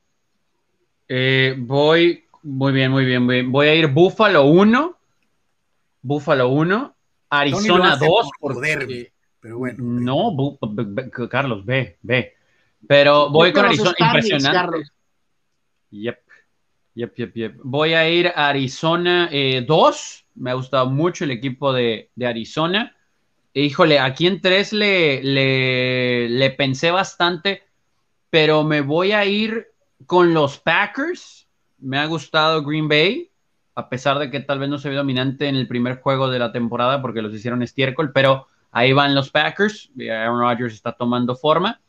Eh, 1.12 1.56
voy, 1.58 2.24
muy 2.44 2.72
bien, 2.72 2.92
muy 2.92 3.04
bien, 3.04 3.24
muy 3.24 3.36
bien. 3.36 3.52
Voy 3.52 3.68
a 3.68 3.74
ir 3.74 3.88
Buffalo 3.88 4.46
1, 4.46 4.98
Buffalo 6.04 6.50
1, 6.50 6.96
Arizona 7.32 7.98
2, 7.98 8.30
por 8.40 8.56
pero 9.42 9.58
bueno. 9.58 9.78
No, 9.80 10.60
Carlos, 11.30 11.66
ve, 11.66 11.98
ve. 12.04 12.34
Pero 12.88 13.30
voy 13.32 13.52
con 13.52 13.66
Arizona, 13.66 13.96
impresionante. 13.98 14.84
Yep. 15.90 16.20
Yep, 16.94 17.16
yep, 17.16 17.36
yep. 17.36 17.56
Voy 17.64 17.94
a 17.94 18.08
ir 18.08 18.28
a 18.28 18.50
Arizona 18.50 19.30
2. 19.32 19.32
Eh, 19.32 20.26
Me 20.36 20.52
ha 20.52 20.54
gustado 20.54 20.90
mucho 20.90 21.24
el 21.24 21.32
equipo 21.32 21.74
de, 21.74 22.12
de 22.16 22.28
Arizona. 22.28 22.96
Híjole, 23.54 23.98
aquí 24.00 24.28
en 24.28 24.42
3 24.42 24.74
le, 24.74 25.24
le, 25.24 26.30
le 26.30 26.52
pensé 26.52 26.92
bastante, 26.92 27.64
pero 28.30 28.64
me 28.64 28.82
voy 28.82 29.12
a 29.12 29.26
ir 29.26 29.68
con 30.06 30.34
los 30.34 30.60
Packers, 30.60 31.48
me 31.80 32.00
ha 32.00 32.06
gustado 32.06 32.64
Green 32.64 32.88
Bay, 32.88 33.32
a 33.76 33.90
pesar 33.90 34.20
de 34.20 34.30
que 34.30 34.40
tal 34.40 34.60
vez 34.60 34.70
no 34.70 34.78
se 34.78 34.90
vio 34.90 35.00
dominante 35.00 35.48
en 35.48 35.56
el 35.56 35.68
primer 35.68 36.02
juego 36.02 36.30
de 36.30 36.40
la 36.40 36.52
temporada 36.52 37.02
porque 37.02 37.22
los 37.22 37.34
hicieron 37.34 37.64
estiércol, 37.64 38.12
pero 38.12 38.48
ahí 38.72 38.94
van 38.94 39.16
los 39.16 39.30
Packers. 39.30 39.90
Aaron 40.00 40.40
Rodgers 40.40 40.74
está 40.74 40.92
tomando 40.94 41.36
forma. 41.36 41.80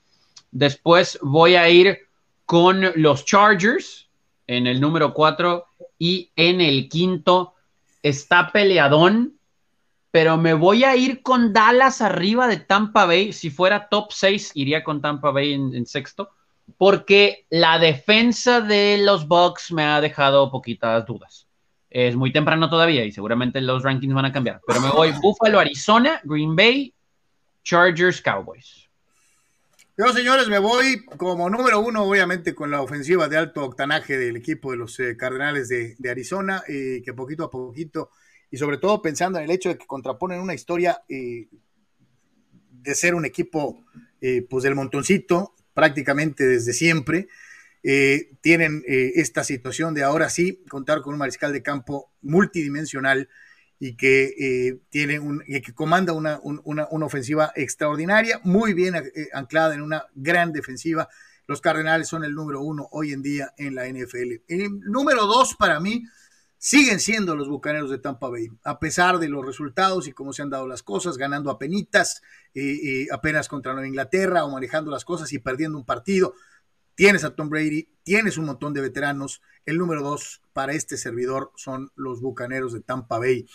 Después 0.51 1.19
voy 1.23 1.57
a 1.57 1.69
ir 1.69 1.99
con 2.45 2.85
los 2.97 3.25
Chargers 3.25 4.09
en 4.47 4.67
el 4.67 4.81
número 4.81 5.15
4 5.15 5.65
y 5.99 6.31
en 6.37 6.61
el 6.61 6.89
quinto 6.89 7.55
está 8.03 8.51
peleadón, 8.53 9.39
pero 10.11 10.37
me 10.37 10.55
voy 10.55 10.85
a 10.85 10.97
ir 10.97 11.23
con 11.23 11.53
Dallas 11.53 12.01
arriba 12.01 12.49
de 12.49 12.57
Tampa 12.59 13.07
Bay. 13.07 13.33
Si 13.33 13.51
fuera 13.51 13.89
top 13.89 14.11
6, 14.11 14.53
iría 14.55 14.83
con 14.83 15.01
Tampa 15.01 15.31
Bay 15.31 15.53
en 15.53 15.87
sexto 15.87 16.31
porque 16.79 17.47
la 17.51 17.79
defensa 17.79 18.61
de 18.61 18.99
los 18.99 19.27
Bucks 19.27 19.73
me 19.73 19.85
ha 19.85 20.01
dejado 20.01 20.51
poquitas 20.51 21.05
dudas. 21.07 21.49
Es 21.89 22.14
muy 22.14 22.33
temprano 22.33 22.71
todavía 22.71 23.05
y 23.05 23.12
seguramente 23.12 23.61
los 23.61 23.83
rankings 23.83 24.14
van 24.14 24.27
a 24.27 24.33
cambiar, 24.33 24.61
pero 24.66 24.81
me 24.81 24.91
voy 24.91 25.12
Buffalo, 25.21 25.59
Arizona, 25.59 26.21
Green 26.25 26.55
Bay, 26.55 26.95
Chargers, 27.64 28.23
Cowboys. 28.23 28.91
Yo, 30.01 30.11
señores, 30.14 30.49
me 30.49 30.59
voy 30.59 31.05
como 31.05 31.51
número 31.51 31.81
uno, 31.81 32.05
obviamente, 32.05 32.55
con 32.55 32.71
la 32.71 32.81
ofensiva 32.81 33.29
de 33.29 33.37
alto 33.37 33.62
octanaje 33.62 34.16
del 34.16 34.37
equipo 34.37 34.71
de 34.71 34.79
los 34.79 34.99
eh, 34.99 35.14
Cardenales 35.14 35.68
de, 35.68 36.11
Arizona, 36.11 36.62
eh, 36.68 37.03
que 37.05 37.12
poquito 37.12 37.45
a 37.45 37.51
poquito, 37.51 38.11
y 38.51 38.57
sobre 38.57 38.79
todo 38.79 39.03
pensando 39.03 39.39
en 39.39 39.45
el 39.45 39.51
hecho 39.51 39.68
de 39.68 39.77
que 39.77 39.87
contraponen 39.87 40.41
una 40.41 40.55
historia 40.55 41.03
eh, 41.07 41.49
de 42.71 42.95
ser 42.95 43.14
un 43.14 43.27
equipo 43.27 43.85
pues 44.49 44.64
del 44.64 44.75
montoncito, 44.75 45.55
prácticamente 45.81 46.47
desde 46.47 46.74
siempre. 46.74 47.26
Eh, 47.83 48.33
tienen 48.43 48.85
eh, 48.87 49.12
esta 49.14 49.45
situación 49.45 49.95
de 49.95 50.03
ahora 50.03 50.28
sí 50.28 50.62
contar 50.68 51.01
con 51.01 51.14
un 51.14 51.18
mariscal 51.20 51.55
de 51.55 51.62
campo 51.62 52.12
multidimensional 52.20 53.31
y 53.78 53.97
que 53.97 54.35
eh, 54.39 54.78
tiene 54.91 55.18
un, 55.20 55.41
que 55.41 55.72
comanda 55.72 56.12
una, 56.12 56.39
ofensiva 56.91 57.51
extraordinaria, 57.57 58.43
muy 58.45 58.74
bien 58.74 58.95
anclada 59.33 59.74
en 59.74 59.81
una 59.81 60.05
gran 60.14 60.53
defensiva. 60.53 61.09
Los 61.47 61.62
Cardenales 61.62 62.07
son 62.07 62.24
el 62.24 62.35
número 62.35 62.61
uno 62.61 62.87
hoy 62.93 63.14
en 63.14 63.22
día 63.22 63.55
en 63.57 63.74
la 63.74 63.89
NFL. 63.89 64.43
El 64.49 64.81
número 64.81 65.24
dos 65.24 65.55
para 65.59 65.81
mí 65.81 66.05
siguen 66.63 67.01
siendo 67.01 67.35
los 67.37 67.49
Bucaneros 67.49 67.91
de 67.91 67.97
Tampa 67.97 68.29
Bay, 68.29 68.51
a 68.65 68.79
pesar 68.79 69.19
de 69.19 69.31
los 69.31 69.47
resultados 69.47 70.07
y 70.07 70.13
cómo 70.13 70.35
se 70.35 70.43
han 70.43 70.51
dado 70.51 70.69
las 70.69 70.83
cosas, 70.83 71.17
ganando 71.17 71.51
a 71.51 71.59
penitas, 71.59 72.21
apenas 73.11 73.49
contra 73.49 73.73
Nueva 73.73 73.89
Inglaterra 73.89 74.45
o 74.45 74.51
manejando 74.51 74.91
las 74.91 75.07
cosas 75.07 75.33
y 75.33 75.39
perdiendo 75.39 75.79
un 75.79 75.87
partido. 75.87 76.35
Tienes 76.95 77.25
a 77.25 77.35
Tom 77.35 77.49
Brady, 77.49 77.89
tienes 78.03 78.37
un 78.37 78.45
montón 78.45 78.75
de 78.75 78.83
veteranos. 78.83 79.41
El 79.65 79.79
número 79.79 80.03
dos 80.03 80.43
para 80.53 80.75
este 80.75 80.99
servidor 80.99 81.51
son 81.57 81.93
los 81.97 82.21
Bucaneros 82.21 82.75
de 82.75 82.83
Tampa 82.83 83.19
Bay. 83.19 83.47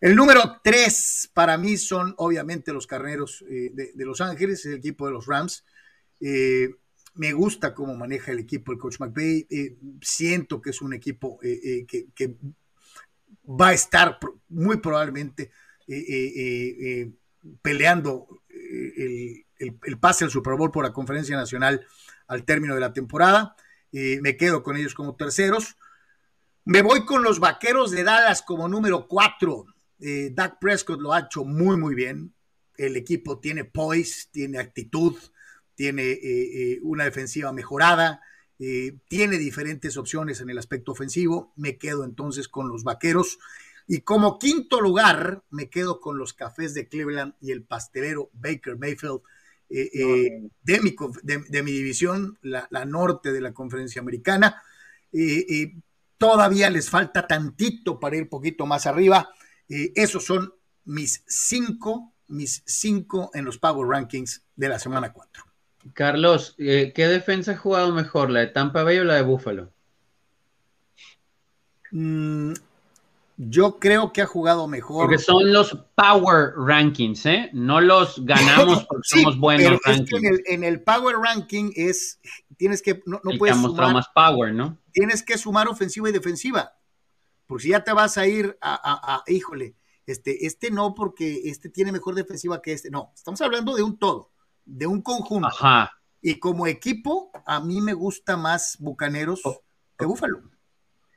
El 0.00 0.16
número 0.16 0.60
tres 0.64 1.30
para 1.32 1.56
mí 1.58 1.76
son 1.76 2.14
obviamente 2.16 2.72
los 2.72 2.88
carneros 2.88 3.44
eh, 3.48 3.70
de, 3.72 4.04
Los 4.04 4.20
Ángeles, 4.20 4.66
el 4.66 4.74
equipo 4.74 5.06
de 5.06 5.12
los 5.12 5.26
Rams. 5.26 5.64
Me 7.18 7.32
gusta 7.32 7.74
cómo 7.74 7.94
maneja 7.94 8.32
el 8.32 8.38
equipo 8.38 8.72
el 8.72 8.78
coach 8.78 8.98
McVay. 8.98 9.46
Eh, 9.50 9.76
siento 10.00 10.60
que 10.60 10.70
es 10.70 10.80
un 10.80 10.94
equipo 10.94 11.38
eh, 11.42 11.84
eh, 11.92 12.10
que, 12.14 12.36
va 13.50 13.68
a 13.68 13.72
estar 13.72 14.18
muy 14.48 14.76
probablemente 14.76 15.50
peleando 17.62 18.42
el, 18.50 19.46
el, 19.58 19.98
pase 19.98 20.24
al 20.24 20.30
Super 20.30 20.54
Bowl 20.54 20.70
por 20.70 20.84
la 20.84 20.92
Conferencia 20.92 21.34
Nacional 21.34 21.86
al 22.26 22.44
término 22.44 22.74
de 22.74 22.80
la 22.80 22.92
temporada. 22.92 23.56
me 23.90 24.36
quedo 24.36 24.62
con 24.62 24.76
ellos 24.76 24.94
como 24.94 25.16
terceros. 25.16 25.76
Me 26.68 26.82
voy 26.82 27.06
con 27.06 27.22
los 27.22 27.40
Vaqueros 27.40 27.90
de 27.90 28.04
Dallas 28.04 28.42
como 28.42 28.68
número 28.68 29.08
cuatro. 29.08 29.64
Eh, 30.00 30.30
Dak 30.34 30.58
Prescott 30.60 31.00
lo 31.00 31.14
ha 31.14 31.20
hecho 31.20 31.44
muy, 31.44 31.78
muy 31.78 31.94
bien. 31.94 32.34
El 32.76 32.94
equipo 32.96 33.40
tiene 33.40 33.64
poise, 33.64 34.28
tiene 34.30 34.58
actitud, 34.58 35.16
tiene 35.78 36.10
eh, 36.10 36.18
eh, 36.24 36.78
una 36.82 37.04
defensiva 37.04 37.52
mejorada, 37.52 38.20
tiene 39.06 39.38
diferentes 39.38 39.96
opciones 39.96 40.40
en 40.40 40.50
el 40.50 40.58
aspecto 40.58 40.90
ofensivo. 40.90 41.52
Me 41.54 41.78
quedo 41.78 42.04
entonces 42.04 42.48
con 42.48 42.68
los 42.68 42.82
Vaqueros. 42.82 43.38
Y 43.86 44.00
como 44.00 44.40
quinto 44.40 44.80
lugar, 44.80 45.44
me 45.50 45.70
quedo 45.70 46.00
con 46.00 46.18
los 46.18 46.34
Cafés 46.34 46.74
de 46.74 46.88
Cleveland 46.88 47.34
y 47.40 47.52
el 47.52 47.62
pastelero 47.62 48.30
Baker 48.32 48.76
Mayfield 48.76 49.20
eh, 49.70 49.88
eh, 49.94 50.50
de, 50.64 50.80
mi, 50.80 50.96
de, 51.22 51.62
mi, 51.62 51.70
división, 51.70 52.36
la, 52.42 52.84
norte 52.84 53.30
de 53.30 53.40
la 53.40 53.54
conferencia 53.54 54.02
americana. 54.02 54.60
todavía 56.16 56.68
les 56.70 56.90
falta 56.90 57.28
tantito 57.28 58.00
para 58.00 58.16
ir 58.16 58.28
poquito 58.28 58.66
más 58.66 58.86
arriba. 58.86 59.30
esos 59.68 60.24
son 60.24 60.52
mis 60.86 61.22
cinco, 61.28 62.14
mis 62.26 62.64
cinco 62.66 63.30
en 63.34 63.44
los 63.44 63.58
Power 63.58 63.88
Rankings 63.88 64.42
de 64.56 64.68
la 64.68 64.80
semana 64.80 65.12
4. 65.12 65.47
Carlos, 65.94 66.54
eh, 66.58 66.92
¿qué 66.94 67.08
defensa 67.08 67.52
ha 67.52 67.56
jugado 67.56 67.92
mejor, 67.92 68.30
la 68.30 68.40
de 68.40 68.48
Tampa 68.48 68.82
Bay 68.82 68.98
o 68.98 69.04
la 69.04 69.14
de 69.14 69.22
Buffalo? 69.22 69.72
Mm, 71.90 72.52
yo 73.36 73.78
creo 73.78 74.12
que 74.12 74.22
ha 74.22 74.26
jugado 74.26 74.66
mejor. 74.66 75.06
Porque 75.06 75.18
son 75.18 75.52
los 75.52 75.76
power 75.94 76.54
rankings, 76.56 77.24
¿eh? 77.26 77.50
No 77.52 77.80
los 77.80 78.24
ganamos 78.24 78.84
porque 78.88 79.02
somos 79.04 79.38
buenos 79.38 79.78
rankings. 79.84 80.40
en, 80.46 80.64
el, 80.64 80.82
power 80.82 81.16
ranking 81.16 81.70
es, 81.76 82.20
tienes 82.56 82.82
que, 82.82 83.00
no, 83.06 83.20
no 83.22 83.38
puedes 83.38 83.56
sumar, 83.56 83.92
más 83.92 84.08
power, 84.14 84.52
¿no? 84.52 84.76
Tienes 84.92 85.22
que 85.22 85.38
sumar 85.38 85.68
ofensiva 85.68 86.08
y 86.08 86.12
defensiva. 86.12 86.74
Porque 87.46 87.62
si 87.62 87.68
ya 87.70 87.84
te 87.84 87.92
vas 87.92 88.18
a 88.18 88.26
ir 88.26 88.58
a, 88.60 89.22
híjole, 89.26 89.76
este, 90.06 90.46
este 90.46 90.70
no 90.70 90.94
porque 90.94 91.42
este 91.44 91.68
tiene 91.68 91.92
mejor 91.92 92.14
defensiva 92.14 92.60
que 92.60 92.72
este. 92.72 92.90
No, 92.90 93.12
estamos 93.14 93.40
hablando 93.40 93.74
de 93.74 93.82
un 93.82 93.98
todo, 93.98 94.32
de 94.68 94.86
un 94.86 95.02
conjunto. 95.02 95.48
Ajá. 95.48 95.92
Y 96.20 96.38
como 96.38 96.66
equipo, 96.66 97.30
a 97.46 97.60
mí 97.60 97.80
me 97.80 97.94
gusta 97.94 98.36
más 98.36 98.76
Bucaneros 98.80 99.40
oh, 99.44 99.62
que 99.98 100.06
Búfalo. 100.06 100.42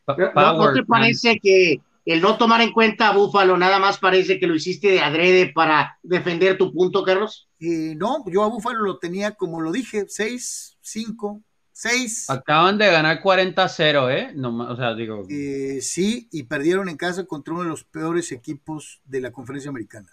¿No 0.07 0.73
te 0.73 0.83
parece 0.83 1.39
que 1.39 1.81
el 2.05 2.21
no 2.21 2.37
tomar 2.37 2.61
en 2.61 2.71
cuenta 2.71 3.09
a 3.09 3.13
Búfalo 3.13 3.57
nada 3.57 3.79
más 3.79 3.99
parece 3.99 4.39
que 4.39 4.47
lo 4.47 4.55
hiciste 4.55 4.89
de 4.89 5.01
adrede 5.01 5.51
para 5.53 5.97
defender 6.01 6.57
tu 6.57 6.73
punto, 6.73 7.03
Carlos? 7.03 7.49
Eh, 7.59 7.93
no, 7.95 8.23
yo 8.27 8.43
a 8.43 8.47
Búfalo 8.47 8.79
lo 8.81 8.97
tenía, 8.97 9.31
como 9.31 9.61
lo 9.61 9.71
dije, 9.71 10.05
6, 10.07 10.77
5, 10.81 11.41
6. 11.71 12.29
Acaban 12.29 12.77
de 12.77 12.91
ganar 12.91 13.21
40-0, 13.21 14.11
¿eh? 14.11 14.31
No, 14.35 14.57
o 14.57 14.75
sea, 14.75 14.93
digo. 14.93 15.25
Eh, 15.29 15.79
sí, 15.81 16.27
y 16.31 16.43
perdieron 16.43 16.89
en 16.89 16.97
casa 16.97 17.25
contra 17.25 17.53
uno 17.53 17.63
de 17.63 17.69
los 17.69 17.83
peores 17.83 18.31
equipos 18.31 19.01
de 19.05 19.21
la 19.21 19.31
conferencia 19.31 19.69
americana. 19.69 20.09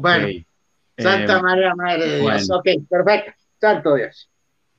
Bueno, 0.00 0.28
Santa 0.98 1.38
eh, 1.38 1.42
María 1.42 1.74
Madre 1.74 2.06
de 2.06 2.20
Dios. 2.20 2.50
Ok, 2.50 2.68
perfecto. 2.88 3.32
Santo 3.60 3.94
Dios. 3.94 4.28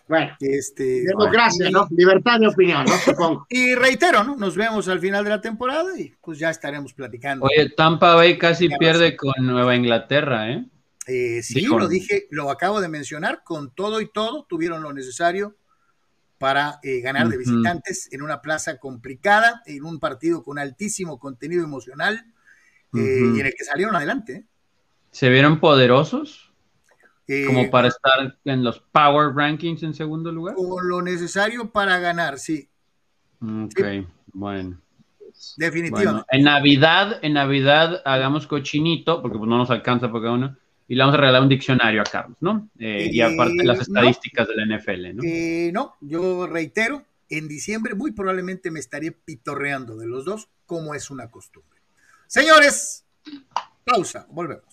Bueno, 0.07 0.35
este, 0.39 1.03
democracia, 1.05 1.69
¿no? 1.71 1.87
Libertad 1.89 2.39
de 2.39 2.47
opinión, 2.47 2.85
¿no? 2.85 2.97
Supongo. 2.97 3.45
Y 3.49 3.73
reitero, 3.73 4.23
¿no? 4.23 4.35
Nos 4.35 4.55
vemos 4.55 4.87
al 4.89 4.99
final 4.99 5.23
de 5.23 5.29
la 5.29 5.41
temporada 5.41 5.97
y 5.97 6.13
pues 6.21 6.37
ya 6.39 6.49
estaremos 6.49 6.93
platicando. 6.93 7.45
Oye, 7.45 7.69
Tampa 7.69 8.15
Bay 8.15 8.37
casi 8.37 8.67
pierde 8.69 9.15
con 9.15 9.33
Nueva 9.39 9.75
Inglaterra, 9.75 10.51
¿eh? 10.51 10.65
eh 11.07 11.41
sí, 11.41 11.65
lo 11.65 11.87
dije, 11.87 12.27
lo 12.31 12.51
acabo 12.51 12.81
de 12.81 12.89
mencionar, 12.89 13.43
con 13.43 13.73
todo 13.73 14.01
y 14.01 14.11
todo 14.11 14.43
tuvieron 14.43 14.83
lo 14.83 14.91
necesario 14.91 15.55
para 16.37 16.79
eh, 16.83 16.99
ganar 16.99 17.29
de 17.29 17.37
visitantes 17.37 18.09
en 18.11 18.21
una 18.21 18.41
plaza 18.41 18.77
complicada, 18.77 19.63
en 19.65 19.85
un 19.85 19.99
partido 19.99 20.43
con 20.43 20.59
altísimo 20.59 21.17
contenido 21.17 21.63
emocional 21.63 22.25
eh, 22.93 23.31
y 23.35 23.39
en 23.39 23.45
el 23.45 23.53
que 23.53 23.63
salieron 23.63 23.95
adelante. 23.95 24.45
¿Se 25.13 25.29
vieron 25.29 25.59
poderosos? 25.59 26.51
como 27.45 27.61
eh, 27.61 27.69
para 27.69 27.87
estar 27.87 28.37
en 28.43 28.63
los 28.63 28.79
Power 28.79 29.33
Rankings 29.33 29.83
en 29.83 29.93
segundo 29.93 30.31
lugar. 30.31 30.55
Con 30.55 30.89
lo 30.89 31.01
necesario 31.01 31.71
para 31.71 31.97
ganar, 31.99 32.37
sí. 32.37 32.67
Ok, 33.41 33.79
bueno. 34.33 34.81
Definitivamente. 35.57 36.27
en 36.31 36.43
Navidad, 36.43 37.19
en 37.21 37.33
Navidad 37.33 38.01
hagamos 38.05 38.45
cochinito, 38.47 39.21
porque 39.21 39.37
pues 39.37 39.49
no 39.49 39.57
nos 39.57 39.69
alcanza 39.69 40.11
por 40.11 40.21
cada 40.21 40.33
uno, 40.33 40.57
y 40.87 40.95
le 40.95 41.01
vamos 41.01 41.15
a 41.15 41.17
regalar 41.19 41.41
un 41.41 41.49
diccionario 41.49 42.01
a 42.01 42.05
Carlos, 42.05 42.37
¿no? 42.41 42.69
Eh, 42.77 43.09
y 43.11 43.21
aparte 43.21 43.63
las 43.63 43.81
estadísticas 43.81 44.47
de 44.47 44.55
la 44.55 44.77
NFL, 44.77 45.15
¿no? 45.15 45.23
Eh, 45.23 45.71
no, 45.73 45.95
yo 46.01 46.45
reitero, 46.45 47.05
en 47.29 47.47
diciembre 47.47 47.95
muy 47.95 48.11
probablemente 48.11 48.69
me 48.69 48.79
estaré 48.79 49.11
pitorreando 49.11 49.95
de 49.95 50.07
los 50.07 50.25
dos, 50.25 50.49
como 50.65 50.93
es 50.93 51.09
una 51.09 51.31
costumbre. 51.31 51.79
Señores, 52.27 53.05
pausa, 53.85 54.27
volvemos. 54.29 54.72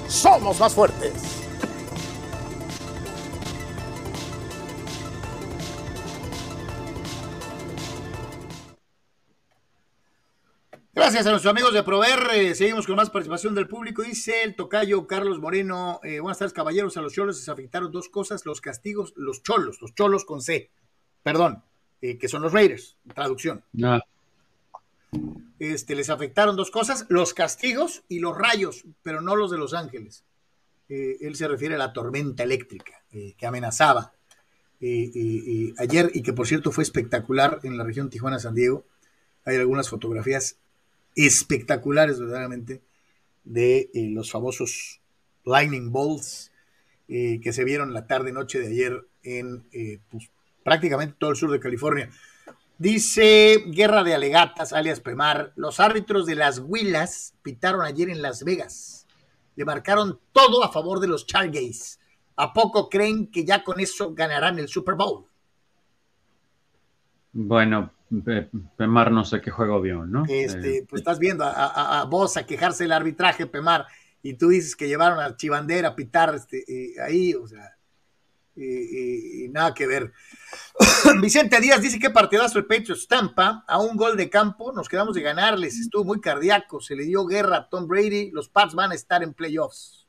somos 0.11 0.59
más 0.59 0.75
fuertes. 0.75 1.13
Gracias 10.93 11.25
a 11.25 11.31
nuestros 11.31 11.49
amigos 11.49 11.73
de 11.73 11.83
Prover. 11.83 12.19
Eh, 12.35 12.53
seguimos 12.53 12.85
con 12.85 12.95
más 12.95 13.09
participación 13.09 13.55
del 13.55 13.67
público. 13.67 14.03
Dice 14.03 14.43
el 14.43 14.55
tocayo 14.55 15.07
Carlos 15.07 15.39
Moreno. 15.39 15.99
Eh, 16.03 16.19
buenas 16.19 16.37
tardes, 16.37 16.53
caballeros. 16.53 16.95
A 16.97 17.01
los 17.01 17.13
cholos 17.13 17.37
les 17.37 17.49
afectaron 17.49 17.91
dos 17.91 18.09
cosas: 18.09 18.45
los 18.45 18.61
castigos, 18.61 19.13
los 19.15 19.41
cholos, 19.41 19.81
los 19.81 19.95
cholos 19.95 20.25
con 20.25 20.41
C. 20.41 20.69
Perdón, 21.23 21.63
eh, 22.01 22.17
que 22.17 22.27
son 22.27 22.41
los 22.41 22.53
Raiders. 22.53 22.97
Traducción. 23.15 23.63
Ah. 23.83 24.01
Este, 25.61 25.93
les 25.93 26.09
afectaron 26.09 26.55
dos 26.55 26.71
cosas, 26.71 27.05
los 27.07 27.35
castigos 27.35 28.01
y 28.09 28.17
los 28.17 28.35
rayos, 28.35 28.83
pero 29.03 29.21
no 29.21 29.35
los 29.35 29.51
de 29.51 29.59
Los 29.59 29.75
Ángeles. 29.75 30.23
Eh, 30.89 31.17
él 31.21 31.35
se 31.35 31.47
refiere 31.47 31.75
a 31.75 31.77
la 31.77 31.93
tormenta 31.93 32.41
eléctrica 32.41 33.03
eh, 33.11 33.35
que 33.37 33.45
amenazaba 33.45 34.11
eh, 34.79 35.71
ayer 35.77 36.09
y 36.15 36.23
que 36.23 36.33
por 36.33 36.47
cierto 36.47 36.71
fue 36.71 36.83
espectacular 36.83 37.59
en 37.61 37.77
la 37.77 37.83
región 37.83 38.09
Tijuana-San 38.09 38.55
Diego. 38.55 38.85
Hay 39.45 39.57
algunas 39.57 39.87
fotografías 39.87 40.57
espectaculares 41.15 42.19
verdaderamente 42.19 42.81
de 43.43 43.91
los 43.93 44.31
famosos 44.31 44.99
lightning 45.45 45.91
bolts 45.91 46.51
que 47.07 47.53
se 47.53 47.63
vieron 47.65 47.93
la 47.93 48.07
tarde-noche 48.07 48.57
de 48.57 48.67
ayer 48.67 49.05
en 49.21 49.63
pues, 50.09 50.31
prácticamente 50.63 51.17
todo 51.19 51.29
el 51.29 51.35
sur 51.35 51.51
de 51.51 51.59
California. 51.59 52.09
Dice 52.81 53.63
Guerra 53.67 54.03
de 54.03 54.15
Alegatas, 54.15 54.73
alias 54.73 55.01
Pemar, 55.01 55.53
los 55.55 55.79
árbitros 55.79 56.25
de 56.25 56.33
las 56.33 56.57
Huilas 56.57 57.35
pitaron 57.43 57.83
ayer 57.83 58.09
en 58.09 58.23
Las 58.23 58.43
Vegas. 58.43 59.05
Le 59.55 59.65
marcaron 59.65 60.19
todo 60.31 60.63
a 60.63 60.71
favor 60.71 60.99
de 60.99 61.07
los 61.07 61.27
Chargays. 61.27 61.99
¿A 62.37 62.51
poco 62.53 62.89
creen 62.89 63.27
que 63.27 63.45
ya 63.45 63.63
con 63.63 63.79
eso 63.79 64.15
ganarán 64.15 64.57
el 64.57 64.67
Super 64.67 64.95
Bowl? 64.95 65.27
Bueno, 67.33 67.91
Pemar 68.75 69.11
no 69.11 69.25
sé 69.25 69.41
qué 69.41 69.51
juego 69.51 69.79
vio, 69.79 70.07
¿no? 70.07 70.25
Este, 70.27 70.77
eh, 70.77 70.85
pues 70.89 71.01
estás 71.01 71.19
viendo 71.19 71.43
a, 71.45 72.03
vos 72.09 72.35
a 72.35 72.47
quejarse 72.47 72.85
del 72.85 72.93
arbitraje, 72.93 73.45
Pemar, 73.45 73.85
y 74.23 74.33
tú 74.33 74.49
dices 74.49 74.75
que 74.75 74.87
llevaron 74.87 75.19
a 75.19 75.35
Chivandera 75.37 75.89
a 75.89 75.95
pitar 75.95 76.33
este, 76.33 76.63
eh, 76.67 76.95
ahí, 76.99 77.35
o 77.35 77.47
sea, 77.47 77.77
y, 78.63 79.49
nada 79.49 79.73
que 79.73 79.87
ver. 79.87 80.11
Vicente 81.21 81.59
Díaz 81.59 81.81
dice 81.81 81.99
que 81.99 82.09
partidazo 82.09 82.59
el 82.59 82.65
Patriots 82.65 83.07
Tampa, 83.07 83.63
a 83.67 83.79
un 83.79 83.95
gol 83.97 84.15
de 84.17 84.29
campo, 84.29 84.71
nos 84.71 84.87
quedamos 84.87 85.15
de 85.15 85.21
ganarles, 85.21 85.79
estuvo 85.79 86.03
muy 86.03 86.21
cardíaco, 86.21 86.79
se 86.79 86.95
le 86.95 87.03
dio 87.03 87.25
guerra 87.25 87.57
a 87.57 87.69
Tom 87.69 87.87
Brady, 87.87 88.31
los 88.31 88.49
Pats 88.49 88.73
van 88.73 88.91
a 88.91 88.95
estar 88.95 89.23
en 89.23 89.33
playoffs. 89.33 90.07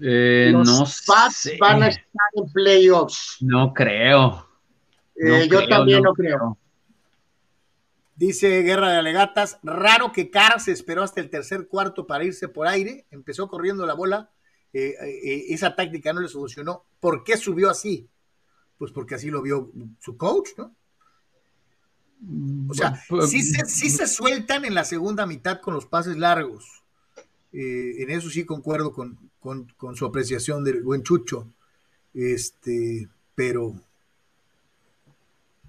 Eh, 0.00 0.50
los 0.52 1.04
Pats 1.06 1.52
van 1.58 1.84
a 1.84 1.88
estar 1.88 2.30
en 2.34 2.52
playoffs. 2.52 3.38
No 3.40 3.72
creo. 3.72 4.46
Eh, 5.16 5.48
yo 5.50 5.66
también 5.68 6.02
no 6.02 6.12
creo. 6.12 6.58
Dice 8.16 8.62
Guerra 8.62 8.92
de 8.92 8.96
Alegatas, 8.96 9.58
raro 9.62 10.10
que 10.10 10.30
Carr 10.30 10.58
se 10.58 10.72
esperó 10.72 11.02
hasta 11.02 11.20
el 11.20 11.28
tercer 11.28 11.68
cuarto 11.68 12.06
para 12.06 12.24
irse 12.24 12.48
por 12.48 12.66
aire, 12.66 13.06
empezó 13.10 13.46
corriendo 13.46 13.84
la 13.84 13.92
bola, 13.92 14.30
eh, 14.78 14.94
eh, 15.22 15.44
esa 15.50 15.74
táctica 15.74 16.12
no 16.12 16.20
le 16.20 16.28
solucionó. 16.28 16.84
¿Por 17.00 17.24
qué 17.24 17.36
subió 17.36 17.70
así? 17.70 18.08
Pues 18.78 18.92
porque 18.92 19.14
así 19.14 19.30
lo 19.30 19.42
vio 19.42 19.70
su 20.00 20.16
coach, 20.16 20.50
¿no? 20.58 20.74
O 22.68 22.74
sea, 22.74 23.00
Pues, 23.08 23.30
sí 23.30 23.42
se, 23.42 23.64
sí 23.66 23.90
se 23.90 24.06
sueltan 24.06 24.64
en 24.64 24.74
la 24.74 24.84
segunda 24.84 25.26
mitad 25.26 25.60
con 25.60 25.74
los 25.74 25.86
pases 25.86 26.16
largos. 26.16 26.64
Eh, 27.52 28.02
en 28.02 28.10
eso 28.10 28.28
sí 28.30 28.44
concuerdo 28.44 28.92
con, 28.92 29.18
con- 29.38 29.72
con 29.76 29.96
su 29.96 30.04
apreciación 30.06 30.64
del 30.64 30.82
buen 30.82 31.02
Chucho. 31.02 31.48
Este, 32.14 33.08
pero. 33.34 33.74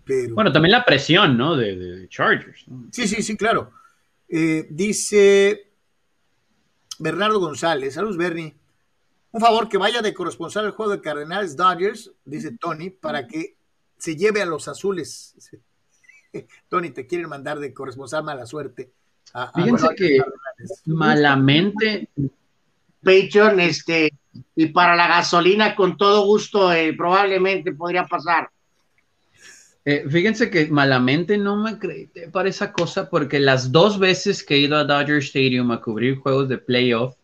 Pero. 0.05 0.36
Bueno, 0.36 0.51
también 0.51 0.72
la 0.72 0.86
presión, 0.86 1.38
¿no? 1.38 1.55
De, 1.55 1.76
de 1.76 2.10
Chargers. 2.10 2.68
¿no? 2.68 2.88
Sí, 2.91 3.08
sí, 3.08 3.22
sí, 3.22 3.36
claro. 3.38 3.72
Eh, 4.30 4.68
dice 4.70 5.68
Bernardo 6.99 7.39
González, 7.39 7.93
saludos 7.93 8.18
Bernie. 8.18 8.55
Un 9.32 9.42
favor 9.42 9.68
que 9.70 9.78
vaya 9.78 10.02
de 10.02 10.14
corresponsal 10.14 10.66
al 10.66 10.72
juego 10.72 10.92
de 10.94 11.02
Cardenales 11.02 11.56
Dodgers, 11.56 12.12
dice 12.26 12.58
Tony, 12.60 12.90
para 12.90 13.28
que 13.28 13.56
se 13.98 14.16
lleve 14.16 14.42
a 14.42 14.46
los 14.46 14.68
azules. 14.68 15.36
Tony, 16.70 16.90
te 16.92 17.06
quieren 17.08 17.30
mandar 17.30 17.60
de 17.60 17.74
corresponsal 17.74 18.24
mala 18.24 18.46
suerte. 18.46 18.92
a- 19.34 19.44
a 19.44 19.52
Fíjense 19.54 19.86
los 19.86 19.96
que 19.96 20.18
Cardenales. 20.18 20.82
malamente, 20.86 22.10
Patreon, 23.04 23.60
este, 23.60 24.14
y 24.56 24.68
para 24.68 24.96
la 24.96 25.08
gasolina 25.08 25.76
con 25.76 25.98
todo 25.98 26.26
gusto, 26.26 26.72
eh, 26.72 26.94
probablemente 26.94 27.72
podría 27.74 28.06
pasar. 28.06 28.50
eh, 29.90 30.06
fíjense 30.10 30.50
que 30.50 30.68
malamente 30.68 31.38
no 31.38 31.56
me 31.56 31.70
acredité 31.72 32.28
para 32.30 32.50
esa 32.50 32.74
cosa 32.74 33.10
porque 33.10 33.40
las 33.40 33.72
dos 33.72 33.98
veces 34.00 34.44
que 34.44 34.56
he 34.56 34.60
ido 34.60 34.76
a 34.78 34.84
Dodger 34.84 35.18
Stadium 35.20 35.72
a 35.72 35.82
cubrir 35.82 36.18
juegos 36.18 36.50
de 36.50 36.58
playoff, 36.58 37.16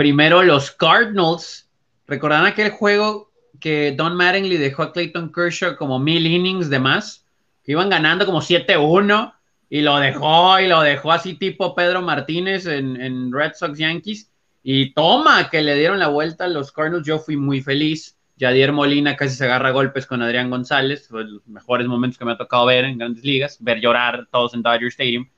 primero 0.00 0.42
los 0.42 0.70
Cardinals, 0.70 1.68
recordarán 2.06 2.46
aquel 2.46 2.70
juego 2.70 3.30
que 3.60 3.92
Don 3.92 4.16
Mattingly 4.16 4.56
dejó 4.56 4.84
a 4.84 4.92
Clayton 4.94 5.30
Kershaw 5.30 5.76
como 5.76 5.98
mil 5.98 6.26
innings 6.26 6.70
de 6.70 6.78
más, 6.78 7.26
que 7.62 7.72
iban 7.72 7.90
ganando 7.90 8.24
como 8.24 8.40
7-1 8.40 9.34
y 9.68 9.82
lo 9.82 9.98
dejó 9.98 10.58
y 10.58 10.68
lo 10.68 10.80
dejó 10.80 11.12
así 11.12 11.34
tipo 11.34 11.74
Pedro 11.74 12.00
Martínez 12.00 12.64
en, 12.64 13.30
Red 13.30 13.52
Sox 13.56 13.78
Yankees 13.78 14.30
y 14.62 14.94
toma 14.94 15.50
que 15.50 15.60
le 15.60 15.74
dieron 15.74 15.98
la 15.98 16.08
vuelta 16.08 16.46
a 16.46 16.48
los 16.48 16.72
Cardinals, 16.72 17.06
yo 17.06 17.18
fui 17.18 17.36
muy 17.36 17.60
feliz. 17.60 18.16
Yadier 18.38 18.72
Molina 18.72 19.16
casi 19.16 19.36
se 19.36 19.44
agarra 19.44 19.70
golpes 19.70 20.06
con 20.06 20.22
Adrián 20.22 20.48
González, 20.48 21.08
fue 21.08 21.24
los 21.24 21.46
mejores 21.46 21.86
momentos 21.86 22.16
que 22.16 22.24
me 22.24 22.32
ha 22.32 22.38
tocado 22.38 22.64
ver 22.64 22.86
en 22.86 22.96
grandes 22.96 23.22
ligas, 23.22 23.58
ver 23.60 23.82
llorar 23.82 24.26
todos 24.32 24.54
en 24.54 24.62
Dodger 24.62 24.88
Stadium. 24.88 25.28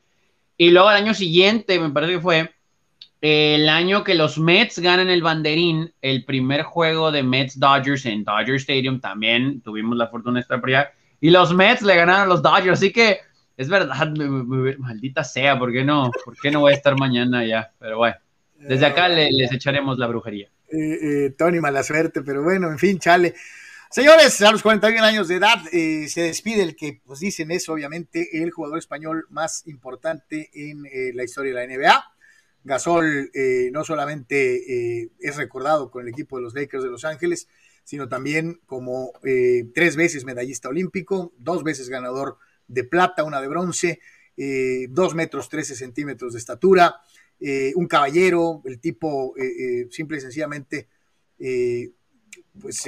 Y 0.56 0.70
luego 0.70 0.88
el 0.88 0.98
año 0.98 1.14
siguiente, 1.14 1.80
me 1.80 1.90
parece 1.90 2.12
que 2.12 2.20
fue 2.20 2.61
el 3.22 3.68
año 3.68 4.04
que 4.04 4.14
los 4.14 4.36
Mets 4.38 4.78
ganan 4.80 5.08
el 5.08 5.22
banderín, 5.22 5.94
el 6.02 6.24
primer 6.24 6.62
juego 6.64 7.10
de 7.12 7.22
Mets 7.22 7.58
Dodgers 7.58 8.04
en 8.06 8.24
Dodger 8.24 8.56
Stadium, 8.56 9.00
también 9.00 9.60
tuvimos 9.62 9.96
la 9.96 10.08
fortuna 10.08 10.34
de 10.34 10.40
estar 10.42 10.60
por 10.60 10.68
allá, 10.70 10.90
y 11.20 11.30
los 11.30 11.54
Mets 11.54 11.82
le 11.82 11.94
ganaron 11.96 12.22
a 12.22 12.26
los 12.26 12.42
Dodgers, 12.42 12.78
así 12.78 12.92
que 12.92 13.20
es 13.56 13.68
verdad, 13.68 14.08
maldita 14.78 15.22
sea, 15.24 15.58
¿por 15.58 15.72
qué 15.72 15.84
no? 15.84 16.10
¿Por 16.24 16.36
qué 16.36 16.50
no 16.50 16.60
voy 16.60 16.72
a 16.72 16.76
estar 16.76 16.98
mañana 16.98 17.38
allá? 17.40 17.70
Pero 17.78 17.98
bueno, 17.98 18.16
desde 18.56 18.86
acá 18.86 19.08
le- 19.08 19.30
les 19.30 19.52
echaremos 19.52 19.98
la 19.98 20.08
brujería. 20.08 20.48
Eh, 20.72 20.98
eh, 21.26 21.34
Tony, 21.38 21.60
mala 21.60 21.82
suerte, 21.82 22.22
pero 22.22 22.42
bueno, 22.42 22.68
en 22.70 22.78
fin, 22.78 22.98
chale. 22.98 23.34
Señores, 23.90 24.40
a 24.40 24.50
los 24.50 24.62
41 24.62 25.04
años 25.04 25.28
de 25.28 25.34
edad 25.36 25.58
eh, 25.70 26.08
se 26.08 26.22
despide 26.22 26.62
el 26.62 26.74
que, 26.74 27.00
pues 27.04 27.20
dicen 27.20 27.50
es 27.50 27.68
obviamente 27.68 28.42
el 28.42 28.50
jugador 28.50 28.78
español 28.78 29.26
más 29.28 29.66
importante 29.66 30.50
en 30.54 30.82
la 31.14 31.22
historia 31.24 31.52
de 31.54 31.66
la 31.66 31.72
NBA. 31.74 32.11
Gasol 32.64 33.30
eh, 33.34 33.70
no 33.72 33.84
solamente 33.84 35.02
eh, 35.02 35.10
es 35.20 35.36
recordado 35.36 35.90
con 35.90 36.02
el 36.02 36.08
equipo 36.08 36.36
de 36.36 36.42
los 36.42 36.54
Lakers 36.54 36.84
de 36.84 36.90
Los 36.90 37.04
Ángeles, 37.04 37.48
sino 37.84 38.08
también 38.08 38.60
como 38.66 39.12
eh, 39.24 39.66
tres 39.74 39.96
veces 39.96 40.24
medallista 40.24 40.68
olímpico, 40.68 41.32
dos 41.38 41.64
veces 41.64 41.88
ganador 41.88 42.36
de 42.68 42.84
plata, 42.84 43.24
una 43.24 43.40
de 43.40 43.48
bronce, 43.48 44.00
dos 44.88 45.14
metros 45.14 45.48
13 45.50 45.76
centímetros 45.76 46.32
de 46.32 46.38
estatura, 46.38 46.96
un 47.74 47.86
caballero, 47.86 48.62
el 48.64 48.80
tipo 48.80 49.34
simple 49.90 50.16
y 50.16 50.20
sencillamente 50.20 50.88
pues 52.60 52.84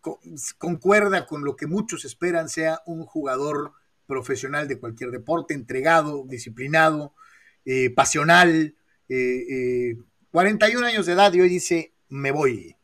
co- 0.00 0.20
concuerda 0.58 1.26
con 1.26 1.44
lo 1.44 1.56
que 1.56 1.66
muchos 1.66 2.04
esperan 2.04 2.48
sea 2.48 2.80
un 2.86 3.04
jugador 3.04 3.72
profesional 4.06 4.68
de 4.68 4.78
cualquier 4.78 5.10
deporte, 5.10 5.54
entregado, 5.54 6.24
disciplinado, 6.26 7.14
pasional, 7.94 8.74
eh, 9.08 9.90
eh, 9.90 9.96
41 10.30 10.86
años 10.86 11.06
de 11.06 11.12
edad 11.12 11.32
y 11.32 11.40
hoy 11.40 11.48
dice, 11.48 11.92
me 12.08 12.30
voy. 12.30 12.74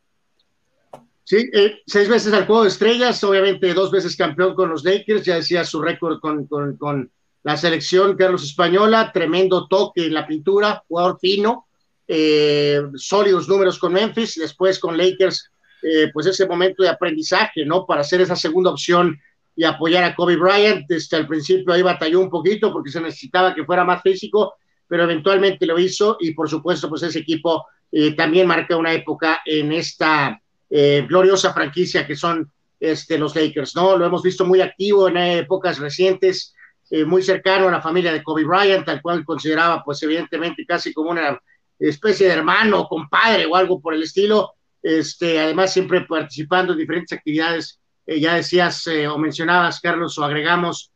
Sí, 1.25 1.49
eh, 1.55 1.81
seis 1.87 2.09
veces 2.09 2.35
al 2.35 2.47
juego 2.47 2.65
de 2.65 2.69
estrellas, 2.69 3.25
obviamente 3.25 3.73
dos 3.73 3.91
veces 3.91 4.15
campeón 4.15 4.55
con 4.55 4.69
los 4.69 4.85
Lakers, 4.85 5.25
ya 5.25 5.37
decía 5.37 5.65
su 5.65 5.81
récord 5.81 6.21
con, 6.21 6.47
con, 6.47 7.11
la 7.43 7.57
selección 7.57 8.17
Carlos 8.17 8.43
Española, 8.43 9.11
tremendo 9.13 9.67
toque 9.69 10.07
en 10.07 10.15
la 10.15 10.27
pintura, 10.27 10.83
jugador 10.89 11.19
fino, 11.21 11.67
eh, 12.09 12.81
sólidos 12.95 13.49
números 13.49 13.79
con 13.79 13.93
Memphis, 13.93 14.37
después 14.37 14.79
con 14.79 14.97
Lakers, 14.97 15.51
eh, 15.83 16.11
pues 16.13 16.27
ese 16.27 16.47
momento 16.47 16.83
de 16.83 16.89
aprendizaje, 16.89 17.67
¿no? 17.67 17.85
Para 17.85 18.01
hacer 18.01 18.23
esa 18.23 18.37
segunda 18.37 18.71
opción 18.71 19.19
y 19.55 19.65
apoyar 19.65 20.05
a 20.05 20.15
Kobe 20.15 20.37
Bryant, 20.37 20.87
desde 20.89 21.19
el 21.19 21.27
principio 21.27 21.73
ahí 21.75 21.83
batalló 21.83 22.21
un 22.21 22.31
poquito 22.31 22.73
porque 22.73 22.91
se 22.91 23.01
necesitaba 23.01 23.55
que 23.55 23.65
fuera 23.65 23.85
más 23.85 24.03
físico, 24.03 24.55
pero 24.89 25.05
eventualmente 25.05 25.67
lo 25.67 25.79
hizo 25.79 26.17
y 26.21 26.33
por 26.33 26.49
supuesto 26.49 26.89
pues 26.89 27.03
ese 27.03 27.21
equipo 27.21 27.67
eh, 27.91 28.15
también 28.15 28.47
marca 28.47 28.77
una 28.77 28.93
época 28.93 29.41
en 29.45 29.73
esta 29.73 30.41
eh, 30.69 31.07
gloriosa 31.09 31.53
franquicia 31.53 32.05
que 32.05 32.17
son 32.17 32.51
este, 32.81 33.17
los 33.17 33.37
Lakers, 33.37 33.77
¿no? 33.77 33.97
Lo 33.97 34.05
hemos 34.05 34.23
visto 34.23 34.45
muy 34.45 34.61
activo 34.61 35.07
en 35.07 35.17
épocas 35.17 35.79
recientes, 35.79 36.55
eh, 36.91 37.05
muy 37.05 37.23
cercano 37.23 37.69
a 37.69 37.71
la 37.71 37.81
familia 37.81 38.13
de 38.13 38.23
Kobe 38.23 38.45
Bryant, 38.45 38.89
al 38.89 39.01
cual 39.01 39.25
consideraba, 39.25 39.85
pues, 39.85 40.03
evidentemente, 40.03 40.67
casi 40.67 40.93
como 40.93 41.11
una 41.11 41.41
especie 41.79 42.27
de 42.27 42.35
hermano, 42.35 42.89
compadre 42.89 43.47
o 43.47 43.55
algo 43.55 43.81
por 43.81 43.95
el 43.95 44.03
estilo. 44.03 44.55
Este, 44.83 45.39
además, 45.41 45.73
siempre 45.73 46.01
participando 46.01 46.73
en 46.73 46.81
diferentes 46.81 47.17
actividades, 47.17 47.79
eh, 48.05 48.19
ya 48.19 48.35
decías 48.35 48.87
o 49.09 49.19
mencionabas, 49.19 49.81
Carlos, 49.81 50.19
o 50.19 50.25
agregamos, 50.25 50.91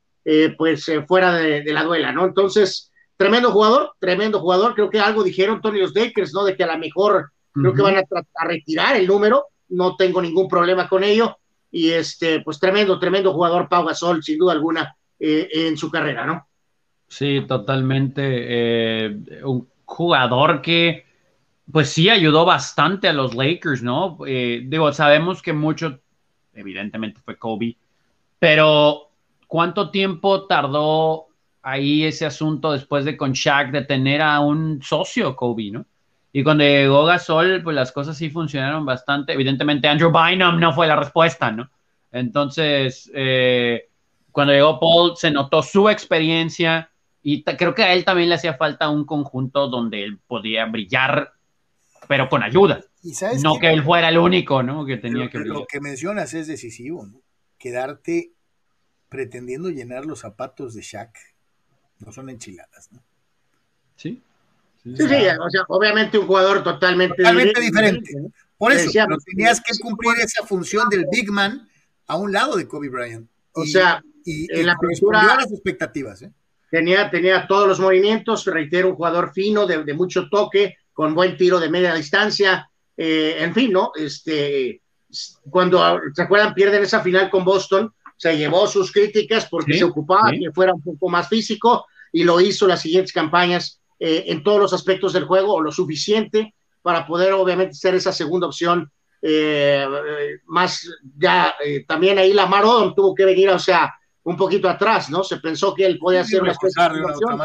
pues, 0.59 0.91
fuera 1.07 1.35
de, 1.37 1.63
de 1.63 1.73
la 1.73 1.85
duela, 1.85 2.11
¿no? 2.13 2.27
Entonces, 2.27 2.88
tremendo 3.19 3.51
jugador, 3.51 3.93
tremendo 3.99 4.41
jugador. 4.41 4.75
Creo 4.75 4.89
que 4.89 5.01
algo 5.01 5.23
dijeron 5.23 5.61
Tony 5.61 5.81
los 5.81 5.95
Lakers, 5.95 6.33
¿no? 6.33 6.45
De 6.45 6.57
que 6.57 6.65
a 6.65 6.73
lo 6.73 6.79
mejor 6.79 7.33
creo 7.53 7.75
que 7.75 7.83
van 7.83 7.97
a, 7.97 8.05
a, 8.37 8.45
retirar 8.47 8.97
el 8.97 9.07
número, 9.07 9.47
no 9.69 9.97
tengo 9.97 10.23
ningún 10.23 10.49
problema 10.49 10.89
con 10.89 11.05
ello. 11.05 11.37
Y 11.71 11.91
este, 11.91 12.41
pues 12.41 12.59
tremendo, 12.59 12.99
tremendo 12.99 13.35
jugador 13.35 13.69
Pau 13.69 13.85
Gasol, 13.85 14.23
sin 14.23 14.39
duda 14.39 14.53
alguna, 14.53 14.97
eh, 15.19 15.49
en 15.53 15.77
su 15.77 15.91
carrera, 15.91 16.25
¿no? 16.25 16.47
Sí, 17.09 17.43
totalmente. 17.47 18.23
Eh, 18.25 19.17
un 19.45 19.69
jugador 19.85 20.63
que, 20.63 21.05
pues 21.71 21.91
sí, 21.91 22.09
ayudó 22.09 22.45
bastante 22.45 23.09
a 23.09 23.13
los 23.13 23.35
Lakers, 23.35 23.83
¿no? 23.83 24.19
Eh, 24.27 24.63
digo, 24.65 24.93
sabemos 24.93 25.43
que 25.43 25.53
mucho, 25.53 25.99
evidentemente 26.55 27.21
fue 27.23 27.37
Kobe, 27.37 27.77
pero 28.39 29.11
¿cuánto 29.49 29.91
tiempo 29.91 30.47
tardó 30.47 31.28
ahí 31.63 32.05
ese 32.05 32.27
asunto 32.27 32.73
después 32.73 33.05
de 33.05 33.17
con 33.17 33.33
Shaq 33.33 33.71
de 33.71 33.83
tener 33.83 34.23
a 34.23 34.41
un 34.41 34.83
socio 34.83 35.37
Kobe, 35.37 35.71
¿no? 35.71 35.87
Y 36.33 36.45
cuando 36.45 36.65
llegó 36.65 37.05
Gasol, 37.05 37.63
pues 37.63 37.75
las 37.75 37.91
cosas 37.91 38.17
sí 38.17 38.31
funcionaron 38.31 38.85
bastante. 38.85 39.33
Evidentemente, 39.33 39.89
Andrew 39.89 40.13
Bynum 40.13 40.61
no 40.61 40.73
fue 40.73 40.87
la 40.87 40.97
respuesta, 40.97 41.51
¿no? 41.51 41.71
Entonces, 42.13 43.11
eh, 43.15 43.89
cuando 44.31 44.53
llegó 44.53 44.79
Paul, 44.79 45.17
se 45.17 45.31
notó 45.31 45.63
su 45.63 45.89
experiencia 45.89 46.91
y 47.23 47.43
creo 47.43 47.75
que 47.75 47.83
a 47.83 47.93
él 47.93 48.05
también 48.05 48.29
le 48.29 48.37
hacía 48.37 48.55
falta 48.55 48.89
un 48.89 49.05
conjunto 49.05 49.69
donde 49.69 50.05
él 50.05 50.19
podía 50.27 50.67
brillar, 50.67 51.33
pero 52.07 52.29
con 52.29 52.43
ayuda. 52.43 52.81
¿Y 53.03 53.15
sabes 53.15 53.43
no 53.43 53.59
que 53.59 53.71
él 53.71 53.83
fuera 53.83 54.09
el 54.09 54.19
único, 54.19 54.63
¿no? 54.63 54.85
Que 54.85 54.97
tenía 54.97 55.25
lo, 55.25 55.31
que 55.31 55.39
brillar. 55.39 55.57
Lo 55.57 55.67
que 55.67 55.81
mencionas 55.81 56.35
es 56.35 56.47
decisivo, 56.47 57.07
¿no? 57.07 57.21
Quedarte 57.59 58.33
pretendiendo 59.09 59.71
llenar 59.71 60.05
los 60.05 60.21
zapatos 60.21 60.75
de 60.75 60.83
Shaq 60.83 61.17
no 62.01 62.13
son 62.13 62.31
enchiladas, 62.31 62.91
¿no? 62.93 63.03
Sí. 63.97 64.23
Sí, 64.85 64.97
sí, 64.97 65.05
o 65.05 65.51
sea, 65.51 65.65
obviamente 65.69 66.19
un 66.19 66.27
jugador 66.27 66.63
totalmente, 66.63 67.17
totalmente 67.17 67.61
diferente. 67.61 68.11
Por 68.57 68.73
eso, 68.73 68.91
pero 68.93 69.19
tenías 69.25 69.61
que 69.61 69.79
cumplir 69.79 70.15
esa 70.19 70.47
función 70.47 70.89
del 70.89 71.05
big 71.11 71.31
man 71.31 71.69
a 72.07 72.17
un 72.17 72.33
lado 72.33 72.57
de 72.57 72.67
Kobe 72.67 72.89
Bryant. 72.89 73.29
O 73.53 73.65
y, 73.65 73.69
sea, 73.69 74.03
y, 74.25 74.53
en 74.53 74.61
y 74.61 74.63
la 74.65 74.77
pintura 74.79 75.21
a 75.21 75.37
las 75.37 75.53
expectativas. 75.53 76.23
¿eh? 76.23 76.33
Tenía, 76.71 77.11
tenía 77.11 77.47
todos 77.47 77.69
los 77.69 77.81
movimientos, 77.81 78.45
reitero, 78.47 78.89
un 78.89 78.97
jugador 78.97 79.33
fino, 79.33 79.67
de, 79.67 79.85
de 79.85 79.95
mucho 79.95 80.29
toque, 80.29 80.77
con 80.93 81.15
buen 81.15 81.37
tiro 81.37 81.61
de 81.61 81.71
media 81.71 81.95
distancia, 81.95 82.69
eh, 82.97 83.37
en 83.39 83.55
fin, 83.55 83.73
¿no? 83.73 83.93
Este, 83.95 84.83
cuando, 85.49 86.01
¿se 86.13 86.23
acuerdan? 86.23 86.55
Pierden 86.55 86.83
esa 86.83 87.01
final 87.01 87.31
con 87.31 87.45
Boston, 87.45 87.95
se 88.19 88.37
llevó 88.37 88.67
sus 88.67 88.93
críticas 88.93 89.47
porque 89.51 89.79
se 89.79 89.85
ocupaba 89.85 90.31
que 90.33 90.53
fuera 90.53 90.75
un 90.75 90.83
poco 90.83 91.09
más 91.09 91.29
físico 91.29 91.87
y 92.13 92.25
lo 92.25 92.41
hizo 92.41 92.67
las 92.67 92.83
siguientes 92.83 93.13
campañas 93.13 93.81
eh, 93.99 94.25
en 94.27 94.43
todos 94.43 94.61
los 94.61 94.73
aspectos 94.75 95.15
del 95.15 95.25
juego, 95.25 95.55
o 95.55 95.61
lo 95.63 95.73
suficiente 95.73 96.55
para 96.83 97.07
poder 97.07 97.33
obviamente 97.33 97.75
ser 97.75 97.95
esa 97.95 98.13
segunda 98.13 98.47
opción. 98.47 98.91
Eh, 99.21 99.87
más 100.47 100.89
ya 101.17 101.55
también 101.87 102.19
ahí 102.19 102.33
la 102.33 102.45
Odom 102.45 102.95
tuvo 102.95 103.15
que 103.15 103.25
venir, 103.25 103.49
o 103.49 103.59
sea, 103.59 103.95
un 104.25 104.37
poquito 104.37 104.69
atrás, 104.69 105.09
¿no? 105.11 105.25
Se 105.25 105.39
pensó 105.39 105.75
que 105.75 105.87
él 105.87 105.99
podía 105.99 106.23
ser 106.25 106.43
una 106.43 106.53
especie 106.53 106.83
de 106.83 107.05
opción. 107.05 107.39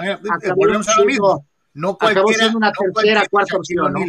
Volvemos 0.55 0.87
a 0.89 0.99
lo 0.99 1.05
mismo 1.05 1.47
no 1.73 1.97
acabó 1.99 2.29
siendo 2.29 2.57
una 2.57 2.71
tercera, 2.71 3.23
cuarta 3.29 3.57
opción, 3.57 3.93
¿no? 3.93 3.99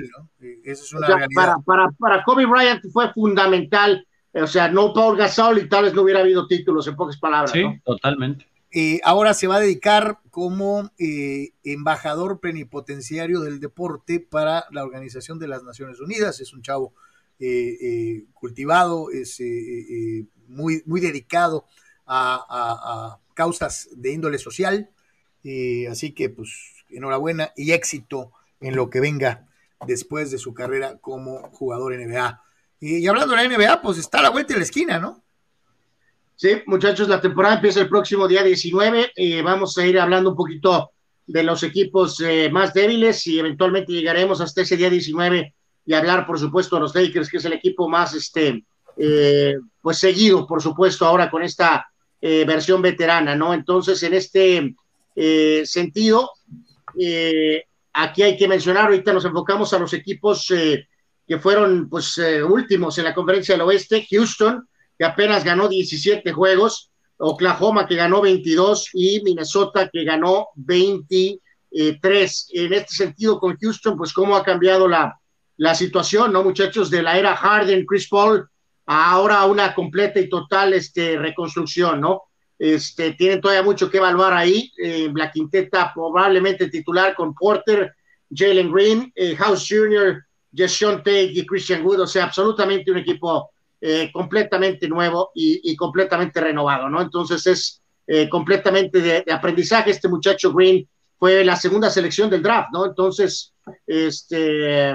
es 0.64 0.92
una 0.92 1.26
para, 1.34 1.56
para, 1.64 1.88
para, 1.98 2.24
Kobe 2.24 2.46
Bryant 2.46 2.82
fue 2.92 3.12
fundamental, 3.12 4.06
o 4.34 4.46
sea, 4.46 4.68
no 4.68 4.92
Paul 4.92 5.16
Gasol 5.16 5.58
y 5.58 5.68
tal 5.68 5.84
vez 5.84 5.94
no 5.94 6.02
hubiera 6.02 6.20
habido 6.20 6.46
títulos, 6.46 6.86
en 6.88 6.96
pocas 6.96 7.16
palabras. 7.18 7.52
Sí, 7.52 7.64
totalmente. 7.84 8.46
Eh, 8.76 9.00
ahora 9.04 9.34
se 9.34 9.46
va 9.46 9.56
a 9.56 9.60
dedicar 9.60 10.18
como 10.30 10.90
eh, 10.98 11.52
embajador 11.62 12.40
plenipotenciario 12.40 13.40
del 13.40 13.60
deporte 13.60 14.18
para 14.18 14.64
la 14.72 14.82
Organización 14.82 15.38
de 15.38 15.46
las 15.46 15.62
Naciones 15.62 16.00
Unidas. 16.00 16.40
Es 16.40 16.52
un 16.52 16.62
chavo 16.62 16.92
eh, 17.38 18.24
cultivado, 18.32 19.12
es 19.12 19.40
muy, 20.48 20.82
muy 20.86 21.00
dedicado 21.00 21.66
a, 22.04 22.44
a, 22.48 23.20
causas 23.34 23.88
de 23.94 24.12
índole 24.12 24.38
social. 24.38 24.90
así 25.88 26.12
que, 26.12 26.30
pues, 26.30 26.50
enhorabuena 26.90 27.52
y 27.56 27.70
éxito 27.70 28.32
en 28.60 28.74
lo 28.74 28.90
que 28.90 28.98
venga 28.98 29.46
después 29.86 30.32
de 30.32 30.38
su 30.38 30.52
carrera 30.52 30.98
como 30.98 31.48
jugador 31.50 31.94
NBA. 31.96 32.42
Y, 32.80 33.06
hablando 33.06 33.34
de 33.34 33.42
la 33.42 33.48
NBA, 33.48 33.82
pues 33.82 33.98
está 33.98 34.22
la 34.22 34.30
vuelta 34.30 34.54
de 34.54 34.60
la 34.60 34.64
esquina, 34.64 34.98
¿no? 34.98 35.22
Sí, 36.36 36.62
muchachos, 36.66 37.08
la 37.08 37.20
temporada 37.20 37.56
empieza 37.56 37.80
el 37.80 37.88
próximo 37.88 38.26
día 38.26 38.42
19. 38.42 39.12
Eh, 39.14 39.42
vamos 39.42 39.78
a 39.78 39.86
ir 39.86 39.98
hablando 39.98 40.30
un 40.30 40.36
poquito 40.36 40.90
de 41.26 41.42
los 41.42 41.62
equipos 41.62 42.20
eh, 42.20 42.50
más 42.50 42.74
débiles 42.74 43.26
y 43.26 43.38
eventualmente 43.38 43.92
llegaremos 43.92 44.40
hasta 44.40 44.62
ese 44.62 44.76
día 44.76 44.90
19 44.90 45.54
y 45.86 45.94
hablar, 45.94 46.26
por 46.26 46.38
supuesto, 46.38 46.76
de 46.76 46.82
los 46.82 46.94
Lakers, 46.94 47.30
que 47.30 47.36
es 47.36 47.44
el 47.44 47.52
equipo 47.54 47.88
más, 47.88 48.14
este, 48.14 48.64
eh, 48.96 49.54
pues 49.80 49.98
seguido, 49.98 50.46
por 50.46 50.60
supuesto, 50.62 51.06
ahora 51.06 51.30
con 51.30 51.42
esta 51.42 51.88
versión 52.20 52.80
veterana, 52.80 53.36
¿no? 53.36 53.52
Entonces, 53.52 54.02
en 54.02 54.14
este 54.14 54.74
sentido, 55.66 56.30
eh, 56.98 57.64
aquí 57.92 58.22
hay 58.22 58.36
que 58.36 58.48
mencionar, 58.48 58.86
ahorita 58.86 59.12
nos 59.12 59.24
enfocamos 59.24 59.72
a 59.72 59.78
los 59.78 59.92
equipos 59.92 60.50
eh, 60.50 60.88
que 61.26 61.38
fueron 61.38 61.88
pues 61.88 62.18
eh, 62.18 62.42
últimos 62.42 62.98
en 62.98 63.04
la 63.04 63.14
conferencia 63.14 63.54
del 63.54 63.62
oeste, 63.62 64.06
Houston, 64.10 64.68
que 64.98 65.04
apenas 65.04 65.44
ganó 65.44 65.68
17 65.68 66.32
juegos, 66.32 66.90
Oklahoma 67.16 67.86
que 67.86 67.96
ganó 67.96 68.20
22 68.20 68.90
y 68.92 69.22
Minnesota 69.22 69.88
que 69.92 70.04
ganó 70.04 70.48
23. 70.56 72.48
En 72.52 72.72
este 72.72 72.94
sentido, 72.94 73.38
con 73.38 73.56
Houston, 73.56 73.96
pues 73.96 74.12
cómo 74.12 74.36
ha 74.36 74.44
cambiado 74.44 74.88
la, 74.88 75.18
la 75.56 75.74
situación, 75.74 76.32
¿no, 76.32 76.42
muchachos? 76.42 76.90
De 76.90 77.02
la 77.02 77.18
era 77.18 77.36
Harden, 77.36 77.86
Chris 77.86 78.08
Paul, 78.08 78.48
ahora 78.86 79.44
una 79.44 79.74
completa 79.74 80.20
y 80.20 80.28
total 80.28 80.74
este, 80.74 81.16
reconstrucción, 81.18 82.00
¿no? 82.00 82.22
Este, 82.58 83.12
tienen 83.12 83.40
todavía 83.40 83.62
mucho 83.62 83.90
que 83.90 83.98
evaluar 83.98 84.32
ahí. 84.32 84.70
Eh, 84.78 85.10
la 85.14 85.30
quinteta 85.30 85.92
probablemente 85.94 86.68
titular 86.68 87.14
con 87.14 87.34
Porter, 87.34 87.94
Jalen 88.30 88.72
Green, 88.72 89.12
eh, 89.14 89.36
House 89.36 89.66
Jr., 89.68 90.22
Jason 90.56 90.98
Tate 90.98 91.32
y 91.32 91.46
Christian 91.46 91.84
Wood. 91.84 92.00
O 92.00 92.06
sea, 92.06 92.24
absolutamente 92.24 92.90
un 92.90 92.98
equipo 92.98 93.50
eh, 93.80 94.10
completamente 94.12 94.88
nuevo 94.88 95.30
y, 95.34 95.74
completamente 95.76 96.40
renovado, 96.40 96.88
¿no? 96.88 97.02
Entonces 97.02 97.46
es 97.46 97.80
completamente 98.30 99.00
de, 99.00 99.24
aprendizaje. 99.32 99.90
Este 99.90 100.08
muchacho 100.08 100.52
Green 100.52 100.86
fue 101.18 101.44
la 101.44 101.56
segunda 101.56 101.90
selección 101.90 102.28
del 102.30 102.42
draft, 102.42 102.68
¿no? 102.72 102.86
Entonces, 102.86 103.52
este, 103.86 104.90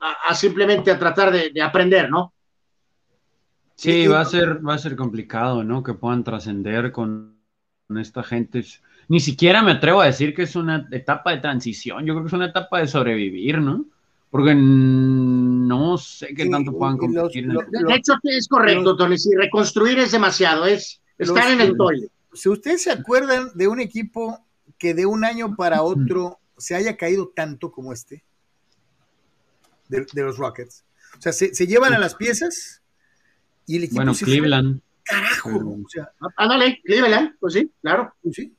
a, 0.00 0.34
simplemente 0.34 0.90
a 0.90 0.98
tratar 0.98 1.32
de 1.32 1.62
aprender, 1.62 2.10
¿no? 2.10 2.32
Sí, 3.80 4.06
va 4.06 4.20
a 4.20 4.24
ser, 4.26 4.60
va 4.66 4.74
a 4.74 4.78
ser 4.78 4.94
complicado, 4.94 5.64
¿no? 5.64 5.82
Que 5.82 5.94
puedan 5.94 6.22
trascender 6.22 6.92
con, 6.92 7.38
esta 7.98 8.22
gente. 8.22 8.62
Ni 9.08 9.20
siquiera 9.20 9.62
me 9.62 9.72
atrevo 9.72 10.02
a 10.02 10.06
decir 10.06 10.34
que 10.34 10.42
es 10.42 10.54
una 10.54 10.86
etapa 10.90 11.30
de 11.30 11.38
transición. 11.38 12.04
Yo 12.04 12.12
creo 12.12 12.24
que 12.24 12.28
es 12.28 12.34
una 12.34 12.48
etapa 12.48 12.80
de 12.80 12.86
sobrevivir, 12.86 13.58
¿no? 13.58 13.86
Porque 14.30 14.54
no 14.54 15.98
sé 15.98 16.32
qué 16.34 16.48
tanto 16.48 16.72
puedan 16.72 16.96
competir. 16.98 17.48
de 17.48 17.94
hecho, 17.94 18.14
es 18.22 18.46
correcto, 18.48 18.96
Tony. 18.96 19.18
Si 19.18 19.34
reconstruir 19.34 19.98
es 19.98 20.12
demasiado, 20.12 20.66
es 20.66 21.00
estar 21.18 21.50
en 21.50 21.60
el 21.60 21.76
toile. 21.76 22.08
Si 22.32 22.48
ustedes 22.48 22.84
se 22.84 22.92
acuerdan 22.92 23.50
de 23.54 23.66
un 23.66 23.80
equipo 23.80 24.46
que 24.78 24.94
de 24.94 25.04
un 25.04 25.24
año 25.24 25.56
para 25.56 25.82
otro 25.82 26.38
se 26.56 26.76
haya 26.76 26.96
caído 26.96 27.32
tanto 27.34 27.72
como 27.72 27.92
este, 27.92 28.22
de, 29.88 30.06
los 30.14 30.38
Rockets. 30.38 30.84
O 31.18 31.20
sea, 31.20 31.32
se, 31.32 31.52
se 31.54 31.66
llevan 31.66 31.92
a 31.92 31.98
las 31.98 32.14
piezas 32.14 32.80
bueno, 33.92 34.12
Cleveland. 34.14 34.80
carajo. 35.04 35.50
O 35.50 35.88
sea, 35.88 36.10
ándale, 36.36 36.80
Cleveland, 36.84 37.36
pues 37.38 37.54
sí, 37.54 37.70
claro. 37.80 38.12
Pues 38.22 38.36
sí. 38.36 38.52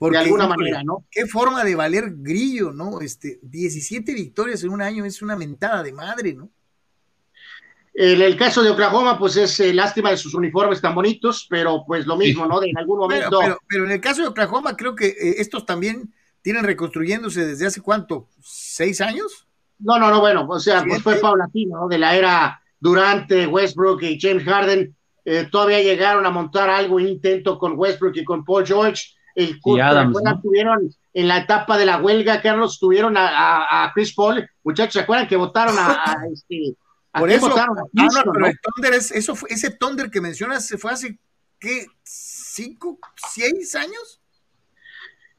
De 0.00 0.18
alguna 0.18 0.46
manera, 0.46 0.82
¿no? 0.84 1.04
Qué 1.10 1.26
forma 1.26 1.64
de 1.64 1.74
valer 1.74 2.04
grillo, 2.16 2.72
¿no? 2.72 3.00
Este, 3.00 3.40
17 3.42 4.14
victorias 4.14 4.62
en 4.62 4.70
un 4.70 4.80
año 4.80 5.04
es 5.04 5.22
una 5.22 5.36
mentada 5.36 5.82
de 5.82 5.92
madre, 5.92 6.34
¿no? 6.34 6.50
En 8.00 8.22
el 8.22 8.36
caso 8.36 8.62
de 8.62 8.70
Oklahoma, 8.70 9.18
pues 9.18 9.36
es 9.36 9.58
eh, 9.58 9.74
lástima 9.74 10.10
de 10.10 10.16
sus 10.16 10.32
uniformes 10.32 10.80
tan 10.80 10.94
bonitos, 10.94 11.48
pero 11.50 11.82
pues 11.84 12.06
lo 12.06 12.16
mismo, 12.16 12.46
¿no? 12.46 12.60
De 12.60 12.70
en 12.70 12.78
algún 12.78 13.00
momento. 13.00 13.40
Pero, 13.66 13.86
en 13.86 13.90
el 13.90 14.00
caso 14.00 14.22
de 14.22 14.28
Oklahoma, 14.28 14.76
creo 14.76 14.94
que 14.94 15.08
eh, 15.08 15.34
estos 15.38 15.66
también 15.66 16.14
tienen 16.40 16.62
reconstruyéndose 16.62 17.44
desde 17.44 17.66
hace 17.66 17.80
cuánto, 17.80 18.28
¿seis 18.40 19.00
años? 19.00 19.48
No, 19.80 19.98
no, 19.98 20.10
no, 20.10 20.20
bueno, 20.20 20.46
o 20.48 20.60
sea, 20.60 20.84
pues 20.86 21.02
fue 21.02 21.16
paulatino, 21.16 21.80
¿no? 21.80 21.88
De 21.88 21.98
la 21.98 22.16
era 22.16 22.62
durante 22.78 23.48
Westbrook 23.48 24.02
y 24.02 24.20
James 24.20 24.44
Harden 24.44 24.94
eh, 25.24 25.48
todavía 25.50 25.82
llegaron 25.82 26.24
a 26.24 26.30
montar 26.30 26.70
algo, 26.70 27.00
intento 27.00 27.58
con 27.58 27.76
Westbrook 27.76 28.16
y 28.16 28.24
con 28.24 28.44
Paul 28.44 28.64
George. 28.64 29.02
El 29.38 29.60
y 29.64 29.78
Adams, 29.80 30.18
tuvieron 30.42 30.90
en 31.14 31.28
la 31.28 31.38
etapa 31.38 31.78
de 31.78 31.86
la 31.86 31.98
huelga, 32.02 32.42
Carlos, 32.42 32.80
tuvieron 32.80 33.14
a, 33.16 33.92
Chris 33.94 34.12
Paul. 34.12 34.50
Muchachos, 34.64 34.94
¿se 34.94 35.00
acuerdan 35.00 35.28
que 35.28 35.36
votaron 35.36 35.76
a, 35.78 36.16
este, 36.32 36.74
Por 37.12 37.30
eso, 37.30 37.48
votaron 37.48 37.78
a 37.78 37.82
ah, 37.82 38.08
pero 38.32 38.46
el 38.46 38.58
Thunder 38.60 38.94
es, 38.94 39.12
eso 39.12 39.36
fue, 39.36 39.48
ese 39.52 39.70
Thunder 39.70 40.10
que 40.10 40.20
mencionas 40.20 40.66
se 40.66 40.76
fue 40.76 40.90
hace, 40.90 41.20
¿qué? 41.60 41.86
¿Cinco, 42.02 42.98
seis 43.32 43.76
años? 43.76 44.20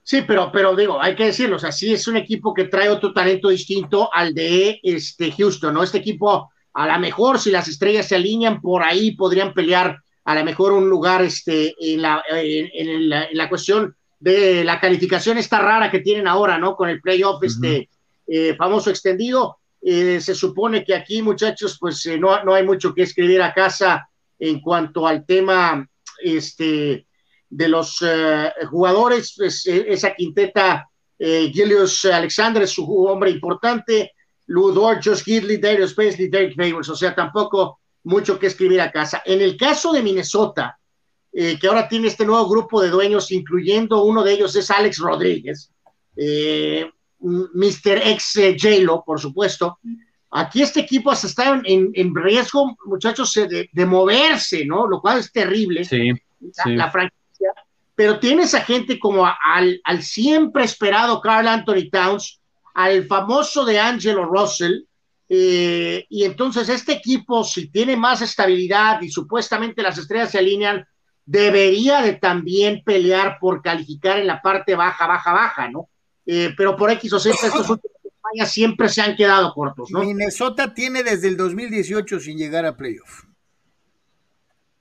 Sí, 0.02 0.24
pero, 0.26 0.50
pero 0.50 0.78
digo, 0.78 1.02
hay 1.02 1.14
que 1.14 1.26
decirlo, 1.26 1.58
o 1.58 1.60
sea, 1.60 1.74
sí 1.74 1.94
es 1.94 2.08
un 2.08 2.16
equipo 2.16 2.54
que 2.54 2.66
trae 2.66 2.88
otro 2.88 3.12
talento 3.12 3.50
distinto 3.50 4.10
al 4.14 4.34
de 4.34 4.80
este 4.82 5.30
Houston, 5.34 5.74
¿no? 5.74 5.84
Este 5.84 5.98
equipo 5.98 6.50
a 6.74 6.88
lo 6.88 7.00
mejor 7.00 7.38
si 7.38 7.52
las 7.52 7.68
estrellas 7.68 8.08
se 8.08 8.16
alinean 8.16 8.62
por 8.62 8.82
ahí 8.82 9.12
podrían 9.18 9.54
pelear 9.54 10.02
a 10.30 10.36
lo 10.36 10.46
mejor 10.46 10.74
un 10.74 10.88
lugar 10.88 11.24
este, 11.24 11.74
en, 11.80 12.04
la, 12.04 12.24
en, 12.30 13.10
la, 13.10 13.50
cuestión 13.50 13.96
de 14.20 14.64
la 14.64 14.80
calificación 14.80 15.40
esta 15.40 15.58
rara 15.58 15.90
que 15.90 16.02
tienen 16.02 16.28
ahora, 16.28 16.60
¿no? 16.60 16.76
Con 16.76 16.88
el 16.88 17.02
playoff 17.02 17.44
este 17.44 17.90
eh, 18.28 18.56
famoso 18.56 18.92
extendido. 18.92 19.58
Eh, 19.82 20.22
se 20.22 20.36
supone 20.36 20.86
que 20.86 20.94
aquí, 20.94 21.24
muchachos, 21.24 21.78
pues 21.80 22.06
eh, 22.06 22.20
no, 22.20 22.44
no, 22.44 22.54
hay 22.54 22.64
mucho 22.64 22.94
que 22.94 23.02
escribir 23.02 23.42
a 23.42 23.56
casa 23.56 24.08
en 24.38 24.62
cuanto 24.62 25.08
al 25.08 25.26
tema 25.26 25.90
este, 26.22 27.08
de 27.50 27.68
los 27.68 27.98
jugadores. 28.70 29.34
Pues, 29.36 29.66
esa 29.66 30.14
quinteta, 30.14 30.88
Gilius 31.18 32.06
Alexander 32.06 32.62
es 32.62 32.70
su 32.70 32.86
hombre 33.04 33.32
importante. 33.32 34.14
Ludor, 34.46 35.00
Josh 35.04 35.24
Gidley, 35.24 35.58
Darius 35.58 35.96
Paisley, 35.96 36.28
Derek 36.28 36.56
Favors, 36.56 36.90
o 36.90 36.96
sea, 36.96 37.16
tampoco 37.16 37.79
mucho 38.04 38.40
que 38.40 38.48
escribir 38.48 38.82
a 38.82 38.92
casa. 38.92 39.22
En 39.26 39.42
el 39.42 39.58
caso 39.58 39.92
de 39.92 40.04
Minnesota, 40.04 40.80
eh, 41.32 41.58
que 41.60 41.68
ahora 41.68 41.88
tiene 41.88 42.08
este 42.08 42.26
nuevo 42.26 42.48
grupo 42.50 42.82
de 42.82 42.90
dueños, 42.90 43.32
incluyendo 43.32 44.04
uno 44.04 44.24
de 44.24 44.34
ellos 44.34 44.56
es 44.56 44.72
Alex 44.72 44.98
Rodríguez, 44.98 45.72
eh, 46.16 46.90
Mr. 47.20 48.02
Ex 48.04 48.36
eh, 48.38 48.58
J-Lo, 48.60 49.04
por 49.04 49.20
supuesto. 49.20 49.80
Aquí 50.32 50.62
este 50.62 50.82
equipo 50.82 51.12
hasta 51.12 51.28
está 51.28 51.62
en, 51.64 52.16
riesgo, 52.16 52.76
muchachos, 52.86 53.34
de, 53.34 53.86
moverse, 53.86 54.66
¿no? 54.66 54.88
Lo 54.88 55.02
cual 55.02 55.20
es 55.20 55.32
terrible. 55.32 55.84
Sí, 55.84 56.12
la, 56.66 56.92
franquicia. 56.92 57.54
Pero 57.96 58.20
tienes 58.20 58.54
a 58.54 58.62
gente 58.62 59.00
como 59.00 59.26
al, 59.26 59.82
al 59.84 60.04
siempre 60.04 60.64
esperado 60.64 61.20
Carl 61.20 61.48
Anthony 61.48 61.90
Towns, 61.92 62.40
al 62.76 63.06
famoso 63.06 63.66
de 63.66 63.80
Angelo 63.80 64.26
Russell. 64.26 64.84
Eh, 65.32 66.08
y 66.10 66.24
entonces 66.24 66.68
este 66.70 66.94
equipo, 66.94 67.44
si 67.44 67.70
tiene 67.70 67.96
más 67.96 68.22
estabilidad 68.24 69.00
y 69.02 69.12
supuestamente 69.12 69.84
las 69.84 70.00
estrellas 70.00 70.32
se 70.32 70.40
alinean, 70.40 70.88
debería 71.24 72.02
de 72.02 72.14
también 72.14 72.82
pelear 72.84 73.38
por 73.40 73.62
calificar 73.62 74.18
en 74.18 74.26
la 74.26 74.42
parte 74.42 74.74
baja, 74.74 75.06
baja, 75.06 75.32
baja, 75.32 75.70
¿no? 75.70 75.88
Eh, 76.26 76.52
pero 76.58 76.76
por 76.76 76.90
X 76.90 77.14
o 77.14 77.20
Z, 77.20 77.36
estos 77.46 77.70
últimos 77.70 77.96
años 78.34 78.50
siempre 78.50 78.90
se 78.90 79.04
han 79.04 79.16
quedado 79.16 79.54
cortos, 79.54 79.92
¿no? 79.92 80.00
Minnesota 80.00 80.74
tiene 80.74 81.04
desde 81.04 81.28
el 81.28 81.38
2018 81.38 82.20
sin 82.20 82.36
llegar 82.40 82.66
a 82.66 82.76
playoff. 82.76 83.26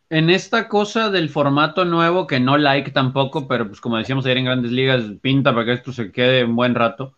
en 0.09 0.31
esta 0.31 0.69
cosa 0.69 1.11
del 1.11 1.29
formato 1.29 1.85
nuevo, 1.85 2.27
que 2.27 2.41
no 2.41 2.57
like 2.57 2.93
tampoco, 2.93 3.47
pero 3.47 3.69
pues 3.69 3.83
como 3.83 3.99
decíamos 3.99 4.25
ayer 4.25 4.39
en 4.39 4.47
Grandes 4.47 4.73
Ligas, 4.73 5.05
pinta 5.20 5.53
para 5.53 5.66
que 5.66 5.73
esto 5.75 5.93
se 5.93 6.11
quede 6.11 6.45
un 6.45 6.57
buen 6.57 6.75
rato, 6.75 7.18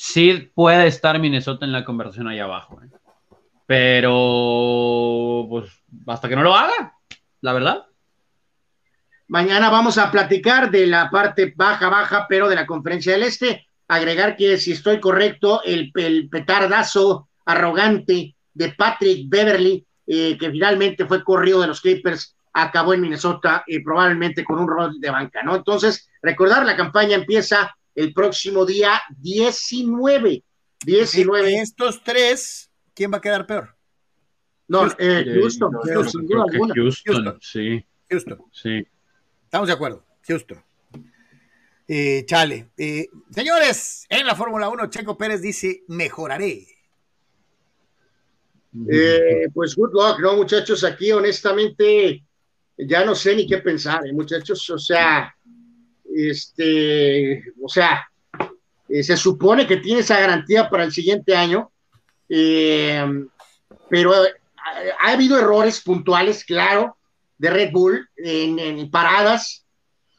sí 0.00 0.50
puede 0.54 0.86
estar 0.86 1.18
Minnesota 1.18 1.66
en 1.66 1.72
la 1.72 1.84
conversación 1.84 2.26
ahí 2.26 2.38
abajo. 2.38 2.80
¿eh? 2.82 2.88
Pero, 3.66 5.46
pues, 5.46 5.70
hasta 6.06 6.26
que 6.26 6.36
no 6.36 6.42
lo 6.42 6.54
haga, 6.54 6.94
la 7.42 7.52
verdad. 7.52 7.86
Mañana 9.28 9.68
vamos 9.68 9.98
a 9.98 10.10
platicar 10.10 10.70
de 10.70 10.86
la 10.86 11.10
parte 11.10 11.52
baja, 11.54 11.90
baja, 11.90 12.26
pero 12.28 12.48
de 12.48 12.56
la 12.56 12.66
conferencia 12.66 13.12
del 13.12 13.24
Este. 13.24 13.66
Agregar 13.88 14.36
que, 14.36 14.56
si 14.56 14.72
estoy 14.72 15.00
correcto, 15.00 15.60
el, 15.64 15.92
petardazo 16.30 17.28
arrogante 17.44 18.34
de 18.54 18.72
Patrick 18.72 19.28
Beverly, 19.28 19.86
eh, 20.06 20.38
que 20.38 20.50
finalmente 20.50 21.04
fue 21.04 21.22
corrido 21.22 21.60
de 21.60 21.66
los 21.66 21.82
Clippers, 21.82 22.34
acabó 22.54 22.94
en 22.94 23.02
Minnesota 23.02 23.64
y 23.66 23.80
probablemente 23.80 24.44
con 24.44 24.58
un 24.60 24.66
rol 24.66 24.98
de 24.98 25.10
banca, 25.10 25.42
¿no? 25.42 25.56
Entonces, 25.56 26.08
recordar, 26.22 26.64
la 26.64 26.76
campaña 26.76 27.16
empieza 27.16 27.76
el 27.94 28.12
próximo 28.12 28.64
día 28.64 29.00
19. 29.18 30.42
19. 30.84 31.54
estos 31.60 32.02
tres 32.02 32.70
¿quién 32.94 33.12
va 33.12 33.18
a 33.18 33.20
quedar 33.20 33.46
peor? 33.46 33.76
No, 34.68 34.86
eh, 34.98 35.24
Houston, 35.34 35.72
Houston, 35.72 36.26
Houston, 36.74 37.38
sí. 37.40 37.84
Houston. 38.08 38.38
Sí. 38.52 38.86
Estamos 39.44 39.68
de 39.68 39.74
acuerdo, 39.74 40.04
Houston. 40.28 40.62
Eh, 41.88 42.24
chale. 42.24 42.70
Eh, 42.76 43.08
señores, 43.30 44.06
en 44.08 44.26
la 44.26 44.36
Fórmula 44.36 44.68
1, 44.68 44.90
Checo 44.90 45.18
Pérez 45.18 45.42
dice, 45.42 45.82
mejoraré. 45.88 46.68
Eh, 48.88 49.48
pues 49.52 49.74
good 49.74 49.92
luck, 49.92 50.20
¿no, 50.20 50.36
muchachos? 50.36 50.84
Aquí, 50.84 51.10
honestamente, 51.10 52.22
ya 52.78 53.04
no 53.04 53.16
sé 53.16 53.34
ni 53.34 53.46
qué 53.46 53.58
pensar, 53.58 54.02
muchachos. 54.12 54.70
O 54.70 54.78
sea, 54.78 55.34
este, 56.14 57.44
o 57.62 57.68
sea, 57.68 58.06
se 58.88 59.16
supone 59.16 59.66
que 59.66 59.76
tiene 59.76 60.00
esa 60.00 60.18
garantía 60.18 60.68
para 60.68 60.84
el 60.84 60.92
siguiente 60.92 61.36
año 61.36 61.70
eh, 62.32 63.04
pero 63.88 64.12
ha, 64.14 65.12
habido 65.12 65.36
errores 65.36 65.80
puntuales, 65.80 66.44
claro, 66.44 66.96
de 67.36 67.50
Red 67.50 67.72
Bull 67.72 68.08
en, 68.16 68.88
paradas, 68.90 69.66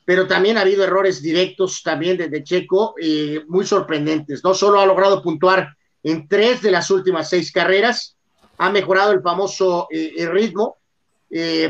pero 0.04 0.28
también 0.28 0.58
ha 0.58 0.62
habido 0.62 0.84
errores 0.84 1.22
directos 1.22 1.82
también 1.82 2.18
de, 2.18 2.44
Checo, 2.44 2.96
eh, 3.02 3.44
muy 3.48 3.66
sorprendentes. 3.66 4.44
No 4.44 4.54
solo 4.54 4.82
ha 4.82 4.86
logrado 4.86 5.24
puntuar 5.24 5.70
en 6.04 6.28
tres 6.28 6.62
de 6.62 6.72
las 6.72 6.92
últimas 6.92 7.30
seis 7.30 7.52
carreras, 7.52 8.18
ha 8.58 8.70
mejorado 8.70 9.14
el 9.14 9.22
famoso 9.22 9.88
eh, 9.90 10.28
ritmo, 10.30 10.78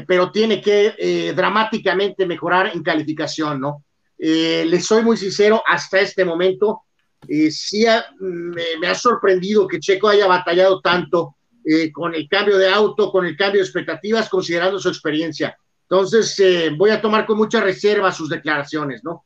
pero 0.08 0.32
tiene 0.32 0.60
que 0.60 1.32
dramáticamente 1.36 2.26
mejorar 2.26 2.72
en 2.74 2.82
calificación, 2.82 3.62
¿no? 3.62 3.84
Les 4.22 4.86
soy 4.86 5.04
muy 5.04 5.18
sincero, 5.18 5.64
hasta 5.66 6.00
este 6.00 6.24
momento 6.24 6.84
eh, 7.28 7.52
sí 7.52 7.86
me, 8.20 8.88
ha 8.88 8.96
sorprendido 8.96 9.68
que 9.68 9.80
Checo 9.80 10.10
haya 10.10 10.28
batallado 10.28 10.82
tanto 10.82 11.36
eh, 11.64 11.92
con 11.92 12.16
el 12.16 12.28
cambio 12.28 12.58
de 12.58 12.70
auto, 12.70 13.12
con 13.12 13.26
el 13.26 13.38
cambio 13.38 13.62
de 13.62 13.66
expectativas, 13.66 14.30
considerando 14.30 14.80
su 14.80 14.90
experiencia. 14.90 15.58
Entonces, 15.84 16.40
eh, 16.40 16.72
voy 16.76 16.90
a 16.90 17.02
tomar 17.02 17.26
con 17.26 17.38
mucha 17.38 17.62
reserva 17.62 18.12
sus 18.12 18.30
declaraciones, 18.30 19.04
¿no? 19.04 19.26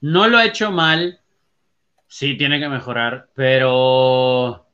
no 0.00 0.28
lo 0.28 0.36
ha 0.36 0.44
hecho 0.44 0.70
mal, 0.70 1.20
sí 2.08 2.36
tiene 2.36 2.58
que 2.58 2.68
mejorar, 2.68 3.30
pero 3.34 4.66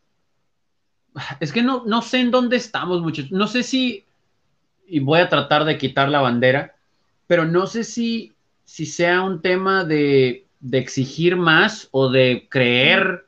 es 1.39 1.53
que 1.53 1.63
no, 1.63 1.85
no 1.87 2.03
sé 2.03 2.21
en 2.21 2.31
dónde 2.31 2.57
estamos, 2.57 3.01
muchachos. 3.03 3.31
No 3.31 3.47
sé 3.47 3.63
si, 3.63 4.05
y 4.89 5.01
voy 5.01 5.21
a 5.21 5.29
tratar 5.29 5.65
de 5.65 5.79
quitar 5.79 6.09
la 6.09 6.21
bandera, 6.21 6.74
pero 7.27 7.45
no 7.45 7.67
sé 7.67 7.85
si 7.85 8.35
si 8.65 8.87
sea 8.87 9.23
un 9.23 9.41
tema 9.41 9.85
de, 9.85 10.47
exigir 10.73 11.37
más 11.37 11.89
o 11.91 12.09
de 12.09 12.49
creer 12.51 13.27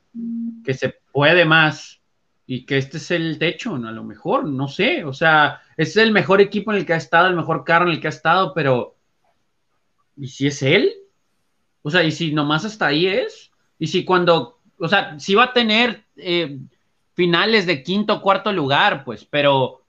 que 0.64 0.74
se 0.74 0.98
puede 1.12 1.44
más 1.44 2.00
y 2.46 2.64
que 2.64 2.78
este 2.78 2.96
es 2.96 3.10
el 3.10 3.38
techo, 3.38 3.76
¿no? 3.76 3.88
a 3.88 3.92
lo 3.92 4.04
mejor, 4.04 4.44
no 4.44 4.68
sé, 4.68 5.04
o 5.04 5.12
sea, 5.12 5.60
es 5.76 5.96
el 5.96 6.12
mejor 6.12 6.40
equipo 6.40 6.72
en 6.72 6.78
el 6.78 6.86
que 6.86 6.94
ha 6.94 6.96
estado, 6.96 7.28
el 7.28 7.36
mejor 7.36 7.64
carro 7.64 7.86
en 7.86 7.92
el 7.92 8.00
que 8.00 8.06
ha 8.06 8.10
estado, 8.10 8.54
pero 8.54 8.96
¿y 10.16 10.28
si 10.28 10.46
es 10.46 10.62
él? 10.62 10.92
O 11.82 11.90
sea, 11.90 12.02
¿y 12.02 12.10
si 12.10 12.32
nomás 12.32 12.64
hasta 12.64 12.86
ahí 12.86 13.06
es? 13.06 13.50
¿Y 13.78 13.88
si 13.88 14.04
cuando, 14.04 14.58
o 14.78 14.88
sea, 14.88 15.18
si 15.18 15.34
va 15.34 15.44
a 15.44 15.52
tener 15.52 16.04
eh, 16.16 16.58
finales 17.14 17.66
de 17.66 17.82
quinto 17.82 18.22
cuarto 18.22 18.52
lugar, 18.52 19.04
pues, 19.04 19.24
pero 19.24 19.82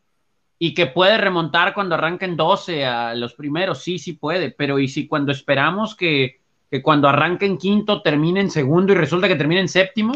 y 0.59 0.73
que 0.73 0.87
puede 0.87 1.17
remontar 1.17 1.73
cuando 1.73 1.95
arranquen 1.95 2.35
12 2.35 2.85
a 2.85 3.13
los 3.15 3.33
primeros, 3.35 3.83
sí, 3.83 3.99
sí 3.99 4.13
puede, 4.13 4.51
pero 4.51 4.79
¿y 4.79 4.87
si 4.87 5.07
cuando 5.07 5.31
esperamos 5.31 5.95
que, 5.95 6.41
que 6.71 6.81
cuando 6.81 7.07
arranquen 7.07 7.57
quinto 7.57 8.01
termine 8.01 8.41
en 8.41 8.49
segundo 8.49 8.93
y 8.93 8.95
resulta 8.95 9.27
que 9.27 9.35
termine 9.35 9.61
en 9.61 9.69
séptimo? 9.69 10.13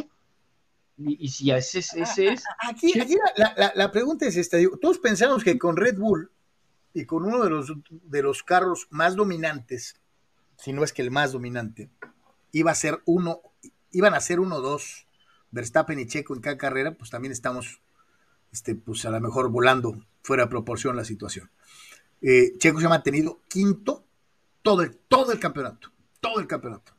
¿Y, 0.98 1.30
si 1.30 1.52
ese, 1.52 1.80
ese 1.80 2.28
es? 2.28 2.44
Aquí, 2.70 3.00
aquí 3.00 3.16
la, 3.76 3.92
pregunta 3.92 4.26
es 4.26 4.36
esta, 4.38 4.58
todos 4.80 5.00
pensamos 5.00 5.44
que 5.44 5.58
con 5.58 5.76
Red 5.76 5.98
Bull 5.98 6.32
y 6.94 7.06
con 7.06 7.26
uno 7.26 7.44
de 7.44 7.50
los, 7.50 7.74
de 7.90 8.22
los 8.22 8.44
carros 8.44 8.88
más 8.92 9.16
dominantes, 9.16 10.00
si 10.58 10.74
no 10.74 10.84
es 10.84 10.94
que 10.94 11.02
el 11.02 11.10
más 11.10 11.32
dominante, 11.32 11.90
iba 12.52 12.72
a 12.72 12.76
ser 12.76 13.02
uno, 13.06 13.42
iban 13.92 14.14
a 14.14 14.20
ser 14.20 14.40
uno 14.40 14.60
dos, 14.60 15.08
Verstappen 15.52 16.00
y 16.00 16.08
Checo 16.08 16.36
en 16.36 16.42
cada 16.42 16.58
carrera, 16.58 16.94
pues 16.94 17.10
también 17.10 17.32
estamos 17.32 17.82
este, 18.52 18.76
pues 18.76 19.06
a 19.06 19.10
lo 19.12 19.20
mejor 19.22 19.50
volando 19.50 20.06
fuera 20.22 20.44
de 20.44 20.50
proporción 20.50 20.96
la 20.96 21.06
situación. 21.06 21.50
Eh, 22.22 22.54
Checo 22.58 22.80
se 22.80 22.86
ha 22.86 22.90
mantenido 22.90 23.42
quinto 23.48 24.06
todo 24.62 24.84
el, 24.84 24.96
todo 24.96 25.32
el 25.32 25.40
campeonato, 25.40 25.92
todo 26.20 26.40
el 26.40 26.48
campeonato. 26.48 26.94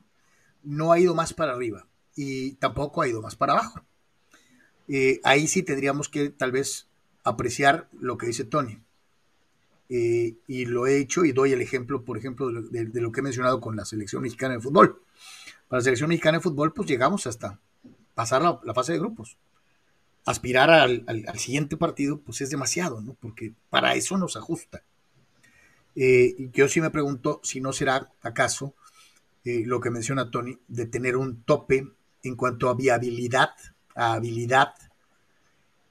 No 0.63 0.93
ha 0.93 0.99
ido 0.99 1.15
más 1.15 1.33
para 1.33 1.53
arriba 1.53 1.87
y 2.17 2.53
tampoco 2.55 3.03
ha 3.03 3.09
ido 3.09 3.23
más 3.23 3.37
para 3.37 3.55
abajo. 3.55 3.85
Eh, 4.89 5.21
ahí 5.25 5.47
sí 5.47 5.63
tendríamos 5.63 6.09
que 6.09 6.31
tal 6.31 6.53
vez 6.53 6.89
apreciar 7.25 7.89
lo 7.99 8.19
que 8.19 8.27
dice 8.27 8.45
Tony. 8.45 8.81
Eh, 9.89 10.37
y 10.47 10.65
lo 10.65 10.87
he 10.87 10.99
hecho 10.99 11.25
y 11.25 11.33
doy 11.33 11.53
el 11.53 11.61
ejemplo, 11.61 12.05
por 12.05 12.17
ejemplo, 12.17 12.51
de, 12.51 13.01
lo 13.01 13.13
que 13.13 13.21
he 13.21 13.23
mencionado 13.23 13.61
con 13.61 13.77
la 13.77 13.85
selección 13.85 14.23
mexicana 14.23 14.55
de 14.55 14.61
fútbol. 14.61 15.03
Para 15.69 15.79
la 15.81 15.85
selección 15.85 16.09
mexicana 16.09 16.39
de 16.39 16.43
fútbol, 16.43 16.73
pues 16.73 16.89
llegamos 16.89 17.27
hasta 17.27 17.61
pasar 18.15 18.43
la 18.43 18.75
fase 18.75 18.93
de 18.93 18.99
grupos 18.99 19.37
aspirar 20.25 20.71
al, 20.71 21.05
siguiente 21.37 21.77
partido, 21.77 22.21
pues 22.21 22.41
es 22.41 22.51
demasiado, 22.51 23.01
¿no? 23.01 23.15
Porque 23.21 23.53
para 23.71 23.95
eso 23.95 24.17
nos 24.17 24.37
ajusta. 24.37 24.83
Eh, 25.97 26.49
yo 26.53 26.69
sí 26.69 26.81
me 26.81 26.91
pregunto 26.91 27.41
si 27.43 27.61
no 27.61 27.73
será 27.73 28.11
acaso 28.23 28.75
eh, 29.45 29.65
lo 29.67 29.81
que 29.81 29.91
menciona 29.91 30.31
Tony, 30.31 30.59
de 30.69 30.87
tener 30.87 31.17
un 31.17 31.43
tope 31.43 31.89
en 32.23 32.37
cuanto 32.37 32.69
a 32.69 32.75
viabilidad, 32.75 33.51
a 33.95 34.15
habilidad, 34.15 34.75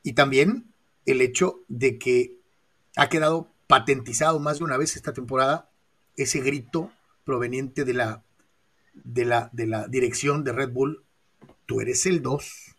y 0.03 0.13
también 0.13 0.71
el 1.05 1.21
hecho 1.21 1.59
de 1.67 1.99
que 1.99 2.37
ha 2.95 3.09
quedado 3.09 3.49
patentizado 3.67 4.39
más 4.39 4.59
de 4.59 4.63
una 4.63 4.77
vez 4.77 4.95
esta 4.95 5.13
temporada 5.13 5.69
ese 6.17 6.39
grito 6.39 6.91
proveniente 7.23 7.85
de 7.85 7.93
la, 7.93 8.23
de 8.93 9.25
la, 9.25 9.49
de 9.53 9.67
la 9.67 9.87
dirección 9.87 10.43
de 10.43 10.53
Red 10.53 10.71
Bull, 10.71 11.03
tú 11.65 11.81
eres 11.81 12.05
el 12.05 12.21
2 12.21 12.70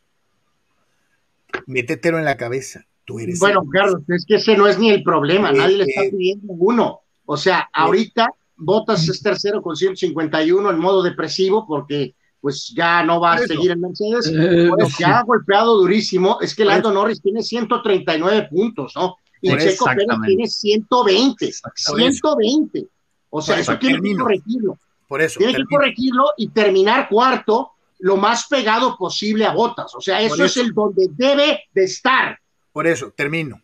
métetelo 1.66 2.18
en 2.18 2.24
la 2.24 2.36
cabeza. 2.36 2.86
Tú 3.04 3.18
eres 3.18 3.38
bueno, 3.40 3.64
Carlos, 3.70 4.02
es 4.08 4.24
que 4.26 4.36
ese 4.36 4.56
no 4.56 4.66
es 4.68 4.78
ni 4.78 4.90
el 4.90 5.02
problema, 5.02 5.52
nadie 5.52 5.78
le 5.78 5.84
está 5.84 6.02
pidiendo 6.10 6.52
uno. 6.52 7.00
O 7.24 7.36
sea, 7.36 7.68
ahorita 7.72 8.28
Botas 8.56 9.08
es 9.08 9.20
tercero 9.22 9.60
con 9.60 9.74
151 9.74 10.70
en 10.70 10.78
modo 10.78 11.02
depresivo 11.02 11.66
porque 11.66 12.14
pues 12.40 12.72
ya 12.76 13.04
no 13.04 13.20
va 13.20 13.34
a 13.34 13.38
seguir 13.38 13.70
en 13.70 13.80
Mercedes. 13.80 14.30
Eh, 14.32 14.68
pues 14.74 14.98
ya 14.98 15.20
ha 15.20 15.22
golpeado 15.22 15.76
durísimo. 15.76 16.38
Es 16.40 16.54
que 16.54 16.64
Lando 16.64 16.92
Norris 16.92 17.22
tiene 17.22 17.42
139 17.42 18.48
puntos, 18.50 18.92
¿no? 18.96 19.16
Y 19.40 19.56
Checo 19.56 19.86
Pérez 19.86 20.06
tiene 20.26 20.46
120. 20.46 21.52
120. 21.74 22.86
O 23.30 23.40
sea, 23.40 23.58
eso, 23.58 23.78
tiene 23.78 24.00
que 24.00 24.16
corregirlo. 24.16 24.78
Por 25.08 25.22
eso. 25.22 25.38
Tiene 25.38 25.54
que 25.54 25.64
corregirlo 25.64 26.24
y 26.36 26.48
terminar 26.48 27.08
cuarto 27.08 27.71
lo 28.02 28.16
más 28.16 28.48
pegado 28.48 28.96
posible 28.98 29.46
a 29.46 29.52
Botas. 29.52 29.94
O 29.94 30.00
sea, 30.00 30.20
eso, 30.20 30.44
es 30.44 30.56
el 30.56 30.74
donde 30.74 31.06
debe 31.12 31.60
de 31.72 31.84
estar. 31.84 32.36
Por 32.72 32.88
eso, 32.88 33.12
termino. 33.12 33.62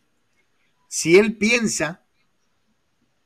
Si 0.86 1.19
él 1.19 1.36
piensa, 1.36 2.05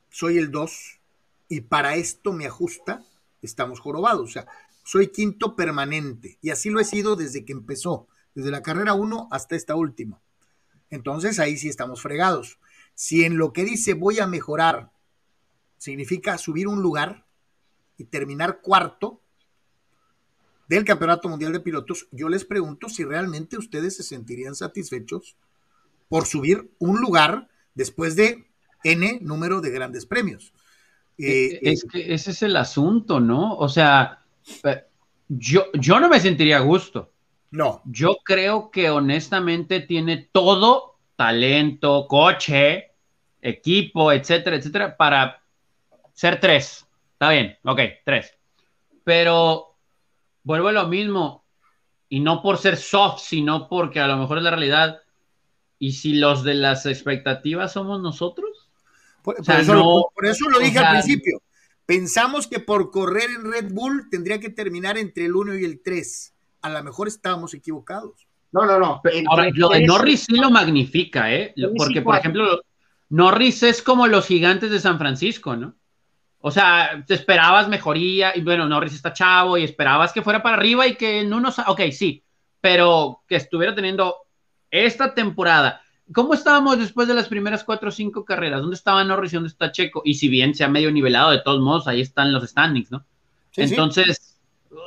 soy 0.08 0.38
el 0.38 0.50
2 0.50 1.00
y 1.48 1.60
para 1.60 1.96
esto 1.96 2.32
me 2.32 2.46
ajusta, 2.46 3.04
estamos 3.42 3.78
jorobados. 3.78 4.30
O 4.30 4.32
sea, 4.32 4.46
soy 4.84 5.08
quinto 5.08 5.54
permanente 5.54 6.38
y 6.40 6.48
así 6.48 6.70
lo 6.70 6.80
he 6.80 6.84
sido 6.84 7.14
desde 7.14 7.44
que 7.44 7.52
empezó, 7.52 8.08
desde 8.34 8.50
la 8.50 8.62
carrera 8.62 8.94
1 8.94 9.28
hasta 9.30 9.54
esta 9.54 9.74
última. 9.74 10.22
Entonces 10.88 11.38
ahí 11.38 11.58
sí 11.58 11.68
estamos 11.68 12.00
fregados. 12.00 12.58
Si 12.94 13.26
en 13.26 13.36
lo 13.36 13.52
que 13.52 13.64
dice 13.64 13.92
voy 13.92 14.18
a 14.18 14.26
mejorar 14.26 14.90
significa 15.76 16.38
subir 16.38 16.68
un 16.68 16.80
lugar 16.80 17.26
y 17.98 18.04
terminar 18.04 18.62
cuarto, 18.62 19.21
del 20.68 20.84
Campeonato 20.84 21.28
Mundial 21.28 21.52
de 21.52 21.60
Pilotos, 21.60 22.08
yo 22.10 22.28
les 22.28 22.44
pregunto 22.44 22.88
si 22.88 23.04
realmente 23.04 23.58
ustedes 23.58 23.96
se 23.96 24.02
sentirían 24.02 24.54
satisfechos 24.54 25.36
por 26.08 26.26
subir 26.26 26.70
un 26.78 27.00
lugar 27.00 27.48
después 27.74 28.16
de 28.16 28.46
N 28.84 29.18
número 29.22 29.60
de 29.60 29.70
grandes 29.70 30.06
premios. 30.06 30.52
Eh, 31.18 31.58
es 31.62 31.84
que 31.84 32.12
ese 32.12 32.32
es 32.32 32.42
el 32.42 32.56
asunto, 32.56 33.20
¿no? 33.20 33.56
O 33.56 33.68
sea, 33.68 34.24
yo, 35.28 35.66
yo 35.74 36.00
no 36.00 36.08
me 36.08 36.20
sentiría 36.20 36.58
a 36.58 36.60
gusto. 36.60 37.12
No. 37.50 37.82
Yo 37.84 38.16
creo 38.24 38.70
que 38.70 38.90
honestamente 38.90 39.80
tiene 39.80 40.28
todo 40.32 40.96
talento, 41.16 42.06
coche, 42.08 42.92
equipo, 43.40 44.10
etcétera, 44.10 44.56
etcétera, 44.56 44.96
para 44.96 45.42
ser 46.14 46.40
tres. 46.40 46.86
Está 47.12 47.30
bien, 47.30 47.56
ok, 47.62 47.80
tres. 48.04 48.32
Pero 49.04 49.71
vuelvo 50.44 50.68
a 50.68 50.72
lo 50.72 50.88
mismo, 50.88 51.44
y 52.08 52.20
no 52.20 52.42
por 52.42 52.58
ser 52.58 52.76
soft, 52.76 53.22
sino 53.22 53.68
porque 53.68 54.00
a 54.00 54.06
lo 54.06 54.16
mejor 54.18 54.38
es 54.38 54.44
la 54.44 54.50
realidad. 54.50 55.00
¿Y 55.78 55.92
si 55.92 56.14
los 56.14 56.44
de 56.44 56.54
las 56.54 56.86
expectativas 56.86 57.72
somos 57.72 58.02
nosotros? 58.02 58.68
Por, 59.22 59.36
eso, 59.40 59.74
lo, 59.74 60.58
dije 60.58 60.78
al 60.78 60.90
principio. 60.90 61.42
Pensamos 61.86 62.46
que 62.46 62.60
por 62.60 62.90
correr 62.90 63.30
en 63.30 63.50
Red 63.50 63.72
Bull 63.72 64.08
tendría 64.10 64.38
que 64.40 64.50
terminar 64.50 64.98
entre 64.98 65.24
el 65.24 65.34
1 65.34 65.58
y 65.58 65.64
el 65.64 65.80
3. 65.82 66.34
A 66.62 66.70
lo 66.70 66.82
mejor 66.84 67.08
estábamos 67.08 67.54
equivocados. 67.54 68.26
No, 68.52 68.66
no, 68.66 68.78
no. 68.78 69.00
Ahora, 69.30 69.48
lo 69.54 69.70
de 69.70 69.86
Norris 69.86 70.26
sí 70.28 70.36
lo 70.36 70.50
magnifica, 70.50 71.32
¿eh? 71.32 71.54
Porque, 71.76 72.02
por 72.02 72.16
ejemplo, 72.16 72.60
Norris 73.08 73.62
es 73.62 73.82
como 73.82 74.06
los 74.06 74.26
gigantes 74.26 74.70
de 74.70 74.80
San 74.80 74.98
Francisco, 74.98 75.56
¿no? 75.56 75.76
O 76.42 76.50
sea, 76.50 77.02
te 77.06 77.14
esperabas 77.14 77.68
mejoría, 77.68 78.36
y 78.36 78.42
bueno, 78.42 78.68
Norris 78.68 78.94
está 78.94 79.12
chavo, 79.12 79.56
y 79.56 79.64
esperabas 79.64 80.12
que 80.12 80.22
fuera 80.22 80.42
para 80.42 80.56
arriba 80.56 80.86
y 80.86 80.96
que 80.96 81.20
en 81.20 81.32
unos. 81.32 81.58
Ok, 81.66 81.82
sí, 81.92 82.22
pero 82.60 83.22
que 83.26 83.36
estuviera 83.36 83.74
teniendo 83.74 84.16
esta 84.70 85.14
temporada. 85.14 85.80
¿Cómo 86.12 86.34
estábamos 86.34 86.78
después 86.78 87.08
de 87.08 87.14
las 87.14 87.28
primeras 87.28 87.64
cuatro 87.64 87.88
o 87.88 87.92
cinco 87.92 88.24
carreras? 88.24 88.60
¿Dónde 88.60 88.76
estaba 88.76 89.04
Norris 89.04 89.32
y 89.32 89.36
dónde 89.36 89.48
está 89.48 89.72
Checo? 89.72 90.02
Y 90.04 90.14
si 90.14 90.28
bien 90.28 90.54
se 90.54 90.64
ha 90.64 90.68
medio 90.68 90.90
nivelado, 90.90 91.30
de 91.30 91.40
todos 91.40 91.60
modos, 91.60 91.88
ahí 91.88 92.00
están 92.00 92.32
los 92.32 92.44
standings, 92.44 92.90
¿no? 92.90 93.06
Entonces, 93.56 94.32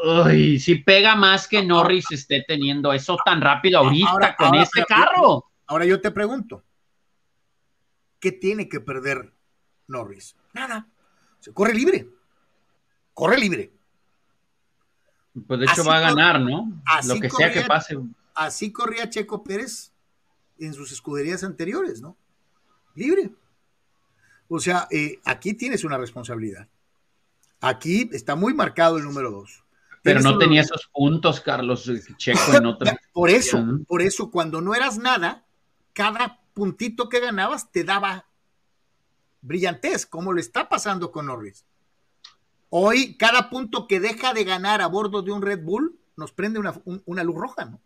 Uy, 0.03 0.59
si 0.59 0.75
pega 0.75 1.15
más 1.15 1.47
que 1.47 1.63
Norris 1.63 2.05
esté 2.11 2.43
teniendo 2.47 2.91
eso 2.91 3.17
tan 3.23 3.39
rápido 3.39 3.79
ahorita 3.79 4.35
con 4.35 4.55
ese 4.55 4.83
carro. 4.85 5.45
Ahora 5.67 5.85
yo 5.85 6.01
te 6.01 6.11
pregunto, 6.11 6.63
¿qué 8.19 8.31
tiene 8.31 8.67
que 8.67 8.79
perder 8.79 9.33
Norris? 9.87 10.35
Nada. 10.53 10.87
Se 11.45 11.53
corre 11.53 11.75
libre. 11.75 12.09
Corre 13.13 13.37
libre. 13.37 13.71
Pues 15.45 15.59
de 15.59 15.67
hecho 15.67 15.85
va 15.85 15.97
a 15.97 15.99
ganar, 15.99 16.41
¿no? 16.41 16.81
Lo 17.05 17.19
que 17.19 17.29
sea 17.29 17.51
que 17.51 17.61
pase. 17.61 17.99
Así 18.33 18.71
corría 18.71 19.11
Checo 19.11 19.43
Pérez 19.43 19.91
en 20.57 20.73
sus 20.73 20.91
escuderías 20.91 21.43
anteriores, 21.43 22.01
¿no? 22.01 22.17
Libre. 22.95 23.29
O 24.47 24.59
sea, 24.59 24.87
eh, 24.89 25.19
aquí 25.23 25.53
tienes 25.53 25.83
una 25.83 25.99
responsabilidad. 25.99 26.67
Aquí 27.61 28.09
está 28.11 28.35
muy 28.35 28.55
marcado 28.55 28.97
el 28.97 29.03
número 29.03 29.29
dos. 29.29 29.63
Pero 30.01 30.21
no 30.21 30.39
tenía 30.39 30.61
esos 30.61 30.89
puntos, 30.91 31.41
Carlos 31.41 31.87
Checo, 32.17 32.55
en 32.55 32.65
otra. 32.65 32.99
Por 33.13 33.29
eso, 33.29 33.63
por 33.87 34.01
eso, 34.01 34.31
cuando 34.31 34.61
no 34.61 34.73
eras 34.73 34.97
nada, 34.97 35.45
cada 35.93 36.41
puntito 36.55 37.07
que 37.07 37.19
ganabas 37.19 37.71
te 37.71 37.83
daba 37.83 38.25
brillantez, 39.45 40.05
como 40.05 40.33
lo 40.33 40.39
está 40.39 40.67
pasando 40.67 41.11
con 41.11 41.27
Norris. 41.27 41.65
Hoy, 42.69 43.15
cada 43.17 43.49
punto 43.49 43.87
que 43.87 43.99
deja 43.99 44.33
de 44.33 44.43
ganar 44.43 44.81
a 44.81 44.87
bordo 44.87 45.21
de 45.21 45.31
un 45.31 45.41
Red 45.41 45.63
Bull 45.63 45.97
nos 46.17 46.31
prende 46.31 46.59
una, 46.59 47.23
luz 47.23 47.35
roja, 47.35 47.65
¿no? 47.65 47.81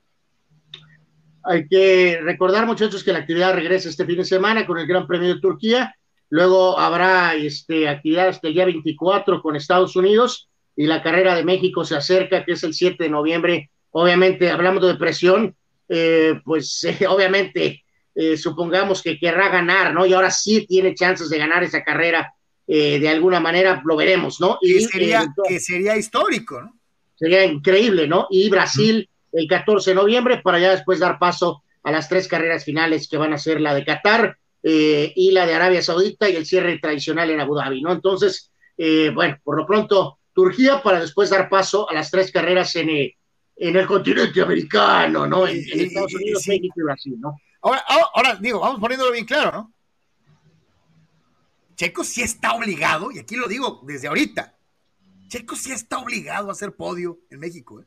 Hay 1.44 1.68
que 1.68 2.20
recordar, 2.22 2.66
muchachos, 2.66 3.04
que 3.04 3.14
la 3.14 3.20
actividad 3.20 3.54
regresa 3.54 3.90
este 3.90 4.06
fin 4.06 4.18
de 4.18 4.26
semana 4.26 4.66
con 4.66 4.78
el 4.78 4.88
Gran 4.88 5.08
Premio 5.08 5.34
de 5.34 5.42
Turquía. 5.42 5.96
Luego 6.30 6.78
habrá 6.78 7.36
este, 7.36 7.88
actividad 7.88 8.28
hasta 8.28 8.48
el 8.48 8.54
día 8.54 8.66
24 8.66 9.42
con 9.42 9.56
Estados 9.56 9.96
Unidos 9.96 10.50
y 10.76 10.86
la 10.86 11.02
carrera 11.02 11.36
de 11.36 11.44
México 11.44 11.84
se 11.86 11.96
acerca, 11.96 12.46
que 12.46 12.54
es 12.54 12.64
el 12.64 12.74
7 12.74 13.04
de 13.04 13.10
noviembre. 13.10 13.72
Obviamente, 13.92 14.52
hablamos 14.52 14.86
de 14.86 14.96
presión, 14.96 15.56
eh, 15.88 16.40
pues 16.46 16.86
obviamente 17.10 17.84
eh, 18.22 18.36
supongamos 18.36 19.02
que 19.02 19.18
querrá 19.18 19.48
ganar, 19.48 19.94
¿no? 19.94 20.06
Y 20.06 20.12
ahora 20.12 20.30
sí 20.30 20.66
tiene 20.68 20.94
chances 20.94 21.30
de 21.30 21.38
ganar 21.38 21.64
esa 21.64 21.86
carrera, 21.86 22.34
eh, 22.68 23.00
de 23.00 23.08
alguna 23.08 23.40
manera 23.40 23.82
lo 23.86 23.96
veremos, 23.96 24.42
¿no? 24.42 24.58
Y 24.60 24.82
sería, 24.82 25.26
que 25.48 25.58
sería 25.58 25.96
histórico, 25.96 26.62
¿no? 26.62 26.78
Sería 27.16 27.46
increíble, 27.46 28.10
¿no? 28.10 28.28
Y 28.30 28.50
Brasil 28.50 29.10
el 29.32 29.48
14 29.48 29.92
de 29.92 29.96
noviembre 29.96 30.42
para 30.44 30.60
ya 30.60 30.72
después 30.72 31.00
dar 31.00 31.18
paso 31.18 31.64
a 31.82 31.94
las 31.94 32.10
tres 32.10 32.28
carreras 32.28 32.66
finales 32.66 33.08
que 33.08 33.16
van 33.16 33.32
a 33.32 33.38
ser 33.38 33.62
la 33.62 33.74
de 33.74 33.86
Qatar 33.86 34.38
eh, 34.64 35.14
y 35.16 35.32
la 35.32 35.46
de 35.46 35.54
Arabia 35.54 35.82
Saudita 35.82 36.28
y 36.28 36.36
el 36.36 36.46
cierre 36.46 36.78
tradicional 36.78 37.30
en 37.30 37.40
Abu 37.40 37.56
Dhabi, 37.56 37.82
¿no? 37.82 37.94
Entonces, 37.94 38.52
bueno, 39.14 39.38
por 39.46 39.56
lo 39.56 39.66
pronto 39.66 40.20
Turquía 40.34 40.84
para 40.84 41.00
después 41.00 41.30
dar 41.30 41.48
paso 41.48 41.90
a 41.90 41.94
las 41.94 42.12
tres 42.12 42.34
carreras 42.34 42.76
en 42.76 43.16
el 43.56 43.88
continente 43.88 44.42
americano, 44.42 45.26
¿no? 45.26 45.48
En, 45.48 45.58
Estados 45.58 46.14
Unidos, 46.16 46.46
México 46.50 46.82
y 46.82 46.84
Brasil, 46.84 47.16
¿no? 47.18 47.38
Ahora, 47.62 47.84
ahora, 48.14 48.36
digo, 48.36 48.60
vamos 48.60 48.80
poniéndolo 48.80 49.12
bien 49.12 49.26
claro, 49.26 49.52
¿no? 49.52 49.74
Checo 51.76 52.04
sí 52.04 52.22
está 52.22 52.54
obligado, 52.54 53.12
y 53.12 53.20
aquí 53.20 53.36
lo 53.36 53.48
digo 53.48 53.82
desde 53.86 54.08
ahorita, 54.08 54.56
Checo 55.30 55.56
sí 55.56 55.72
está 55.72 56.00
obligado 56.00 56.50
a 56.50 56.52
hacer 56.52 56.74
podio 56.74 57.20
en 57.30 57.40
México. 57.40 57.82
¿eh? 57.82 57.86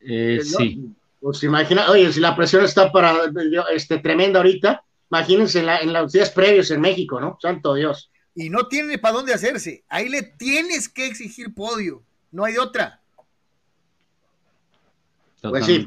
eh 0.00 0.36
pues 0.36 0.54
sí. 0.56 0.94
Pues 1.20 1.42
imagina, 1.42 1.90
oye, 1.90 2.12
si 2.12 2.20
la 2.20 2.36
presión 2.36 2.64
está 2.64 2.92
para 2.92 3.32
este 3.74 3.98
tremenda 3.98 4.38
ahorita, 4.38 4.84
imagínense 5.10 5.60
en, 5.60 5.66
la, 5.66 5.78
en 5.78 5.92
los 5.92 6.12
días 6.12 6.30
previos 6.30 6.70
en 6.70 6.80
México, 6.80 7.20
¿no? 7.20 7.38
Santo 7.42 7.74
Dios. 7.74 8.10
Y 8.34 8.50
no 8.50 8.68
tiene 8.68 8.98
para 8.98 9.16
dónde 9.16 9.34
hacerse. 9.34 9.84
Ahí 9.88 10.08
le 10.08 10.22
tienes 10.22 10.88
que 10.88 11.06
exigir 11.06 11.52
podio. 11.52 12.04
No 12.30 12.44
hay 12.44 12.56
otra. 12.56 13.00
Pues 15.42 15.66
sí. 15.66 15.84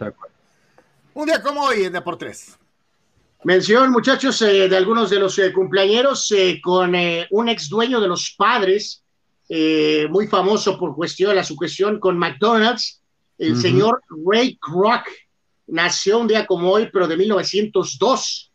Un 1.14 1.26
día 1.26 1.42
como 1.42 1.64
hoy 1.64 1.84
en 1.84 1.92
Deportes. 1.92 2.58
Mención, 3.44 3.92
muchachos, 3.92 4.42
eh, 4.44 4.70
de 4.70 4.78
algunos 4.78 5.10
de 5.10 5.20
los 5.20 5.38
eh, 5.40 5.52
cumpleaños 5.52 6.32
eh, 6.32 6.62
con 6.64 6.96
un 7.32 7.50
ex 7.50 7.68
dueño 7.68 8.00
de 8.00 8.08
los 8.08 8.34
padres, 8.38 9.04
muy 10.10 10.28
famoso 10.28 10.80
por 10.80 10.96
cuestión, 10.96 11.36
la 11.36 11.44
sucesión 11.44 12.00
con 12.00 12.18
McDonald's, 12.18 13.02
el 13.38 13.58
señor 13.58 14.02
Ray 14.26 14.58
Kroc. 14.58 15.06
Nació 15.68 16.20
un 16.20 16.28
día 16.28 16.46
como 16.46 16.72
hoy, 16.72 16.90
pero 16.94 17.06
de 17.10 17.18
1902. 17.18 18.54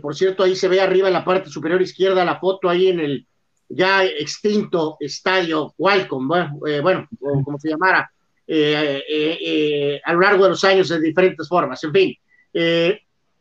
por 0.00 0.14
cierto, 0.14 0.44
ahí 0.44 0.54
se 0.54 0.68
ve 0.68 0.80
arriba 0.80 1.08
en 1.08 1.14
la 1.14 1.24
parte 1.24 1.50
superior 1.50 1.82
izquierda 1.82 2.24
la 2.24 2.38
foto 2.38 2.68
ahí 2.68 2.86
en 2.86 3.00
el 3.00 3.26
ya 3.68 4.04
extinto 4.04 4.96
estadio 5.00 5.74
Qualcomm, 5.76 6.28
bueno, 6.28 7.08
como 7.44 7.58
se 7.58 7.70
llamara, 7.70 8.13
eh, 8.46 9.02
eh, 9.08 9.38
eh, 9.40 10.00
a 10.04 10.12
lo 10.12 10.20
largo 10.20 10.44
de 10.44 10.50
los 10.50 10.64
años 10.64 10.90
de 10.90 11.00
diferentes 11.00 11.48
formas. 11.48 11.82
En 11.82 11.92
fin, 11.92 12.14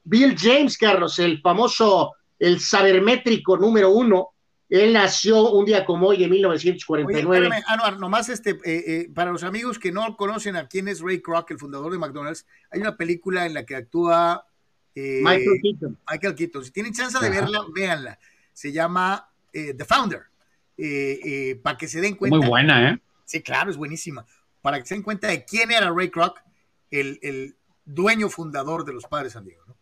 Bill 0.03 0.35
James, 0.37 0.77
Carlos, 0.77 1.19
el 1.19 1.41
famoso, 1.41 2.13
el 2.39 2.59
sabermétrico 2.59 3.57
número 3.57 3.91
uno, 3.91 4.29
él 4.69 4.93
nació 4.93 5.51
un 5.51 5.65
día 5.65 5.85
como 5.85 6.07
hoy, 6.07 6.23
en 6.23 6.31
1949. 6.31 7.47
Oye, 7.47 7.63
Anuar, 7.67 7.99
nomás 7.99 8.29
este, 8.29 9.09
para 9.13 9.31
los 9.31 9.43
amigos 9.43 9.77
que 9.77 9.91
no 9.91 10.15
conocen 10.15 10.55
a 10.55 10.67
quién 10.67 10.87
es 10.87 11.01
Ray 11.01 11.21
Kroc, 11.21 11.51
el 11.51 11.59
fundador 11.59 11.91
de 11.91 11.99
McDonald's, 11.99 12.47
hay 12.71 12.79
una 12.79 12.95
película 12.95 13.45
en 13.45 13.53
la 13.53 13.65
que 13.65 13.75
actúa 13.75 14.45
Michael 14.95 15.59
Keaton. 15.61 15.99
Michael 16.09 16.35
Keaton. 16.35 16.65
Si 16.65 16.71
tienen 16.71 16.93
chance 16.93 17.19
de 17.19 17.29
verla, 17.29 17.59
véanla. 17.75 18.17
Se 18.53 18.71
llama 18.71 19.29
The 19.51 19.85
Founder. 19.85 20.23
para 21.61 21.77
que 21.77 21.87
se 21.87 22.01
den 22.01 22.15
cuenta. 22.15 22.37
Muy 22.37 22.47
buena, 22.47 22.89
¿eh? 22.89 22.99
Sí, 23.25 23.41
claro, 23.41 23.69
es 23.69 23.77
buenísima 23.77 24.25
para 24.63 24.79
que 24.79 24.85
se 24.87 24.95
den 24.95 25.03
cuenta 25.03 25.27
de 25.27 25.43
quién 25.43 25.71
era 25.71 25.91
Ray 25.91 26.09
Kroc, 26.09 26.39
el, 26.89 27.55
dueño 27.85 28.29
fundador 28.29 28.85
de 28.85 28.93
los 28.93 29.03
Padres 29.03 29.33
San 29.33 29.43
Diego. 29.43 29.61
¿no? 29.67 29.75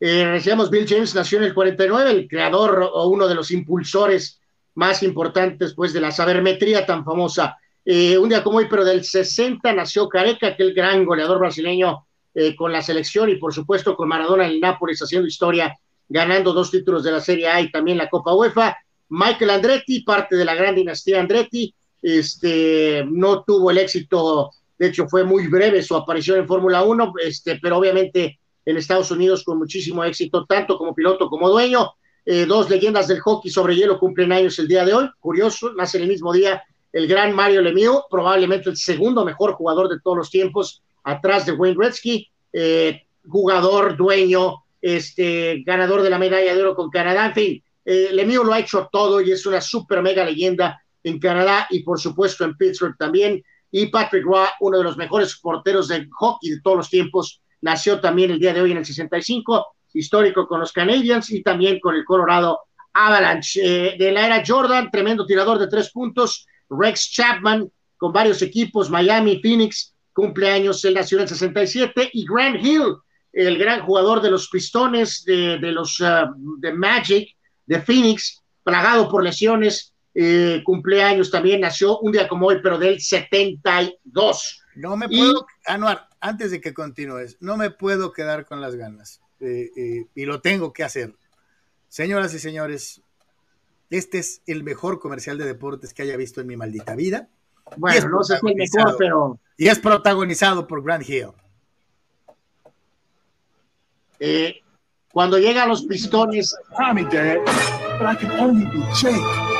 Eh, 0.00 0.24
decíamos, 0.32 0.70
Bill 0.70 0.88
James 0.88 1.14
nació 1.14 1.36
en 1.36 1.44
el 1.44 1.52
49, 1.54 2.10
el 2.10 2.26
creador 2.26 2.90
o 2.90 3.08
uno 3.08 3.28
de 3.28 3.34
los 3.34 3.50
impulsores 3.50 4.40
más 4.74 5.02
importantes 5.02 5.74
pues, 5.74 5.92
de 5.92 6.00
la 6.00 6.10
sabermetría 6.10 6.86
tan 6.86 7.04
famosa. 7.04 7.58
Eh, 7.84 8.16
un 8.16 8.30
día 8.30 8.42
como 8.42 8.58
hoy, 8.58 8.66
pero 8.70 8.82
del 8.82 9.04
60 9.04 9.74
nació 9.74 10.08
Careca, 10.08 10.48
aquel 10.48 10.72
gran 10.72 11.04
goleador 11.04 11.38
brasileño 11.38 12.06
eh, 12.34 12.56
con 12.56 12.72
la 12.72 12.80
selección 12.80 13.28
y 13.28 13.36
por 13.36 13.52
supuesto 13.52 13.94
con 13.94 14.08
Maradona 14.08 14.46
en 14.46 14.52
el 14.52 14.60
Nápoles 14.60 15.02
haciendo 15.02 15.28
historia, 15.28 15.78
ganando 16.08 16.54
dos 16.54 16.70
títulos 16.70 17.04
de 17.04 17.12
la 17.12 17.20
Serie 17.20 17.48
A 17.48 17.60
y 17.60 17.70
también 17.70 17.98
la 17.98 18.08
Copa 18.08 18.34
UEFA. 18.34 18.74
Michael 19.10 19.50
Andretti, 19.50 20.00
parte 20.00 20.34
de 20.34 20.46
la 20.46 20.54
gran 20.54 20.74
dinastía 20.74 21.20
Andretti, 21.20 21.74
este, 22.02 23.04
no 23.08 23.44
tuvo 23.44 23.70
el 23.70 23.78
éxito, 23.78 24.50
de 24.78 24.88
hecho 24.88 25.08
fue 25.08 25.24
muy 25.24 25.46
breve 25.46 25.82
su 25.82 25.96
aparición 25.96 26.38
en 26.38 26.48
Fórmula 26.48 26.82
1, 26.82 27.14
este, 27.24 27.58
pero 27.62 27.78
obviamente 27.78 28.38
en 28.64 28.76
Estados 28.76 29.10
Unidos 29.10 29.44
con 29.44 29.58
muchísimo 29.58 30.04
éxito, 30.04 30.44
tanto 30.44 30.76
como 30.76 30.94
piloto 30.94 31.28
como 31.28 31.48
dueño. 31.48 31.92
Eh, 32.24 32.46
dos 32.46 32.70
leyendas 32.70 33.08
del 33.08 33.20
hockey 33.20 33.50
sobre 33.50 33.74
hielo 33.74 33.98
cumplen 33.98 34.30
años 34.32 34.58
el 34.58 34.68
día 34.68 34.84
de 34.84 34.94
hoy, 34.94 35.08
curioso, 35.18 35.72
nace 35.74 35.98
el 35.98 36.06
mismo 36.06 36.32
día 36.32 36.62
el 36.92 37.08
gran 37.08 37.34
Mario 37.34 37.62
Lemieux, 37.62 38.02
probablemente 38.10 38.68
el 38.68 38.76
segundo 38.76 39.24
mejor 39.24 39.54
jugador 39.54 39.88
de 39.88 39.98
todos 40.00 40.16
los 40.18 40.30
tiempos, 40.30 40.82
atrás 41.04 41.46
de 41.46 41.52
Wayne 41.52 41.76
Gretzky. 41.76 42.28
Eh, 42.52 43.02
jugador, 43.26 43.96
dueño, 43.96 44.64
este, 44.80 45.62
ganador 45.64 46.02
de 46.02 46.10
la 46.10 46.18
medalla 46.18 46.54
de 46.54 46.60
oro 46.60 46.74
con 46.74 46.90
Canadá, 46.90 47.26
en 47.26 47.34
fin, 47.34 47.64
eh, 47.84 48.08
Lemieux 48.12 48.44
lo 48.44 48.52
ha 48.52 48.60
hecho 48.60 48.88
todo 48.90 49.20
y 49.20 49.32
es 49.32 49.46
una 49.46 49.60
super 49.60 50.02
mega 50.02 50.24
leyenda 50.24 50.82
en 51.04 51.18
Canadá 51.18 51.66
y 51.70 51.80
por 51.80 52.00
supuesto 52.00 52.44
en 52.44 52.56
Pittsburgh 52.56 52.96
también. 52.98 53.42
Y 53.70 53.86
Patrick 53.86 54.24
Roy, 54.24 54.48
uno 54.60 54.78
de 54.78 54.84
los 54.84 54.96
mejores 54.96 55.38
porteros 55.40 55.88
de 55.88 56.06
hockey 56.10 56.50
de 56.50 56.60
todos 56.60 56.76
los 56.76 56.90
tiempos, 56.90 57.40
nació 57.62 58.00
también 58.00 58.30
el 58.30 58.38
día 58.38 58.52
de 58.52 58.60
hoy 58.60 58.72
en 58.72 58.78
el 58.78 58.84
65, 58.84 59.66
histórico 59.94 60.46
con 60.46 60.60
los 60.60 60.72
Canadiens 60.72 61.30
y 61.30 61.42
también 61.42 61.80
con 61.80 61.94
el 61.94 62.04
Colorado 62.04 62.60
Avalanche. 62.92 63.60
Eh, 63.62 63.96
de 63.98 64.12
la 64.12 64.26
era 64.26 64.42
Jordan, 64.46 64.90
tremendo 64.90 65.26
tirador 65.26 65.58
de 65.58 65.68
tres 65.68 65.90
puntos, 65.90 66.46
Rex 66.68 67.10
Chapman 67.12 67.70
con 67.96 68.12
varios 68.12 68.42
equipos, 68.42 68.90
Miami, 68.90 69.40
Phoenix, 69.40 69.94
cumpleaños, 70.12 70.84
él 70.84 70.94
nació 70.94 71.18
en 71.18 71.22
el 71.22 71.28
67, 71.28 72.10
y 72.12 72.26
Grant 72.26 72.56
Hill, 72.60 72.96
el 73.32 73.58
gran 73.58 73.82
jugador 73.82 74.20
de 74.20 74.30
los 74.30 74.48
Pistones, 74.48 75.24
de, 75.24 75.58
los 75.60 76.00
uh, 76.00 76.34
de 76.58 76.72
Magic, 76.72 77.28
de 77.64 77.80
Phoenix, 77.80 78.42
plagado 78.64 79.08
por 79.08 79.22
lesiones, 79.22 79.91
eh, 80.14 80.62
cumpleaños 80.64 81.30
también, 81.30 81.60
nació 81.60 81.98
un 82.00 82.12
día 82.12 82.28
como 82.28 82.46
hoy, 82.46 82.60
pero 82.62 82.78
del 82.78 83.00
72. 83.00 84.62
No 84.74 84.96
me 84.96 85.08
puedo, 85.08 85.46
Anuar, 85.66 86.08
antes 86.20 86.50
de 86.50 86.60
que 86.60 86.74
continúes, 86.74 87.36
no 87.40 87.56
me 87.56 87.70
puedo 87.70 88.12
quedar 88.12 88.46
con 88.46 88.60
las 88.60 88.74
ganas 88.74 89.20
eh, 89.40 89.70
eh, 89.76 90.06
y 90.14 90.24
lo 90.24 90.40
tengo 90.40 90.72
que 90.72 90.84
hacer. 90.84 91.14
Señoras 91.88 92.32
y 92.34 92.38
señores, 92.38 93.02
este 93.90 94.18
es 94.18 94.42
el 94.46 94.64
mejor 94.64 94.98
comercial 94.98 95.36
de 95.36 95.44
deportes 95.44 95.92
que 95.92 96.02
haya 96.02 96.16
visto 96.16 96.40
en 96.40 96.46
mi 96.46 96.56
maldita 96.56 96.94
vida. 96.94 97.28
Bueno, 97.76 98.08
no 98.08 98.22
sé 98.22 98.38
si 98.38 98.48
el 98.48 98.56
mejor, 98.56 98.96
pero. 98.98 99.40
Y 99.56 99.68
es 99.68 99.78
protagonizado 99.78 100.66
por 100.66 100.82
Grant 100.82 101.08
Hill. 101.08 101.28
Eh, 104.18 104.62
cuando 105.12 105.38
llega 105.38 105.64
a 105.64 105.66
los 105.66 105.84
pistones. 105.84 106.56
Tommy, 106.76 107.04
Dad, 107.04 107.38
but 107.98 108.08
I 108.08 108.16
can 108.16 108.30
only 108.38 108.64
be 108.66 108.82
Jake. 108.94 109.51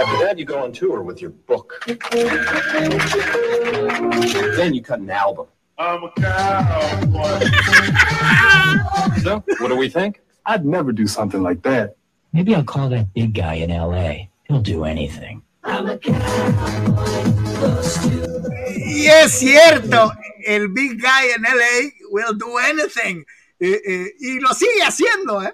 After 0.00 0.24
that, 0.24 0.38
you 0.38 0.46
go 0.46 0.64
on 0.64 0.72
tour 0.72 1.02
with 1.02 1.20
your 1.20 1.28
book. 1.30 1.82
then 4.56 4.72
you 4.72 4.82
cut 4.82 4.98
an 5.00 5.10
album. 5.10 5.46
I'm 5.76 6.04
a 6.04 6.10
cowboy. 6.12 7.40
so, 9.22 9.44
what 9.58 9.68
do 9.68 9.76
we 9.76 9.90
think? 9.90 10.22
I'd 10.46 10.64
never 10.64 10.92
do 10.92 11.06
something 11.06 11.42
like 11.42 11.60
that. 11.64 11.96
Maybe 12.32 12.54
I'll 12.54 12.64
call 12.64 12.88
that 12.88 13.12
big 13.12 13.34
guy 13.34 13.54
in 13.54 13.68
LA. 13.68 14.28
He'll 14.48 14.62
do 14.62 14.84
anything. 14.84 15.42
Y 18.86 19.06
es 19.06 19.32
cierto, 19.32 20.12
el 20.46 20.68
big 20.68 21.02
guy 21.02 21.28
en 21.36 21.42
LA 21.42 21.90
will 22.10 22.32
do 22.38 22.56
anything. 22.56 23.26
Eh, 23.58 23.78
eh, 23.86 24.14
y 24.18 24.40
lo 24.40 24.54
sigue 24.54 24.82
haciendo, 24.82 25.42
¿eh? 25.42 25.52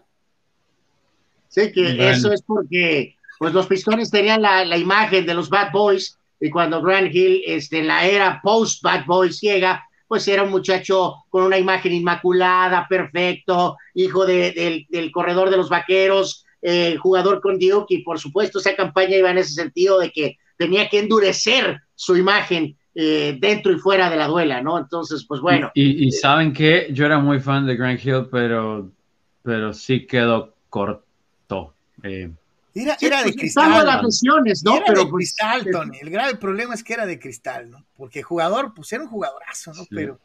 Sí, 1.49 1.73
que 1.73 2.11
eso 2.11 2.33
es 2.33 2.43
porque 2.43 3.16
pues 3.39 3.53
los 3.53 3.67
pistones 3.67 4.11
tenían 4.11 4.43
la, 4.43 4.65
la, 4.65 4.79
imagen 4.79 5.27
de 5.27 5.35
los 5.35 5.49
Bad 5.49 5.73
Boys 5.73 6.19
y 6.41 6.51
cuando 6.51 6.83
Grant 6.83 7.15
Hill 7.15 7.43
este, 7.47 7.81
en 7.81 7.89
la 7.89 8.07
era 8.07 8.41
post 8.43 8.83
Bad 8.83 9.07
Boys 9.07 9.41
llega, 9.41 9.85
pues 10.07 10.27
era 10.29 10.43
un 10.43 10.51
muchacho 10.51 11.25
con 11.29 11.45
una 11.45 11.59
imagen 11.59 11.93
inmaculada, 11.93 12.87
perfecto, 12.89 13.77
hijo 13.95 14.27
de, 14.27 14.87
del 14.89 15.11
corredor 15.11 15.51
de 15.51 15.57
los 15.57 15.69
vaqueros, 15.69 16.45
eh, 16.63 16.97
jugador 16.97 17.41
con 17.41 17.59
Duke 17.59 17.95
y 17.95 18.03
por 18.03 18.19
supuesto 18.19 18.59
esa 18.59 18.75
campaña 18.75 19.17
iba 19.17 19.31
en 19.31 19.39
ese 19.39 19.55
sentido 19.55 19.99
de 20.01 20.11
que 20.11 20.37
tenía 20.57 20.89
que 20.89 20.99
endurecer 20.99 21.81
su 21.95 22.17
imagen 22.17 22.77
eh, 22.95 23.37
dentro 23.39 23.73
y 23.73 23.79
fuera 23.79 24.09
de 24.09 24.17
la 24.17 24.27
duela, 24.27 24.63
¿no? 24.63 24.79
Entonces, 24.79 25.25
pues 25.29 25.41
bueno. 25.41 25.71
Y, 25.75 26.11
saben 26.13 26.53
que 26.53 26.89
yo 26.93 27.05
era 27.05 27.19
muy 27.19 27.41
fan 27.41 27.67
de 27.67 27.77
Grant 27.77 28.03
Hill, 28.03 28.29
pero, 28.31 28.91
pero 29.43 29.75
sí 29.75 30.07
quedó 30.07 30.55
corto. 30.71 31.75
Eh. 32.03 32.31
Era, 32.79 32.97
era, 33.01 33.19
de 33.19 33.25
pues, 33.25 33.37
cristal. 33.37 33.87
las 33.87 34.03
lesiones, 34.03 34.63
¿no? 34.63 34.77
Era 34.77 34.85
pero 34.87 35.05
de 35.05 35.11
pues, 35.11 35.35
cristal, 35.35 35.67
Tony. 35.73 35.99
El 35.99 36.11
grave 36.11 36.37
problema 36.37 36.75
es 36.75 36.85
que 36.85 36.93
era 36.93 37.07
de 37.07 37.19
cristal, 37.19 37.71
¿no? 37.71 37.87
Porque 37.97 38.23
jugador, 38.23 38.75
pues 38.75 38.93
era 38.93 39.03
un 39.03 39.09
jugadorazo, 39.09 39.73
¿no? 39.73 39.87
Pero 39.89 40.21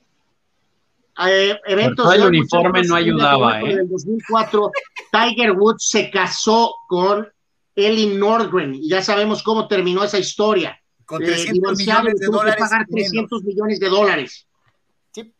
eh, 1.27 1.57
eventos 1.65 2.13
el 2.13 2.23
uniforme 2.23 2.83
no 2.83 2.95
ayudaba. 2.95 3.61
En 3.61 3.79
el 3.79 3.89
2004, 3.89 4.71
Tiger 5.11 5.51
Woods 5.53 5.87
se 5.89 6.11
casó 6.11 6.73
con 6.89 7.25
Ellie 7.73 8.17
Nordgren 8.17 8.75
y 8.75 8.89
ya 8.89 9.01
sabemos 9.01 9.43
cómo 9.43 9.67
terminó 9.69 10.03
esa 10.03 10.19
historia. 10.19 10.77
Con 11.05 11.19
300 11.19 11.71
eh, 11.71 11.83
millones 11.83 12.19
de 12.19 12.27
dólares. 12.27 12.55
pagar 12.59 12.85
300 12.85 13.43
millones 13.43 13.79
de 13.79 13.89
dólares. 13.89 14.47
Sí. 15.13 15.33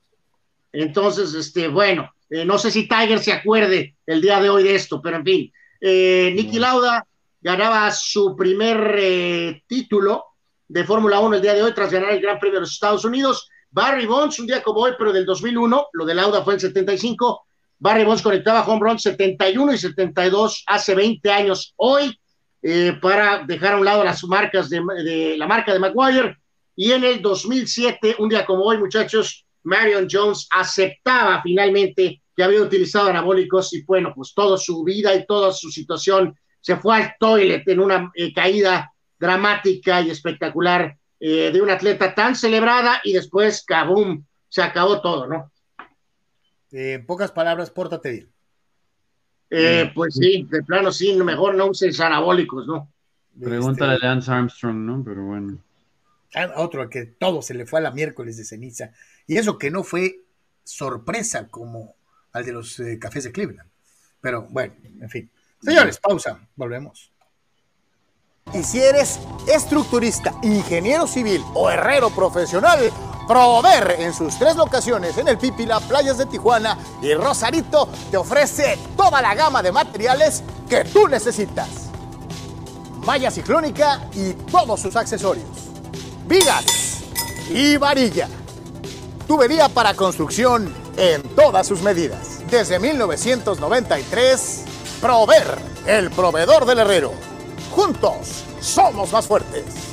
Entonces, 0.72 1.34
este, 1.34 1.68
bueno, 1.68 2.10
eh, 2.30 2.46
no 2.46 2.58
sé 2.58 2.72
si 2.72 2.88
Tiger 2.88 3.20
se 3.20 3.34
acuerde 3.34 3.98
el 4.06 4.22
día 4.22 4.42
de 4.42 4.50
hoy 4.50 4.64
de 4.64 4.76
esto, 4.76 5.02
pero 5.02 5.18
en 5.18 5.26
fin. 5.26 5.54
Eh, 5.82 6.32
Nicky 6.36 6.60
Lauda 6.60 7.06
ganaba 7.42 7.92
su 7.92 8.36
primer 8.36 9.62
título 9.68 10.26
de 10.68 10.84
Fórmula 10.86 11.20
1 11.20 11.36
el 11.36 11.42
día 11.42 11.56
de 11.56 11.64
hoy 11.64 11.74
tras 11.74 11.92
ganar 11.92 12.12
el 12.12 12.22
Gran 12.22 12.40
Premio 12.40 12.58
de 12.58 12.62
los 12.62 12.74
Estados 12.74 13.04
Unidos 13.04 13.50
Barry 13.72 14.06
Bonds, 14.06 14.38
un 14.40 14.48
día 14.48 14.62
como 14.62 14.82
hoy, 14.82 14.92
pero 14.98 15.14
del 15.14 15.26
2001, 15.26 15.88
lo 15.94 16.06
de 16.06 16.14
Lauda 16.14 16.44
fue 16.44 16.56
en 16.56 16.60
75. 16.60 17.46
Barry 17.80 18.04
Bonds 18.04 18.22
conectaba 18.22 18.66
home 18.68 18.82
run 18.82 19.00
71 19.00 19.74
y 19.74 19.78
72 19.78 20.64
hace 20.68 20.94
20 20.94 21.32
años 21.32 21.74
hoy 21.78 22.20
eh, 22.62 22.98
para 23.02 23.44
dejar 23.46 23.74
a 23.74 23.78
un 23.78 23.86
lado 23.86 24.04
las 24.04 24.24
marcas 24.26 24.70
de, 24.70 25.36
la 25.38 25.48
marca 25.48 25.72
de 25.74 25.80
Maguire. 25.80 26.38
Y 26.76 26.92
en 26.92 27.04
el 27.06 27.22
2007, 27.22 28.18
un 28.20 28.30
día 28.30 28.46
como 28.46 28.66
hoy, 28.66 28.78
muchachos, 28.78 29.46
Marion 29.64 30.08
Jones 30.12 30.48
aceptaba 30.52 31.42
finalmente 31.42 32.22
que 32.36 32.44
había 32.44 32.62
utilizado 32.62 33.10
anabólicos 33.10 33.74
y 33.74 33.84
bueno, 33.84 34.14
pues 34.16 34.34
toda 34.34 34.58
su 34.58 34.84
vida 34.84 35.14
y 35.16 35.26
toda 35.26 35.52
su 35.52 35.70
situación 35.70 36.38
se 36.60 36.78
fue 36.78 36.96
al 36.96 37.16
toilet 37.20 37.68
en 37.68 37.80
una 37.80 38.12
eh, 38.16 38.34
caída 38.34 38.92
dramática 39.20 40.02
y 40.02 40.10
espectacular 40.10 40.98
eh, 41.20 41.52
de 41.52 41.62
una 41.62 41.74
atleta 41.74 42.16
tan 42.16 42.36
celebrada 42.36 43.00
y 43.04 43.14
después, 43.14 43.64
¡cabum! 43.64 44.26
Se 44.50 44.64
acabó 44.64 45.02
todo, 45.02 45.28
¿no? 45.28 45.52
Eh, 46.72 46.94
en 46.94 47.06
pocas 47.06 47.32
palabras, 47.32 47.70
pórtate 47.70 48.12
bien. 48.12 48.32
Eh, 49.52 49.92
pues 49.94 50.16
sí, 50.16 50.48
de 50.50 50.64
plano 50.64 50.92
sí, 50.92 51.14
mejor 51.14 51.56
no 51.56 51.68
uses 51.68 52.00
anabólicos, 52.00 52.66
¿no? 52.66 52.92
Pregúntale 53.40 53.96
este, 53.96 54.06
a 54.06 54.10
Lance 54.10 54.32
Armstrong, 54.32 54.78
¿no? 54.78 55.04
Pero 55.04 55.26
bueno. 55.26 55.60
Ah, 56.34 56.54
otro 56.56 56.90
que 56.90 57.06
todo 57.06 57.42
se 57.42 57.54
le 57.54 57.66
fue 57.66 57.80
a 57.80 57.84
la 57.84 57.92
miércoles 57.92 58.38
de 58.38 58.46
ceniza. 58.46 58.92
Y 59.28 59.38
eso 59.38 59.58
que 59.58 59.70
no 59.70 59.84
fue 59.84 60.24
sorpresa 60.64 61.50
como 61.50 61.96
al 62.34 62.46
de 62.46 62.52
los 62.52 62.82
cafés 63.00 63.24
de 63.26 63.32
Cleveland. 63.32 63.70
Pero 64.20 64.48
bueno, 64.50 64.74
en 64.84 65.10
fin. 65.10 65.32
Señores, 65.62 66.00
pausa, 66.00 66.40
volvemos. 66.56 67.12
Y 68.54 68.64
si 68.64 68.82
eres 68.82 69.20
estructurista, 69.48 70.34
ingeniero 70.42 71.08
civil 71.08 71.42
o 71.54 71.70
herrero 71.70 72.10
profesional, 72.10 72.92
Prover 73.28 73.96
en 74.00 74.14
sus 74.14 74.38
tres 74.38 74.56
locaciones 74.56 75.18
en 75.18 75.28
el 75.28 75.38
Pípila, 75.38 75.80
Playas 75.80 76.18
de 76.18 76.26
Tijuana 76.26 76.78
y 77.02 77.14
Rosarito 77.14 77.88
te 78.10 78.18
ofrece 78.18 78.78
toda 78.98 79.22
la 79.22 79.36
gama 79.36 79.64
de 79.64 79.72
materiales 79.72 80.44
que 80.68 80.84
tú 80.84 81.08
necesitas. 81.08 81.70
Malla 83.06 83.32
ciclónica 83.32 84.02
y 84.14 84.34
todos 84.34 84.82
sus 84.82 84.96
accesorios. 84.96 85.48
Vigas 86.28 87.04
y 87.50 87.78
varilla. 87.78 88.28
Tubería 89.28 89.70
para 89.70 89.94
construcción 89.94 90.81
en 90.98 91.22
todas 91.36 91.68
sus 91.68 91.82
medidas. 91.82 92.44
Desde 92.50 92.80
1993, 92.80 94.66
Prover, 95.02 95.58
el 95.88 96.12
proveedor 96.12 96.66
del 96.66 96.80
herrero. 96.80 97.14
Juntos 97.72 98.46
somos 98.60 99.12
más 99.12 99.28
fuertes. 99.28 99.92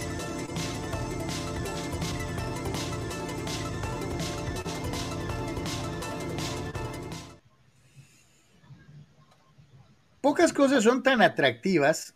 Pocas 10.20 10.52
cosas 10.52 10.84
son 10.84 11.02
tan 11.02 11.22
atractivas 11.22 12.14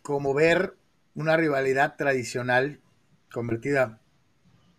como 0.00 0.32
ver 0.32 0.78
una 1.14 1.36
rivalidad 1.36 1.96
tradicional 1.96 2.80
convertida 3.30 4.00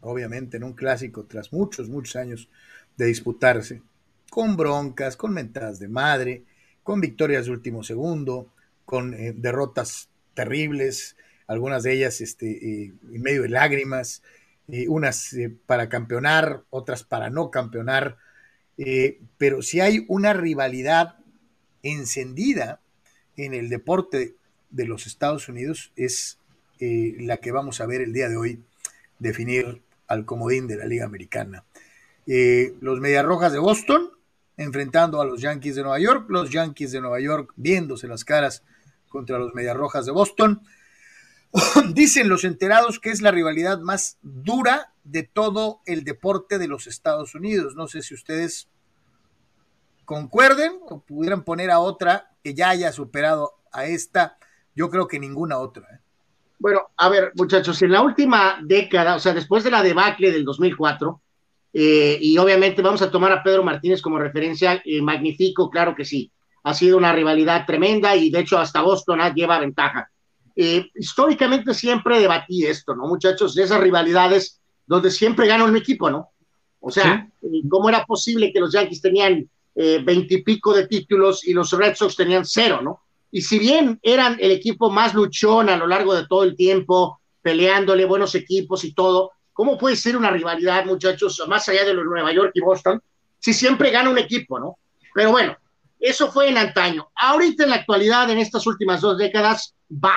obviamente 0.02 0.58
en 0.58 0.64
un 0.64 0.74
clásico 0.74 1.26
tras 1.26 1.54
muchos, 1.54 1.90
muchos 1.90 2.16
años 2.16 2.50
de 3.00 3.06
disputarse, 3.06 3.82
con 4.30 4.58
broncas, 4.58 5.16
con 5.16 5.34
mentadas 5.34 5.80
de 5.80 5.88
madre, 5.88 6.44
con 6.84 7.00
victorias 7.00 7.46
de 7.46 7.52
último 7.52 7.82
segundo, 7.82 8.52
con 8.84 9.14
eh, 9.14 9.34
derrotas 9.34 10.10
terribles, 10.34 11.16
algunas 11.48 11.84
de 11.84 11.94
ellas 11.94 12.20
este, 12.20 12.50
eh, 12.52 12.94
en 13.14 13.22
medio 13.22 13.44
de 13.44 13.50
lágrimas, 13.50 14.22
eh, 14.68 14.90
unas 14.90 15.34
para 15.66 15.88
campeonar, 15.88 16.64
otras 16.70 17.04
para 17.04 17.30
no 17.30 17.50
campeonar, 17.50 18.18
pero 19.38 19.62
si 19.62 19.82
hay 19.82 20.06
una 20.08 20.32
rivalidad 20.32 21.18
encendida 21.84 22.80
en 23.36 23.54
el 23.54 23.68
deporte 23.68 24.36
de 24.70 24.86
los 24.86 25.06
Estados 25.06 25.50
Unidos, 25.50 25.92
es 25.98 26.38
la 26.80 27.38
que 27.38 27.52
vamos 27.52 27.82
a 27.82 27.86
ver 27.86 28.00
el 28.00 28.14
día 28.14 28.30
de 28.30 28.38
hoy 28.38 28.64
definir 29.18 29.82
al 30.08 30.24
comodín 30.24 30.68
de 30.68 30.78
la 30.78 30.86
Liga 30.86 31.04
Americana. 31.04 31.66
Eh, 32.32 32.76
los 32.80 33.00
Medias 33.00 33.26
Rojas 33.26 33.52
de 33.52 33.58
Boston 33.58 34.12
enfrentando 34.56 35.20
a 35.20 35.26
los 35.26 35.42
Yankees 35.42 35.76
de 35.76 35.82
Nueva 35.82 35.98
York, 35.98 36.26
los 36.30 36.52
Yankees 36.52 36.92
de 36.92 37.02
Nueva 37.02 37.20
York 37.20 37.54
viéndose 37.56 38.08
las 38.08 38.24
caras 38.24 38.64
contra 39.08 39.40
los 39.40 39.56
Medias 39.56 39.76
Rojas 39.76 40.06
de 40.06 40.12
Boston. 40.12 40.62
Dicen 41.96 42.30
los 42.30 42.44
enterados 42.44 43.00
que 43.00 43.10
es 43.10 43.24
la 43.24 43.32
rivalidad 43.32 43.80
más 43.80 44.20
dura 44.22 44.94
de 45.04 45.24
todo 45.24 45.80
el 45.88 46.04
deporte 46.04 46.60
de 46.60 46.68
los 46.68 46.86
Estados 46.86 47.34
Unidos. 47.34 47.76
No 47.76 47.88
sé 47.88 48.04
si 48.04 48.14
ustedes 48.14 48.68
concuerden 50.06 50.74
o 50.88 51.00
pudieran 51.00 51.44
poner 51.44 51.72
a 51.72 51.80
otra 51.80 52.30
que 52.44 52.54
ya 52.54 52.70
haya 52.70 52.92
superado 52.92 53.54
a 53.72 53.86
esta. 53.86 54.38
Yo 54.76 54.92
creo 54.92 55.08
que 55.08 55.20
ninguna 55.20 55.58
otra. 55.58 55.88
¿eh? 55.92 56.00
Bueno, 56.60 56.92
a 56.96 57.10
ver, 57.10 57.32
muchachos, 57.36 57.82
en 57.82 57.92
la 57.92 58.04
última 58.04 58.60
década, 58.62 59.16
o 59.16 59.20
sea, 59.20 59.34
después 59.34 59.64
de 59.64 59.72
la 59.72 59.82
debacle 59.82 60.32
del 60.32 60.46
2004, 60.46 61.20
eh, 61.74 62.18
y 62.20 62.38
obviamente 62.38 62.82
vamos 62.82 63.02
a 63.02 63.12
tomar 63.12 63.32
a 63.32 63.44
Pedro 63.44 63.64
Martínez 63.64 64.02
como 64.02 64.18
referencia, 64.18 64.82
eh, 64.84 65.02
magnífico, 65.02 65.70
claro 65.70 65.96
que 65.96 66.06
sí. 66.06 66.32
Ha 66.64 66.74
sido 66.74 66.98
una 66.98 67.14
rivalidad 67.14 67.66
tremenda 67.66 68.16
y 68.16 68.30
de 68.30 68.40
hecho 68.40 68.58
hasta 68.58 68.82
Boston 68.82 69.20
lleva 69.34 69.60
ventaja. 69.60 70.10
Eh, 70.56 70.90
históricamente 70.96 71.74
siempre 71.74 72.20
debatí 72.20 72.66
esto, 72.66 72.96
¿no, 72.96 73.08
muchachos? 73.08 73.56
De 73.56 73.64
esas 73.64 73.80
rivalidades 73.80 74.60
donde 74.86 75.12
siempre 75.12 75.48
gana 75.48 75.64
un 75.64 75.78
equipo, 75.78 76.10
¿no? 76.10 76.30
O 76.82 76.92
sea, 76.92 77.30
¿cómo 77.70 77.90
era 77.90 78.06
posible 78.06 78.52
que 78.52 78.60
los 78.60 78.72
Yankees 78.72 79.02
tenían 79.02 79.50
veintipico 79.76 80.74
de 80.74 80.88
títulos 80.88 81.46
y 81.48 81.54
los 81.54 81.72
Red 81.72 81.96
Sox 81.96 82.16
tenían 82.16 82.46
cero, 82.46 82.80
¿no? 82.82 83.02
Y 83.32 83.42
si 83.42 83.60
bien 83.60 84.00
eran 84.02 84.38
el 84.40 84.52
equipo 84.52 84.90
más 84.90 85.14
luchón 85.14 85.70
a 85.70 85.78
lo 85.78 85.88
largo 85.88 86.16
de 86.16 86.26
todo 86.28 86.44
el 86.44 86.56
tiempo, 86.56 87.20
peleándole 87.42 88.06
buenos 88.06 88.34
equipos 88.36 88.84
y 88.84 88.94
todo, 88.94 89.34
¿Cómo 89.60 89.78
puede 89.78 89.98
ser 89.98 90.16
una 90.16 90.32
rivalidad, 90.32 90.86
muchachos, 90.86 91.44
más 91.50 91.68
allá 91.68 91.84
de 91.84 91.94
los 91.94 92.06
Nueva 92.06 92.32
York 92.32 92.52
y 92.54 92.62
Boston, 92.62 93.04
si 93.40 93.54
siempre 93.54 93.92
gana 93.92 94.10
un 94.10 94.18
equipo, 94.18 94.58
¿no? 94.58 94.80
Pero 95.14 95.32
bueno, 95.32 95.58
eso 96.00 96.32
fue 96.32 96.48
en 96.48 96.58
antaño. 96.58 97.10
Ahorita 97.14 97.66
en 97.66 97.72
la 97.72 97.76
actualidad, 97.76 98.30
en 98.30 98.38
estas 98.38 98.66
últimas 98.66 99.02
dos 99.02 99.18
décadas, 99.18 99.76
va. 99.92 100.16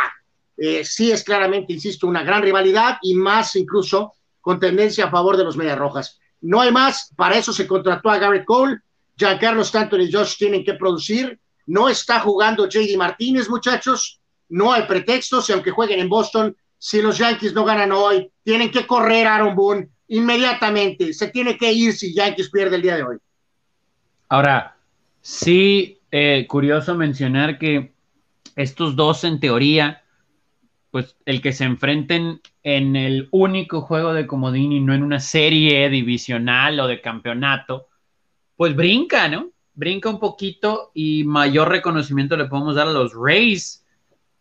Eh, 0.56 0.84
sí 0.84 1.10
es 1.10 1.24
claramente, 1.24 1.72
insisto, 1.72 2.06
una 2.06 2.22
gran 2.22 2.40
rivalidad 2.40 2.98
y 3.02 3.16
más 3.16 3.56
incluso 3.56 4.12
con 4.40 4.60
tendencia 4.60 5.06
a 5.06 5.10
favor 5.10 5.36
de 5.36 5.42
los 5.42 5.56
Medias 5.56 5.76
Rojas. 5.76 6.20
No 6.40 6.60
hay 6.60 6.70
más, 6.70 7.12
para 7.16 7.36
eso 7.36 7.52
se 7.52 7.66
contrató 7.66 8.10
a 8.10 8.18
Garrett 8.18 8.44
Cole, 8.44 8.78
Giancarlo 9.16 9.62
Stanton 9.62 10.02
y 10.02 10.12
Josh 10.12 10.36
tienen 10.38 10.64
que 10.64 10.74
producir, 10.74 11.36
no 11.66 11.88
está 11.88 12.20
jugando 12.20 12.68
JD 12.68 12.96
Martínez, 12.96 13.50
muchachos, 13.50 14.20
no 14.50 14.72
hay 14.72 14.84
pretextos, 14.84 15.50
y 15.50 15.52
aunque 15.52 15.72
jueguen 15.72 15.98
en 15.98 16.08
Boston, 16.08 16.56
si 16.84 17.00
los 17.00 17.16
Yankees 17.16 17.54
no 17.54 17.64
ganan 17.64 17.92
hoy, 17.92 18.28
tienen 18.42 18.68
que 18.72 18.88
correr 18.88 19.28
a 19.28 19.36
Aaron 19.36 19.54
Boone 19.54 19.88
inmediatamente. 20.08 21.12
Se 21.12 21.28
tiene 21.28 21.56
que 21.56 21.72
ir 21.72 21.92
si 21.92 22.12
Yankees 22.12 22.50
pierde 22.50 22.74
el 22.74 22.82
día 22.82 22.96
de 22.96 23.04
hoy. 23.04 23.18
Ahora, 24.28 24.76
sí, 25.20 26.00
eh, 26.10 26.44
curioso 26.48 26.96
mencionar 26.96 27.60
que 27.60 27.92
estos 28.56 28.96
dos, 28.96 29.22
en 29.22 29.38
teoría, 29.38 30.02
pues 30.90 31.14
el 31.24 31.40
que 31.40 31.52
se 31.52 31.62
enfrenten 31.62 32.40
en 32.64 32.96
el 32.96 33.28
único 33.30 33.82
juego 33.82 34.12
de 34.12 34.26
comodín 34.26 34.72
y 34.72 34.80
no 34.80 34.92
en 34.92 35.04
una 35.04 35.20
serie 35.20 35.88
divisional 35.88 36.80
o 36.80 36.88
de 36.88 37.00
campeonato, 37.00 37.90
pues 38.56 38.74
brinca, 38.74 39.28
¿no? 39.28 39.50
Brinca 39.74 40.10
un 40.10 40.18
poquito 40.18 40.90
y 40.94 41.22
mayor 41.22 41.68
reconocimiento 41.68 42.36
le 42.36 42.46
podemos 42.46 42.74
dar 42.74 42.88
a 42.88 42.92
los 42.92 43.12
Rays, 43.14 43.86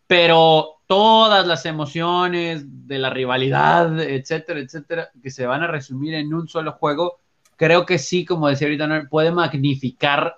pero 0.08 0.81
todas 0.92 1.46
las 1.46 1.64
emociones 1.64 2.86
de 2.86 2.98
la 2.98 3.08
rivalidad, 3.08 3.98
etcétera, 3.98 4.60
etcétera, 4.60 5.08
que 5.22 5.30
se 5.30 5.46
van 5.46 5.62
a 5.62 5.66
resumir 5.66 6.12
en 6.12 6.34
un 6.34 6.48
solo 6.48 6.72
juego, 6.72 7.18
creo 7.56 7.86
que 7.86 7.96
sí, 7.96 8.26
como 8.26 8.48
decía 8.48 8.66
ahorita, 8.66 9.08
puede 9.08 9.30
magnificar 9.30 10.36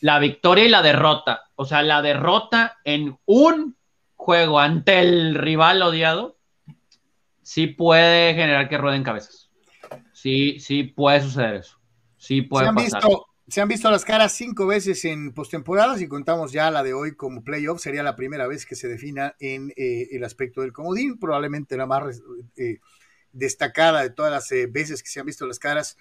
la 0.00 0.18
victoria 0.18 0.64
y 0.64 0.68
la 0.68 0.82
derrota. 0.82 1.44
O 1.54 1.64
sea, 1.66 1.84
la 1.84 2.02
derrota 2.02 2.78
en 2.82 3.16
un 3.26 3.76
juego 4.16 4.58
ante 4.58 4.98
el 4.98 5.36
rival 5.36 5.82
odiado, 5.82 6.36
sí 7.42 7.68
puede 7.68 8.34
generar 8.34 8.68
que 8.68 8.76
rueden 8.76 9.04
cabezas. 9.04 9.52
Sí, 10.12 10.58
sí 10.58 10.82
puede 10.82 11.20
suceder 11.20 11.54
eso. 11.54 11.78
Sí 12.16 12.42
puede 12.42 12.72
pasar. 12.72 13.02
Se 13.54 13.60
han 13.60 13.68
visto 13.68 13.88
las 13.88 14.04
caras 14.04 14.32
cinco 14.32 14.66
veces 14.66 15.04
en 15.04 15.32
postemporadas 15.32 16.00
y 16.00 16.08
contamos 16.08 16.50
ya 16.50 16.72
la 16.72 16.82
de 16.82 16.92
hoy 16.92 17.14
como 17.14 17.44
playoff. 17.44 17.80
Sería 17.80 18.02
la 18.02 18.16
primera 18.16 18.48
vez 18.48 18.66
que 18.66 18.74
se 18.74 18.88
defina 18.88 19.36
en 19.38 19.72
eh, 19.76 20.08
el 20.10 20.24
aspecto 20.24 20.62
del 20.62 20.72
comodín, 20.72 21.20
probablemente 21.20 21.76
la 21.76 21.86
más 21.86 22.20
eh, 22.56 22.80
destacada 23.30 24.02
de 24.02 24.10
todas 24.10 24.32
las 24.32 24.50
eh, 24.50 24.66
veces 24.66 25.04
que 25.04 25.08
se 25.08 25.20
han 25.20 25.26
visto 25.26 25.46
las 25.46 25.60
caras 25.60 25.96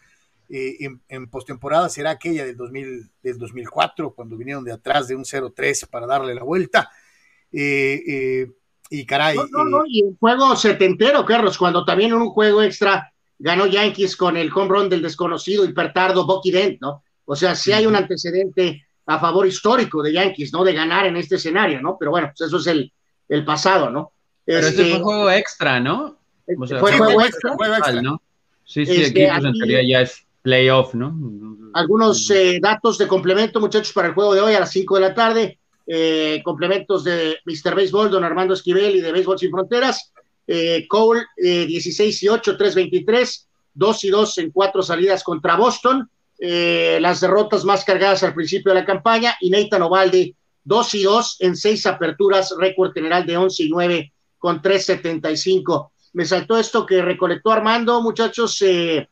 en, 0.49 1.03
en, 1.07 1.29
postemporada 1.29 1.89
será 1.89 2.09
aquella 2.09 2.43
del, 2.43 2.57
2000, 2.57 3.11
del 3.21 3.37
2004, 3.37 4.15
cuando 4.15 4.35
vinieron 4.35 4.63
de 4.63 4.71
atrás 4.71 5.07
de 5.07 5.15
un 5.15 5.23
0-3 5.23 5.87
para 5.91 6.07
darle 6.07 6.33
la 6.33 6.41
vuelta. 6.41 6.89
y 7.51 9.05
caray. 9.05 9.37
No, 9.37 9.45
no, 9.51 9.65
no, 9.65 9.83
y 9.85 10.03
el 10.07 10.17
juego 10.19 10.55
setentero, 10.55 11.23
Carlos, 11.23 11.59
cuando 11.59 11.85
también 11.85 12.13
en 12.13 12.17
un 12.17 12.29
juego 12.29 12.63
extra 12.63 13.13
ganó 13.37 13.67
Yankees 13.67 14.17
con 14.17 14.37
el 14.37 14.51
home 14.51 14.69
run 14.69 14.89
del 14.89 15.03
desconocido 15.03 15.65
hipertardo 15.65 16.25
Bucky 16.25 16.49
Dent, 16.49 16.81
¿no? 16.81 17.03
O 17.25 17.35
sea, 17.35 17.55
sí 17.55 17.71
hay 17.71 17.85
un 17.85 17.95
antecedente 17.95 18.85
a 19.05 19.19
favor 19.19 19.45
histórico 19.47 20.01
de 20.01 20.13
Yankees, 20.13 20.53
¿no? 20.53 20.63
De 20.63 20.73
ganar 20.73 21.05
en 21.05 21.17
este 21.17 21.35
escenario, 21.35 21.81
¿no? 21.81 21.97
Pero 21.99 22.11
bueno, 22.11 22.31
pues 22.35 22.47
eso 22.47 22.57
es 22.57 22.67
el, 22.67 22.91
el 23.29 23.45
pasado, 23.45 23.89
¿no? 23.89 24.11
Pero 24.45 24.67
este, 24.67 24.81
ese 24.81 24.91
fue 24.91 25.03
juego 25.03 25.31
extra, 25.31 25.79
¿no? 25.79 26.17
O 26.57 26.67
sea, 26.67 26.79
fue, 26.79 26.97
juego 26.97 27.21
extra, 27.21 27.53
juego 27.53 27.75
extra. 27.75 28.01
¿no? 28.01 28.21
Sí, 28.65 28.85
sí, 28.85 29.03
este, 29.03 29.29
aquí, 29.29 29.41
pues, 29.41 29.53
en 29.53 29.59
teoría 29.59 29.87
ya 29.87 30.01
es 30.01 30.25
playoff, 30.41 30.93
¿no? 30.93 31.15
Algunos 31.73 32.29
eh, 32.29 32.59
datos 32.61 32.97
de 32.97 33.07
complemento, 33.07 33.59
muchachos, 33.59 33.93
para 33.93 34.09
el 34.09 34.13
juego 34.13 34.35
de 34.35 34.41
hoy 34.41 34.53
a 34.53 34.59
las 34.59 34.71
5 34.71 34.95
de 34.95 35.01
la 35.01 35.13
tarde. 35.13 35.59
Eh, 35.85 36.41
complementos 36.45 37.03
de 37.03 37.37
Mr. 37.45 37.75
Baseball, 37.75 38.09
don 38.09 38.23
Armando 38.23 38.53
Esquivel 38.53 38.95
y 38.95 39.01
de 39.01 39.11
Béisbol 39.11 39.39
Sin 39.39 39.51
Fronteras. 39.51 40.13
Eh, 40.45 40.85
Cole, 40.87 41.23
16 41.37 42.23
y 42.23 42.27
8, 42.27 42.57
3-23, 42.57 43.45
2 43.73 44.03
y 44.03 44.09
2 44.09 44.37
en 44.39 44.51
cuatro 44.51 44.81
salidas 44.81 45.23
contra 45.23 45.55
Boston. 45.55 46.09
Eh, 46.39 46.97
las 46.99 47.21
derrotas 47.21 47.63
más 47.63 47.85
cargadas 47.85 48.23
al 48.23 48.33
principio 48.33 48.73
de 48.73 48.79
la 48.79 48.85
campaña. 48.85 49.35
Y 49.39 49.49
Nathan 49.49 49.83
Ovalde 49.83 50.35
2 50.63 50.95
y 50.95 51.03
2 51.03 51.37
en 51.39 51.55
seis 51.55 51.85
aperturas, 51.85 52.53
récord 52.57 52.93
general 52.93 53.25
de 53.25 53.37
11 53.37 53.63
y 53.63 53.69
9 53.69 54.13
con 54.37 54.61
3.75. 54.61 55.91
Me 56.13 56.25
saltó 56.25 56.57
esto 56.57 56.85
que 56.85 57.01
recolectó 57.01 57.51
Armando, 57.51 58.01
muchachos, 58.01 58.61
eh, 58.61 59.07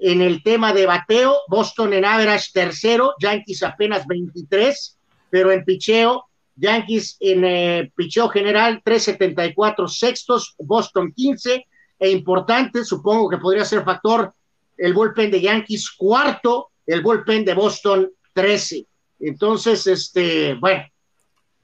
en 0.00 0.20
el 0.20 0.42
tema 0.42 0.72
de 0.72 0.86
bateo, 0.86 1.36
Boston 1.48 1.94
en 1.94 2.04
average 2.04 2.50
tercero, 2.52 3.14
Yankees 3.20 3.62
apenas 3.62 4.06
23, 4.06 4.98
pero 5.30 5.52
en 5.52 5.64
picheo, 5.64 6.26
Yankees 6.56 7.16
en 7.20 7.44
eh, 7.44 7.92
picheo 7.94 8.28
general 8.28 8.82
3.74 8.84 9.88
sextos, 9.88 10.54
Boston 10.58 11.12
15, 11.14 11.66
e 11.98 12.10
importante, 12.10 12.84
supongo 12.84 13.28
que 13.28 13.38
podría 13.38 13.64
ser 13.64 13.84
factor, 13.84 14.34
el 14.76 14.92
bullpen 14.92 15.30
de 15.30 15.40
Yankees 15.40 15.90
cuarto, 15.90 16.70
el 16.86 17.02
bullpen 17.02 17.44
de 17.44 17.54
Boston 17.54 18.10
13. 18.32 18.86
Entonces, 19.20 19.86
este, 19.86 20.54
bueno, 20.54 20.84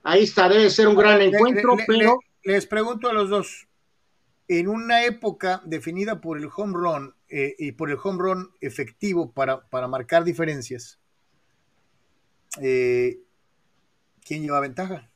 ahí 0.03 0.24
está, 0.24 0.49
debe 0.49 0.70
ser 0.70 0.89
un 0.89 0.97
gran 0.97 1.20
encuentro, 1.20 1.77
pero... 1.87 2.19
les 2.43 2.66
pregunto 2.66 3.09
a 3.09 3.12
los 3.12 3.28
dos, 3.28 3.66
en 4.49 4.69
una 4.69 5.05
época 5.05 5.62
definida 5.65 6.20
por 6.20 6.39
el 6.39 6.49
home 6.55 6.73
run 6.74 7.15
eh, 7.28 7.55
y 7.59 7.73
por 7.73 7.91
el 7.91 7.99
home 8.03 8.19
run 8.19 8.51
efectivo 8.61 9.31
para, 9.32 9.61
para 9.69 9.87
marcar 9.89 10.24
diferencias, 10.24 10.99
eh, 12.61 13.19
¿quién 14.24 14.43
lleva 14.43 14.61
ventaja? 14.61 15.09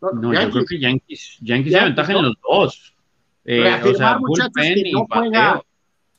No, 0.00 0.32
yo 0.32 0.50
creo 0.50 0.64
que 0.64 0.78
Yankees, 0.78 1.38
Yankees 1.40 1.72
lleva 1.72 1.84
ventaja 1.86 2.12
en 2.12 2.22
los 2.22 2.34
dos. 2.40 2.94
Eh, 3.44 3.80
o 3.82 3.94
sea, 3.94 4.18
bullpen 4.18 4.78
y 4.78 4.92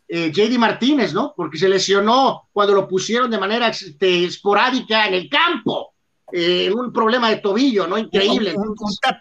eh, 0.10 0.32
JD 0.32 0.58
Martínez, 0.58 1.14
¿no? 1.14 1.34
Porque 1.36 1.58
se 1.58 1.68
lesionó 1.68 2.48
cuando 2.54 2.74
lo 2.74 2.88
pusieron 2.88 3.30
de 3.30 3.38
manera 3.38 3.68
este, 3.68 4.24
esporádica 4.24 5.06
en 5.06 5.16
el 5.16 5.30
campo, 5.30 5.94
eh, 6.32 6.72
un 6.72 6.94
problema 6.94 7.30
de 7.30 7.38
tobillo, 7.38 7.88
¿no? 7.88 7.98
Increíble. 7.98 8.54
Un, 8.56 8.70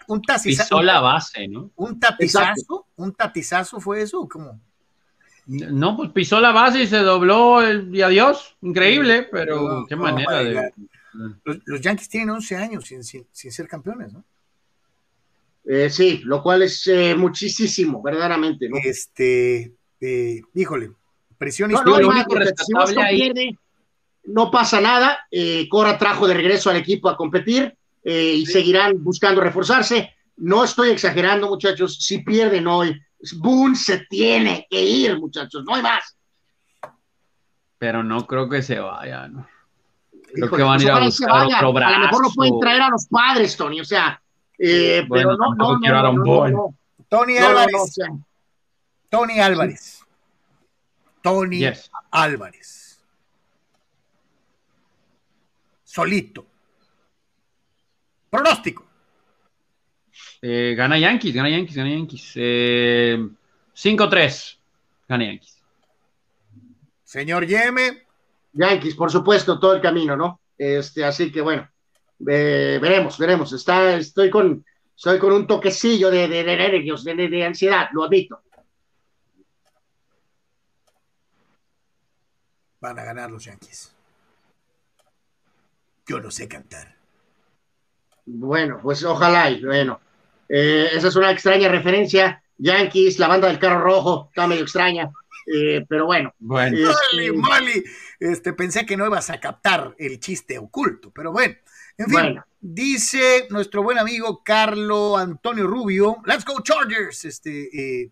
un, 0.07 0.21
Pisó 0.43 0.81
la 0.81 1.01
base, 1.01 1.47
¿no? 1.47 1.71
¿Un 1.75 1.99
tatizazo? 1.99 2.85
¿Un 2.95 3.13
tatizazo 3.13 3.81
fue 3.81 4.01
eso? 4.01 4.27
¿Cómo? 4.29 4.59
No, 5.47 5.95
pues 5.95 6.11
pisó 6.11 6.41
la 6.41 6.51
base 6.51 6.83
y 6.83 6.87
se 6.87 6.97
dobló 6.97 7.61
el, 7.61 7.93
y 7.93 8.01
adiós. 8.01 8.57
Increíble, 8.61 9.27
pero 9.31 9.85
qué 9.87 9.95
manera 9.95 10.43
de. 10.43 10.71
Los, 11.65 11.81
Yankees 11.81 12.09
tienen 12.09 12.29
11 12.29 12.55
años 12.57 12.85
sin, 12.85 13.25
ser 13.31 13.67
campeones, 13.67 14.13
¿no? 14.13 14.23
Eh, 15.65 15.89
sí, 15.89 16.21
lo 16.23 16.43
cual 16.43 16.61
es 16.61 16.89
muchísimo, 17.17 18.01
verdaderamente, 18.01 18.69
¿no? 18.69 18.77
Este, 18.83 19.76
eh, 20.01 20.41
híjole, 20.53 20.91
presión 21.37 21.71
no, 21.71 21.83
no, 21.83 21.99
no 24.25 24.51
pasa 24.51 24.81
nada. 24.81 25.19
Eh, 25.31 25.67
Cora 25.69 25.97
trajo 25.97 26.27
de 26.27 26.33
regreso 26.33 26.69
al 26.69 26.75
equipo 26.77 27.09
a 27.09 27.17
competir 27.17 27.75
eh, 28.03 28.33
y 28.39 28.45
seguirán 28.45 29.03
buscando 29.03 29.41
reforzarse. 29.41 30.13
No 30.37 30.63
estoy 30.63 30.89
exagerando, 30.91 31.47
muchachos. 31.47 31.97
Si 32.03 32.19
pierden 32.19 32.67
hoy, 32.67 32.99
Boone 33.37 33.75
se 33.75 33.99
tiene 34.09 34.67
que 34.69 34.81
ir, 34.81 35.17
muchachos. 35.19 35.63
No 35.65 35.75
hay 35.75 35.81
más. 35.81 36.15
pero 37.79 38.03
no 38.03 38.25
creo 38.25 38.49
que 38.49 38.61
se 38.61 38.79
vaya, 38.79 39.27
¿no? 39.27 39.47
Creo 40.33 40.45
Híjole, 40.47 40.61
que 40.63 40.63
van 40.67 40.79
a 40.79 40.83
ir 40.83 40.89
a 40.91 40.99
buscar 40.99 41.45
otro 41.45 41.57
A 41.57 41.91
lo 41.91 41.99
mejor 41.99 42.11
lo 42.11 42.19
brazo. 42.21 42.33
pueden 42.35 42.59
traer 42.59 42.81
a 42.81 42.89
los 42.89 43.07
padres, 43.07 43.55
Tony, 43.55 43.79
o 43.81 43.85
sea, 43.85 44.21
eh, 44.59 45.05
Bueno, 45.07 45.37
pero 45.37 45.37
no, 45.37 45.55
no, 45.55 45.79
no, 45.79 46.01
no, 46.01 46.13
no, 46.13 46.49
no. 46.49 46.75
Tony 47.07 47.35
No, 47.35 47.39
no, 47.41 47.47
Álvarez. 47.47 47.71
no, 47.73 47.83
o 47.83 47.87
sea, 47.87 48.07
Tony 49.09 49.39
Álvarez. 49.39 50.03
Tony 51.21 51.59
Yes. 51.59 51.89
Álvarez. 52.11 53.01
Solito. 55.83 56.45
Pronóstico. 58.29 58.85
Eh, 60.41 60.75
gana 60.77 60.97
Yankees, 60.99 61.33
gana 61.33 61.49
Yankees, 61.49 61.75
gana 61.75 61.89
Yankees. 61.89 62.31
Eh, 62.35 63.17
5-3, 63.73 64.59
gana 65.07 65.25
Yankees. 65.25 65.63
Señor 67.03 67.45
Yeme, 67.47 68.03
Yankees, 68.53 68.95
por 68.95 69.11
supuesto, 69.11 69.59
todo 69.59 69.75
el 69.75 69.81
camino, 69.81 70.15
¿no? 70.17 70.41
Este, 70.57 71.05
así 71.05 71.31
que 71.31 71.41
bueno, 71.41 71.69
eh, 72.27 72.79
veremos, 72.81 73.17
veremos. 73.17 73.53
Está, 73.53 73.95
estoy 73.95 74.29
con, 74.29 74.65
estoy 74.95 75.17
con 75.17 75.31
un 75.31 75.47
toquecillo 75.47 76.11
de, 76.11 76.27
de, 76.27 76.43
de 76.43 76.57
nervios, 76.57 77.03
de, 77.03 77.15
de- 77.15 77.29
de 77.29 77.45
ansiedad, 77.45 77.87
lo 77.93 78.03
admito. 78.03 78.41
Van 82.87 82.99
a 82.99 83.03
ganar 83.03 83.29
los 83.29 83.43
Yankees. 83.45 83.93
Yo 86.07 86.19
no 86.19 86.31
sé 86.31 86.47
cantar. 86.47 86.95
Bueno, 88.25 88.79
pues 88.81 89.03
ojalá 89.03 89.49
y 89.51 89.63
bueno. 89.63 89.99
Eh, 90.49 90.89
esa 90.93 91.09
es 91.09 91.15
una 91.15 91.31
extraña 91.31 91.67
referencia. 91.69 92.41
Yankees, 92.57 93.19
la 93.19 93.27
banda 93.27 93.47
del 93.47 93.59
carro 93.59 93.81
rojo, 93.81 94.27
está 94.29 94.47
medio 94.47 94.63
extraña. 94.63 95.11
eh, 95.53 95.85
pero 95.87 96.05
bueno, 96.05 96.33
Bueno, 96.39 96.77
este, 96.77 97.31
Molly, 97.31 97.31
Molly. 97.37 97.83
Este, 98.19 98.53
pensé 98.53 98.85
que 98.85 98.97
no 98.97 99.05
ibas 99.05 99.29
a 99.29 99.39
captar 99.39 99.95
el 99.97 100.19
chiste 100.19 100.57
oculto, 100.57 101.11
pero 101.11 101.31
bueno. 101.31 101.55
En 101.97 102.05
fin, 102.05 102.13
Bueno. 102.13 102.45
dice 102.59 103.47
nuestro 103.49 103.81
buen 103.83 103.97
amigo 103.97 104.41
Carlo 104.43 105.17
Antonio 105.17 105.65
Rubio, 105.67 106.17
Let's 106.25 106.45
go 106.45 106.61
Chargers, 106.61 107.25
este, 107.25 107.69
eh, 108.03 108.09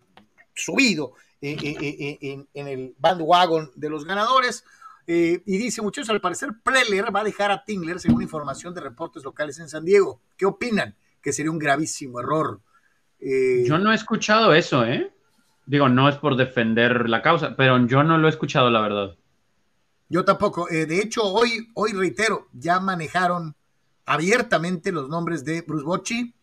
subido 0.54 1.12
eh, 1.40 1.56
eh, 1.62 1.76
eh, 1.80 2.18
en, 2.20 2.48
en 2.54 2.68
el 2.68 2.94
bandwagon 2.98 3.70
de 3.74 3.90
los 3.90 4.04
ganadores. 4.04 4.64
Y 5.08 5.58
dice, 5.58 5.82
muchachos, 5.82 6.10
al 6.10 6.20
parecer 6.20 6.50
Preller 6.64 7.14
va 7.14 7.20
a 7.20 7.24
dejar 7.24 7.52
a 7.52 7.64
Tingler 7.64 8.00
según 8.00 8.22
información 8.22 8.74
de 8.74 8.80
reportes 8.80 9.22
locales 9.22 9.58
en 9.60 9.68
San 9.68 9.84
Diego. 9.84 10.20
¿Qué 10.36 10.46
opinan? 10.46 10.96
Que 11.22 11.32
sería 11.32 11.52
un 11.52 11.60
gravísimo 11.60 12.18
error. 12.18 12.60
Yo 13.20 13.78
no 13.78 13.92
he 13.92 13.94
escuchado 13.94 14.52
eso, 14.52 14.84
¿eh? 14.84 15.12
Digo, 15.64 15.88
no 15.88 16.08
es 16.08 16.16
por 16.16 16.36
defender 16.36 17.08
la 17.08 17.22
causa, 17.22 17.56
pero 17.56 17.84
yo 17.86 18.04
no 18.04 18.18
lo 18.18 18.28
he 18.28 18.30
escuchado, 18.30 18.70
la 18.70 18.80
verdad. 18.80 19.16
Yo 20.08 20.24
tampoco. 20.24 20.70
Eh, 20.70 20.86
de 20.86 21.00
hecho, 21.00 21.24
hoy, 21.24 21.68
hoy 21.74 21.92
reitero, 21.92 22.46
ya 22.52 22.78
manejaron 22.78 23.56
abiertamente 24.04 24.92
los 24.92 25.08
nombres 25.08 25.44
de 25.44 25.62
Bruce 25.62 25.84
Bocci, 25.84 26.34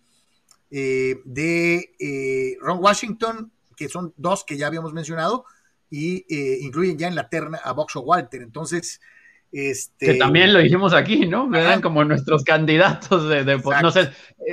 eh, 0.69 1.21
de 1.23 1.95
eh, 1.99 2.57
Ron 2.59 2.79
Washington, 2.83 3.52
que 3.75 3.89
son 3.89 4.13
dos 4.17 4.43
que 4.43 4.57
ya 4.57 4.67
habíamos 4.67 4.93
mencionado, 4.93 5.45
y 5.89 6.25
eh, 6.33 6.57
incluyen 6.61 6.97
ya 6.97 7.07
en 7.07 7.15
la 7.15 7.29
terna 7.29 7.59
a 7.63 7.71
Boxo 7.73 8.01
Walter. 8.01 8.41
Entonces, 8.41 8.99
este. 9.51 10.05
Que 10.07 10.13
también 10.15 10.51
lo 10.53 10.59
dijimos 10.59 10.93
aquí, 10.93 11.27
¿no? 11.27 11.53
Eran 11.55 11.81
como 11.81 12.03
nuestros 12.03 12.43
candidatos 12.43 13.29
de, 13.29 13.43
de 13.43 13.59
por- 13.59 13.79
no 13.81 13.91
sé, 13.91 14.09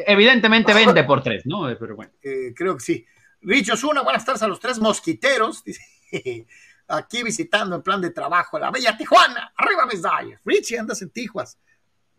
evidentemente 0.06 0.74
vende 0.74 1.04
por 1.04 1.22
tres, 1.22 1.46
¿no? 1.46 1.66
Pero 1.78 1.96
bueno. 1.96 2.12
eh, 2.22 2.52
creo 2.54 2.74
que 2.74 2.80
sí. 2.84 3.06
Rich 3.42 3.70
Osuna, 3.70 4.02
buenas 4.02 4.24
tardes 4.24 4.42
a 4.42 4.48
los 4.48 4.60
tres 4.60 4.78
mosquiteros. 4.78 5.64
Dice, 5.64 6.46
aquí 6.88 7.22
visitando 7.22 7.76
en 7.76 7.82
plan 7.82 8.00
de 8.02 8.10
trabajo 8.10 8.58
a 8.58 8.60
la 8.60 8.70
bella 8.70 8.96
Tijuana. 8.98 9.52
Arriba 9.56 9.86
mis 9.86 10.02
Dyers. 10.02 10.40
Richie, 10.44 10.78
andas 10.78 11.00
en 11.00 11.08
Tijuas. 11.10 11.56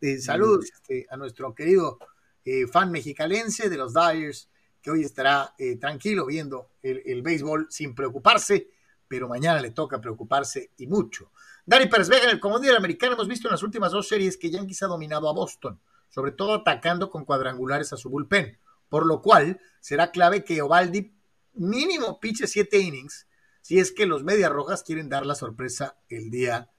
Eh, 0.01 0.17
saludos 0.17 0.65
este, 0.73 1.05
a 1.11 1.17
nuestro 1.17 1.53
querido 1.53 1.99
eh, 2.43 2.65
fan 2.65 2.91
mexicalense 2.91 3.69
de 3.69 3.77
los 3.77 3.93
Dyers, 3.93 4.49
que 4.81 4.91
hoy 4.91 5.03
estará 5.03 5.53
eh, 5.57 5.77
tranquilo 5.77 6.25
viendo 6.25 6.71
el, 6.81 7.21
béisbol 7.21 7.67
sin 7.69 7.93
preocuparse, 7.93 8.69
pero 9.07 9.27
mañana 9.27 9.61
le 9.61 9.71
toca 9.71 10.01
preocuparse 10.01 10.71
y 10.77 10.87
mucho. 10.87 11.31
Dani 11.65 11.87
Pérez 11.87 12.09
Vega, 12.09 12.23
en 12.23 12.29
el 12.31 12.39
comodín 12.39 12.67
del 12.67 12.77
americano, 12.77 13.13
hemos 13.13 13.27
visto 13.27 13.47
en 13.47 13.51
las 13.51 13.63
últimas 13.63 13.91
dos 13.91 14.07
series 14.07 14.37
que 14.37 14.49
Yankees 14.49 14.81
ha 14.83 14.87
dominado 14.87 15.29
a 15.29 15.33
Boston, 15.33 15.79
sobre 16.09 16.31
todo 16.31 16.55
atacando 16.55 17.09
con 17.09 17.25
cuadrangulares 17.25 17.93
a 17.93 17.97
su 17.97 18.09
bullpen, 18.09 18.57
por 18.89 19.05
lo 19.05 19.21
cual 19.21 19.59
será 19.79 20.11
clave 20.11 20.43
que 20.43 20.61
Ovaldi 20.61 21.13
mínimo 21.53 22.19
piche 22.19 22.47
siete 22.47 22.79
innings 22.79 23.27
si 23.61 23.79
es 23.79 23.91
que 23.91 24.05
los 24.05 24.23
Medias 24.23 24.51
Rojas 24.51 24.83
quieren 24.83 25.09
dar 25.09 25.25
la 25.25 25.35
sorpresa 25.35 25.97
el 26.09 26.31
día, 26.31 26.69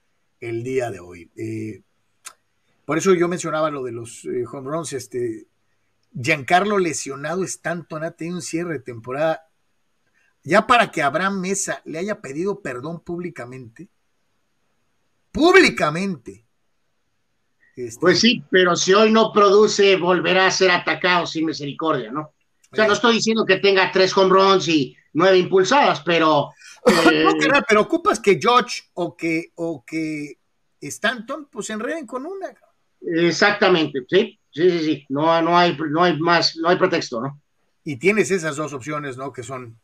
el 0.41 0.63
día 0.65 0.91
de 0.91 1.01
hoy. 1.01 1.31
Eh, 1.37 1.83
por 2.85 2.99
eso 2.99 3.15
yo 3.15 3.29
mencionaba 3.29 3.71
lo 3.71 3.85
de 3.85 3.93
los 3.93 4.25
eh, 4.25 4.45
home 4.51 4.69
runs. 4.69 4.93
Este, 4.93 5.47
Giancarlo 6.15 6.79
lesionado 6.79 7.43
Stanton 7.45 8.05
ha 8.05 8.11
tenido 8.13 8.37
un 8.37 8.43
cierre 8.43 8.75
de 8.75 8.81
temporada. 8.81 9.49
Ya 10.45 10.67
para 10.67 10.91
que 10.91 11.03
Abraham 11.03 11.41
Mesa 11.41 11.83
le 11.85 11.99
haya 11.99 12.21
pedido 12.21 12.61
perdón 12.61 13.01
públicamente. 13.01 13.89
Públicamente. 15.31 16.47
Este, 17.77 18.01
Pues 18.01 18.21
sí, 18.21 18.45
pero 18.51 18.77
si 18.77 18.93
hoy 18.93 19.11
no 19.11 19.33
produce, 19.33 19.97
volverá 19.97 20.47
a 20.47 20.51
ser 20.51 20.71
atacado 20.71 21.27
sin 21.27 21.47
misericordia, 21.47 22.11
¿no? 22.11 22.33
O 22.71 22.77
sea, 22.77 22.87
no 22.87 22.95
estoy 22.95 23.15
diciendo 23.15 23.45
que 23.45 23.59
tenga 23.59 23.93
tres 23.93 24.17
home 24.17 24.31
runs 24.31 24.67
y 24.69 24.97
nueve 25.13 25.39
impulsadas, 25.39 26.01
pero 26.01 26.51
eh, 27.13 27.25
No, 27.25 27.63
pero 27.67 27.83
ocupas 27.83 28.19
que 28.21 28.39
George 28.41 28.83
o 28.95 29.17
que, 29.17 29.53
o 29.57 29.85
que 29.85 30.39
Stanton 30.81 31.49
pues 31.51 31.67
se 31.67 31.75
enreden 31.75 32.07
con 32.07 32.27
una. 32.27 32.53
Exactamente, 33.05 34.01
sí, 34.09 34.39
sí, 34.51 34.71
sí, 34.71 34.85
sí. 34.85 35.07
No, 35.09 35.41
no 35.43 35.57
hay, 35.57 35.77
no 35.77 36.03
hay 36.03 36.19
más, 36.19 36.57
no 36.57 36.69
hay 36.69 36.77
pretexto, 36.77 37.21
¿no? 37.21 37.41
Y 37.85 37.97
tienes 37.97 38.31
esas 38.31 38.57
dos 38.57 38.73
opciones, 38.73 39.17
¿no? 39.17 39.33
Que 39.33 39.43
son. 39.43 39.79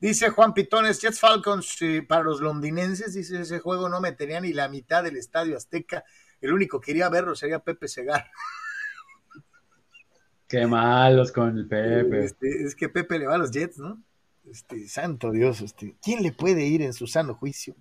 Dice 0.00 0.30
Juan 0.30 0.54
Pitones, 0.54 1.00
Jets 1.00 1.18
Falcons 1.18 1.82
eh, 1.82 2.04
para 2.06 2.22
los 2.22 2.40
londinenses, 2.40 3.14
dice 3.14 3.40
ese 3.40 3.58
juego 3.58 3.88
no 3.88 4.00
metería 4.00 4.40
ni 4.40 4.52
la 4.52 4.68
mitad 4.68 5.02
del 5.02 5.16
estadio 5.16 5.56
Azteca. 5.56 6.04
El 6.40 6.52
único 6.52 6.80
que 6.80 6.92
iría 6.92 7.06
a 7.06 7.10
verlo 7.10 7.34
sería 7.34 7.58
Pepe 7.58 7.88
Segar. 7.88 8.30
Qué 10.46 10.66
malos 10.66 11.32
con 11.32 11.58
el 11.58 11.66
Pepe. 11.66 12.24
Este, 12.24 12.62
es 12.62 12.76
que 12.76 12.88
Pepe 12.88 13.18
le 13.18 13.26
va 13.26 13.34
a 13.34 13.38
los 13.38 13.50
Jets, 13.50 13.78
¿no? 13.78 14.00
Este, 14.48 14.88
santo 14.88 15.32
Dios, 15.32 15.60
este, 15.60 15.96
¿quién 16.00 16.22
le 16.22 16.32
puede 16.32 16.64
ir 16.64 16.82
en 16.82 16.92
su 16.92 17.06
sano 17.06 17.34
juicio 17.34 17.74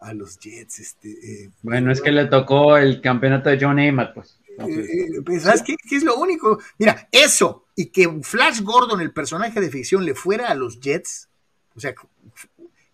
a 0.00 0.14
los 0.14 0.38
Jets? 0.38 0.80
Este, 0.80 1.10
eh, 1.10 1.50
Bueno, 1.62 1.90
es 1.92 2.00
que 2.00 2.12
le 2.12 2.26
tocó 2.26 2.76
el 2.76 3.00
campeonato 3.00 3.50
de 3.50 3.58
John 3.60 3.78
Amat, 3.78 4.14
pues. 4.14 4.38
Entonces, 4.50 4.88
Eh, 4.88 5.18
eh, 5.18 5.22
pues, 5.24 5.42
¿Sabes 5.42 5.62
qué? 5.62 5.76
¿Qué 5.88 5.96
es 5.96 6.02
lo 6.02 6.16
único? 6.16 6.58
Mira, 6.78 7.08
eso 7.12 7.66
y 7.76 7.86
que 7.86 8.08
Flash 8.22 8.60
Gordon, 8.62 9.00
el 9.00 9.12
personaje 9.12 9.60
de 9.60 9.70
ficción, 9.70 10.04
le 10.04 10.14
fuera 10.14 10.48
a 10.48 10.54
los 10.54 10.80
Jets, 10.80 11.28
o 11.76 11.80
sea, 11.80 11.94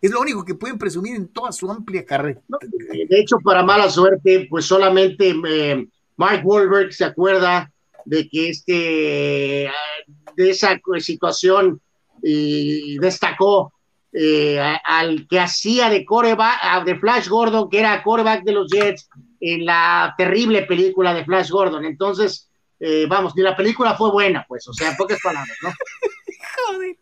es 0.01 0.11
lo 0.11 0.21
único 0.21 0.45
que 0.45 0.55
pueden 0.55 0.77
presumir 0.77 1.17
en 1.17 1.29
toda 1.29 1.53
su 1.53 1.71
amplia 1.71 2.05
carrera. 2.05 2.43
De 2.61 3.19
hecho, 3.19 3.39
para 3.43 3.63
mala 3.63 3.89
suerte, 3.89 4.47
pues 4.51 4.67
solamente 4.67 5.35
eh, 5.49 5.89
Mark 6.17 6.43
Wahlberg 6.45 6.93
se 6.93 7.07
acuerda 7.07 7.73
de 8.05 8.29
que 8.29 8.51
este, 8.51 9.69
ah, 9.69 10.33
de 10.37 10.51
esa 10.51 10.79
situación 10.99 11.81
y 12.23 12.99
destacó 12.99 13.73
eh, 14.17 14.61
al 14.85 15.27
que 15.29 15.41
hacía 15.41 15.91
de 15.91 16.05
coreback, 16.05 16.85
de 16.85 16.97
Flash 16.97 17.29
Gordon, 17.29 17.69
que 17.69 17.81
era 17.81 18.01
coreback 18.03 18.45
de 18.45 18.53
los 18.53 18.71
Jets 18.71 19.09
en 19.41 19.67
la 19.67 20.15
terrible 20.17 20.63
película 20.63 21.13
de 21.13 21.25
Flash 21.25 21.51
Gordon. 21.51 21.85
Entonces, 21.85 22.49
eh, 22.79 23.07
vamos, 23.09 23.35
ni 23.35 23.43
la 23.43 23.57
película 23.57 23.97
fue 23.97 24.13
buena, 24.13 24.45
pues, 24.49 24.69
o 24.69 24.73
sea, 24.73 24.91
en 24.91 24.97
pocas 24.97 25.19
palabras, 25.21 25.57
¿no? 25.63 25.71
Joder. 26.69 26.97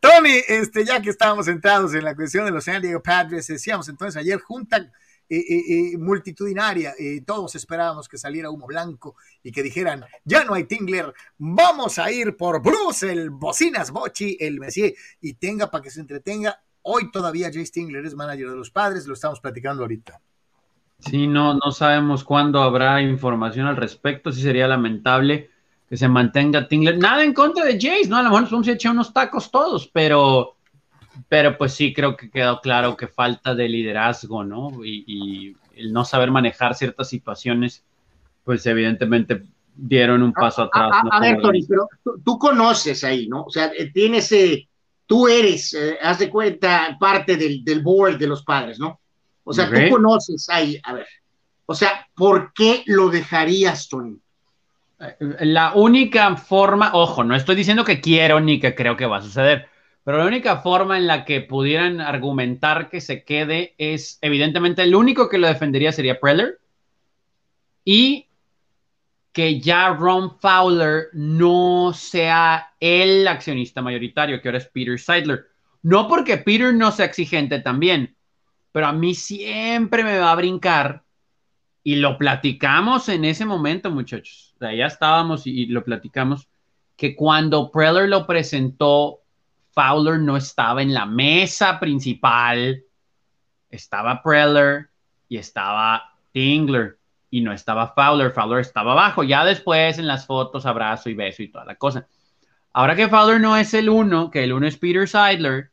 Tony, 0.00 0.40
este, 0.48 0.84
ya 0.84 1.00
que 1.00 1.10
estábamos 1.10 1.46
centrados 1.46 1.94
en 1.94 2.04
la 2.04 2.16
cuestión 2.16 2.44
de 2.44 2.50
los 2.50 2.64
San 2.64 2.82
Diego 2.82 3.00
Padres, 3.00 3.46
decíamos 3.46 3.88
entonces 3.88 4.20
ayer 4.20 4.40
junta 4.40 4.90
eh, 5.36 5.98
multitudinaria, 5.98 6.94
todos 7.24 7.54
esperábamos 7.54 8.08
que 8.08 8.18
saliera 8.18 8.50
humo 8.50 8.66
blanco 8.66 9.16
y 9.42 9.52
que 9.52 9.62
dijeran, 9.62 10.04
ya 10.24 10.44
no 10.44 10.54
hay 10.54 10.64
Tingler, 10.64 11.12
vamos 11.38 11.98
a 11.98 12.10
ir 12.10 12.36
por 12.36 12.62
Bruce, 12.62 13.10
el 13.10 13.30
Bocinas 13.30 13.90
Bochi, 13.90 14.36
el 14.40 14.60
Messier, 14.60 14.94
y 15.20 15.34
tenga 15.34 15.70
para 15.70 15.82
que 15.82 15.90
se 15.90 16.00
entretenga. 16.00 16.60
Hoy 16.82 17.10
todavía 17.10 17.50
Jay 17.52 17.64
Stingler 17.64 18.04
es 18.04 18.14
manager 18.14 18.50
de 18.50 18.56
los 18.56 18.70
padres, 18.70 19.06
lo 19.06 19.14
estamos 19.14 19.40
platicando 19.40 19.82
ahorita. 19.82 20.20
Sí, 20.98 21.26
no, 21.26 21.54
no 21.54 21.72
sabemos 21.72 22.22
cuándo 22.22 22.62
habrá 22.62 23.02
información 23.02 23.66
al 23.66 23.76
respecto. 23.76 24.30
Sí 24.30 24.42
sería 24.42 24.68
lamentable 24.68 25.50
que 25.88 25.96
se 25.96 26.08
mantenga 26.08 26.68
Tingler. 26.68 26.98
Nada 26.98 27.24
en 27.24 27.34
contra 27.34 27.64
de 27.64 27.74
Jace, 27.74 28.08
¿no? 28.08 28.16
A 28.16 28.22
lo 28.22 28.30
mejor 28.30 28.50
vamos 28.50 28.68
a 28.68 28.72
echar 28.72 28.92
unos 28.92 29.12
tacos 29.12 29.50
todos, 29.50 29.88
pero, 29.92 30.56
pero 31.28 31.56
pues 31.58 31.74
sí 31.74 31.92
creo 31.92 32.16
que 32.16 32.30
quedó 32.30 32.60
claro 32.60 32.96
que 32.96 33.06
falta 33.06 33.54
de 33.54 33.68
liderazgo, 33.68 34.44
¿no? 34.44 34.84
Y, 34.84 35.04
y 35.06 35.56
el 35.80 35.92
no 35.92 36.04
saber 36.04 36.30
manejar 36.30 36.74
ciertas 36.74 37.08
situaciones, 37.08 37.82
pues 38.44 38.64
evidentemente 38.66 39.42
dieron 39.74 40.22
un 40.22 40.32
paso 40.32 40.62
A, 40.62 40.64
atrás. 40.66 40.90
a- 40.92 41.02
¿no? 41.04 41.10
a 41.12 41.20
ver, 41.20 41.40
Tony, 41.40 41.64
pero 41.66 41.88
tú, 42.04 42.20
tú 42.24 42.38
conoces 42.38 43.04
ahí, 43.04 43.28
¿no? 43.28 43.44
O 43.44 43.50
sea, 43.50 43.70
eh, 43.76 43.90
tienes, 43.92 44.30
eh, 44.32 44.68
tú 45.06 45.28
eres, 45.28 45.74
eh, 45.74 45.98
haz 46.02 46.18
de 46.18 46.28
cuenta, 46.30 46.96
parte 46.98 47.36
del, 47.36 47.64
del 47.64 47.82
board 47.82 48.18
de 48.18 48.26
los 48.26 48.42
padres, 48.44 48.78
¿no? 48.78 49.00
O 49.44 49.52
sea, 49.52 49.68
tú 49.68 49.80
conoces 49.90 50.48
ahí, 50.48 50.78
a 50.84 50.92
ver. 50.92 51.06
O 51.66 51.74
sea, 51.74 52.06
¿por 52.14 52.52
qué 52.52 52.82
lo 52.86 53.08
dejarías, 53.08 53.88
Tony? 53.88 54.16
La 55.40 55.72
única 55.74 56.36
forma, 56.36 56.90
ojo, 56.94 57.24
no 57.24 57.34
estoy 57.34 57.56
diciendo 57.56 57.84
que 57.84 58.00
quiero 58.00 58.38
ni 58.38 58.60
que 58.60 58.74
creo 58.74 58.96
que 58.96 59.06
va 59.06 59.16
a 59.16 59.22
suceder, 59.22 59.68
pero 60.04 60.18
la 60.18 60.26
única 60.26 60.58
forma 60.58 60.96
en 60.96 61.06
la 61.06 61.24
que 61.24 61.40
pudieran 61.40 62.00
argumentar 62.00 62.90
que 62.90 63.00
se 63.00 63.24
quede 63.24 63.74
es, 63.78 64.18
evidentemente, 64.20 64.82
el 64.82 64.94
único 64.94 65.28
que 65.28 65.38
lo 65.38 65.46
defendería 65.46 65.92
sería 65.92 66.18
Preller 66.18 66.60
y 67.84 68.28
que 69.32 69.60
ya 69.60 69.88
Ron 69.90 70.38
Fowler 70.38 71.06
no 71.12 71.92
sea 71.94 72.74
el 72.80 73.26
accionista 73.26 73.80
mayoritario, 73.80 74.40
que 74.40 74.48
ahora 74.48 74.58
es 74.58 74.66
Peter 74.66 74.98
Seidler. 74.98 75.46
No 75.82 76.06
porque 76.06 76.36
Peter 76.36 76.74
no 76.74 76.92
sea 76.92 77.06
exigente 77.06 77.60
también, 77.60 78.14
pero 78.72 78.86
a 78.86 78.92
mí 78.92 79.14
siempre 79.14 80.04
me 80.04 80.18
va 80.18 80.32
a 80.32 80.36
brincar 80.36 81.04
y 81.82 81.96
lo 81.96 82.18
platicamos 82.18 83.08
en 83.08 83.24
ese 83.24 83.44
momento, 83.44 83.90
muchachos. 83.90 84.54
O 84.60 84.70
ya 84.70 84.86
estábamos 84.86 85.46
y 85.46 85.66
lo 85.66 85.82
platicamos, 85.82 86.48
que 86.96 87.16
cuando 87.16 87.70
Preller 87.70 88.08
lo 88.08 88.26
presentó, 88.26 89.21
Fowler 89.72 90.18
no 90.18 90.36
estaba 90.36 90.82
en 90.82 90.94
la 90.94 91.06
mesa 91.06 91.80
principal. 91.80 92.84
Estaba 93.70 94.22
Preller 94.22 94.90
y 95.28 95.38
estaba 95.38 96.14
Tingler 96.32 96.98
y 97.30 97.40
no 97.40 97.52
estaba 97.52 97.94
Fowler. 97.94 98.30
Fowler 98.30 98.60
estaba 98.60 98.92
abajo. 98.92 99.22
Ya 99.22 99.44
después 99.44 99.98
en 99.98 100.06
las 100.06 100.26
fotos, 100.26 100.66
abrazo 100.66 101.08
y 101.10 101.14
beso 101.14 101.42
y 101.42 101.48
toda 101.48 101.64
la 101.64 101.76
cosa. 101.76 102.06
Ahora 102.72 102.96
que 102.96 103.08
Fowler 103.08 103.40
no 103.40 103.56
es 103.56 103.74
el 103.74 103.88
uno, 103.88 104.30
que 104.30 104.44
el 104.44 104.52
uno 104.52 104.66
es 104.66 104.78
Peter 104.78 105.06
Seidler, 105.06 105.72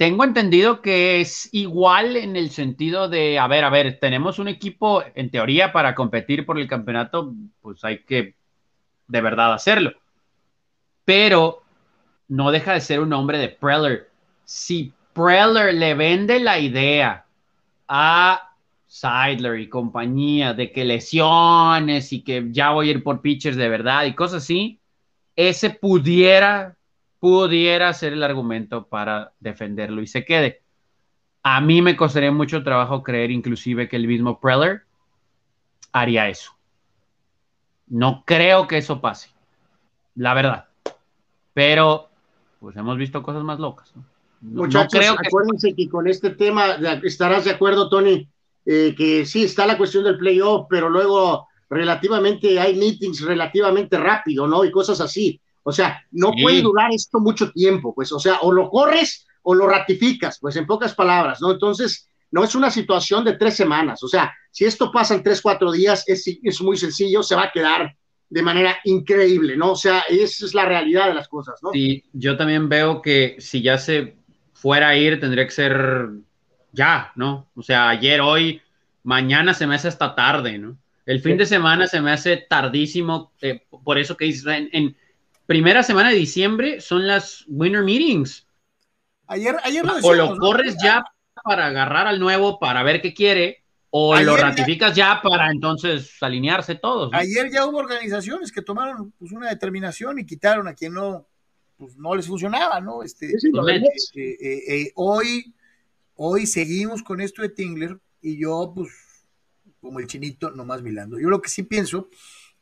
tengo 0.00 0.24
entendido 0.24 0.80
que 0.80 1.20
es 1.20 1.50
igual 1.52 2.16
en 2.16 2.34
el 2.34 2.48
sentido 2.48 3.10
de, 3.10 3.38
a 3.38 3.46
ver, 3.46 3.64
a 3.64 3.68
ver, 3.68 3.98
tenemos 4.00 4.38
un 4.38 4.48
equipo 4.48 5.04
en 5.14 5.30
teoría 5.30 5.72
para 5.74 5.94
competir 5.94 6.46
por 6.46 6.58
el 6.58 6.66
campeonato, 6.66 7.34
pues 7.60 7.84
hay 7.84 8.02
que 8.04 8.34
de 9.08 9.20
verdad 9.20 9.52
hacerlo. 9.52 9.92
Pero 11.04 11.59
no 12.30 12.52
deja 12.52 12.72
de 12.72 12.80
ser 12.80 13.00
un 13.00 13.12
hombre 13.12 13.38
de 13.38 13.48
Preller. 13.48 14.08
Si 14.44 14.92
Preller 15.12 15.74
le 15.74 15.94
vende 15.94 16.38
la 16.38 16.58
idea 16.58 17.26
a 17.88 18.54
Seidler 18.86 19.58
y 19.58 19.68
compañía 19.68 20.54
de 20.54 20.70
que 20.70 20.84
lesiones 20.84 22.12
y 22.12 22.22
que 22.22 22.46
ya 22.50 22.70
voy 22.70 22.88
a 22.88 22.90
ir 22.92 23.02
por 23.02 23.20
pitchers 23.20 23.56
de 23.56 23.68
verdad 23.68 24.04
y 24.04 24.14
cosas 24.14 24.44
así, 24.44 24.78
ese 25.34 25.70
pudiera 25.70 26.76
pudiera 27.18 27.92
ser 27.92 28.14
el 28.14 28.22
argumento 28.22 28.86
para 28.86 29.32
defenderlo 29.40 30.00
y 30.00 30.06
se 30.06 30.24
quede. 30.24 30.62
A 31.42 31.60
mí 31.60 31.82
me 31.82 31.96
costaría 31.96 32.32
mucho 32.32 32.62
trabajo 32.62 33.02
creer 33.02 33.30
inclusive 33.30 33.88
que 33.88 33.96
el 33.96 34.06
mismo 34.06 34.40
Preller 34.40 34.84
haría 35.92 36.28
eso. 36.28 36.52
No 37.88 38.22
creo 38.24 38.68
que 38.68 38.78
eso 38.78 39.00
pase, 39.00 39.30
la 40.14 40.32
verdad. 40.32 40.68
Pero, 41.52 42.09
pues 42.60 42.76
hemos 42.76 42.96
visto 42.96 43.22
cosas 43.22 43.42
más 43.42 43.58
locas. 43.58 43.90
¿no? 43.96 44.04
Muchachos, 44.42 45.00
creo 45.00 45.16
que 45.16 45.26
acuérdense 45.26 45.74
que 45.74 45.88
con 45.88 46.06
este 46.06 46.30
tema 46.30 46.76
estarás 47.02 47.44
de 47.44 47.50
acuerdo, 47.50 47.88
Tony, 47.88 48.28
eh, 48.64 48.94
que 48.96 49.26
sí 49.26 49.44
está 49.44 49.66
la 49.66 49.76
cuestión 49.76 50.04
del 50.04 50.18
playoff, 50.18 50.66
pero 50.68 50.88
luego 50.88 51.48
relativamente 51.68 52.60
hay 52.60 52.76
meetings 52.76 53.22
relativamente 53.22 53.98
rápido, 53.98 54.46
¿no? 54.46 54.64
Y 54.64 54.70
cosas 54.70 55.00
así. 55.00 55.40
O 55.62 55.72
sea, 55.72 56.04
no 56.10 56.32
Sí. 56.34 56.42
puede 56.42 56.62
durar 56.62 56.92
esto 56.92 57.20
mucho 57.20 57.50
tiempo, 57.52 57.94
pues, 57.94 58.12
o 58.12 58.18
sea, 58.18 58.38
o 58.42 58.52
lo 58.52 58.68
corres 58.70 59.26
o 59.42 59.54
lo 59.54 59.66
ratificas, 59.66 60.38
pues, 60.40 60.56
en 60.56 60.66
pocas 60.66 60.94
palabras, 60.94 61.40
¿no? 61.40 61.52
Entonces, 61.52 62.08
no 62.30 62.44
es 62.44 62.54
una 62.54 62.70
situación 62.70 63.24
de 63.24 63.34
tres 63.34 63.56
semanas, 63.56 64.02
o 64.02 64.08
sea, 64.08 64.32
si 64.50 64.64
esto 64.64 64.90
pasa 64.92 65.14
en 65.14 65.22
tres, 65.22 65.40
cuatro 65.40 65.70
días, 65.72 66.04
es, 66.06 66.24
es 66.42 66.60
muy 66.62 66.76
sencillo, 66.76 67.22
se 67.22 67.34
va 67.34 67.44
a 67.44 67.52
quedar 67.52 67.94
de 68.30 68.42
manera 68.42 68.78
increíble, 68.84 69.56
¿no? 69.56 69.72
O 69.72 69.76
sea, 69.76 70.00
esa 70.08 70.46
es 70.46 70.54
la 70.54 70.64
realidad 70.64 71.08
de 71.08 71.14
las 71.14 71.28
cosas, 71.28 71.60
¿no? 71.62 71.70
Sí, 71.72 72.04
yo 72.12 72.36
también 72.36 72.68
veo 72.68 73.02
que 73.02 73.36
si 73.38 73.60
ya 73.62 73.76
se 73.78 74.16
fuera 74.52 74.88
a 74.88 74.96
ir, 74.96 75.20
tendría 75.20 75.44
que 75.44 75.50
ser 75.50 76.10
ya, 76.72 77.12
¿no? 77.16 77.50
O 77.54 77.62
sea, 77.62 77.88
ayer, 77.88 78.20
hoy, 78.20 78.62
mañana 79.02 79.54
se 79.54 79.66
me 79.66 79.74
hace 79.74 79.88
hasta 79.88 80.14
tarde, 80.14 80.58
¿no? 80.58 80.78
El 81.06 81.20
fin 81.20 81.32
Sí. 81.32 81.38
de 81.38 81.46
semana 81.46 81.86
se 81.88 82.00
me 82.00 82.12
hace 82.12 82.36
tardísimo, 82.36 83.32
eh, 83.42 83.62
por 83.84 83.98
eso 83.98 84.16
que 84.16 84.26
dices, 84.26 84.46
en, 84.46 84.68
en 84.72 84.96
primera 85.46 85.82
semana 85.82 86.10
de 86.10 86.16
diciembre 86.16 86.80
son 86.80 87.06
las 87.06 87.44
winter 87.48 87.82
meetings. 87.82 88.46
Ayer, 89.26 89.56
ayer 89.64 89.84
lo 89.84 89.94
O 90.02 90.12
lo 90.14 90.34
¿no? 90.34 90.38
corres 90.38 90.76
ya 90.82 91.04
para 91.42 91.66
agarrar 91.66 92.06
al 92.06 92.20
nuevo, 92.20 92.58
para 92.58 92.82
ver 92.82 93.00
qué 93.00 93.14
quiere, 93.14 93.64
o 93.90 94.14
Ayer 94.14 94.26
lo 94.26 94.36
ratificas 94.36 94.94
ya 94.94 95.20
para 95.22 95.50
entonces 95.50 96.16
alinearse 96.20 96.76
todos. 96.76 97.10
¿no? 97.10 97.18
Ayer 97.18 97.50
ya 97.50 97.66
hubo 97.66 97.78
organizaciones 97.78 98.52
que 98.52 98.62
tomaron 98.62 99.12
pues, 99.18 99.32
una 99.32 99.48
determinación 99.48 100.18
y 100.18 100.26
quitaron 100.26 100.68
a 100.68 100.74
quien 100.74 100.94
no, 100.94 101.26
pues, 101.76 101.96
no 101.96 102.14
les 102.14 102.26
funcionaba, 102.26 102.80
¿no? 102.80 103.02
Este, 103.02 103.28
Sí, 103.38 103.50
sí, 103.50 104.20
eh, 104.20 104.36
eh, 104.40 104.62
eh, 104.68 104.92
hoy, 104.94 105.54
hoy 106.14 106.46
seguimos 106.46 107.02
con 107.02 107.20
esto 107.20 107.42
de 107.42 107.48
Tingler 107.48 107.98
y 108.22 108.38
yo, 108.38 108.72
pues, 108.74 108.90
como 109.80 109.98
el 109.98 110.06
chinito, 110.06 110.50
nomás 110.50 110.82
milando. 110.82 111.18
Yo 111.18 111.28
lo 111.28 111.40
que 111.40 111.48
sí 111.48 111.64
pienso 111.64 112.08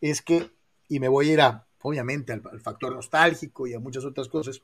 es 0.01 0.23
que, 0.23 0.51
y 0.89 1.01
me 1.01 1.09
voy 1.09 1.31
a 1.31 1.33
ir 1.33 1.41
a, 1.41 1.67
obviamente, 1.83 2.33
al, 2.33 2.43
al 2.51 2.61
factor 2.61 2.95
nostálgico 2.95 3.67
y 3.67 3.75
a 3.75 3.81
muchas 3.81 4.05
otras 4.05 4.29
cosas, 4.29 4.63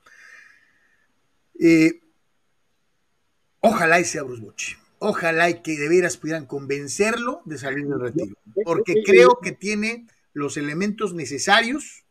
eh, 1.61 2.01
ojalá 3.61 4.01
y 4.01 4.05
sea 4.05 4.23
Bruce 4.23 4.43
Bochy. 4.43 4.77
Ojalá 5.05 5.51
y 5.51 5.62
que 5.62 5.76
de 5.76 5.89
veras 5.89 6.16
pudieran 6.16 6.47
convencerlo 6.47 7.43
de 7.44 7.59
salir 7.59 7.86
del 7.86 8.01
retiro. 8.01 8.36
Porque 8.64 9.02
creo 9.05 9.39
que 9.43 9.52
tiene 9.52 10.06
los 10.32 10.56
elementos 10.56 11.14
necesarios 11.14 12.05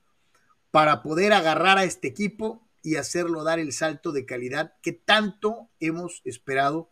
para 0.72 1.04
poder 1.04 1.34
agarrar 1.34 1.78
a 1.78 1.84
este 1.84 2.08
equipo 2.08 2.68
y 2.82 2.96
hacerlo 2.98 3.44
dar 3.44 3.60
el 3.60 3.72
salto 3.74 4.12
de 4.12 4.26
calidad 4.26 4.74
que 4.82 4.92
tanto 4.92 5.70
hemos 5.80 6.22
esperado 6.26 6.90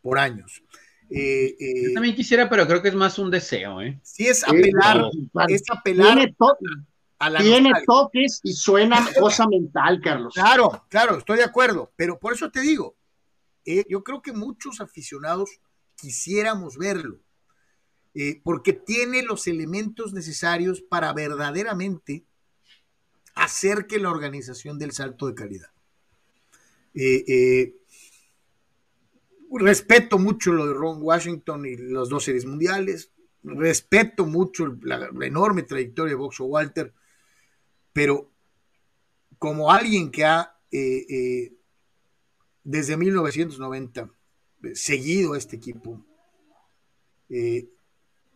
por 0.00 0.18
años. 0.18 0.62
Eh, 1.10 1.56
eh, 1.60 1.88
Yo 1.88 1.92
también 1.94 2.14
quisiera, 2.14 2.48
pero 2.48 2.66
creo 2.66 2.80
que 2.80 2.88
es 2.88 2.94
más 2.94 3.18
un 3.18 3.30
deseo, 3.30 3.82
¿eh? 3.82 3.98
si 4.02 4.26
es 4.28 4.40
Sí, 4.40 4.44
apelar, 4.46 5.10
claro. 5.32 5.48
es 5.48 5.62
apelar 5.70 6.14
Tiene, 6.16 6.34
to- 6.38 6.56
a 7.18 7.30
la 7.30 7.38
tiene 7.40 7.70
nostalgia. 7.70 7.84
toques 7.86 8.40
y 8.44 8.52
suena 8.54 9.06
cosa 9.18 9.46
mental, 9.46 10.00
Carlos. 10.02 10.32
Claro, 10.34 10.84
claro, 10.88 11.18
estoy 11.18 11.38
de 11.38 11.44
acuerdo, 11.44 11.92
pero 11.96 12.18
por 12.18 12.32
eso 12.32 12.50
te 12.50 12.60
digo, 12.60 12.96
eh, 13.64 13.84
yo 13.88 14.02
creo 14.02 14.22
que 14.22 14.32
muchos 14.32 14.80
aficionados 14.80 15.60
quisiéramos 16.02 16.76
verlo, 16.76 17.20
eh, 18.14 18.40
porque 18.42 18.72
tiene 18.72 19.22
los 19.22 19.46
elementos 19.46 20.12
necesarios 20.12 20.82
para 20.82 21.12
verdaderamente 21.12 22.26
hacer 23.34 23.86
que 23.86 23.98
la 23.98 24.10
organización 24.10 24.78
del 24.78 24.92
salto 24.92 25.28
de 25.28 25.34
calidad. 25.34 25.70
Eh, 26.94 27.24
eh, 27.26 27.76
respeto 29.52 30.18
mucho 30.18 30.52
lo 30.52 30.66
de 30.66 30.74
Ron 30.74 30.98
Washington 31.00 31.64
y 31.66 31.76
las 31.76 32.08
dos 32.08 32.24
series 32.24 32.44
mundiales, 32.44 33.12
respeto 33.44 34.26
mucho 34.26 34.76
la, 34.82 35.08
enorme 35.24 35.62
trayectoria 35.62 36.10
de 36.10 36.20
Boxo 36.20 36.44
Walter, 36.44 36.92
pero 37.92 38.30
como 39.38 39.70
alguien 39.70 40.10
que 40.10 40.24
ha 40.24 40.58
desde 42.64 42.96
1990 42.96 44.10
eh, 44.62 44.74
seguido 44.74 45.34
a 45.34 45.38
este 45.38 45.56
equipo, 45.56 46.04
eh, 47.28 47.68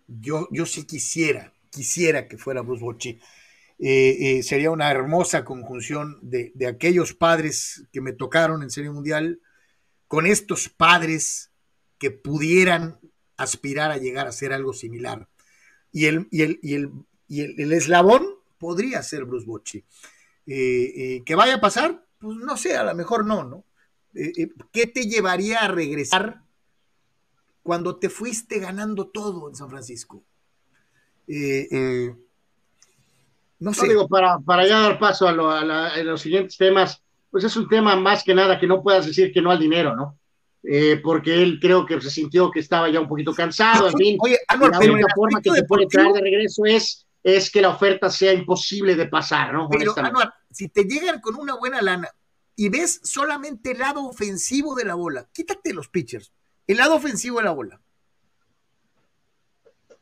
yo, 0.07 0.49
yo 0.51 0.67
sí 0.67 0.85
quisiera, 0.85 1.53
quisiera 1.71 2.29
que 2.29 2.39
fuera 2.39 2.63
Bruce 2.63 2.83
Bochy. 2.83 3.21
Eh, 3.79 4.43
sería 4.43 4.71
una 4.71 4.91
hermosa 4.91 5.45
conjunción 5.45 6.19
de, 6.23 6.51
de, 6.55 6.67
aquellos 6.67 7.13
padres 7.13 7.85
que 7.93 8.01
me 8.01 8.15
tocaron 8.15 8.63
en 8.63 8.71
Serie 8.71 8.91
Mundial 8.91 9.43
con 10.09 10.25
estos 10.27 10.71
padres 10.71 11.51
que 11.99 12.11
pudieran 12.11 12.99
aspirar 13.37 13.91
a 13.91 13.99
llegar 13.99 14.27
a 14.27 14.33
ser 14.33 14.55
algo 14.55 14.73
similar. 14.73 15.29
Y 15.93 16.07
el, 16.07 16.27
y 16.31 16.43
el, 16.43 16.59
y 16.63 16.75
el, 16.75 16.91
y 17.29 17.63
el, 17.63 17.73
eslabón 17.73 18.27
podría 18.59 19.03
ser 19.03 19.27
Bruce 19.27 19.45
Bochy. 19.45 19.85
¿Que 20.47 21.35
vaya 21.37 21.57
a 21.57 21.61
pasar? 21.61 22.07
Pues 22.19 22.39
no 22.39 22.57
sé, 22.57 22.77
a 22.77 22.85
lo 22.85 22.95
mejor 22.95 23.27
no, 23.27 23.45
¿no? 23.45 23.67
Eh, 24.17 24.49
¿Qué 24.73 24.87
te 24.87 25.03
llevaría 25.03 25.61
a 25.61 25.69
regresar 25.69 26.41
cuando 27.63 27.97
te 27.97 28.09
fuiste 28.09 28.59
ganando 28.59 29.09
todo 29.09 29.49
en 29.49 29.55
San 29.55 29.69
Francisco? 29.69 30.25
Eh, 31.29 32.15
no 33.59 33.75
sé. 33.75 33.83
No 33.83 33.89
digo, 33.89 34.09
para, 34.09 34.39
para 34.39 34.67
ya 34.67 34.81
dar 34.81 34.99
paso 34.99 35.29
a, 35.29 35.33
lo, 35.33 35.51
a, 35.51 35.65
la, 35.65 35.89
a, 35.89 36.03
los 36.03 36.23
siguientes 36.23 36.57
temas, 36.57 37.03
pues 37.31 37.45
es 37.45 37.57
un 37.57 37.69
tema 37.69 37.97
más 37.97 38.25
que 38.25 38.35
nada 38.35 38.59
que 38.59 38.67
no 38.67 38.83
puedas 38.83 39.07
decir 39.07 39.33
que 39.33 39.43
no 39.43 39.51
al 39.51 39.59
dinero, 39.59 39.95
¿no? 39.95 40.19
Eh, 40.63 41.01
porque 41.03 41.43
él 41.43 41.59
creo 41.61 41.85
que 41.85 42.01
se 42.01 42.11
sintió 42.11 42.51
que 42.51 42.61
estaba 42.61 42.89
ya 42.89 43.01
un 43.01 43.09
poquito 43.09 43.35
cansado, 43.35 43.89
en 43.89 43.97
fin. 43.97 44.19
Oye, 44.21 44.39
Anwar, 44.49 44.71
la 44.73 44.79
única 44.79 45.07
forma 45.15 45.41
que 45.41 45.51
te 45.51 45.63
puede 45.65 45.87
traer 45.87 46.13
de 46.13 46.21
regreso 46.21 46.65
es, 46.65 47.07
es 47.23 47.51
que 47.51 47.61
la 47.61 47.69
oferta 47.69 48.11
sea 48.11 48.33
imposible 48.33 48.97
de 48.97 49.07
pasar, 49.07 49.53
¿no? 49.53 49.69
Pero, 49.69 49.95
Anuar, 49.97 50.33
si 50.51 50.69
te 50.69 50.85
llegan 50.85 51.21
con 51.21 51.37
una 51.37 51.55
buena 51.57 51.81
lana 51.83 52.09
y 52.57 52.71
ves 52.71 53.01
solamente 53.05 53.73
el 53.73 53.79
lado 53.79 54.05
ofensivo 54.07 54.75
de 54.75 54.87
la 54.87 54.95
bola, 54.95 55.29
quítate 55.33 55.75
los 55.75 55.89
pitchers. 55.89 56.33
El 56.67 56.79
lado 56.79 56.97
ofensivo 56.97 57.39
de 57.39 57.45
la 57.45 57.53
bola. 57.53 57.81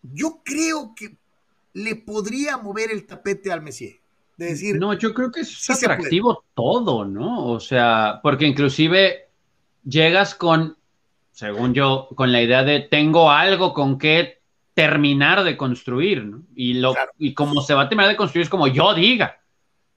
Yo 0.02 0.40
creo 0.44 0.94
que 0.94 1.16
le 1.74 1.96
podría 1.96 2.56
mover 2.56 2.90
el 2.92 3.06
tapete 3.06 3.50
al 3.52 3.60
Messier. 3.60 3.96
De 4.36 4.46
decir, 4.46 4.76
No, 4.78 4.94
yo 4.94 5.12
creo 5.14 5.30
que 5.30 5.40
es 5.40 5.62
Sí 5.62 5.72
atractivo 5.72 6.44
todo, 6.54 7.04
¿no? 7.04 7.46
O 7.48 7.60
sea, 7.60 8.20
porque 8.22 8.46
inclusive 8.46 9.28
llegas 9.84 10.34
con, 10.34 10.76
según 11.32 11.74
yo, 11.74 12.08
con 12.14 12.32
la 12.32 12.42
idea 12.42 12.64
de 12.64 12.80
tengo 12.80 13.30
algo 13.30 13.74
con 13.74 13.98
que 13.98 14.40
terminar 14.74 15.44
de 15.44 15.56
construir, 15.56 16.24
¿no? 16.24 16.42
Y, 16.54 16.74
lo, 16.74 16.94
Claro. 16.94 17.12
y 17.18 17.34
como 17.34 17.60
se 17.62 17.74
va 17.74 17.82
a 17.82 17.88
terminar 17.88 18.10
de 18.10 18.16
construir 18.16 18.44
es 18.44 18.50
como 18.50 18.66
yo 18.66 18.94
diga. 18.94 19.40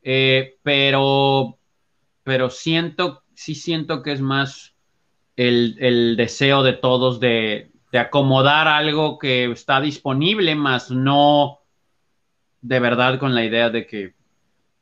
Eh, 0.03 0.57
pero, 0.61 1.56
pero 2.27 2.49
siento, 2.49 3.23
sí 3.35 3.55
siento 3.55 4.03
que 4.03 4.11
es 4.11 4.19
más 4.19 4.75
el, 5.37 5.77
el 5.79 6.17
deseo 6.17 6.61
de 6.61 6.73
todos 6.73 7.21
de, 7.21 7.71
de 7.93 7.99
acomodar 7.99 8.67
algo 8.67 9.17
que 9.17 9.49
está 9.49 9.79
disponible, 9.79 10.53
más 10.53 10.91
no 10.91 11.59
de 12.59 12.81
verdad 12.81 13.17
con 13.17 13.33
la 13.33 13.45
idea 13.45 13.69
de 13.69 13.87
que 13.87 14.13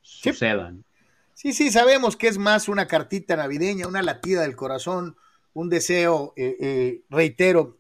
Sí. 0.02 0.32
sucedan. 0.32 0.84
Sí, 1.36 1.54
sí, 1.54 1.70
sabemos 1.70 2.18
que 2.18 2.30
es 2.30 2.40
más 2.40 2.68
una 2.68 2.88
cartita 2.88 3.36
navideña, 3.36 3.88
una 3.88 4.02
latida 4.02 4.42
del 4.42 4.56
corazón, 4.56 5.16
un 5.54 5.70
deseo, 5.70 6.34
eh, 6.38 6.58
eh, 6.60 7.02
reitero, 7.12 7.78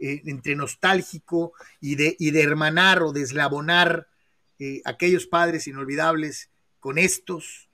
eh, 0.00 0.22
entre 0.26 0.54
nostálgico 0.54 1.52
y 1.80 1.96
de, 1.96 2.14
y 2.16 2.30
de 2.30 2.42
hermanar 2.42 3.02
o 3.02 3.12
de 3.12 3.22
eslabonar 3.22 4.06
aquellos 4.84 5.26
padres 5.26 5.66
inolvidables 5.66 6.50
con 6.78 6.96
estos, 6.98 7.69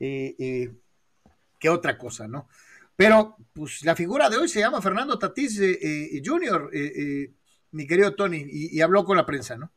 eh, 0.00 0.34
eh, 0.38 0.72
que 1.58 1.68
otra 1.68 1.98
cosa, 1.98 2.28
¿no? 2.28 2.48
Pero, 2.98 3.36
pues, 3.52 3.84
la 3.84 3.94
figura 3.94 4.28
de 4.28 4.38
hoy 4.38 4.48
se 4.48 4.58
llama 4.58 4.82
Fernando 4.82 5.18
Tatís 5.18 5.60
eh, 5.60 5.78
eh, 5.80 6.22
Jr., 6.24 6.70
eh, 6.72 7.30
mi 7.70 7.86
querido 7.86 8.14
Tony, 8.14 8.38
y, 8.38 8.76
y 8.76 8.80
habló 8.80 9.04
con 9.04 9.16
la 9.16 9.24
prensa, 9.24 9.56
¿no? 9.56 9.70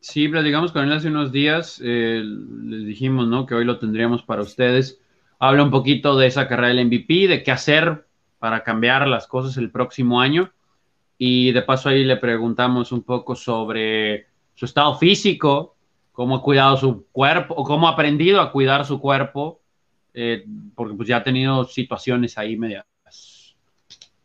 Sí, 0.00 0.28
platicamos 0.28 0.72
con 0.72 0.84
él 0.84 0.92
hace 0.92 1.08
unos 1.08 1.32
días, 1.32 1.78
les 1.80 2.86
dijimos, 2.86 3.28
¿no? 3.28 3.46
Que 3.46 3.54
hoy 3.54 3.64
lo 3.64 3.78
tendríamos 3.78 4.22
para 4.22 4.42
ustedes. 4.42 4.98
Habla 5.38 5.62
un 5.62 5.70
poquito 5.70 6.16
de 6.16 6.26
esa 6.26 6.48
carrera 6.48 6.68
del 6.68 6.86
MVP, 6.86 7.28
de 7.28 7.42
qué 7.42 7.50
hacer 7.50 8.06
para 8.38 8.62
cambiar 8.62 9.06
las 9.08 9.26
cosas 9.26 9.56
el 9.56 9.70
próximo 9.70 10.20
año. 10.20 10.52
Y 11.16 11.52
de 11.52 11.62
paso 11.62 11.90
ahí 11.90 12.04
le 12.04 12.16
preguntamos 12.16 12.92
un 12.92 13.02
poco 13.02 13.36
sobre 13.36 14.26
su 14.54 14.64
estado 14.64 14.98
físico, 14.98 15.76
cómo 16.20 16.36
ha 16.36 16.42
cuidado 16.42 16.76
su 16.76 17.06
cuerpo, 17.06 17.54
o 17.54 17.64
cómo 17.64 17.88
ha 17.88 17.92
aprendido 17.92 18.42
a 18.42 18.52
cuidar 18.52 18.84
su 18.84 19.00
cuerpo, 19.00 19.62
eh, 20.12 20.44
porque 20.74 20.92
pues 20.92 21.08
ya 21.08 21.16
ha 21.16 21.24
tenido 21.24 21.64
situaciones 21.64 22.36
ahí 22.36 22.58
medias, 22.58 22.84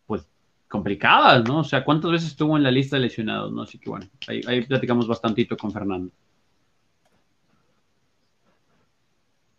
pues 0.05 0.27
complicadas, 0.67 1.47
¿no? 1.47 1.59
O 1.59 1.63
sea, 1.63 1.85
¿cuántas 1.85 2.11
veces 2.11 2.31
estuvo 2.31 2.57
en 2.57 2.63
la 2.63 2.69
lista 2.69 2.97
de 2.97 3.03
lesionados, 3.03 3.49
no? 3.53 3.61
Así 3.61 3.79
que 3.79 3.89
bueno, 3.89 4.07
ahí, 4.27 4.65
platicamos 4.65 5.07
bastantito 5.07 5.55
con 5.55 5.71
Fernando. 5.71 6.11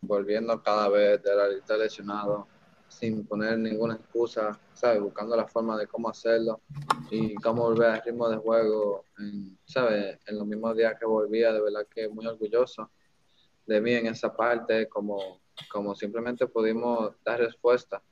volviendo 0.03 0.63
cada 0.63 0.91
vez 0.91 1.23
de 1.23 1.35
la 1.35 1.49
lista 1.49 1.73
de 1.73 1.85
lesionados 1.85 2.45
sin 2.89 3.27
poner 3.27 3.59
ninguna 3.59 3.95
excusa, 3.95 4.59
¿sabes? 4.75 5.01
Buscando 5.01 5.37
la 5.37 5.47
forma 5.47 5.77
de 5.77 5.87
cómo 5.87 6.09
hacerlo 6.09 6.61
y 7.11 7.35
cómo 7.35 7.63
volver 7.63 7.91
al 7.91 8.03
ritmo 8.03 8.29
de 8.29 8.37
juego, 8.37 9.05
en, 9.19 9.59
¿sabes? 9.65 10.19
En 10.27 10.39
los 10.39 10.47
mismos 10.47 10.77
días 10.77 10.95
que 10.99 11.07
volvía, 11.07 11.53
de 11.53 11.61
verdad 11.61 11.87
que 11.93 12.09
muy 12.09 12.27
orgulloso 12.27 12.91
de 13.67 13.81
mí 13.81 13.93
en 13.93 14.07
esa 14.07 14.35
parte, 14.35 14.89
como, 14.89 15.41
como 15.71 15.95
simplemente 15.95 16.47
pudimos 16.47 17.15
dar 17.25 17.41
respuesta, 17.41 18.03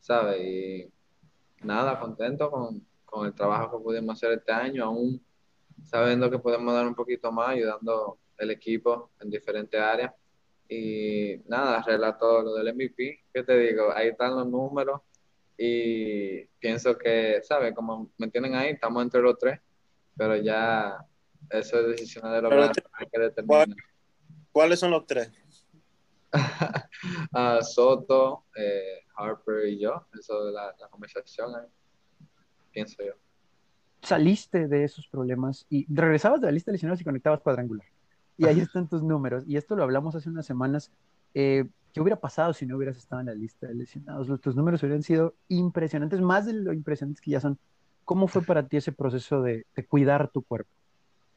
¿sabes? 0.00 0.40
Y 0.40 0.92
nada, 1.64 1.98
contento 2.00 2.50
con, 2.50 2.86
con 3.04 3.26
el 3.26 3.34
trabajo 3.34 3.78
que 3.78 3.84
pudimos 3.84 4.16
hacer 4.16 4.32
este 4.38 4.52
año, 4.52 4.84
aún 4.84 5.24
sabiendo 5.84 6.30
que 6.30 6.38
podemos 6.38 6.74
dar 6.74 6.86
un 6.86 6.94
poquito 6.94 7.30
más, 7.30 7.50
ayudando 7.50 8.18
el 8.38 8.50
equipo 8.50 9.10
en 9.20 9.30
diferentes 9.30 9.80
áreas. 9.80 10.12
Y 10.68 11.42
nada, 11.46 11.82
relato 11.82 12.42
lo 12.42 12.54
del 12.54 12.74
MVP, 12.74 13.24
¿qué 13.32 13.42
te 13.42 13.58
digo? 13.58 13.92
Ahí 13.94 14.08
están 14.08 14.34
los 14.34 14.46
números 14.46 15.00
y 15.56 16.44
pienso 16.58 16.96
que, 16.98 17.40
¿sabes? 17.42 17.74
Como 17.74 18.10
me 18.18 18.28
tienen 18.28 18.54
ahí, 18.54 18.70
estamos 18.70 19.02
entre 19.02 19.20
los 19.20 19.38
tres, 19.38 19.60
pero 20.16 20.36
ya 20.36 20.98
eso 21.50 21.80
es 21.80 21.88
decisión 21.88 22.32
de 22.32 22.42
los 22.42 22.50
grandes, 22.50 22.84
que 23.12 23.20
determinar. 23.20 23.68
¿Cuáles 24.52 24.80
son 24.80 24.90
los 24.90 25.06
tres? 25.06 25.30
Ah, 27.32 27.60
Soto, 27.62 28.46
eh, 28.56 29.04
Harper 29.14 29.68
y 29.68 29.78
yo, 29.78 30.06
eso 30.18 30.46
de 30.46 30.52
la, 30.52 30.74
la 30.80 30.88
conversación, 30.88 31.54
ahí, 31.54 31.66
pienso 32.72 33.04
yo. 33.04 33.12
saliste 34.02 34.66
de 34.66 34.84
esos 34.84 35.06
problemas 35.06 35.66
y 35.68 35.86
regresabas 35.92 36.40
de 36.40 36.46
la 36.46 36.52
lista 36.52 36.70
de 36.70 36.74
lesionados 36.74 37.00
y 37.00 37.04
conectabas 37.04 37.40
cuadrangular. 37.40 37.86
Y 38.36 38.46
ahí 38.46 38.60
están 38.60 38.88
tus 38.88 39.02
números. 39.02 39.44
Y 39.46 39.56
esto 39.56 39.76
lo 39.76 39.82
hablamos 39.84 40.14
hace 40.14 40.28
unas 40.30 40.46
semanas. 40.46 40.92
Eh, 41.34 41.68
¿Qué 41.92 42.00
hubiera 42.00 42.20
pasado 42.20 42.52
si 42.52 42.66
no 42.66 42.76
hubieras 42.76 42.96
estado 42.96 43.20
en 43.20 43.26
la 43.26 43.34
lista 43.34 43.66
de 43.68 43.74
lesionados? 43.74 44.28
Los- 44.28 44.40
Tus 44.40 44.56
números 44.56 44.82
hubieran 44.82 45.02
sido 45.02 45.36
impresionantes, 45.48 46.20
más 46.20 46.46
de 46.46 46.54
lo 46.54 46.72
impresionantes 46.72 47.20
que 47.20 47.30
ya 47.32 47.40
son. 47.40 47.58
¿Cómo 48.04 48.28
fue 48.28 48.44
para 48.44 48.68
ti 48.68 48.76
ese 48.78 48.92
proceso 48.92 49.42
de, 49.42 49.66
de 49.74 49.86
cuidar 49.86 50.30
tu 50.30 50.42
cuerpo? 50.44 50.70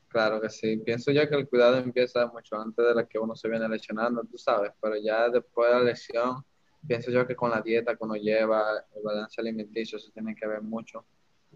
Claro 0.08 0.40
que 0.42 0.50
sí. 0.50 0.78
Pienso 0.78 1.12
yo 1.12 1.28
que 1.30 1.36
el 1.36 1.50
cuidado 1.50 1.78
empieza 1.78 2.26
mucho 2.28 2.56
antes 2.60 2.86
de 2.86 2.96
la 2.96 3.06
que 3.08 3.20
uno 3.20 3.36
se 3.36 3.50
viene 3.50 3.68
lesionando, 3.68 4.24
tú 4.24 4.38
sabes, 4.38 4.72
pero 4.82 4.96
ya 4.98 5.30
después 5.30 5.70
de 5.70 5.76
la 5.76 5.84
lesión, 5.84 6.44
pienso 6.88 7.12
yo 7.12 7.28
que 7.28 7.36
con 7.36 7.52
la 7.52 7.62
dieta 7.62 7.96
que 7.96 8.04
uno 8.06 8.16
lleva, 8.16 8.72
el 8.96 9.04
balance 9.04 9.42
alimenticio, 9.42 10.00
se 10.00 10.12
tiene 10.12 10.34
que 10.36 10.48
ver 10.48 10.62
mucho 10.62 11.06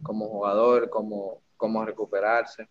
como 0.03 0.27
jugador, 0.27 0.89
como 0.89 1.43
cómo 1.55 1.85
recuperarse. 1.85 2.69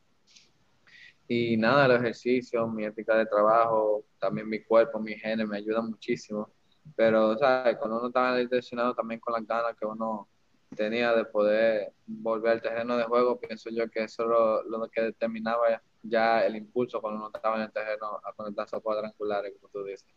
Y 1.32 1.56
nada, 1.56 1.86
el 1.86 1.92
ejercicio, 1.92 2.66
mi 2.66 2.84
ética 2.84 3.14
de 3.16 3.24
trabajo, 3.24 4.04
también 4.18 4.48
mi 4.48 4.64
cuerpo, 4.64 4.98
mi 4.98 5.14
genes 5.14 5.46
me 5.46 5.58
ayudan 5.58 5.88
muchísimo. 5.88 6.50
Pero, 6.96 7.38
¿sabes? 7.38 7.76
Cuando 7.76 7.98
uno 7.98 8.08
está 8.08 8.34
lesionado 8.34 8.96
también 8.96 9.20
con 9.20 9.34
las 9.34 9.46
ganas 9.46 9.76
que 9.78 9.86
uno 9.86 10.26
tenía 10.74 11.14
de 11.14 11.24
poder 11.24 11.92
volver 12.04 12.54
al 12.54 12.62
terreno 12.62 12.96
de 12.96 13.04
juego, 13.04 13.38
pienso 13.38 13.70
yo 13.70 13.88
que 13.88 14.02
eso 14.02 14.24
es 14.24 14.28
lo, 14.28 14.78
lo 14.78 14.88
que 14.88 15.02
determinaba 15.02 15.80
ya 16.02 16.44
el 16.44 16.56
impulso 16.56 17.00
cuando 17.00 17.20
uno 17.20 17.30
estaba 17.32 17.58
en 17.58 17.62
el 17.62 17.70
terreno 17.70 18.20
a 18.24 18.32
conectarse 18.32 18.74
a 18.74 18.80
cuadrangulares, 18.80 19.52
como 19.60 19.70
tú 19.72 19.84
dices. 19.84 20.12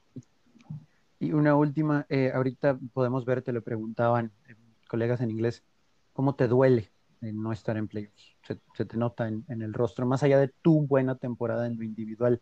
Y 1.20 1.32
una 1.34 1.56
última, 1.56 2.08
eh, 2.10 2.32
ahorita 2.34 2.80
podemos 2.92 3.24
ver, 3.24 3.44
te 3.44 3.54
lo 3.54 3.62
preguntaban 3.62 4.32
eh, 4.50 4.56
colegas 4.88 5.22
en 5.22 5.30
inglés, 5.30 5.64
¿cómo 6.12 6.34
te 6.34 6.48
duele 6.48 6.90
no 7.32 7.52
estar 7.52 7.78
en 7.78 7.88
playoffs? 7.88 8.36
Se, 8.44 8.86
te 8.86 8.98
nota 8.98 9.28
en, 9.28 9.46
el 9.48 9.74
rostro, 9.74 10.06
más 10.06 10.24
allá 10.24 10.40
de 10.40 10.50
tu 10.62 10.86
buena 10.86 11.16
temporada 11.16 11.68
en 11.68 11.78
lo 11.78 11.84
individual. 11.84 12.42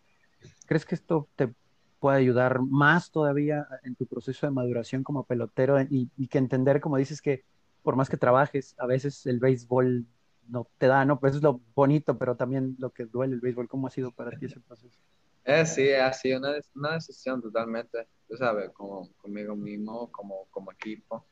¿Crees 0.65 0.85
que 0.85 0.95
esto 0.95 1.29
te 1.35 1.53
puede 1.99 2.17
ayudar 2.17 2.61
más 2.61 3.11
todavía 3.11 3.67
en 3.83 3.95
tu 3.95 4.07
proceso 4.07 4.47
de 4.47 4.51
maduración 4.51 5.03
como 5.03 5.25
pelotero 5.25 5.79
y, 5.81 6.09
que 6.27 6.39
entender, 6.39 6.81
como 6.81 6.97
dices, 6.97 7.21
que 7.21 7.43
por 7.83 7.95
más 7.95 8.09
que 8.09 8.17
trabajes, 8.17 8.75
a 8.79 8.87
veces 8.87 9.25
el 9.25 9.39
béisbol 9.39 10.05
no 10.47 10.67
te 10.77 10.87
da, 10.87 11.05
¿no? 11.05 11.19
Pues 11.19 11.35
es 11.35 11.41
lo 11.41 11.61
bonito, 11.75 12.17
pero 12.17 12.35
también 12.35 12.75
lo 12.79 12.91
que 12.91 13.05
duele 13.05 13.35
el 13.35 13.41
béisbol. 13.41 13.67
¿Cómo 13.67 13.87
ha 13.87 13.91
sido 13.91 14.11
para 14.11 14.37
ti 14.37 14.45
ese 14.47 14.59
proceso? 14.59 14.99
Eh, 15.43 15.65
sí, 15.65 15.91
ha 15.91 16.13
sido 16.13 16.39
una, 16.39 16.93
decisión 16.93 17.41
totalmente, 17.41 18.07
tú 18.27 18.37
sabes, 18.37 18.69
conmigo 18.71 19.55
mismo, 19.55 20.11
como, 20.11 20.45
como 20.51 20.71
equipo, 20.71 21.25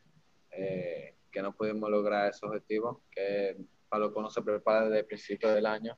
eh, 0.51 1.15
que 1.31 1.41
no 1.41 1.55
pudimos 1.55 1.89
lograr 1.89 2.29
ese 2.29 2.45
objetivo, 2.45 3.03
que 3.11 3.57
para 3.87 4.05
lo 4.05 4.13
que 4.13 4.19
uno 4.19 4.29
se 4.29 4.41
prepara 4.41 4.83
desde 4.85 4.99
el 4.99 5.05
principio 5.05 5.49
del 5.53 5.65
año. 5.65 5.97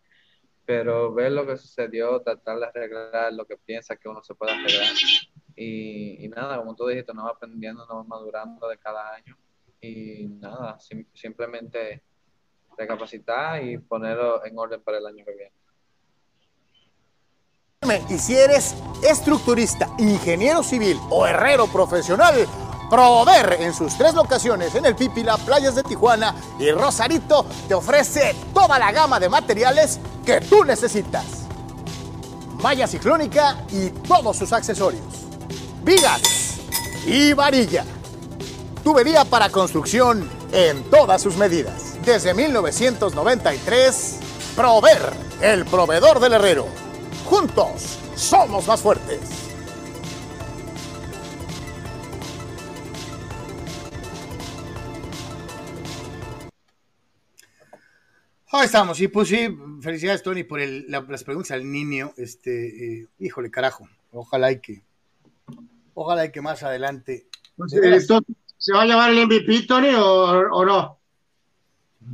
Pero 0.66 1.14
ver 1.14 1.32
lo 1.32 1.46
que 1.46 1.58
sucedió, 1.58 2.22
tratar 2.22 2.60
de 2.60 2.66
arreglar 2.68 3.34
lo 3.34 3.46
que 3.46 3.58
piensa 3.58 3.96
que 3.98 4.08
uno 4.08 4.22
se 4.24 4.36
puede 4.36 4.54
arreglar. 4.54 4.94
Y, 5.56 6.24
y 6.24 6.30
nada, 6.30 6.58
como 6.58 6.76
tú 6.76 6.88
dijiste, 6.88 7.14
nos 7.14 7.26
va 7.26 7.32
aprendiendo, 7.32 7.86
nos 7.86 7.98
va 7.98 8.04
madurando 8.04 8.68
de 8.70 8.78
cada 8.78 9.14
año. 9.16 9.38
Y 9.82 10.28
nada, 10.28 10.80
sim- 10.80 11.08
simplemente 11.14 12.04
recapacitar 12.78 13.64
y 13.64 13.78
ponerlo 13.80 14.46
en 14.46 14.58
orden 14.58 14.82
para 14.82 15.00
el 15.00 15.06
año 15.08 15.26
que 15.26 15.36
viene. 15.36 15.52
Y 18.10 18.18
si 18.20 18.36
eres 18.38 18.76
estructurista, 19.04 19.88
ingeniero 19.98 20.62
civil 20.62 20.98
o 21.10 21.26
herrero 21.26 21.66
profesional, 21.68 22.36
Prover 22.92 23.56
en 23.62 23.74
sus 23.74 23.98
tres 23.98 24.14
locaciones 24.14 24.76
en 24.76 24.86
el 24.86 24.98
Pípila, 24.98 25.38
Playas 25.38 25.76
de 25.76 25.84
Tijuana 25.84 26.36
y 26.60 26.72
Rosarito 26.72 27.46
te 27.66 27.74
ofrece 27.74 28.36
toda 28.54 28.78
la 28.78 28.92
gama 28.92 29.18
de 29.18 29.30
materiales 29.30 29.98
que 30.26 30.42
tú 30.42 30.66
necesitas. 30.66 31.24
Malla 32.62 32.88
ciclónica 32.88 33.64
y 33.72 33.92
todos 33.92 34.36
sus 34.36 34.52
accesorios. 34.52 35.06
Vigas 35.86 36.22
y 37.06 37.32
varilla. 37.32 37.86
Tubería 38.84 39.24
para 39.24 39.48
construcción 39.48 40.30
en 40.52 40.84
todas 40.90 41.22
sus 41.22 41.38
medidas. 41.38 41.94
Desde 42.04 42.34
1993, 42.34 44.20
Prover, 44.54 45.14
el 45.40 45.64
proveedor 45.64 46.20
del 46.20 46.34
herrero. 46.34 46.68
Juntos 47.24 47.98
somos 48.18 48.68
más 48.68 48.82
fuertes. 48.82 49.41
Ahí 58.54 58.66
estamos, 58.66 59.00
y 59.00 59.08
pues 59.08 59.30
sí, 59.30 59.48
felicidades 59.82 60.24
Tony 60.24 60.44
por 60.44 60.60
el- 60.60 60.86
la- 60.90 61.06
las 61.08 61.24
preguntas 61.24 61.52
al 61.52 61.70
niño, 61.72 62.12
este, 62.18 63.02
eh, 63.02 63.08
híjole 63.20 63.50
carajo, 63.50 63.88
ojalá 64.12 64.52
y 64.52 64.60
que, 64.60 64.84
ojalá 65.94 66.26
y 66.26 66.32
que 66.32 66.42
más 66.42 66.62
adelante, 66.64 67.28
Pues, 67.56 67.74
entonces, 67.74 68.36
¿Se 68.58 68.74
va 68.74 68.84
a 68.84 68.86
llevar 68.86 69.10
el 69.12 69.18
MVP, 69.20 69.66
Tony, 69.68 69.90
o, 69.96 70.04
o 70.52 70.66
no? 70.66 71.00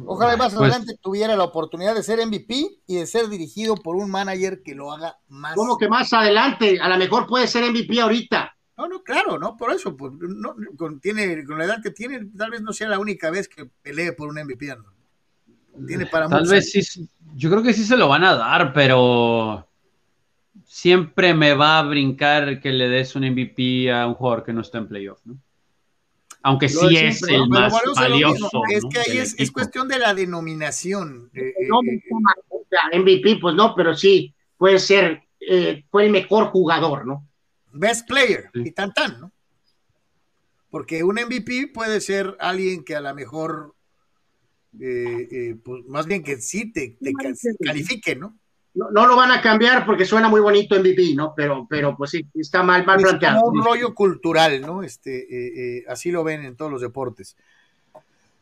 ojalá 0.05 0.35
y 0.35 0.37
más 0.37 0.53
Pues- 0.53 0.61
adelante 0.71 0.97
tuviera 1.01 1.35
la 1.35 1.43
oportunidad 1.45 1.95
de 1.95 2.03
ser 2.03 2.19
MVP 2.19 2.81
y 2.85 2.95
de 2.97 3.07
ser 3.07 3.27
dirigido 3.29 3.75
por 3.75 3.95
un 3.95 4.09
manager 4.11 4.61
que 4.63 4.75
lo 4.75 4.91
haga 4.91 5.17
más. 5.29 5.55
¿Cómo 5.55 5.77
que 5.77 5.89
más 5.89 6.13
adelante? 6.13 6.79
A 6.79 6.87
lo 6.89 6.97
mejor 6.97 7.25
puede 7.27 7.47
ser 7.47 7.63
MVP 7.63 7.99
ahorita. 7.99 8.55
No, 8.77 8.87
no, 8.87 9.01
claro, 9.03 9.39
no, 9.39 9.57
por 9.57 9.71
eso, 9.71 9.97
pues, 9.97 10.13
no, 10.13 10.55
con, 10.77 10.99
tiene, 10.99 11.43
con 11.45 11.57
la 11.57 11.65
edad 11.65 11.81
que 11.81 11.91
tiene, 11.91 12.27
tal 12.37 12.51
vez 12.51 12.61
no 12.61 12.71
sea 12.73 12.87
la 12.89 12.99
única 12.99 13.29
vez 13.31 13.47
que 13.49 13.65
pelee 13.81 14.11
por 14.13 14.29
un 14.29 14.37
MVP. 14.37 14.67
¿no? 14.67 14.85
Tiene 15.85 16.05
para 16.05 16.27
Tal 16.27 16.47
vez 16.47 16.71
sí, 16.71 17.09
yo 17.35 17.49
creo 17.49 17.61
que 17.63 17.73
sí 17.73 17.83
se 17.83 17.97
lo 17.97 18.07
van 18.07 18.23
a 18.23 18.35
dar, 18.35 18.73
pero 18.73 19.67
siempre 20.65 21.33
me 21.33 21.53
va 21.53 21.79
a 21.79 21.83
brincar 21.83 22.59
que 22.59 22.71
le 22.71 22.89
des 22.89 23.15
un 23.15 23.23
MVP 23.23 23.91
a 23.91 24.07
un 24.07 24.13
jugador 24.15 24.43
que 24.43 24.53
no 24.53 24.61
está 24.61 24.77
en 24.79 24.87
playoff, 24.87 25.19
¿no? 25.25 25.37
Aunque 26.43 26.67
Lo 26.69 26.87
sí 26.87 26.95
es 26.95 27.17
siempre, 27.17 27.35
el 27.35 27.49
más 27.49 27.73
valioso. 27.95 28.61
Es 28.69 28.83
¿no? 28.83 28.89
que 28.89 28.99
ahí 28.99 29.17
es, 29.17 29.51
cuestión 29.51 29.87
de 29.87 29.99
la 29.99 30.13
denominación. 30.13 31.29
eh, 31.33 31.53
eh, 31.59 31.67
No, 31.67 31.81
eh, 31.83 32.01
sea, 32.69 32.99
MVP, 32.99 33.37
pues 33.41 33.55
no, 33.55 33.75
pero 33.75 33.95
sí, 33.95 34.33
puede 34.57 34.79
ser, 34.79 35.23
eh, 35.39 35.83
fue 35.89 36.05
el 36.05 36.11
mejor 36.11 36.47
jugador, 36.47 37.05
¿no? 37.05 37.23
best 37.71 38.07
player 38.07 38.49
Sí. 38.53 38.61
y 38.65 38.71
tan 38.71 38.91
tan, 38.93 39.19
¿no? 39.19 39.31
Porque 40.69 41.03
un 41.03 41.15
MVP 41.15 41.67
puede 41.73 42.01
ser 42.01 42.35
alguien 42.39 42.83
que 42.83 42.95
a 42.95 43.01
lo 43.01 43.13
mejor, 43.13 43.75
eh, 44.79 45.27
eh, 45.31 45.55
pues 45.63 45.85
más 45.85 46.05
bien 46.05 46.23
que 46.23 46.39
sí 46.41 46.71
te, 46.71 46.97
te 47.01 47.13
ca- 47.13 47.33
califique, 47.63 48.15
¿no? 48.15 48.37
No, 48.73 48.91
no 48.91 49.07
lo 49.07 49.15
van 49.15 49.31
a 49.31 49.41
cambiar 49.41 49.85
porque 49.87 50.05
suena 50.05 50.29
muy 50.29 50.39
bonito 50.39 50.75
MVP, 50.75 51.15
¿no? 51.15 51.33
Pero, 51.35 51.65
pero 51.67 51.97
pues 51.97 52.11
sí, 52.11 52.25
está 52.35 52.61
mal, 52.61 52.85
mal 52.85 52.97
Es 52.99 53.03
planteado. 53.05 53.41
como 53.41 53.59
un 53.59 53.65
rollo 53.65 53.95
cultural, 53.95 54.61
¿no? 54.61 54.83
Este, 54.83 55.17
eh, 55.17 55.77
eh, 55.79 55.83
así 55.87 56.11
lo 56.11 56.23
ven 56.23 56.45
en 56.45 56.55
todos 56.55 56.71
los 56.71 56.81
deportes. 56.81 57.35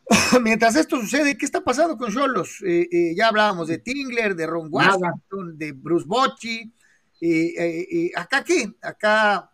Mientras 0.42 0.76
esto 0.76 1.00
sucede, 1.00 1.36
¿qué 1.36 1.44
está 1.46 1.62
pasando 1.64 1.96
con 1.96 2.12
Cholos? 2.12 2.62
Eh, 2.64 2.88
eh, 2.90 3.14
ya 3.16 3.28
hablábamos 3.28 3.68
de 3.68 3.78
Tingler, 3.78 4.36
de 4.36 4.46
Ron 4.46 4.70
Nada. 4.70 4.96
Washington, 4.98 5.58
de 5.58 5.72
Bruce 5.72 6.06
Bocci. 6.06 6.72
eh, 7.20 7.54
eh, 7.56 7.88
eh, 7.90 8.10
¿Acá 8.14 8.44
qué? 8.44 8.70
Acá 8.82 9.50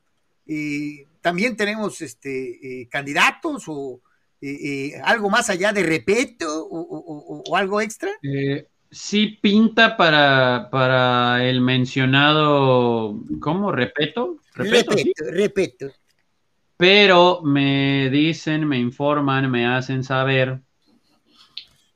eh, 0.47 1.07
también 1.21 1.57
tenemos 1.57 2.01
este, 2.03 2.81
eh, 2.83 2.89
candidatos 2.89 3.65
o 3.69 4.01
eh, 4.43 5.01
algo 5.05 5.31
más 5.31 5.49
allá 5.49 5.73
de 5.73 5.83
repeto 5.85 6.47
o, 6.67 6.81
o- 6.81 7.37
o- 7.39 7.43
o 7.47 7.57
algo 7.57 7.81
extra. 7.81 8.11
Eh, 8.23 8.67
sí 8.91 9.39
pinta 9.41 9.97
para, 9.97 10.69
para 10.71 11.49
el 11.49 11.61
mencionado, 11.61 13.19
¿cómo? 13.41 13.71
¿Repeto? 13.73 14.37
¿Repeto? 14.55 14.97
sí. 14.99 15.13
repeto. 15.31 15.93
Pero 16.77 17.41
me 17.43 18.11
dicen, 18.11 18.67
me 18.67 18.79
informan, 18.79 19.49
me 19.51 19.67
hacen 19.67 20.03
saber 20.03 20.61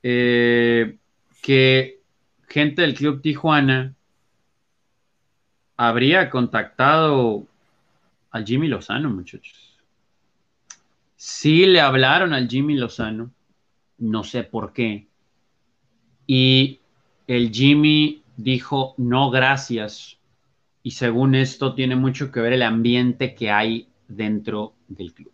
eh, 0.03 0.97
que 1.43 2.01
gente 2.49 2.83
del 2.83 2.95
Club 2.95 3.21
Tijuana 3.21 3.95
habría 5.77 6.31
contactado 6.31 7.47
al 8.31 8.45
Jimmy 8.47 8.69
Lozano, 8.69 9.11
muchachos. 9.11 9.66
Sí 11.17 11.67
le 11.67 11.81
hablaron 11.81 12.33
al 12.35 12.49
Jimmy 12.49 12.75
Lozano, 12.77 13.33
no 13.99 14.23
sé 14.23 14.45
por 14.45 14.73
qué. 14.73 15.07
Y 16.27 16.81
el 17.27 17.51
Jimmy 17.53 18.23
dijo, 18.37 18.95
no, 18.99 19.31
gracias. 19.31 20.19
Y 20.83 20.91
según 20.93 21.35
esto 21.35 21.75
tiene 21.75 21.97
mucho 21.97 22.31
que 22.31 22.41
ver 22.41 22.53
el 22.53 22.63
ambiente 22.63 23.35
que 23.35 23.51
hay 23.51 23.89
dentro 24.09 24.75
del 24.89 25.13
club. 25.15 25.33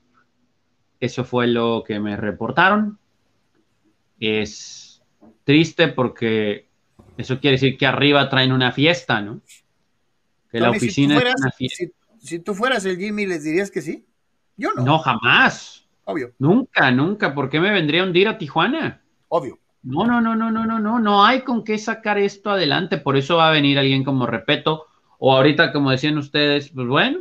Eso 1.01 1.25
fue 1.25 1.47
lo 1.49 1.83
que 1.87 1.99
me 1.99 2.17
reportaron. 2.17 2.99
Es 4.21 5.03
triste 5.45 5.89
porque 5.89 6.69
eso 7.17 7.41
quiere 7.41 7.57
decir 7.57 7.77
que 7.77 7.87
arriba 7.87 8.29
traen 8.29 8.53
una 8.53 8.71
fiesta, 8.73 9.21
¿no? 9.21 9.41
Que 10.51 10.61
la 10.61 10.71
si 10.71 10.77
oficina 10.77 11.15
fueras- 11.17 11.35
es 11.35 11.41
una 11.41 11.51
fiesta. 11.51 11.77
si- 11.77 12.27
si 12.29 12.39
tú 12.39 12.55
fueras 12.55 12.85
el 12.85 12.99
Jimmy, 12.99 13.27
¿les 13.27 13.43
dirías 13.43 13.71
que 13.71 13.83
sí? 13.83 14.05
Yo 14.57 14.71
no, 14.75 14.83
No, 14.85 14.99
jamás. 14.99 15.87
obvio, 16.05 16.33
Nunca, 16.39 16.91
nunca. 16.91 17.35
¿Por 17.35 17.49
qué 17.51 17.61
me 17.61 17.71
vendría 17.71 18.03
a 18.03 18.07
hundir 18.07 18.29
a 18.29 18.39
Tijuana? 18.39 19.01
obvio. 19.29 19.59
No, 19.85 20.07
no, 20.07 20.21
no, 20.21 20.37
no, 20.37 20.51
no, 20.53 20.65
no, 20.65 20.79
no, 20.79 21.01
no 21.01 21.25
hay 21.25 21.41
con 21.41 21.65
qué 21.65 21.77
sacar 21.77 22.17
esto 22.17 22.51
adelante. 22.51 22.99
Por 22.99 23.17
eso 23.17 23.39
va 23.39 23.49
a 23.49 23.53
venir 23.53 23.79
alguien 23.79 24.05
como 24.05 24.27
Repeto. 24.27 24.87
O 25.19 25.35
ahorita, 25.35 25.73
como 25.73 25.91
decían 25.91 26.19
ustedes, 26.19 26.69
pues 26.71 26.87
bueno, 26.87 27.21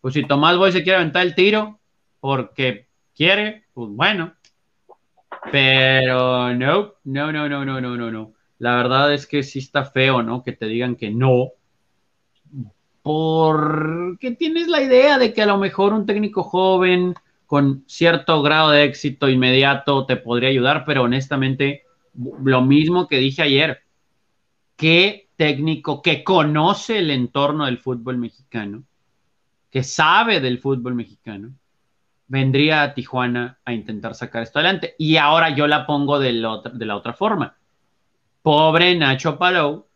pues 0.00 0.14
si 0.14 0.24
Tomás 0.26 0.56
Boy 0.56 0.72
se 0.72 0.82
quiere 0.82 0.96
aventar 0.98 1.22
el 1.24 1.34
tiro 1.36 1.78
porque 2.20 2.88
quiere, 3.14 3.66
pues 3.72 3.88
bueno. 3.90 4.32
Pero 5.52 6.52
no, 6.54 6.94
no, 7.04 7.32
no, 7.32 7.48
no, 7.48 7.64
no, 7.64 7.80
no, 7.80 7.96
no, 7.96 8.10
no. 8.10 8.32
La 8.58 8.76
verdad 8.76 9.12
es 9.12 9.26
que 9.26 9.42
sí 9.42 9.58
está 9.60 9.84
feo, 9.84 10.22
¿no? 10.22 10.42
Que 10.42 10.52
te 10.52 10.66
digan 10.66 10.96
que 10.96 11.10
no. 11.10 11.50
Porque 13.06 14.32
tienes 14.32 14.66
la 14.66 14.82
idea 14.82 15.16
de 15.16 15.32
que 15.32 15.40
a 15.40 15.46
lo 15.46 15.58
mejor 15.58 15.92
un 15.92 16.06
técnico 16.06 16.42
joven 16.42 17.14
con 17.46 17.84
cierto 17.86 18.42
grado 18.42 18.70
de 18.70 18.82
éxito 18.82 19.28
inmediato 19.28 20.06
te 20.06 20.16
podría 20.16 20.48
ayudar, 20.48 20.84
pero 20.84 21.04
honestamente, 21.04 21.84
lo 22.42 22.62
mismo 22.62 23.06
que 23.06 23.18
dije 23.18 23.42
ayer, 23.42 23.82
¿qué 24.74 25.28
técnico 25.36 26.02
que 26.02 26.24
conoce 26.24 26.98
el 26.98 27.12
entorno 27.12 27.66
del 27.66 27.78
fútbol 27.78 28.18
mexicano, 28.18 28.82
que 29.70 29.84
sabe 29.84 30.40
del 30.40 30.58
fútbol 30.58 30.96
mexicano, 30.96 31.52
vendría 32.26 32.82
a 32.82 32.92
Tijuana 32.92 33.60
a 33.64 33.72
intentar 33.72 34.16
sacar 34.16 34.42
esto 34.42 34.58
adelante? 34.58 34.96
Y 34.98 35.16
ahora 35.16 35.50
yo 35.50 35.68
la 35.68 35.86
pongo 35.86 36.18
de 36.18 36.32
la 36.32 36.50
otra, 36.50 36.72
de 36.72 36.86
la 36.86 36.96
otra 36.96 37.12
forma. 37.12 37.56
Pobre 38.42 38.96
Nacho 38.96 39.38
Palou, 39.38 39.86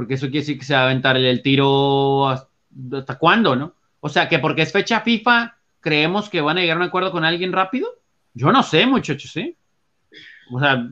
porque 0.00 0.14
eso 0.14 0.28
quiere 0.28 0.38
decir 0.38 0.58
que 0.58 0.64
se 0.64 0.72
va 0.72 0.80
a 0.80 0.84
aventar 0.84 1.14
el 1.18 1.42
tiro 1.42 2.26
hasta, 2.26 3.18
cuándo, 3.18 3.54
¿no? 3.54 3.74
O 4.00 4.08
sea, 4.08 4.30
que 4.30 4.38
porque 4.38 4.62
es 4.62 4.72
fecha 4.72 5.02
FIFA, 5.02 5.58
creemos 5.78 6.30
que 6.30 6.40
van 6.40 6.56
a 6.56 6.62
llegar 6.62 6.78
a 6.78 6.80
un 6.80 6.86
acuerdo 6.86 7.12
con 7.12 7.22
alguien 7.22 7.52
rápido. 7.52 7.86
Yo 8.32 8.50
no 8.50 8.62
sé, 8.62 8.86
muchachos, 8.86 9.30
¿sí? 9.30 9.58
O 10.54 10.58
sea, 10.58 10.88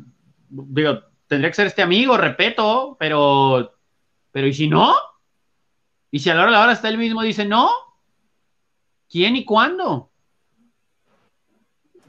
digo, 0.51 1.05
tendría 1.27 1.49
que 1.49 1.55
ser 1.55 1.69
este 1.69 1.81
amigo, 1.81 2.19
respeto, 2.19 2.99
pero, 3.01 3.73
pero 4.31 4.47
¿y 4.47 4.53
si 4.53 4.69
no? 4.69 4.95
¿Y 6.11 6.19
si 6.19 6.29
a 6.29 6.35
la 6.35 6.43
hora 6.43 6.51
de 6.51 6.57
la 6.59 6.65
hora 6.65 6.73
está 6.75 6.91
él 6.91 6.99
mismo 6.99 7.23
dice 7.23 7.47
no? 7.47 7.71
¿Quién 9.09 9.37
y 9.37 9.47
cuándo? 9.47 10.11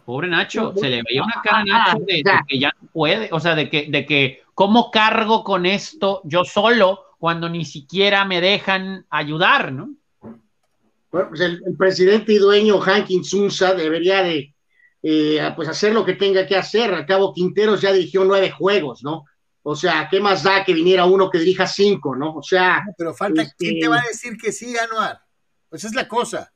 Pobre 0.03 0.27
Nacho, 0.27 0.73
se 0.75 0.89
le 0.89 1.01
veía 1.07 1.23
una 1.23 1.41
cara 1.41 1.59
a 1.59 1.63
Nacho 1.63 1.99
de, 1.99 2.15
de 2.15 2.23
que 2.45 2.59
ya 2.59 2.73
no 2.81 2.89
puede, 2.89 3.29
o 3.31 3.39
sea, 3.39 3.55
de 3.55 3.69
que, 3.69 3.85
de 3.89 4.05
que, 4.05 4.43
¿cómo 4.59 4.91
cargo 4.91 5.45
con 5.45 5.65
esto 5.65 6.19
yo 6.25 6.43
solo 6.43 7.05
cuando 7.17 7.47
ni 7.47 7.63
siquiera 7.63 8.25
me 8.25 8.41
dejan 8.41 9.05
ayudar, 9.09 9.71
¿no? 9.71 9.95
Bueno, 11.09 11.29
pues 11.29 11.39
el, 11.39 11.63
el 11.65 11.77
presidente 11.77 12.33
y 12.33 12.39
dueño 12.39 12.77
Hank 12.81 13.09
Insunza 13.09 13.73
debería 13.73 14.21
de 14.21 14.53
eh, 15.01 15.53
pues 15.55 15.69
hacer 15.69 15.93
lo 15.93 16.03
que 16.03 16.15
tenga 16.15 16.45
que 16.45 16.57
hacer. 16.57 16.93
Al 16.93 17.05
cabo, 17.05 17.33
Quinteros 17.33 17.79
ya 17.79 17.93
dirigió 17.93 18.25
nueve 18.25 18.51
juegos, 18.51 19.01
¿no? 19.01 19.23
O 19.63 19.77
sea, 19.77 20.09
¿qué 20.11 20.19
más 20.19 20.43
da 20.43 20.65
que 20.65 20.73
viniera 20.73 21.05
uno 21.05 21.29
que 21.29 21.39
dirija 21.39 21.65
cinco, 21.65 22.13
¿no? 22.13 22.35
O 22.35 22.43
sea, 22.43 22.83
Pero 22.97 23.13
falta, 23.13 23.43
Este- 23.43 23.55
¿quién 23.57 23.79
te 23.79 23.87
va 23.87 24.01
a 24.01 24.07
decir 24.09 24.35
que 24.35 24.51
sí, 24.51 24.75
Anuar? 24.77 25.21
Pues 25.69 25.85
esa 25.85 25.87
es 25.87 25.95
la 25.95 26.05
cosa. 26.05 26.51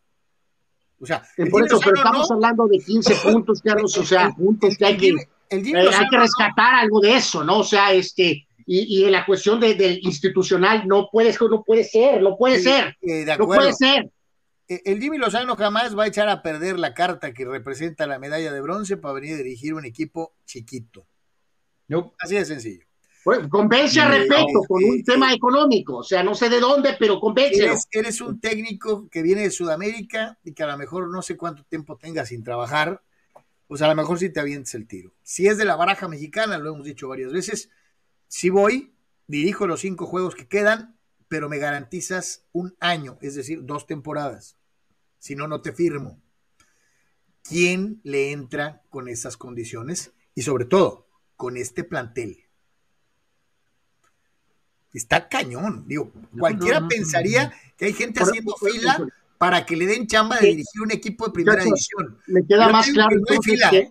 O 1.00 1.06
sea, 1.06 1.24
eh, 1.38 1.50
por 1.50 1.66
eso, 1.66 1.80
pero 1.82 1.96
estamos 1.96 2.30
no, 2.30 2.36
hablando 2.36 2.68
de 2.68 2.80
15 2.80 3.16
puntos, 3.32 3.62
Carlos, 3.62 3.98
o 3.98 4.04
sea, 4.04 4.30
puntos 4.38 4.78
que 4.78 4.86
hay 4.86 4.98
que, 4.98 5.16
el 5.54 5.64
Jimmy 5.64 5.80
eh, 5.80 5.90
hay 5.94 6.08
que 6.10 6.16
no. 6.18 6.24
rescatar 6.24 6.76
algo 6.76 7.00
de 7.00 7.16
eso, 7.16 7.44
¿no? 7.44 7.60
O 7.60 7.64
sea, 7.64 7.92
este, 7.94 8.48
y, 8.66 9.00
y 9.00 9.06
en 9.06 9.12
la 9.12 9.26
cuestión 9.26 9.60
de, 9.60 9.76
del 9.76 10.00
institucional, 10.04 10.88
no 10.88 11.10
puede, 11.12 11.36
no 11.50 11.64
puede 11.64 11.84
ser, 11.84 12.22
no 12.22 12.38
puede 12.38 12.58
Sí, 12.58 12.64
ser, 12.64 12.98
eh, 13.02 13.26
de 13.26 13.38
no 13.38 13.46
puede 13.46 13.74
ser. 13.74 14.10
Eh, 14.68 14.82
El 14.86 15.02
Jimmy 15.02 15.18
Lozano 15.18 15.56
jamás 15.56 15.98
va 15.98 16.06
a 16.06 16.08
echar 16.08 16.30
a 16.30 16.42
perder 16.42 16.80
la 16.80 16.94
carta 16.94 17.34
que 17.34 17.46
representa 17.46 18.08
la 18.08 18.20
medalla 18.20 18.52
de 18.54 18.62
bronce 18.62 18.98
para 18.98 19.14
venir 19.16 19.36
a 19.36 19.38
dirigir 19.38 19.74
un 19.74 19.86
equipo 19.86 20.34
chiquito. 20.46 21.06
Así 22.20 22.36
de 22.36 22.46
sencillo. 22.46 22.86
Bueno, 23.26 23.48
convence 23.50 24.02
a 24.02 24.08
Eh, 24.08 24.20
respeto 24.20 24.48
eh, 24.48 24.68
con 24.68 24.84
un 24.84 25.00
eh, 25.00 25.04
tema 25.06 25.34
económico, 25.34 25.98
o 25.98 26.04
sea, 26.04 26.24
no 26.24 26.34
sé 26.36 26.50
de 26.50 26.60
dónde, 26.60 26.96
pero 27.00 27.20
convéncelo. 27.20 27.68
Eres, 27.72 27.88
eres 27.92 28.22
un 28.22 28.40
técnico 28.40 29.08
que 29.10 29.22
viene 29.22 29.42
de 29.44 29.52
Sudamérica 29.52 30.38
y 30.44 30.54
que 30.54 30.64
a 30.64 30.68
lo 30.68 30.78
mejor 30.78 31.10
no 31.10 31.22
sé 31.22 31.38
cuánto 31.38 31.64
tiempo 31.64 31.98
tengas 31.98 32.30
sin 32.30 32.44
trabajar, 32.44 33.02
pues 33.74 33.82
a 33.82 33.88
lo 33.88 33.96
mejor 33.96 34.20
sí 34.20 34.30
te 34.30 34.40
avientes 34.40 34.76
el 34.76 34.86
tiro. 34.86 35.16
Si 35.24 35.48
es 35.48 35.58
de 35.58 35.66
la 35.66 35.76
baraja 35.76 36.08
mexicana, 36.08 36.60
lo 36.60 36.76
hemos 36.76 36.86
dicho 36.86 37.08
varias 37.08 37.34
veces, 37.34 37.72
si 38.28 38.52
voy, 38.52 38.94
dirijo 39.26 39.66
los 39.66 39.80
cinco 39.80 40.06
juegos 40.06 40.36
que 40.36 40.48
quedan, 40.48 40.96
pero 41.28 41.50
me 41.50 41.58
garantizas 41.58 42.46
un 42.52 42.76
año, 42.80 43.18
es 43.20 43.34
decir, 43.34 43.66
dos 43.66 43.88
temporadas. 43.88 44.58
Si 45.18 45.36
no, 45.36 45.48
no 45.48 45.62
te 45.62 45.74
firmo. 45.74 46.22
¿Quién 47.42 48.00
le 48.04 48.32
entra 48.32 48.84
con 48.92 49.08
esas 49.08 49.38
condiciones? 49.38 50.12
Y 50.36 50.44
sobre 50.44 50.66
todo, 50.66 51.08
con 51.36 51.58
este 51.58 51.84
plantel. 51.84 52.46
está 54.94 55.30
cañón. 55.30 55.88
Digo, 55.88 56.12
cualquiera 56.38 56.80
no, 56.80 56.84
no, 56.84 56.90
pensaría 56.90 57.52
que 57.76 57.86
hay 57.86 57.94
gente 57.94 58.22
haciendo 58.22 58.56
fila 58.56 59.04
para 59.44 59.66
que 59.66 59.76
le 59.76 59.86
den 59.86 60.08
chamba 60.08 60.38
de 60.38 60.48
dirigir 60.48 60.82
un 60.82 60.92
equipo 60.92 61.26
de 61.26 61.34
primera 61.34 61.62
división. 61.62 62.18
Me 62.28 62.48
queda 62.48 62.70
más 62.70 62.90
claro 62.90 63.18
que 63.70 63.90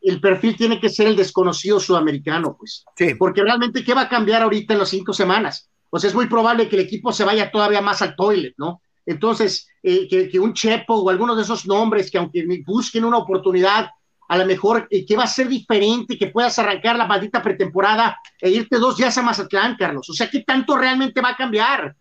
el 0.00 0.18
perfil 0.18 0.56
tiene 0.56 0.80
que 0.80 0.88
ser 0.88 1.08
el 1.08 1.14
desconocido 1.14 1.78
sudamericano, 1.78 2.56
pues. 2.58 2.86
Sí. 2.96 3.14
Porque 3.14 3.42
realmente, 3.42 3.84
¿qué 3.84 3.92
va 3.92 4.00
a 4.00 4.08
cambiar 4.08 4.40
ahorita 4.40 4.72
en 4.72 4.78
las 4.78 4.88
cinco 4.88 5.12
semanas? 5.12 5.68
O 5.90 5.98
sea, 5.98 6.08
es 6.08 6.14
muy 6.14 6.26
probable 6.26 6.70
que 6.70 6.76
el 6.76 6.82
equipo 6.86 7.12
se 7.12 7.22
vaya 7.22 7.50
todavía 7.50 7.82
más 7.82 8.00
al 8.00 8.16
toilet, 8.16 8.54
¿no? 8.56 8.80
Entonces, 9.04 9.68
eh, 9.82 10.08
que, 10.08 10.30
que 10.30 10.40
un 10.40 10.54
Chepo 10.54 10.94
o 10.94 11.10
alguno 11.10 11.36
de 11.36 11.42
esos 11.42 11.66
nombres 11.66 12.10
que 12.10 12.16
aunque 12.16 12.42
busquen 12.64 13.04
una 13.04 13.18
oportunidad, 13.18 13.90
a 14.26 14.38
lo 14.38 14.46
mejor, 14.46 14.88
eh, 14.90 15.04
que 15.04 15.16
va 15.16 15.24
a 15.24 15.26
ser 15.26 15.48
diferente, 15.48 16.16
que 16.16 16.28
puedas 16.28 16.58
arrancar 16.58 16.96
la 16.96 17.06
maldita 17.06 17.42
pretemporada 17.42 18.18
e 18.40 18.48
irte 18.48 18.78
dos 18.78 18.96
días 18.96 19.18
a 19.18 19.22
Mazatlán, 19.22 19.76
Carlos. 19.76 20.08
O 20.08 20.14
sea, 20.14 20.30
¿qué 20.30 20.40
tanto 20.44 20.78
realmente 20.78 21.20
va 21.20 21.32
a 21.32 21.36
cambiar? 21.36 21.94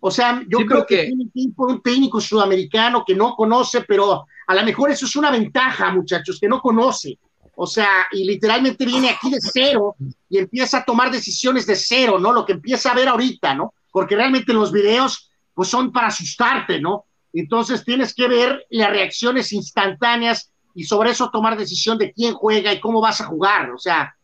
O 0.00 0.10
sea, 0.10 0.42
yo 0.48 0.58
Sí, 0.58 0.66
creo 0.66 0.86
que 0.86 0.96
porque- 0.96 1.06
tiene 1.06 1.24
que 1.24 1.40
ir 1.40 1.54
por 1.54 1.70
un 1.70 1.82
técnico 1.82 2.20
sudamericano 2.20 3.04
que 3.06 3.14
no 3.14 3.34
conoce, 3.34 3.82
pero 3.82 4.26
a 4.46 4.54
lo 4.54 4.62
mejor 4.64 4.90
eso 4.90 5.06
es 5.06 5.16
una 5.16 5.30
ventaja, 5.30 5.90
muchachos, 5.92 6.38
que 6.40 6.48
no 6.48 6.60
conoce. 6.60 7.18
O 7.56 7.66
sea, 7.66 8.06
y 8.12 8.24
literalmente 8.24 8.86
viene 8.86 9.10
aquí 9.10 9.30
de 9.30 9.38
cero 9.40 9.96
y 10.30 10.38
empieza 10.38 10.78
a 10.78 10.84
tomar 10.84 11.10
decisiones 11.10 11.66
de 11.66 11.74
cero, 11.74 12.18
¿no? 12.20 12.32
Lo 12.32 12.46
que 12.46 12.52
empieza 12.52 12.92
a 12.92 12.94
ver 12.94 13.08
ahorita, 13.08 13.54
¿no? 13.54 13.74
Porque 13.90 14.14
realmente 14.14 14.52
los 14.52 14.70
videos, 14.70 15.30
pues 15.54 15.68
son 15.68 15.90
para 15.90 16.06
asustarte, 16.06 16.80
¿no? 16.80 17.06
Entonces 17.32 17.84
tienes 17.84 18.14
que 18.14 18.28
ver 18.28 18.64
las 18.70 18.90
reacciones 18.90 19.52
instantáneas 19.52 20.52
y 20.74 20.84
sobre 20.84 21.10
eso 21.10 21.30
tomar 21.30 21.58
decisión 21.58 21.98
de 21.98 22.12
quién 22.12 22.34
juega 22.34 22.72
y 22.72 22.78
cómo 22.80 23.00
vas 23.00 23.20
a 23.20 23.24
jugar. 23.26 23.72
O 23.72 23.78
sea, 23.78 24.14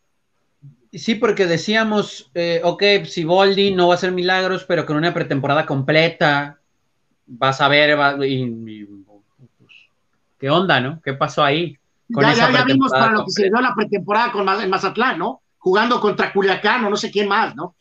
Sí, 0.98 1.14
porque 1.16 1.46
decíamos, 1.46 2.30
eh, 2.34 2.60
ok, 2.62 2.82
si 3.04 3.24
Boldi 3.24 3.74
no 3.74 3.88
va 3.88 3.94
a 3.94 3.96
hacer 3.96 4.12
milagros, 4.12 4.64
pero 4.64 4.86
con 4.86 4.96
una 4.96 5.12
pretemporada 5.12 5.66
completa 5.66 6.60
vas 7.26 7.60
a 7.60 7.68
ver, 7.68 7.98
va- 7.98 8.24
y- 8.26 8.44
y, 8.44 8.84
pues, 9.58 9.72
¿qué 10.38 10.50
onda, 10.50 10.80
no? 10.80 11.00
¿Qué 11.02 11.14
pasó 11.14 11.42
ahí? 11.42 11.76
con 12.12 12.22
ya, 12.22 12.32
esa 12.32 12.46
ya, 12.52 12.58
ya 12.58 12.64
vimos 12.64 12.92
pretemporada 12.92 13.06
para 13.06 13.18
lo 13.18 13.24
que 13.24 13.30
se 13.30 13.42
le 13.42 13.48
dio 13.48 13.60
la 13.60 13.74
pretemporada 13.74 14.32
con 14.32 14.48
en 14.48 14.70
Mazatlán, 14.70 15.18
¿no? 15.18 15.40
Jugando 15.58 16.00
contra 16.00 16.32
Culiacán 16.32 16.84
o 16.84 16.90
no 16.90 16.96
sé 16.96 17.10
quién 17.10 17.28
más, 17.28 17.56
¿no? 17.56 17.74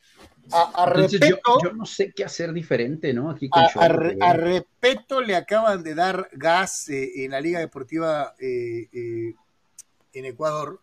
A, 0.52 0.84
a 0.84 0.86
Entonces, 0.88 1.20
yo, 1.22 1.36
Repeto, 1.36 1.60
yo 1.62 1.74
no 1.74 1.86
sé 1.86 2.12
qué 2.16 2.24
hacer 2.24 2.54
diferente, 2.54 3.14
¿no? 3.14 3.30
Aquí 3.30 3.50
con 3.50 3.64
a, 3.64 3.66
a 3.66 3.70
Cholos, 3.70 3.90
Re- 3.90 4.14
güey. 4.16 4.30
a 4.30 4.34
Repeto 4.34 5.22
le 5.22 5.36
acaban 5.36 5.84
de 5.84 5.94
dar 5.94 6.30
gas 6.34 6.90
eh, 6.90 7.26
en 7.26 7.32
la 7.32 7.42
Liga 7.42 7.60
Deportiva 7.60 8.34
eh, 8.40 8.88
eh, 8.94 9.34
en 10.14 10.26
Ecuador. 10.26 10.80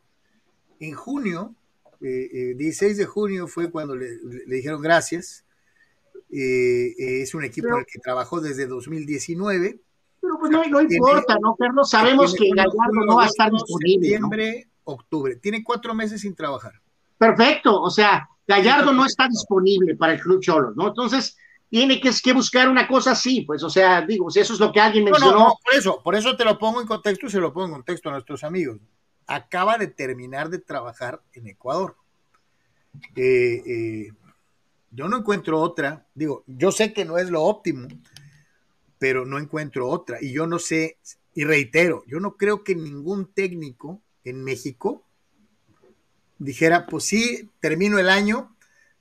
En 0.80 0.94
junio, 0.94 1.54
eh, 2.00 2.30
eh, 2.32 2.54
16 2.56 2.96
de 2.96 3.06
junio 3.06 3.46
fue 3.46 3.70
cuando 3.70 3.94
le, 3.96 4.18
le 4.46 4.56
dijeron 4.56 4.80
gracias. 4.80 5.44
Eh, 6.32 6.94
eh, 6.98 7.22
es 7.22 7.34
un 7.34 7.44
equipo 7.44 7.68
en 7.68 7.80
el 7.80 7.86
que 7.86 7.98
trabajó 7.98 8.40
desde 8.40 8.66
2019. 8.66 9.80
Pero 10.20 10.38
pues 10.38 10.50
no, 10.50 10.64
no 10.64 10.80
importa, 10.80 11.36
¿no, 11.40 11.56
Carlos? 11.56 11.90
Sabemos 11.90 12.34
que 12.34 12.50
Gallardo 12.50 13.04
no 13.06 13.16
va 13.16 13.24
a 13.24 13.26
estar 13.26 13.50
disponible. 13.50 14.18
¿no? 14.18 14.28
Septiembre, 14.28 14.68
octubre. 14.84 15.36
Tiene 15.36 15.64
cuatro 15.64 15.94
meses 15.94 16.20
sin 16.20 16.34
trabajar. 16.34 16.74
Perfecto, 17.18 17.80
o 17.80 17.90
sea, 17.90 18.28
Gallardo 18.46 18.92
no 18.92 19.04
está 19.04 19.28
disponible 19.28 19.94
para 19.94 20.14
el 20.14 20.20
Club 20.20 20.40
Cholos, 20.40 20.74
¿no? 20.74 20.88
Entonces, 20.88 21.36
tiene 21.68 22.00
que, 22.00 22.10
que 22.22 22.32
buscar 22.32 22.68
una 22.68 22.88
cosa 22.88 23.12
así, 23.12 23.42
pues, 23.42 23.62
o 23.62 23.68
sea, 23.70 24.02
digo, 24.02 24.30
si 24.30 24.40
eso 24.40 24.54
es 24.54 24.60
lo 24.60 24.72
que 24.72 24.80
alguien 24.80 25.04
No, 25.04 25.10
mencionó. 25.10 25.32
no, 25.32 25.44
no, 25.48 25.54
por 25.62 25.74
eso, 25.74 26.00
por 26.02 26.14
eso 26.14 26.36
te 26.36 26.44
lo 26.44 26.58
pongo 26.58 26.80
en 26.80 26.86
contexto 26.86 27.26
y 27.26 27.30
se 27.30 27.38
lo 27.38 27.52
pongo 27.52 27.66
en 27.66 27.72
contexto 27.74 28.08
a 28.08 28.12
nuestros 28.12 28.42
amigos. 28.42 28.78
Acaba 29.30 29.78
de 29.78 29.86
terminar 29.86 30.50
de 30.50 30.58
trabajar 30.58 31.22
en 31.34 31.46
Ecuador. 31.46 31.94
Eh, 33.14 33.62
eh, 33.64 34.12
yo 34.90 35.06
no 35.06 35.18
encuentro 35.18 35.60
otra, 35.60 36.04
digo, 36.14 36.42
yo 36.48 36.72
sé 36.72 36.92
que 36.92 37.04
no 37.04 37.16
es 37.16 37.30
lo 37.30 37.44
óptimo, 37.44 37.86
pero 38.98 39.24
no 39.24 39.38
encuentro 39.38 39.88
otra. 39.88 40.18
Y 40.20 40.32
yo 40.32 40.48
no 40.48 40.58
sé, 40.58 40.98
y 41.32 41.44
reitero, 41.44 42.02
yo 42.08 42.18
no 42.18 42.36
creo 42.36 42.64
que 42.64 42.74
ningún 42.74 43.32
técnico 43.32 44.02
en 44.24 44.42
México 44.42 45.04
dijera, 46.40 46.86
pues 46.86 47.04
sí, 47.04 47.48
termino 47.60 48.00
el 48.00 48.08
año 48.08 48.56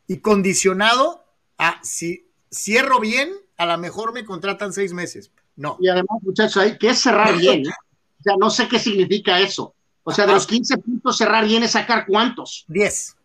y 0.05 0.17
condicionado 0.17 1.25
a 1.57 1.79
si 1.83 2.27
cierro 2.51 2.99
bien, 2.99 3.31
a 3.57 3.65
lo 3.65 3.77
mejor 3.79 4.13
me 4.13 4.25
contratan 4.25 4.73
seis 4.73 4.93
meses. 4.93 5.31
No. 5.55 5.77
Y 5.79 5.89
además, 5.89 6.21
muchachos, 6.21 6.57
hay 6.57 6.77
que 6.77 6.93
cerrar 6.93 7.35
bien. 7.35 7.65
¿eh? 7.65 7.73
O 8.19 8.23
sea, 8.23 8.35
no 8.39 8.51
sé 8.51 8.67
qué 8.67 8.77
significa 8.77 9.39
eso. 9.39 9.73
O 10.09 10.15
sea, 10.15 10.25
de 10.25 10.33
los 10.33 10.47
15 10.47 10.77
puntos, 10.79 11.17
cerrar 11.17 11.45
bien 11.45 11.63
es 11.63 11.71
sacar 11.71 12.05
cuántos. 12.07 12.65
10. 12.67 13.15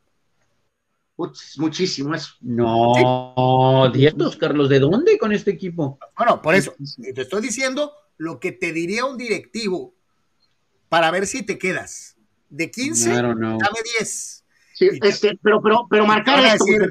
Putz, 1.17 1.59
muchísimo 1.59 2.15
eso. 2.15 2.35
No, 2.41 3.91
dietos, 3.93 4.37
Carlos, 4.37 4.69
¿de 4.69 4.81
dónde 4.81 5.17
con 5.19 5.33
este 5.33 5.53
equipo? 5.53 5.99
Bueno, 6.17 6.43
por 6.43 6.55
eso, 6.55 6.75
te 7.15 7.23
estoy 7.23 7.41
diciendo 7.41 7.93
lo 8.19 8.41
que 8.41 8.53
te 8.53 8.73
diría 8.73 9.05
un 9.05 9.17
directivo 9.17 9.95
para 10.89 11.11
ver 11.11 11.27
si 11.27 11.43
te 11.43 11.59
quedas. 11.59 12.17
De 12.51 12.71
15, 12.71 13.11
I 13.11 13.15
don't 13.17 13.37
know. 13.39 13.59
dame 13.59 13.79
10. 13.99 14.45
Sí, 14.75 14.89
este, 15.03 15.39
pero, 15.41 15.63
pero, 15.63 15.87
pero 15.89 16.07
marcar 16.07 16.45
esto, 16.45 16.65
decir-. 16.65 16.91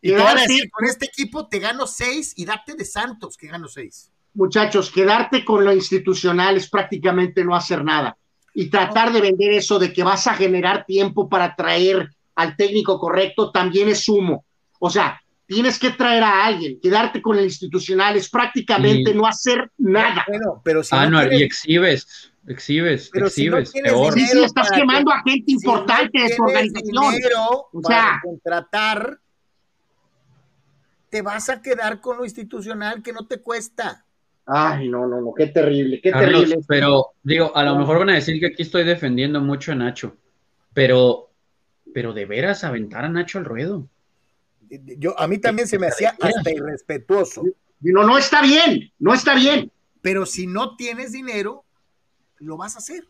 Y 0.00 0.10
te 0.10 0.16
van 0.16 0.36
a 0.36 0.42
decir, 0.42 0.70
con 0.70 0.84
este 0.86 1.06
equipo 1.06 1.48
te 1.48 1.58
gano 1.58 1.86
6 1.86 2.34
y 2.36 2.44
date 2.44 2.74
de 2.74 2.84
Santos 2.84 3.36
que 3.36 3.46
gano 3.46 3.68
6. 3.68 4.12
muchachos, 4.34 4.90
quedarte 4.90 5.44
con 5.44 5.64
lo 5.64 5.72
institucional 5.72 6.56
es 6.58 6.68
prácticamente 6.68 7.42
no 7.42 7.56
hacer 7.56 7.82
nada. 7.82 8.16
Y 8.54 8.70
tratar 8.70 9.12
de 9.12 9.20
vender 9.20 9.52
eso 9.52 9.78
de 9.78 9.92
que 9.92 10.02
vas 10.04 10.26
a 10.28 10.34
generar 10.34 10.86
tiempo 10.86 11.28
para 11.28 11.54
traer 11.56 12.08
al 12.36 12.56
técnico 12.56 12.98
correcto 13.00 13.50
también 13.50 13.88
es 13.88 14.08
humo. 14.08 14.44
O 14.78 14.88
sea, 14.90 15.20
tienes 15.46 15.78
que 15.78 15.90
traer 15.90 16.22
a 16.22 16.46
alguien. 16.46 16.78
Quedarte 16.80 17.20
con 17.20 17.36
el 17.38 17.44
institucional 17.44 18.16
es 18.16 18.28
prácticamente 18.30 19.10
Y- 19.10 19.14
no 19.14 19.26
hacer 19.26 19.70
nada. 19.78 20.24
Bueno, 20.28 20.60
pero 20.64 20.82
si 20.84 20.94
ah, 20.94 21.04
no 21.06 21.10
no, 21.10 21.20
tienes- 21.28 21.40
y 21.40 21.42
exhibes, 21.42 22.32
exhibes, 22.46 23.10
Pero 23.12 23.28
si 23.28 23.48
no 23.48 23.58
exhibes, 23.58 23.72
tienes 23.72 23.92
peor. 23.92 24.12
Sí, 24.14 24.26
sí, 24.26 24.42
estás 24.44 24.70
quemando 24.70 25.10
que- 25.10 25.16
a 25.16 25.22
gente 25.22 25.44
si 25.46 25.52
no 25.54 25.58
importante 25.58 26.04
de 26.04 26.08
tu 26.10 26.12
tienes 26.28 26.40
organización. 26.40 27.12
dinero 27.14 27.40
O 27.72 27.80
para 27.82 27.96
sea- 27.96 28.20
contratar, 28.22 29.18
te 31.10 31.22
vas 31.22 31.48
a 31.48 31.60
quedar 31.62 32.00
con 32.00 32.16
lo 32.18 32.24
institucional 32.24 33.02
que 33.02 33.12
no 33.12 33.26
te 33.26 33.40
cuesta. 33.40 34.04
Ay, 34.46 34.88
no, 34.88 35.06
no, 35.06 35.20
no, 35.20 35.34
qué 35.34 35.46
terrible, 35.46 36.00
qué 36.02 36.10
Carlos, 36.10 36.42
terrible. 36.42 36.64
pero 36.68 37.12
digo, 37.22 37.56
a 37.56 37.64
lo 37.64 37.76
mejor 37.76 38.00
van 38.00 38.10
a 38.10 38.14
decir 38.14 38.38
que 38.38 38.46
aquí 38.46 38.62
estoy 38.62 38.84
defendiendo 38.84 39.40
mucho 39.40 39.72
a 39.72 39.74
Nacho, 39.74 40.16
pero, 40.74 41.30
pero 41.94 42.12
de 42.12 42.26
veras 42.26 42.62
aventar 42.62 43.04
a 43.04 43.08
Nacho 43.08 43.38
al 43.38 43.46
ruedo. 43.46 43.88
Yo, 44.98 45.18
a 45.18 45.26
mí 45.26 45.38
también 45.38 45.66
se 45.68 45.78
me 45.78 45.86
hacía 45.86 46.14
hasta 46.20 46.50
irrespetuoso. 46.50 47.42
No, 47.80 48.04
no 48.04 48.18
está 48.18 48.42
bien, 48.42 48.92
no 48.98 49.14
está 49.14 49.34
bien. 49.34 49.70
Pero 50.02 50.26
si 50.26 50.46
no 50.46 50.76
tienes 50.76 51.12
dinero, 51.12 51.64
lo 52.38 52.56
vas 52.56 52.74
a 52.74 52.78
hacer. 52.78 53.04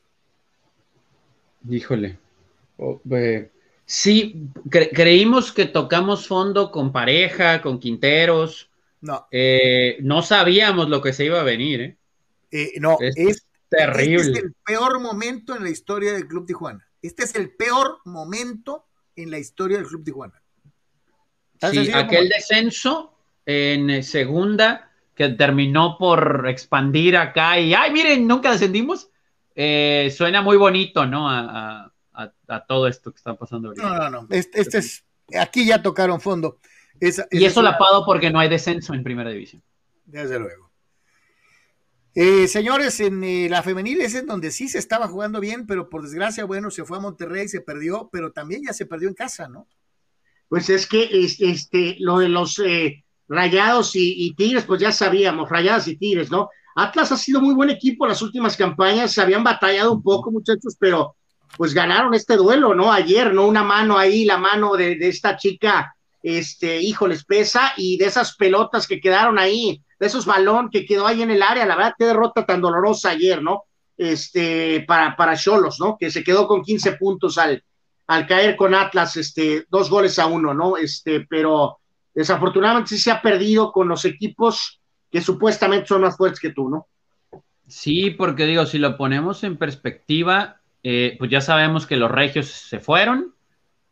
Híjole. 1.69 2.19
Oh, 2.77 3.01
eh, 3.11 3.51
sí, 3.87 4.49
cre- 4.67 4.91
creímos 4.93 5.53
que 5.53 5.65
tocamos 5.67 6.29
fondo 6.29 6.71
con 6.71 6.93
pareja, 6.93 7.63
con 7.63 7.79
Quinteros. 7.79 8.71
No, 9.05 9.27
Eh, 9.31 9.99
no 10.01 10.23
sabíamos 10.23 10.89
lo 10.89 11.03
que 11.03 11.13
se 11.13 11.27
iba 11.27 11.39
a 11.39 11.45
venir, 11.45 11.81
¿eh? 11.83 11.99
eh, 12.51 12.73
no, 12.81 12.97
Es 13.01 13.15
es 13.19 13.47
terrible. 13.69 14.17
Este 14.25 14.39
es 14.39 14.45
el 14.45 14.55
peor 14.65 14.99
momento 15.01 15.55
en 15.55 15.63
la 15.63 15.69
historia 15.71 16.13
del 16.15 16.27
Club 16.27 16.47
Tijuana. 16.47 16.89
Este 17.03 17.25
es 17.25 17.35
el 17.35 17.51
peor 17.55 17.99
momento 18.07 18.87
en 19.15 19.31
la 19.31 19.39
historia 19.39 19.77
del 19.77 19.87
Club 19.87 20.05
Tijuana. 20.05 20.41
Sí, 21.71 21.91
aquel 21.93 22.07
como- 22.29 22.35
descenso 22.35 23.19
en 23.47 23.91
eh, 23.91 24.03
segunda 24.03 24.91
que 25.15 25.29
terminó 25.29 25.97
por 25.99 26.47
expandir 26.49 27.17
acá 27.17 27.59
y, 27.61 27.75
ay, 27.75 27.93
miren, 27.93 28.27
nunca 28.27 28.53
descendimos, 28.53 29.11
eh, 29.55 30.13
suena 30.17 30.41
muy 30.43 30.57
bonito, 30.57 31.07
¿no? 31.07 31.29
A, 31.31 31.41
a- 31.41 31.93
a- 32.15 32.33
a 32.49 32.67
todo 32.67 32.89
esto 32.89 33.13
que 33.13 33.19
está 33.19 33.35
pasando 33.35 33.69
ahorita. 33.69 33.87
No, 33.87 34.11
no, 34.11 34.23
no. 34.23 34.27
Este, 34.31 34.61
este 34.63 34.79
es, 34.79 35.05
aquí 35.39 35.67
ya 35.67 35.83
tocaron 35.83 36.21
fondo. 36.23 36.59
Esa- 37.05 37.27
y 37.31 37.45
eso 37.45 37.61
es 37.61 37.65
la 37.65 37.79
porque 38.07 38.31
no 38.31 38.39
hay 38.39 38.49
descenso 38.49 38.95
en 38.95 39.05
primera 39.05 39.31
división. 39.31 39.63
Desde 40.07 40.39
luego. 40.39 40.71
Eh, 42.15 42.47
señores, 42.47 43.01
en 43.01 43.23
eh, 43.25 43.49
la 43.51 43.63
femenil 43.63 44.01
es 44.01 44.15
en 44.15 44.27
donde 44.27 44.51
sí 44.51 44.69
se 44.69 44.79
estaba 44.79 45.09
jugando 45.09 45.41
bien, 45.41 45.67
pero 45.67 45.91
por 45.91 46.03
desgracia, 46.03 46.45
bueno, 46.45 46.71
se 46.71 46.85
fue 46.85 46.99
a 46.99 47.01
Monterrey, 47.01 47.49
se 47.49 47.61
perdió, 47.61 48.09
pero 48.13 48.33
también 48.33 48.63
ya 48.65 48.73
se 48.73 48.87
perdió 48.87 49.09
en 49.09 49.15
casa, 49.15 49.49
¿no? 49.49 49.67
Pues 50.49 50.71
es 50.71 50.87
que 50.87 51.09
este, 51.13 51.51
este, 51.51 51.97
lo 51.99 52.19
de 52.19 52.29
los 52.29 52.59
eh, 52.61 53.05
Rayados 53.29 53.97
y, 53.97 54.27
y 54.27 54.35
Tigres, 54.35 54.65
pues 54.65 54.81
ya 54.81 54.93
sabíamos, 54.93 55.51
Rayadas 55.51 55.89
y 55.89 55.97
Tigres, 55.97 56.31
¿no? 56.31 56.49
Atlas 56.77 57.13
ha 57.13 57.17
sido 57.17 57.41
muy 57.41 57.55
buen 57.55 57.71
equipo 57.71 58.05
en 58.05 58.11
las 58.11 58.23
últimas 58.23 58.57
campañas, 58.57 59.13
se 59.13 59.21
habían 59.21 59.45
batallado 59.45 59.93
un 59.93 60.03
poco, 60.03 60.31
muchachos, 60.31 60.77
pero 60.79 61.17
pues 61.57 61.75
ganaron 61.75 62.15
este 62.15 62.37
duelo, 62.37 62.75
¿no? 62.75 62.93
Ayer, 62.93 63.35
¿no? 63.35 63.47
Una 63.47 63.63
mano 63.63 63.99
ahí, 63.99 64.25
la 64.25 64.39
mano 64.39 64.75
de, 64.77 64.97
de 64.97 65.09
esta 65.09 65.37
chica, 65.37 65.94
este, 66.25 66.81
híjoles, 66.81 67.23
pesa, 67.25 67.75
y 67.77 67.99
de 67.99 68.07
esas 68.07 68.35
pelotas 68.35 68.89
que 68.89 68.99
quedaron 68.99 69.39
ahí, 69.39 69.83
de 70.01 70.07
esos 70.07 70.25
balón 70.25 70.71
que 70.71 70.87
quedó 70.87 71.07
ahí 71.07 71.21
en 71.21 71.31
el 71.31 71.43
área, 71.43 71.67
la 71.67 71.77
verdad, 71.77 71.95
qué 71.99 72.07
derrota 72.07 72.47
tan 72.47 72.63
dolorosa 72.63 73.11
ayer, 73.11 73.43
¿no? 73.43 73.65
Este, 73.99 74.85
para, 74.89 75.15
para 75.17 75.37
Cholos, 75.37 75.79
¿no? 75.79 75.99
Que 76.01 76.11
se 76.11 76.25
quedó 76.25 76.49
con 76.49 76.63
15 76.63 76.93
puntos 76.93 77.37
al, 77.37 77.63
al 78.07 78.27
caer 78.27 78.57
con 78.57 78.75
Atlas, 78.75 79.19
este, 79.19 79.67
dos 79.69 79.91
goles 79.91 80.19
a 80.19 80.25
uno, 80.25 80.55
¿no? 80.55 80.79
Este, 80.79 81.27
pero 81.29 81.77
desafortunadamente 82.15 82.89
sí 82.89 82.99
se 82.99 83.11
ha 83.11 83.21
perdido 83.21 83.71
con 83.71 83.87
los 83.87 84.07
equipos 84.07 84.81
que 85.13 85.21
supuestamente 85.21 85.89
son 85.89 86.01
más 86.01 86.17
fuertes 86.17 86.41
que 86.41 86.53
tú, 86.53 86.71
¿no? 86.71 86.87
Sí, 87.67 88.11
porque 88.13 88.47
digo, 88.47 88.65
si 88.65 88.79
lo 88.79 88.97
ponemos 88.97 89.45
en 89.45 89.59
perspectiva, 89.59 90.63
eh, 90.83 91.17
pues 91.19 91.31
ya 91.31 91.43
sabemos 91.43 91.87
que 91.87 91.99
los 91.99 92.11
regios 92.11 92.47
se 92.47 92.81
fueron. 92.81 93.35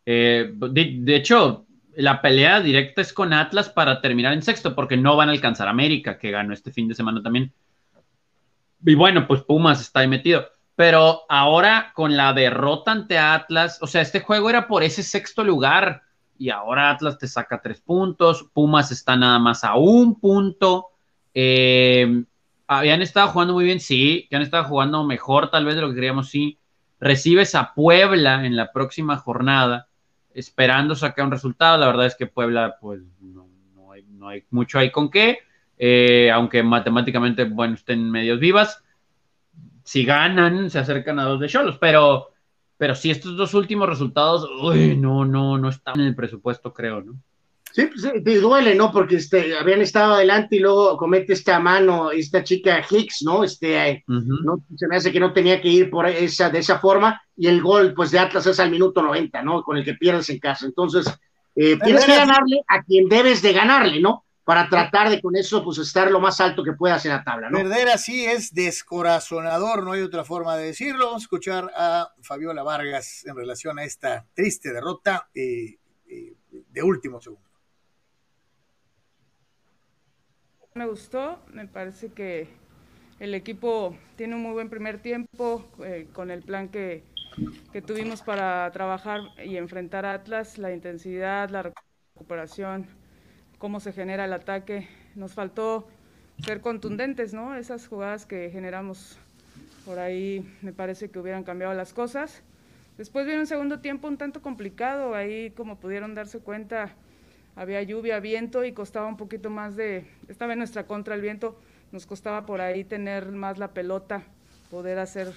Eh, 0.07 0.51
de, 0.55 0.97
de, 1.01 1.17
hecho, 1.17 1.67
la 1.97 2.23
pelea 2.23 2.61
directa 2.61 3.01
es 3.01 3.13
con 3.13 3.33
Atlas 3.33 3.69
para 3.69 4.01
terminar 4.01 4.33
en 4.33 4.43
sexto, 4.43 4.75
porque 4.75 4.97
no 4.97 5.17
van 5.17 5.29
a 5.29 5.33
alcanzar 5.33 5.69
América, 5.69 6.19
que 6.19 6.31
ganó 6.31 6.53
este 6.55 6.73
fin 6.73 6.89
de 6.89 6.95
semana 6.95 7.23
también. 7.23 7.53
Y 8.85 8.95
bueno, 8.95 9.27
pues 9.27 9.43
Pumas 9.43 9.81
está 9.81 10.01
ahí 10.01 10.09
metido. 10.09 10.47
Pero 10.75 11.23
ahora 11.29 11.93
con 11.95 12.17
la 12.17 12.33
derrota 12.33 12.93
ante 12.93 13.19
Atlas, 13.19 13.79
o 13.83 13.87
sea, 13.87 14.01
este 14.01 14.21
juego 14.21 14.49
era 14.49 14.67
por 14.67 14.83
ese 14.83 15.03
sexto 15.03 15.45
lugar 15.45 16.03
y 16.39 16.51
ahora 16.51 16.91
Atlas 16.91 17.19
te 17.19 17.29
saca 17.29 17.61
tres 17.61 17.81
puntos, 17.81 18.49
Pumas 18.53 18.91
está 18.91 19.15
nada 19.17 19.39
más 19.39 19.65
a 19.65 19.77
un 19.77 20.19
punto. 20.19 20.87
Eh, 21.35 22.25
habían 22.67 23.03
estado 23.03 23.29
jugando 23.29 23.55
muy 23.55 23.65
bien, 23.65 23.81
sí, 23.81 24.27
que 24.29 24.37
han 24.37 24.43
estado 24.43 24.65
jugando 24.65 25.05
mejor 25.05 25.51
tal 25.51 25.67
vez 25.67 25.77
de 25.77 25.83
lo 25.83 25.89
que 25.91 25.95
queríamos, 25.95 26.31
sí. 26.31 26.59
Recibes 26.99 27.55
a 27.55 27.75
Puebla 27.75 28.47
en 28.47 28.57
la 28.57 28.73
próxima 28.73 29.17
jornada, 29.19 29.89
esperando 30.35 30.95
sacar 30.95 31.25
un 31.25 31.33
resultado. 31.33 31.79
La 31.79 31.87
verdad 31.87 32.07
es 32.07 32.15
que 32.15 32.27
Puebla, 32.27 32.77
pues, 32.81 33.01
no, 33.21 33.49
no, 33.75 33.93
hay, 33.93 34.05
no 34.09 34.29
hay, 34.29 34.45
mucho 34.51 34.79
ahí 34.79 34.91
con 34.91 35.11
qué, 35.11 35.39
eh, 35.79 36.31
aunque 36.31 36.63
matemáticamente, 36.63 37.45
bueno, 37.45 37.75
estén 37.75 38.11
medios 38.11 38.39
vivas 38.41 38.83
si 39.85 40.05
ganan, 40.05 40.71
se 40.71 40.79
acercan 40.79 41.19
a 41.19 41.25
dos 41.25 41.41
de 41.41 41.49
Cholos, 41.49 41.79
pero, 41.81 42.31
pero 42.77 42.95
si 42.95 43.11
estos 43.11 43.37
dos 43.37 43.55
últimos 43.55 43.89
resultados, 43.89 44.49
uy, 44.63 44.97
no, 44.97 45.25
no, 45.25 45.59
no 45.59 45.69
están 45.69 46.01
en 46.01 46.07
el 46.07 46.15
presupuesto, 46.15 46.73
creo, 46.73 47.03
¿no? 47.03 47.15
Sí, 47.73 47.87
pues, 47.87 48.25
te 48.25 48.39
duele, 48.39 48.75
¿no? 48.75 48.93
Porque 48.93 49.17
este, 49.17 49.57
habían 49.57 49.81
estado 49.81 50.15
adelante 50.15 50.57
y 50.57 50.61
luego 50.61 50.97
comete 50.97 51.33
esta 51.33 51.59
mano, 51.59 52.11
esta 52.11 52.45
chica 52.45 52.85
Hicks, 52.89 53.23
¿no? 53.23 53.45
Este, 53.45 54.05
uh 54.07 54.13
-huh. 54.13 54.45
no, 54.45 54.65
se 54.77 54.87
me 54.87 54.97
hace 54.97 55.11
que 55.11 55.21
no 55.21 55.33
tenía 55.33 55.61
que 55.61 55.69
ir 55.69 55.91
por 55.91 56.07
esa, 56.07 56.51
de 56.51 56.59
esa 56.59 56.79
forma, 56.79 57.21
y 57.37 57.47
el 57.47 57.63
gol, 57.63 57.95
pues, 57.95 58.11
de 58.11 58.19
Atlas 58.19 58.47
es 58.47 58.61
al 58.61 58.71
minuto 58.71 59.03
90, 59.03 59.43
¿no? 59.43 59.63
Con 59.63 59.79
el 59.79 59.85
que 59.85 59.95
pierdes 59.95 60.29
en 60.29 60.39
casa. 60.39 60.67
Entonces, 60.67 61.07
eh, 61.57 61.79
tienes 61.83 62.05
que 62.05 62.15
ganarle 62.15 62.61
a 62.69 62.83
quien 62.83 63.09
debes 63.09 63.41
de 63.43 63.53
ganarle, 63.53 64.01
¿no? 64.01 64.25
para 64.45 64.69
tratar 64.69 65.09
de 65.09 65.21
con 65.21 65.37
eso 65.37 65.63
pues 65.63 65.79
estar 65.79 66.11
lo 66.11 66.21
más 66.21 66.41
alto 66.41 66.65
que 66.65 66.73
puedas 66.73 67.05
en 67.05 67.13
la 67.13 67.23
tabla. 67.23 67.49
¿no? 67.49 67.59
Perder 67.59 67.89
así 67.91 68.25
es 68.25 68.53
descorazonador, 68.53 69.85
no 69.85 69.93
hay 69.93 70.03
otra 70.03 70.25
forma 70.25 70.57
de 70.57 70.67
decirlo. 70.67 71.07
Vamos 71.07 71.23
a 71.23 71.25
escuchar 71.25 71.71
a 71.77 72.13
Fabiola 72.23 72.63
Vargas 72.63 73.25
en 73.25 73.37
relación 73.37 73.79
a 73.79 73.85
esta 73.85 74.27
triste 74.35 74.73
derrota 74.73 75.29
eh, 75.35 75.79
eh, 76.09 76.35
de 76.51 76.83
último 76.83 77.21
segundo. 77.21 77.52
Me 80.75 80.87
gustó, 80.87 81.39
me 81.53 81.67
parece 81.67 82.13
que 82.13 82.49
el 83.21 83.35
equipo 83.35 83.95
tiene 84.17 84.37
un 84.37 84.43
muy 84.43 84.53
buen 84.53 84.71
primer 84.71 84.99
tiempo 84.99 85.69
eh, 85.85 86.09
con 86.15 86.31
el 86.31 86.41
plan 86.43 86.71
que, 86.71 87.05
que 87.75 87.83
tuvimos 87.83 88.23
para 88.23 88.71
trabajar 88.73 89.21
y 89.45 89.59
enfrentar 89.59 90.07
a 90.07 90.15
Atlas, 90.15 90.57
la 90.57 90.73
intensidad, 90.73 91.51
la 91.51 91.75
recuperación, 92.15 92.87
cómo 93.59 93.81
se 93.81 93.93
genera 93.93 94.25
el 94.25 94.33
ataque. 94.33 94.89
Nos 95.15 95.35
faltó 95.35 95.87
ser 96.39 96.63
contundentes, 96.63 97.35
¿no? 97.35 97.55
Esas 97.55 97.87
jugadas 97.87 98.25
que 98.25 98.49
generamos 98.51 99.19
por 99.85 99.99
ahí 99.99 100.51
me 100.63 100.73
parece 100.73 101.11
que 101.11 101.19
hubieran 101.19 101.45
cambiado 101.45 101.75
las 101.75 101.93
cosas. 101.93 102.43
Después 102.97 103.27
viene 103.27 103.41
un 103.41 103.47
segundo 103.47 103.81
tiempo 103.81 104.09
un 104.09 104.17
tanto 104.17 104.41
complicado, 104.41 105.15
ahí 105.15 105.51
como 105.51 105.77
pudieron 105.79 106.15
darse 106.15 106.39
cuenta 106.39 106.95
había 107.57 107.83
lluvia, 107.83 108.21
viento 108.21 108.65
y 108.65 108.73
costaba 108.73 109.07
un 109.07 109.17
poquito 109.17 109.51
más 109.51 109.77
de, 109.77 110.07
estaba 110.29 110.53
en 110.53 110.59
nuestra 110.59 110.87
contra 110.87 111.15
el 111.15 111.21
viento, 111.21 111.59
nos 111.91 112.07
costaba 112.07 112.47
por 112.47 112.61
ahí 112.61 112.85
tener 112.85 113.31
más 113.33 113.59
la 113.59 113.69
pelota, 113.69 114.23
poder 114.71 114.99
hacer 114.99 115.33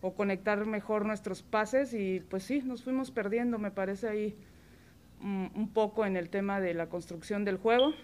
o 0.00 0.14
conectar 0.14 0.66
mejor 0.66 1.06
nuestros 1.06 1.42
pases 1.42 1.94
y 1.94 2.20
pues 2.28 2.42
sí, 2.42 2.62
nos 2.62 2.82
fuimos 2.82 3.10
perdiendo, 3.10 3.58
me 3.58 3.70
parece 3.70 4.08
ahí 4.08 4.36
un 5.22 5.70
poco 5.72 6.04
en 6.04 6.16
el 6.16 6.28
tema 6.28 6.60
de 6.60 6.74
la 6.74 6.88
construcción 6.88 7.44
del 7.44 7.56
juego. 7.56 7.94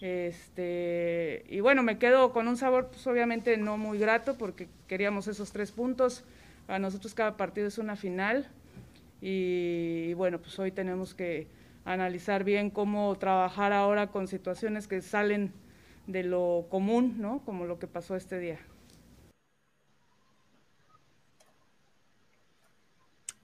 Este, 0.00 1.44
y 1.48 1.60
bueno, 1.60 1.82
me 1.82 1.98
quedo 1.98 2.32
con 2.32 2.48
un 2.48 2.56
sabor 2.56 2.88
pues, 2.88 3.06
obviamente 3.06 3.56
no 3.56 3.78
muy 3.78 3.98
grato 3.98 4.36
porque 4.36 4.68
queríamos 4.86 5.28
esos 5.28 5.52
tres 5.52 5.72
puntos. 5.72 6.24
A 6.66 6.78
nosotros 6.78 7.14
cada 7.14 7.36
partido 7.36 7.66
es 7.66 7.78
una 7.78 7.96
final 7.96 8.46
y 9.20 10.12
bueno, 10.14 10.38
pues 10.38 10.58
hoy 10.58 10.70
tenemos 10.70 11.14
que 11.14 11.46
analizar 11.92 12.44
bien 12.44 12.70
cómo 12.70 13.16
trabajar 13.18 13.72
ahora 13.72 14.10
con 14.10 14.28
situaciones 14.28 14.88
que 14.88 15.00
salen 15.00 15.52
de 16.06 16.22
lo 16.22 16.66
común, 16.70 17.16
¿no? 17.18 17.42
Como 17.44 17.66
lo 17.66 17.78
que 17.78 17.86
pasó 17.86 18.16
este 18.16 18.38
día. 18.38 18.58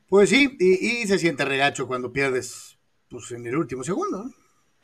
Pues 0.09 0.31
sí, 0.31 0.57
y, 0.61 1.03
y 1.03 1.07
se 1.07 1.19
siente 1.19 1.45
regacho 1.45 1.87
cuando 1.87 2.13
pierdes 2.13 2.79
pues, 3.09 3.31
en 3.33 3.47
el 3.47 3.57
último 3.57 3.83
segundo. 3.83 4.25
¿no? 4.25 4.35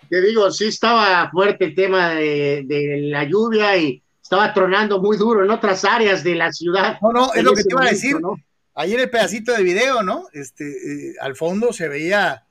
Te 0.08 0.20
digo, 0.22 0.50
sí 0.50 0.66
estaba 0.66 1.30
fuerte 1.30 1.66
el 1.66 1.74
tema 1.74 2.10
de, 2.10 2.64
de, 2.66 2.98
la 3.02 3.24
lluvia 3.24 3.76
y 3.76 4.02
estaba 4.22 4.52
tronando 4.54 5.00
muy 5.00 5.16
duro 5.16 5.44
en 5.44 5.50
otras 5.50 5.84
áreas 5.84 6.24
de 6.24 6.34
la 6.34 6.52
ciudad. 6.52 6.98
No, 7.02 7.12
no, 7.12 7.34
es 7.34 7.44
lo 7.44 7.52
que 7.52 7.62
te 7.62 7.68
iba 7.70 7.82
a 7.82 7.90
decir. 7.90 8.20
¿no? 8.20 8.36
Ayer 8.74 9.00
el 9.00 9.10
pedacito 9.10 9.52
de 9.52 9.62
video, 9.62 10.02
¿no? 10.02 10.26
Este, 10.32 10.64
eh, 10.64 11.14
al 11.20 11.36
fondo 11.36 11.72
se 11.72 11.88
veía 11.88 12.44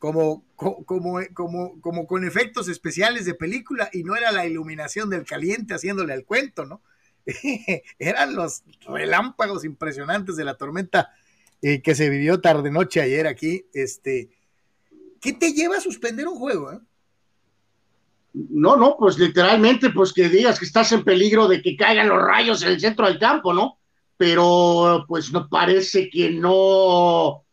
como, 0.00 0.42
como, 0.56 1.20
como, 1.34 1.80
como 1.82 2.06
con 2.06 2.24
efectos 2.24 2.68
especiales 2.68 3.26
de 3.26 3.34
película 3.34 3.90
y 3.92 4.02
no 4.02 4.16
era 4.16 4.32
la 4.32 4.46
iluminación 4.46 5.10
del 5.10 5.26
caliente 5.26 5.74
haciéndole 5.74 6.14
al 6.14 6.24
cuento, 6.24 6.64
¿no? 6.64 6.80
Eran 7.98 8.34
los 8.34 8.62
relámpagos 8.88 9.62
impresionantes 9.62 10.36
de 10.36 10.44
la 10.46 10.56
tormenta 10.56 11.10
eh, 11.60 11.82
que 11.82 11.94
se 11.94 12.08
vivió 12.08 12.40
tarde 12.40 12.70
noche 12.70 13.02
ayer 13.02 13.26
aquí. 13.26 13.66
Este, 13.74 14.30
¿Qué 15.20 15.34
te 15.34 15.52
lleva 15.52 15.76
a 15.76 15.82
suspender 15.82 16.26
un 16.26 16.36
juego? 16.36 16.72
Eh? 16.72 16.80
No, 18.32 18.76
no, 18.76 18.96
pues 18.98 19.18
literalmente, 19.18 19.90
pues 19.90 20.14
que 20.14 20.30
digas 20.30 20.58
que 20.58 20.64
estás 20.64 20.92
en 20.92 21.04
peligro 21.04 21.46
de 21.46 21.60
que 21.60 21.76
caigan 21.76 22.08
los 22.08 22.22
rayos 22.22 22.62
en 22.62 22.70
el 22.70 22.80
centro 22.80 23.06
del 23.06 23.18
campo, 23.18 23.52
¿no? 23.52 23.78
Pero 24.16 25.04
pues 25.06 25.30
no 25.30 25.46
parece 25.46 26.08
que 26.08 26.30
no, 26.30 27.44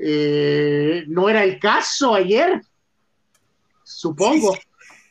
eh, 0.00 1.04
no 1.08 1.28
era 1.28 1.44
el 1.44 1.58
caso 1.58 2.14
ayer, 2.14 2.62
supongo. 3.82 4.54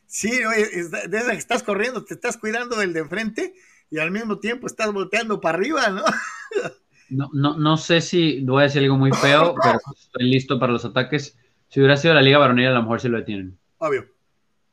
Sí, 0.07 0.29
sí. 0.29 0.29
sí 0.29 1.07
de 1.09 1.17
esa 1.17 1.31
que 1.31 1.37
estás 1.37 1.63
corriendo, 1.63 2.03
te 2.03 2.13
estás 2.13 2.37
cuidando 2.37 2.75
del 2.77 2.93
de 2.93 2.99
enfrente 3.01 3.53
y 3.89 3.99
al 3.99 4.11
mismo 4.11 4.39
tiempo 4.39 4.67
estás 4.67 4.91
volteando 4.91 5.39
para 5.39 5.57
arriba, 5.57 5.89
¿no? 5.89 6.03
No, 7.07 7.29
no, 7.33 7.55
no 7.55 7.77
sé 7.77 8.01
si 8.01 8.43
voy 8.43 8.61
a 8.61 8.63
decir 8.63 8.81
algo 8.81 8.97
muy 8.97 9.11
feo, 9.11 9.53
pero 9.63 9.79
estoy 9.95 10.23
listo 10.23 10.59
para 10.59 10.73
los 10.73 10.85
ataques. 10.85 11.37
Si 11.69 11.79
hubiera 11.79 11.97
sido 11.97 12.15
la 12.15 12.21
Liga 12.23 12.39
Varonil, 12.39 12.67
a 12.67 12.71
lo 12.71 12.81
mejor 12.81 12.99
se 12.99 13.09
lo 13.09 13.17
detienen. 13.17 13.57
Obvio. 13.77 14.07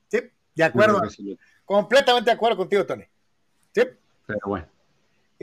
Sí, 0.08 0.18
de 0.54 0.64
acuerdo. 0.64 1.08
Sí. 1.10 1.38
Completamente 1.64 2.30
de 2.30 2.34
acuerdo 2.34 2.56
contigo, 2.56 2.86
Tony. 2.86 3.04
Sí. 3.74 3.82
Pero 4.26 4.40
bueno. 4.46 4.66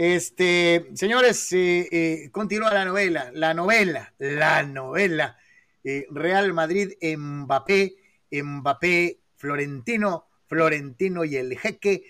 Este, 0.02 0.92
señores, 0.94 1.52
eh, 1.52 1.90
eh, 1.92 2.30
continúa 2.32 2.74
la 2.74 2.86
novela, 2.86 3.32
la 3.34 3.54
novela, 3.54 4.14
la 4.18 4.64
novela. 4.64 5.38
Eh, 5.84 6.08
Real 6.10 6.54
Madrid, 6.54 6.94
Mbappé, 7.02 7.98
Mbappé, 8.32 9.20
Florentino, 9.36 10.30
Florentino 10.48 11.26
y 11.26 11.36
el 11.36 11.60
jeque. 11.60 12.06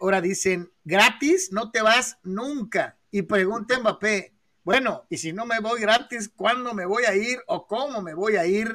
ahora 0.00 0.22
dicen, 0.22 0.72
gratis, 0.82 1.52
no 1.52 1.70
te 1.70 1.82
vas 1.82 2.16
nunca. 2.22 2.98
Y 3.10 3.22
pregunta 3.22 3.78
Mbappé, 3.78 4.32
bueno, 4.64 5.04
y 5.10 5.18
si 5.18 5.34
no 5.34 5.44
me 5.44 5.60
voy 5.60 5.82
gratis, 5.82 6.30
¿cuándo 6.34 6.72
me 6.72 6.86
voy 6.86 7.04
a 7.04 7.14
ir 7.14 7.40
o 7.46 7.66
cómo 7.66 8.00
me 8.00 8.14
voy 8.14 8.36
a 8.36 8.46
ir? 8.46 8.74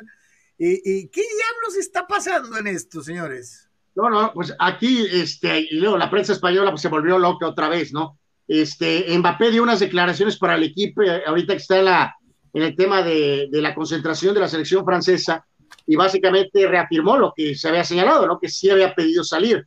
¿Y, 0.60 0.74
y 0.88 1.08
qué 1.08 1.22
diablos 1.22 1.76
está 1.80 2.06
pasando 2.06 2.56
en 2.60 2.68
esto, 2.68 3.02
señores? 3.02 3.65
No, 3.96 4.10
no, 4.10 4.32
pues 4.34 4.54
aquí, 4.60 5.06
este, 5.10 5.68
y 5.72 5.76
luego 5.78 5.98
la 5.98 6.10
prensa 6.10 6.34
española 6.34 6.72
pues, 6.72 6.82
se 6.82 6.90
volvió 6.90 7.18
loca 7.18 7.48
otra 7.48 7.70
vez, 7.70 7.94
¿no? 7.94 8.20
Este, 8.48 9.06
Mbappé 9.18 9.52
dio 9.52 9.64
unas 9.64 9.80
declaraciones 9.80 10.38
para 10.38 10.56
el 10.56 10.64
equipo, 10.64 11.02
eh, 11.02 11.24
ahorita 11.26 11.54
que 11.54 11.62
está 11.62 12.14
en, 12.54 12.62
el 12.62 12.76
tema 12.76 13.02
de, 13.02 13.48
de, 13.50 13.62
la 13.62 13.74
concentración 13.74 14.34
de 14.34 14.42
la 14.42 14.50
selección 14.50 14.84
francesa, 14.86 15.46
y 15.88 15.96
básicamente 15.96 16.68
reafirmó 16.68 17.18
lo 17.18 17.34
que 17.36 17.56
se 17.56 17.70
había 17.70 17.84
señalado, 17.84 18.28
¿no? 18.28 18.40
Que 18.40 18.50
sí 18.50 18.70
había 18.70 18.94
pedido 18.94 19.24
salir. 19.24 19.66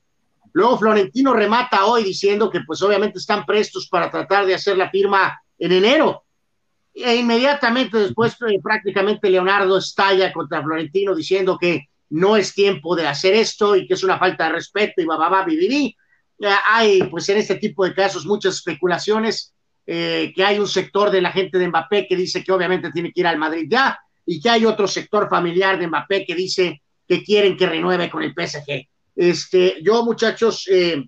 Luego 0.53 0.79
Florentino 0.79 1.33
remata 1.35 1.87
hoy 1.87 2.05
diciendo 2.05 2.51
que 2.51 2.61
pues 2.61 2.83
obviamente 2.83 3.19
están 3.19 3.45
prestos 3.45 3.89
para 3.89 4.11
tratar 4.11 4.47
de 4.47 4.55
hacer 4.55 4.77
la 4.77 4.91
firma 4.91 5.41
en 5.59 5.73
enero. 5.73 6.25
E 6.95 7.17
inmediatamente 7.17 7.99
después 7.99 8.37
eh, 8.49 8.59
prácticamente 8.63 9.31
Leonardo 9.31 9.79
estalla 9.79 10.33
contra 10.33 10.63
Florentino 10.63 11.15
diciendo 11.15 11.57
que 11.61 11.89
no 12.11 12.37
es 12.37 12.55
tiempo 12.55 12.97
de 12.97 13.07
hacer 13.07 13.35
esto 13.35 13.77
y 13.77 13.87
que 13.87 13.95
es 13.95 14.05
una 14.05 14.19
falta 14.19 14.45
de 14.45 14.53
respeto 14.53 15.01
y 15.01 15.05
va, 15.05 15.45
vivirí. 15.45 15.97
Hay, 16.67 17.03
pues 17.05 17.29
en 17.29 17.39
este 17.39 17.57
tipo 17.57 17.85
de 17.85 17.95
casos, 17.95 18.25
muchas 18.25 18.57
especulaciones, 18.57 19.55
eh, 19.87 20.33
que 20.35 20.45
hay 20.45 20.59
un 20.59 20.69
sector 20.69 21.11
de 21.11 21.21
la 21.21 21.33
gente 21.33 21.59
de 21.59 21.69
Mbappé 21.69 22.07
que 22.07 22.17
dice 22.17 22.45
que 22.45 22.53
obviamente 22.53 22.93
tiene 22.93 23.13
que 23.13 23.21
ir 23.21 23.27
al 23.27 23.39
Madrid 23.39 23.67
ya, 23.69 23.99
y 24.25 24.41
que 24.41 24.51
hay 24.51 24.67
otro 24.67 24.87
sector 24.87 25.29
familiar 25.29 25.79
de 25.79 25.87
Mbappé 25.87 26.25
que 26.27 26.35
dice 26.35 26.83
que 27.09 27.25
quieren 27.25 27.57
que 27.57 27.67
renueve 27.67 28.11
con 28.11 28.23
el 28.23 28.35
PSG. 28.35 28.87
Este, 29.17 29.83
yo, 29.83 30.05
muchachos, 30.05 30.69
eh, 30.71 31.03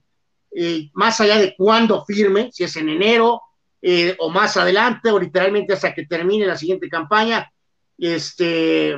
eh, 0.56 0.90
más 0.94 1.20
allá 1.20 1.38
de 1.38 1.54
cuándo 1.56 2.04
firme, 2.04 2.50
si 2.50 2.64
es 2.64 2.74
en 2.76 2.88
enero 2.88 3.42
eh, 3.82 4.16
o 4.18 4.30
más 4.30 4.56
adelante, 4.56 5.10
o 5.10 5.18
literalmente 5.18 5.74
hasta 5.74 5.94
que 5.94 6.06
termine 6.06 6.46
la 6.46 6.56
siguiente 6.56 6.88
campaña, 6.88 7.52
este, 7.98 8.96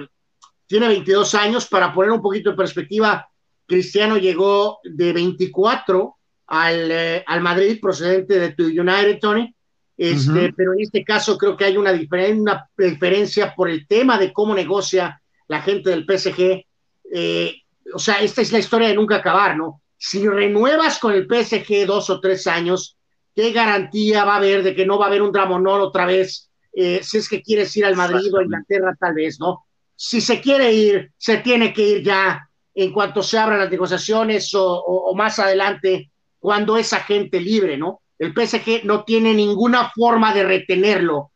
tiene 0.73 0.89
22 0.89 1.35
años. 1.35 1.67
Para 1.67 1.93
poner 1.93 2.13
un 2.13 2.23
poquito 2.23 2.49
de 2.49 2.57
perspectiva, 2.57 3.29
Cristiano 3.67 4.17
llegó 4.17 4.79
de 4.83 5.13
24 5.13 6.17
al, 6.47 6.93
al 7.27 7.41
Madrid, 7.43 7.79
procedente 7.79 8.41
de 8.41 8.53
tu 8.55 8.65
United, 8.65 9.19
Tony. 9.21 9.55
Este, 9.99 10.51
Pero 10.57 10.73
en 10.73 10.81
este 10.81 11.05
caso 11.05 11.37
creo 11.37 11.59
que 11.59 11.67
hay 11.67 11.77
una, 11.77 11.93
diferen 11.93 12.41
una 12.41 12.71
diferencia 12.75 13.55
por 13.55 13.69
el 13.69 13.87
tema 13.87 14.19
de 14.19 14.33
cómo 14.33 14.55
negocia 14.55 15.21
la 15.47 15.61
gente 15.61 15.91
del 15.91 16.07
PSG. 16.07 16.65
Eh, 17.13 17.55
o 17.93 17.99
sea, 17.99 18.23
esta 18.23 18.41
es 18.41 18.51
la 18.51 18.59
historia 18.59 18.89
de 18.89 18.95
nunca 18.95 19.17
acabar, 19.17 19.59
¿no? 19.59 19.83
Si 19.99 20.27
renuevas 20.27 20.99
con 20.99 21.13
el 21.13 21.27
PSG 21.27 21.85
dos 21.85 22.09
o 22.09 22.19
tres 22.19 22.47
años, 22.47 22.97
¿qué 23.37 23.53
garantía 23.53 24.25
va 24.25 24.37
a 24.37 24.39
haber 24.39 24.63
de 24.63 24.75
que 24.75 24.87
no 24.87 24.99
va 24.99 25.05
a 25.05 25.09
haber 25.09 25.21
un 25.21 25.33
Dramonón 25.33 25.83
otra 25.83 26.07
vez? 26.07 26.51
Eh, 26.73 27.01
si 27.03 27.19
es 27.19 27.29
que 27.29 27.43
quieres 27.43 27.77
ir 27.77 27.85
al 27.85 27.95
Madrid 27.95 28.33
o 28.35 28.39
a 28.39 28.45
Inglaterra, 28.45 28.97
tal 28.99 29.13
vez, 29.13 29.39
¿no? 29.39 29.67
Si 30.05 30.21
se 30.21 30.41
quiere 30.41 30.73
ir, 30.73 31.13
se 31.17 31.37
tiene 31.37 31.73
que 31.73 31.83
ir 31.83 32.03
ya 32.03 32.49
en 32.75 32.93
cuanto 32.93 33.23
se 33.23 33.39
abran 33.39 33.61
las 33.61 33.71
negociaciones 33.71 34.53
o, 34.53 34.65
o, 34.65 35.11
o 35.11 35.15
más 35.15 35.39
adelante, 35.39 36.11
cuando 36.41 36.77
es 36.77 36.93
agente 36.93 37.41
libre, 37.41 37.77
¿no? 37.77 38.03
El 38.19 38.35
PSG 38.35 38.83
no 38.83 39.05
tiene 39.05 39.33
ninguna 39.33 39.93
forma 39.95 40.35
de 40.35 40.43
retenerlo 40.43 41.31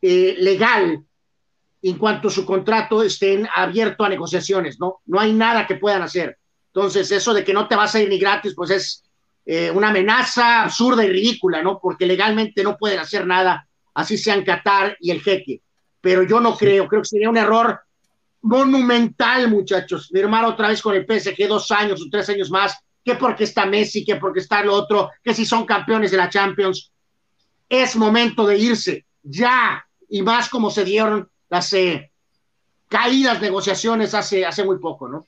eh, 0.00 0.36
legal 0.38 1.02
en 1.82 1.98
cuanto 1.98 2.30
su 2.30 2.46
contrato 2.46 3.02
esté 3.02 3.42
abierto 3.52 4.04
a 4.04 4.08
negociaciones, 4.08 4.78
¿no? 4.78 5.00
No 5.06 5.18
hay 5.18 5.32
nada 5.32 5.66
que 5.66 5.74
puedan 5.74 6.02
hacer. 6.02 6.38
Entonces, 6.72 7.10
eso 7.10 7.34
de 7.34 7.42
que 7.42 7.52
no 7.52 7.66
te 7.66 7.74
vas 7.74 7.96
a 7.96 8.00
ir 8.00 8.08
ni 8.08 8.16
gratis, 8.16 8.54
pues 8.54 8.70
es 8.70 9.04
eh, 9.44 9.72
una 9.72 9.88
amenaza 9.88 10.62
absurda 10.62 11.04
y 11.04 11.08
ridícula, 11.08 11.64
¿no? 11.64 11.80
Porque 11.82 12.06
legalmente 12.06 12.62
no 12.62 12.76
pueden 12.76 13.00
hacer 13.00 13.26
nada, 13.26 13.66
así 13.92 14.16
sean 14.16 14.44
Qatar 14.44 14.96
y 15.00 15.10
el 15.10 15.20
jeque. 15.20 15.62
Pero 16.00 16.22
yo 16.22 16.38
no 16.38 16.56
creo, 16.56 16.86
creo 16.86 17.02
que 17.02 17.08
sería 17.08 17.28
un 17.28 17.38
error 17.38 17.80
monumental, 18.48 19.50
muchachos, 19.50 20.08
firmar 20.08 20.44
otra 20.46 20.68
vez 20.68 20.80
con 20.80 20.94
el 20.94 21.04
PSG 21.04 21.46
dos 21.46 21.70
años 21.70 22.00
o 22.00 22.08
tres 22.10 22.28
años 22.30 22.50
más, 22.50 22.76
que 23.04 23.14
porque 23.14 23.44
está 23.44 23.66
Messi, 23.66 24.04
que 24.04 24.16
porque 24.16 24.40
está 24.40 24.60
el 24.60 24.70
otro, 24.70 25.10
que 25.22 25.34
si 25.34 25.44
son 25.44 25.66
campeones 25.66 26.10
de 26.10 26.16
la 26.16 26.30
Champions. 26.30 26.90
Es 27.68 27.94
momento 27.96 28.46
de 28.46 28.58
irse, 28.58 29.04
ya, 29.22 29.86
y 30.08 30.22
más 30.22 30.48
como 30.48 30.70
se 30.70 30.84
dieron 30.84 31.28
las 31.50 31.70
eh, 31.74 32.10
caídas 32.88 33.42
negociaciones 33.42 34.14
hace, 34.14 34.46
hace 34.46 34.64
muy 34.64 34.78
poco, 34.78 35.08
¿no? 35.08 35.26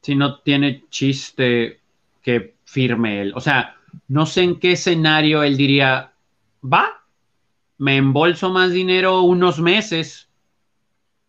Si 0.00 0.14
no 0.14 0.38
tiene 0.40 0.84
chiste 0.88 1.80
que 2.22 2.54
firme 2.64 3.20
él. 3.22 3.32
O 3.34 3.40
sea, 3.40 3.76
no 4.06 4.26
sé 4.26 4.42
en 4.42 4.60
qué 4.60 4.72
escenario 4.72 5.42
él 5.42 5.56
diría, 5.56 6.12
va, 6.62 7.04
me 7.78 7.96
embolso 7.96 8.50
más 8.50 8.70
dinero 8.70 9.22
unos 9.22 9.58
meses, 9.58 10.25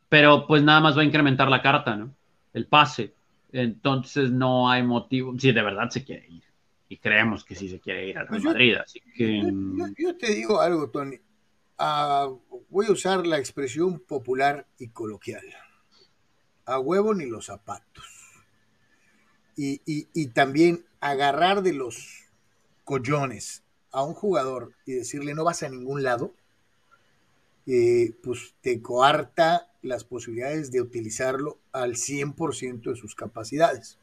pero 0.09 0.47
pues 0.47 0.63
nada 0.63 0.79
más 0.79 0.97
va 0.97 1.01
a 1.01 1.05
incrementar 1.05 1.49
la 1.49 1.61
carta, 1.61 1.95
¿no? 1.95 2.13
El 2.53 2.67
pase. 2.67 3.13
Entonces 3.51 4.31
no 4.31 4.69
hay 4.69 4.83
motivo, 4.83 5.37
si 5.39 5.51
de 5.51 5.61
verdad 5.61 5.89
se 5.89 6.03
quiere 6.03 6.27
ir. 6.27 6.43
Y 6.89 6.97
creemos 6.97 7.43
que 7.43 7.55
sí 7.55 7.67
se 7.69 7.79
quiere 7.79 8.07
ir 8.07 8.17
al 8.17 8.27
Real 8.27 8.41
Pues 8.41 8.43
Madrid, 8.43 8.75
así 8.75 9.01
que... 9.15 9.41
Yo, 9.41 9.49
yo- 9.49 9.93
yo 9.97 10.17
te 10.17 10.27
digo 10.33 10.61
algo, 10.61 10.89
Tony. 10.89 11.17
Ah, 11.77 12.29
voy 12.69 12.85
a 12.87 12.91
usar 12.91 13.27
la 13.27 13.37
expresión 13.37 13.99
popular 13.99 14.65
y 14.79 14.87
coloquial. 14.89 15.43
A 16.65 16.79
huevo 16.79 17.13
ni 17.13 17.25
los 17.25 17.45
zapatos. 17.45 18.05
Y, 19.55 19.81
y- 19.85 20.07
y 20.13 20.27
también 20.27 20.85
agarrar 20.99 21.61
de 21.61 21.73
los 21.73 22.23
collones 22.83 23.63
a 23.91 24.03
un 24.03 24.13
jugador 24.13 24.73
y 24.85 24.93
decirle 24.93 25.33
no 25.33 25.43
vas 25.43 25.63
a 25.63 25.69
ningún 25.69 26.03
lado, 26.03 26.33
eh, 27.65 28.13
pues 28.23 28.55
te 28.61 28.81
coarta 28.81 29.67
las 29.87 30.03
posibilidades 30.03 30.71
de 30.71 30.81
utilizarlo 30.81 31.59
al 31.71 31.95
100% 31.95 32.91
de 32.91 32.95
sus 32.95 33.15
capacidades. 33.15 33.97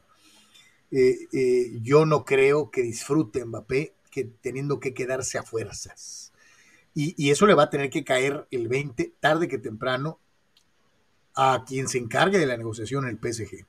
Eh, 0.96 1.26
eh, 1.32 1.72
yo 1.82 2.06
no 2.06 2.24
creo 2.24 2.70
que 2.70 2.82
disfrute 2.82 3.44
Mbappé 3.44 3.94
teniendo 4.40 4.78
que 4.78 4.94
quedarse 4.94 5.38
a 5.38 5.42
fuerzas. 5.42 6.32
Y, 6.94 7.30
eso 7.30 7.48
le 7.48 7.54
va 7.54 7.64
a 7.64 7.70
tener 7.70 7.90
que 7.90 8.04
caer 8.04 8.46
el 8.52 8.68
20, 8.68 9.14
tarde 9.18 9.48
que 9.48 9.58
temprano, 9.58 10.20
a 11.34 11.64
quien 11.66 11.88
se 11.88 11.98
encargue 11.98 12.38
de 12.38 12.46
la 12.46 12.56
negociación 12.56 13.08
el 13.08 13.18
PSG. 13.18 13.66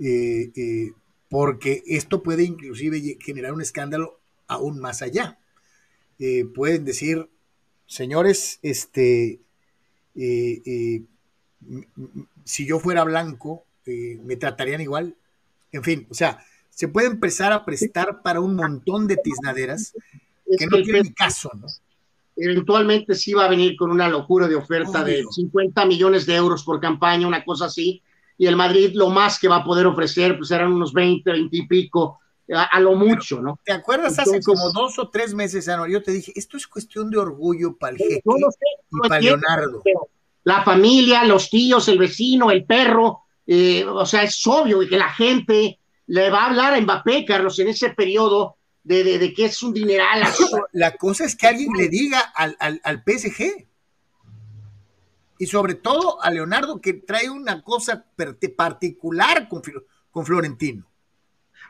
Eh, 0.00 0.92
porque 1.30 1.82
esto 1.86 2.22
puede 2.22 2.44
inclusive 2.44 3.16
generar 3.20 3.54
un 3.54 3.62
escándalo 3.62 4.20
aún 4.46 4.78
más 4.78 5.00
allá. 5.00 5.38
Pueden 6.54 6.84
decir, 6.84 7.30
señores, 7.86 8.58
este, 8.60 9.40
si 12.44 12.66
yo 12.66 12.78
fuera 12.78 13.04
blanco, 13.04 13.64
eh, 13.86 14.18
me 14.24 14.36
tratarían 14.36 14.80
igual. 14.80 15.14
En 15.72 15.82
fin, 15.82 16.06
o 16.10 16.14
sea, 16.14 16.44
se 16.70 16.88
puede 16.88 17.08
empezar 17.08 17.52
a 17.52 17.64
prestar 17.64 18.22
para 18.22 18.40
un 18.40 18.56
montón 18.56 19.06
de 19.06 19.16
tiznaderas 19.16 19.94
que 20.58 20.66
no 20.66 20.82
tienen 20.82 21.12
caso, 21.12 21.50
¿no? 21.54 21.66
eventualmente 22.36 23.14
sí 23.14 23.32
va 23.32 23.44
a 23.44 23.48
venir 23.48 23.76
con 23.76 23.90
una 23.90 24.08
locura 24.08 24.48
de 24.48 24.56
oferta 24.56 25.04
de 25.04 25.16
Obvio. 25.18 25.32
50 25.32 25.84
millones 25.86 26.26
de 26.26 26.34
euros 26.34 26.64
por 26.64 26.80
campaña, 26.80 27.28
una 27.28 27.44
cosa 27.44 27.66
así, 27.66 28.02
y 28.36 28.46
el 28.46 28.56
Madrid 28.56 28.92
lo 28.94 29.10
más 29.10 29.38
que 29.38 29.48
va 29.48 29.56
a 29.56 29.64
poder 29.64 29.86
ofrecer, 29.86 30.36
pues 30.36 30.48
serán 30.48 30.72
unos 30.72 30.92
20, 30.92 31.30
20 31.30 31.56
y 31.56 31.66
pico, 31.66 32.20
a, 32.52 32.64
a 32.64 32.80
lo 32.80 32.94
mucho, 32.94 33.40
¿no? 33.40 33.58
¿Te 33.64 33.72
acuerdas 33.72 34.18
hace 34.18 34.40
como 34.42 34.70
dos 34.72 34.98
o 34.98 35.08
tres 35.08 35.32
meses, 35.32 35.68
Anuar? 35.68 35.88
Yo 35.88 36.02
te 36.02 36.12
dije, 36.12 36.32
esto 36.34 36.56
es 36.56 36.66
cuestión 36.66 37.10
de 37.10 37.18
orgullo 37.18 37.76
para 37.76 37.92
el 37.92 37.98
jeque 37.98 38.22
lo 38.24 38.50
sé, 38.50 38.58
y 38.90 39.08
para 39.08 39.20
Leonardo. 39.20 39.80
pero 39.84 40.08
la 40.44 40.62
familia, 40.62 41.24
los 41.24 41.50
tíos, 41.50 41.88
el 41.88 41.98
vecino, 41.98 42.50
el 42.50 42.64
perro, 42.64 43.22
eh, 43.46 43.84
o 43.84 44.06
sea, 44.06 44.22
es 44.22 44.46
obvio 44.46 44.80
que 44.88 44.96
la 44.96 45.08
gente 45.10 45.78
le 46.06 46.30
va 46.30 46.44
a 46.44 46.46
hablar 46.46 46.74
a 46.74 46.80
Mbappé, 46.80 47.24
Carlos, 47.24 47.58
en 47.58 47.68
ese 47.68 47.90
periodo 47.90 48.56
de, 48.82 49.02
de- 49.04 49.18
de 49.18 49.32
que 49.32 49.46
es 49.46 49.62
un 49.62 49.72
dineral. 49.72 50.22
La 50.72 50.96
cosa 50.96 51.24
es 51.24 51.34
que 51.36 51.46
alguien 51.46 51.72
le 51.76 51.88
diga 51.88 52.20
al, 52.34 52.56
al, 52.60 52.80
al 52.84 53.02
PSG. 53.06 53.66
Y 55.38 55.46
sobre 55.46 55.74
todo 55.74 56.22
a 56.22 56.30
Leonardo, 56.30 56.80
que 56.80 56.92
trae 56.94 57.28
una 57.28 57.62
cosa 57.62 58.04
particular 58.56 59.48
con, 59.48 59.62
con 60.10 60.24
Florentino. 60.24 60.86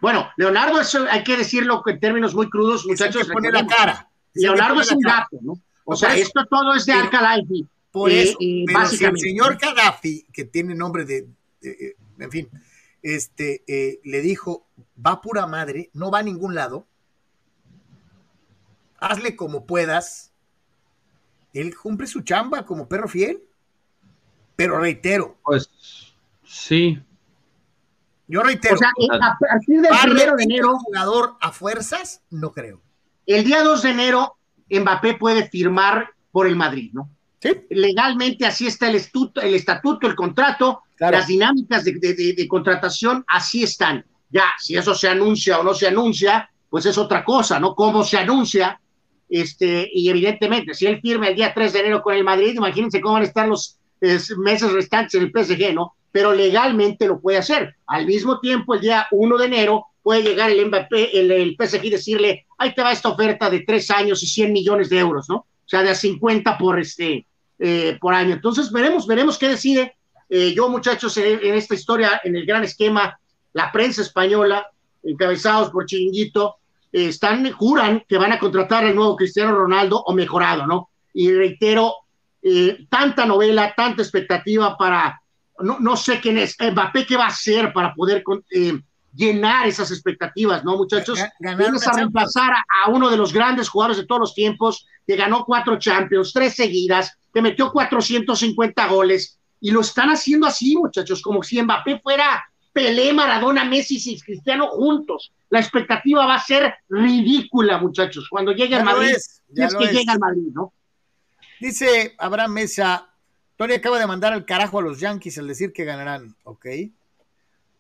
Bueno, 0.01 0.29
Leonardo, 0.37 0.81
eso 0.81 1.07
hay 1.11 1.25
que 1.25 1.37
decirlo 1.37 1.83
en 1.87 1.99
términos 1.99 2.35
muy 2.35 2.51
crudos, 2.51 2.85
muchachos. 2.87 3.27
pone 3.33 3.51
la 3.51 3.67
cara. 3.67 4.11
Leonardo 4.35 4.81
es 4.81 4.91
un 4.93 5.01
gato, 5.01 5.39
¿no? 5.41 5.55
O 5.85 5.97
sea, 5.97 6.15
esto 6.17 6.45
todo 6.51 6.75
es 6.75 6.85
de 6.87 6.93
Al-Khalifi. 6.93 7.67
Por 7.95 8.11
eh, 8.11 8.23
eso, 8.23 8.39
eh, 8.41 8.65
pero 8.67 8.87
si 8.89 9.05
el 9.05 9.17
señor 9.21 9.57
Gaddafi, 9.57 10.27
que 10.33 10.45
tiene 10.45 10.75
nombre 10.75 11.05
de, 11.05 11.29
de- 11.61 11.71
eh, 11.71 11.97
en 12.19 12.29
fin, 12.33 12.49
este, 13.01 13.63
eh, 13.69 14.01
le 14.03 14.21
dijo, 14.21 14.67
va 14.99 15.21
pura 15.21 15.47
madre, 15.47 15.91
no 15.93 16.11
va 16.11 16.19
a 16.19 16.23
ningún 16.25 16.57
lado, 16.57 16.89
hazle 18.99 19.37
como 19.37 19.65
puedas, 19.65 20.33
él 21.53 21.73
cumple 21.77 22.09
su 22.09 22.23
chamba 22.23 22.67
como 22.67 22.89
perro 22.89 23.07
fiel, 23.07 23.41
pero 24.57 24.81
reitero, 24.81 25.39
Pues 25.45 25.71
sí, 26.45 27.01
yo 28.27 28.43
reitero, 28.43 28.75
O 28.75 28.79
sea, 28.79 28.91
eh, 28.99 29.07
a 29.23 29.39
partir 29.39 29.83
del 29.83 29.93
primero 30.03 30.35
de 30.37 30.45
un 30.47 30.51
enero, 30.51 30.79
jugador 30.81 31.37
a 31.41 31.53
fuerzas, 31.53 32.23
no 32.29 32.51
creo. 32.51 32.81
el 33.27 33.45
día 33.45 33.63
2 33.63 33.83
de 33.83 33.91
enero, 33.91 34.37
Mbappé 34.69 35.15
puede 35.15 35.49
firmar 35.49 36.09
por 36.33 36.49
el 36.49 36.57
Madrid, 36.57 36.91
¿no? 36.93 37.09
Sí. 37.45 37.51
Legalmente 37.71 38.47
así 38.47 38.67
está 38.67 38.89
el, 38.89 38.97
estuto, 38.97 39.41
el 39.41 39.55
estatuto, 39.55 40.07
el 40.07 40.15
contrato, 40.15 40.81
Claro. 40.97 41.19
las 41.19 41.27
dinámicas 41.27 41.85
de, 41.85 41.93
de- 41.99 42.15
de- 42.15 42.33
de 42.33 42.49
contratación, 42.49 43.25
así 43.29 43.63
están. 43.65 44.05
Ya, 44.31 44.45
si 44.59 44.77
eso 44.77 44.95
se 44.95 45.09
anuncia 45.09 45.59
o 45.61 45.63
no 45.63 45.75
se 45.75 45.87
anuncia, 45.89 46.49
pues 46.71 46.87
es 46.87 46.97
otra 46.99 47.25
cosa, 47.25 47.61
¿no? 47.61 47.75
Cómo 47.75 48.03
se 48.05 48.17
anuncia, 48.19 48.81
este, 49.29 49.89
y 49.93 50.09
evidentemente, 50.09 50.75
si 50.75 50.87
él 50.87 51.01
firma 51.01 51.29
el 51.29 51.35
día 51.37 51.53
3 51.55 51.73
de 51.73 51.81
enero 51.81 52.03
con 52.03 52.15
el 52.15 52.25
Madrid, 52.25 52.55
imagínense 52.57 53.01
cómo 53.01 53.15
van 53.15 53.23
a 53.23 53.27
estar 53.27 53.47
los 53.49 53.79
meses 54.39 54.71
restantes 54.73 55.15
en 55.15 55.23
el 55.23 55.31
PSG, 55.33 55.75
¿no? 55.75 55.95
Pero 56.13 56.33
legalmente 56.33 57.07
lo 57.07 57.21
puede 57.21 57.39
hacer. 57.39 57.75
Al 57.87 58.07
mismo 58.07 58.39
tiempo, 58.41 58.75
el 58.75 58.81
día 58.81 59.07
1 59.11 59.37
de 59.39 59.47
enero 59.47 59.87
puede 60.03 60.23
llegar 60.23 60.51
el 60.51 60.67
Mbappé, 60.67 61.19
el, 61.19 61.31
el 61.31 61.57
PSG 61.59 61.85
y 61.85 61.91
decirle, 61.91 62.47
ahí 62.59 62.75
te 62.75 62.83
va 62.83 62.93
esta 62.93 63.09
oferta 63.09 63.51
de 63.51 63.61
tres 63.61 63.91
años 63.91 64.23
y 64.23 64.27
100 64.27 64.53
millones 64.53 64.91
de 64.91 64.99
euros, 64.99 65.29
¿no? 65.29 65.37
O 65.37 65.47
sea, 65.69 65.83
de 65.83 65.91
a 65.91 65.95
50 65.95 66.59
por, 66.59 66.79
este, 66.79 67.27
eh, 67.67 67.97
por 67.99 68.13
año. 68.13 68.35
Entonces, 68.35 68.71
veremos, 68.71 69.07
veremos 69.07 69.39
qué 69.39 69.49
decide. 69.49 69.97
Eh, 70.29 70.53
yo, 70.55 70.69
muchachos, 70.69 71.17
en, 71.17 71.41
en 71.43 71.55
esta 71.55 71.75
historia, 71.75 72.21
en 72.23 72.37
el 72.37 72.45
gran 72.45 72.63
esquema, 72.63 73.19
la 73.55 73.73
prensa 73.73 74.03
española, 74.03 74.67
encabezados 75.03 75.71
por 75.71 75.87
Chiringuito, 75.87 76.57
eh, 76.93 77.07
están, 77.07 77.51
juran 77.53 78.05
que 78.07 78.19
van 78.19 78.33
a 78.33 78.39
contratar 78.39 78.85
al 78.85 78.95
nuevo 78.95 79.17
Cristiano 79.17 79.57
Ronaldo 79.57 79.99
o 79.99 80.13
mejorado, 80.13 80.67
¿no? 80.67 80.91
Y 81.15 81.33
reitero, 81.33 81.95
eh, 82.43 82.87
tanta 82.91 83.25
novela, 83.25 83.73
tanta 83.75 84.03
expectativa 84.03 84.77
para 84.77 85.19
no, 85.61 85.79
no 85.81 85.97
sé 85.97 86.21
quién 86.21 86.37
es. 86.37 86.57
Mbappé, 86.61 87.07
¿qué 87.07 87.17
va 87.17 87.25
a 87.25 87.29
hacer 87.29 87.73
para 87.73 87.95
poder 87.95 88.23
llenar 89.15 89.67
esas 89.67 89.91
expectativas, 89.91 90.65
no, 90.65 90.77
muchachos? 90.77 91.19
Vienes 91.39 91.87
a 91.87 91.93
reemplazar 91.93 92.53
a, 92.53 92.91
uno 92.91 93.09
de 93.09 93.17
los 93.17 93.33
grandes 93.33 93.71
jugadores 93.71 93.97
de 93.97 94.05
todos 94.05 94.21
los 94.21 94.35
tiempos, 94.35 94.87
que 95.07 95.17
ganó 95.17 95.47
cuatro 95.47 95.79
Champions, 95.79 96.31
tres 96.35 96.55
seguidas, 96.55 97.17
que 97.35 97.43
metió 97.43 97.73
450 97.73 98.87
goles, 98.87 99.39
y 99.61 99.71
lo 99.73 99.81
están 99.81 100.11
haciendo 100.11 100.47
así, 100.47 100.77
muchachos, 100.77 101.21
como 101.21 101.43
si 101.43 101.61
Mbappé 101.61 101.99
fuera 101.99 102.45
Pelé, 102.73 103.13
Maradona, 103.13 103.65
Messi 103.65 104.01
y 104.05 104.21
Cristiano 104.21 104.69
juntos. 104.69 105.33
La 105.51 105.61
expectativa 105.61 106.27
va 106.27 106.37
a 106.37 106.43
ser 106.43 106.75
ridícula, 106.89 107.79
muchachos, 107.79 108.29
cuando 108.29 108.53
llegue 108.53 108.77
al 108.77 108.85
Madrid. 108.85 109.13
Es, 109.17 109.43
es 109.55 109.75
que 109.75 109.87
llega 109.87 110.13
al 110.13 110.19
Madrid, 110.19 110.49
¿no? 110.53 110.73
Dice 111.61 112.15
Abraham 112.19 112.53
Mesa, 112.53 113.11
Tony 113.57 113.75
acaba 113.75 113.99
de 113.99 114.07
mandar 114.07 114.33
al 114.33 114.45
carajo 114.45 114.79
a 114.79 114.83
los 114.83 115.01
Yankees 115.01 115.39
al 115.39 115.49
decir 115.49 115.73
que 115.73 115.85
ganarán, 115.85 116.37
¿ok? 116.45 116.67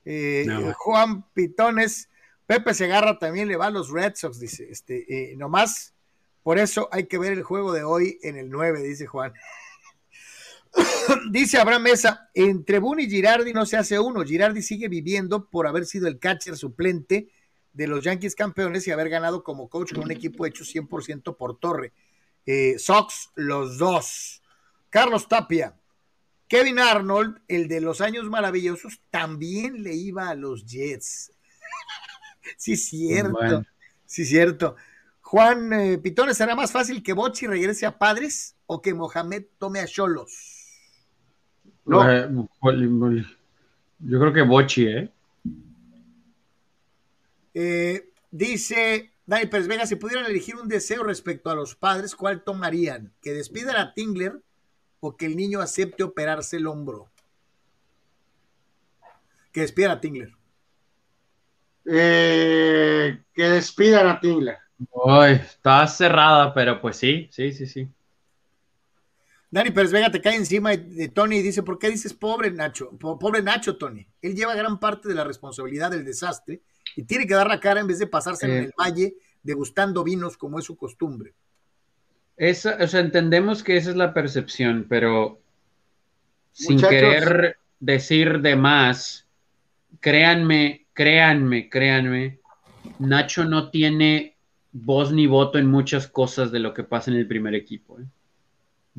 Eh, 0.05 0.47
Juan 0.76 1.24
Pitones, 1.32 2.09
Pepe 2.47 2.74
Segarra 2.74 3.18
también 3.18 3.48
le 3.48 3.56
va 3.56 3.66
a 3.66 3.70
los 3.70 3.90
Red 3.90 4.14
Sox, 4.16 4.39
dice, 4.39 4.68
este, 4.70 5.32
eh, 5.32 5.36
nomás, 5.36 5.94
por 6.45 6.59
eso 6.59 6.89
hay 6.93 7.07
que 7.07 7.19
ver 7.19 7.33
el 7.33 7.43
juego 7.43 7.73
de 7.73 7.83
hoy 7.83 8.21
en 8.23 8.37
el 8.37 8.51
9, 8.51 8.83
dice 8.83 9.07
Juan. 9.07 9.33
dice 11.33 11.59
Abraham 11.59 11.83
Mesa, 11.83 12.31
entre 12.35 12.79
Boone 12.79 13.05
y 13.05 13.09
Girardi 13.09 13.53
no 13.55 13.65
se 13.65 13.79
hace 13.79 13.99
uno, 13.99 14.23
Girardi 14.23 14.61
sigue 14.61 14.89
viviendo 14.89 15.49
por 15.49 15.66
haber 15.66 15.87
sido 15.87 16.07
el 16.07 16.19
catcher 16.19 16.57
suplente 16.57 17.31
de 17.73 17.87
los 17.87 18.05
Yankees 18.05 18.35
campeones 18.35 18.87
y 18.87 18.91
haber 18.91 19.09
ganado 19.09 19.43
como 19.43 19.69
coach 19.71 19.95
con 19.95 20.05
un 20.05 20.11
equipo 20.11 20.45
hecho 20.45 20.65
100% 20.65 21.37
por 21.37 21.59
Torre. 21.59 21.93
Eh, 22.45 22.79
Sox, 22.79 23.31
los 23.35 23.79
dos. 23.79 24.43
Carlos 24.91 25.27
Tapia, 25.27 25.75
Kevin 26.47 26.79
Arnold, 26.79 27.41
el 27.49 27.69
de 27.69 27.81
los 27.81 28.03
años 28.03 28.29
maravillosos, 28.29 29.01
también 29.11 29.83
le 29.83 29.95
iba 29.95 30.29
a 30.29 30.35
los 30.35 30.66
Jets. 30.66 31.33
sí, 32.59 32.77
cierto. 32.77 33.65
Sí, 34.05 34.27
cierto. 34.27 34.77
Juan 35.35 35.73
eh, 35.73 35.98
Pitones, 35.98 36.36
¿será 36.36 36.55
más 36.55 36.70
fácil 36.70 37.02
que 37.02 37.12
Bochi 37.12 37.48
regrese 37.48 37.86
a 37.86 37.98
Padres 37.98 38.55
o 38.66 38.81
que 38.81 38.94
Mohamed 38.94 39.47
tome 39.59 39.81
a 39.81 39.85
Cholos? 39.85 40.31
No. 41.85 42.09
Eh, 42.09 42.28
yo 43.98 44.20
creo 44.20 44.32
que 44.32 44.43
Bochi, 44.43 44.86
¿eh? 44.86 45.12
¿eh? 47.52 48.12
Dice 48.31 49.11
Dani 49.27 49.47
Pérez 49.47 49.66
Vega, 49.66 49.86
si 49.86 49.97
pudieran 49.97 50.27
elegir 50.27 50.55
un 50.55 50.69
deseo 50.69 51.02
respecto 51.02 51.51
a 51.51 51.56
los 51.56 51.74
padres, 51.74 52.15
¿cuál 52.15 52.44
tomarían? 52.44 53.12
¿Que 53.20 53.32
despidan 53.32 53.74
a 53.74 53.93
Tingler 53.93 54.40
o 55.01 55.16
que 55.16 55.27
el 55.27 55.35
niño 55.35 55.61
acepte 55.61 56.05
operarse 56.05 56.59
el 56.59 56.69
hombro? 56.69 57.11
Que 59.51 59.62
despidan 59.62 59.90
a 59.90 60.01
Tingler. 60.01 60.32
Eh, 61.86 63.20
que 63.35 63.43
despidan 63.43 64.06
a 64.06 64.20
Tingler. 64.20 64.64
Está 65.28 65.86
cerrada, 65.86 66.52
pero 66.55 66.80
pues 66.80 66.96
sí, 66.96 67.28
sí, 67.30 67.52
sí, 67.52 67.66
sí. 67.66 67.88
Dani 69.51 69.70
Pérez 69.70 69.92
Vega 69.92 70.10
te 70.10 70.20
cae 70.20 70.34
encima 70.34 70.76
de 70.76 71.09
Tony 71.09 71.36
y 71.36 71.42
dice, 71.42 71.62
¿por 71.62 71.78
qué 71.78 71.88
dices 71.88 72.12
pobre 72.12 72.51
Nacho? 72.51 72.90
Pobre 72.98 73.40
Nacho, 73.40 73.76
Tony. 73.76 74.05
Él 74.20 74.34
lleva 74.34 74.56
gran 74.56 74.80
parte 74.80 75.09
de 75.09 75.14
la 75.14 75.22
responsabilidad 75.22 75.92
del 75.92 76.05
desastre 76.05 76.60
y 76.96 77.05
tiene 77.05 77.24
que 77.24 77.34
dar 77.34 77.46
la 77.46 77.60
cara 77.60 77.78
en 77.78 77.86
vez 77.86 78.01
de 78.01 78.09
pasarse 78.09 78.46
en 78.46 78.52
eh. 78.52 78.59
el 78.64 78.72
valle 78.76 79.14
degustando 79.44 80.02
vinos 80.02 80.36
como 80.36 80.59
es 80.59 80.64
su 80.64 80.76
costumbre. 80.76 81.34
Esa, 82.36 82.76
o 82.80 82.86
sea, 82.88 82.98
entendemos 82.98 83.62
que 83.62 83.76
esa 83.76 83.90
es 83.90 83.96
la 83.96 84.12
percepción, 84.12 84.86
pero 84.88 85.40
sin 86.51 86.80
querer 86.80 87.59
decir 87.78 88.40
de 88.40 88.56
más, 88.56 89.28
créanme, 90.01 90.86
créanme, 90.94 91.68
créanme, 91.68 92.40
Nacho 92.98 93.44
no 93.44 93.70
tiene 93.70 94.34
voz 94.74 95.12
ni 95.12 95.26
voto 95.26 95.59
en 95.59 95.70
muchas 95.70 96.09
cosas 96.09 96.51
de 96.51 96.59
lo 96.59 96.74
que 96.74 96.82
pasa 96.82 97.10
en 97.10 97.16
el 97.16 97.28
primer 97.28 97.55
equipo. 97.55 97.98
¿eh? 98.01 98.05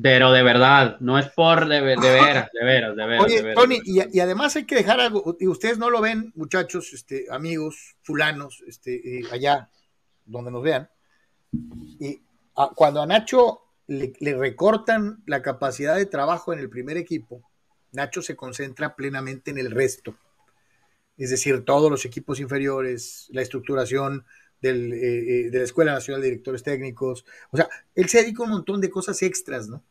Pero 0.00 0.32
de 0.32 0.42
verdad, 0.42 0.96
no 1.00 1.18
es 1.18 1.28
por 1.28 1.68
de, 1.68 1.80
de 1.80 1.96
veras, 1.96 2.48
de 2.52 2.64
veras, 2.64 2.96
de 2.96 3.06
veras. 3.06 3.24
Oye, 3.24 3.54
Tony, 3.54 3.78
y, 3.84 4.18
además 4.18 4.56
hay 4.56 4.64
que 4.64 4.74
dejar 4.74 5.00
algo, 5.00 5.36
y 5.38 5.46
ustedes 5.46 5.78
no 5.78 5.90
lo 5.90 6.00
ven, 6.00 6.32
muchachos, 6.34 6.92
este, 6.94 7.26
amigos, 7.30 7.96
fulanos, 8.02 8.64
este, 8.66 9.18
eh, 9.18 9.22
allá 9.30 9.70
donde 10.24 10.50
nos 10.50 10.62
vean, 10.62 10.88
y 12.00 12.20
cuando 12.74 13.02
a 13.02 13.06
Nacho 13.06 13.60
le, 13.86 14.14
recortan 14.34 15.22
la 15.26 15.42
capacidad 15.42 15.94
de 15.94 16.06
trabajo 16.06 16.52
en 16.52 16.58
el 16.58 16.70
primer 16.70 16.96
equipo, 16.96 17.42
Nacho 17.92 18.22
se 18.22 18.34
concentra 18.34 18.96
plenamente 18.96 19.50
en 19.50 19.58
el 19.58 19.70
resto. 19.70 20.16
Es 21.16 21.30
decir, 21.30 21.64
todos 21.64 21.90
los 21.90 22.04
equipos 22.04 22.40
inferiores, 22.40 23.28
la 23.30 23.42
estructuración 23.42 24.26
del, 24.60 24.92
eh, 24.92 25.46
eh, 25.46 25.50
de 25.50 25.58
la 25.58 25.64
Escuela 25.64 25.92
Nacional 25.92 26.20
de 26.20 26.28
Directores 26.28 26.62
Técnicos. 26.62 27.24
O 27.50 27.56
sea, 27.56 27.68
él 27.94 28.08
se 28.08 28.22
dedica 28.22 28.42
a 28.42 28.46
un 28.46 28.52
montón 28.52 28.80
de 28.80 28.90
cosas 28.90 29.22
extras, 29.22 29.68
¿no? 29.68 29.82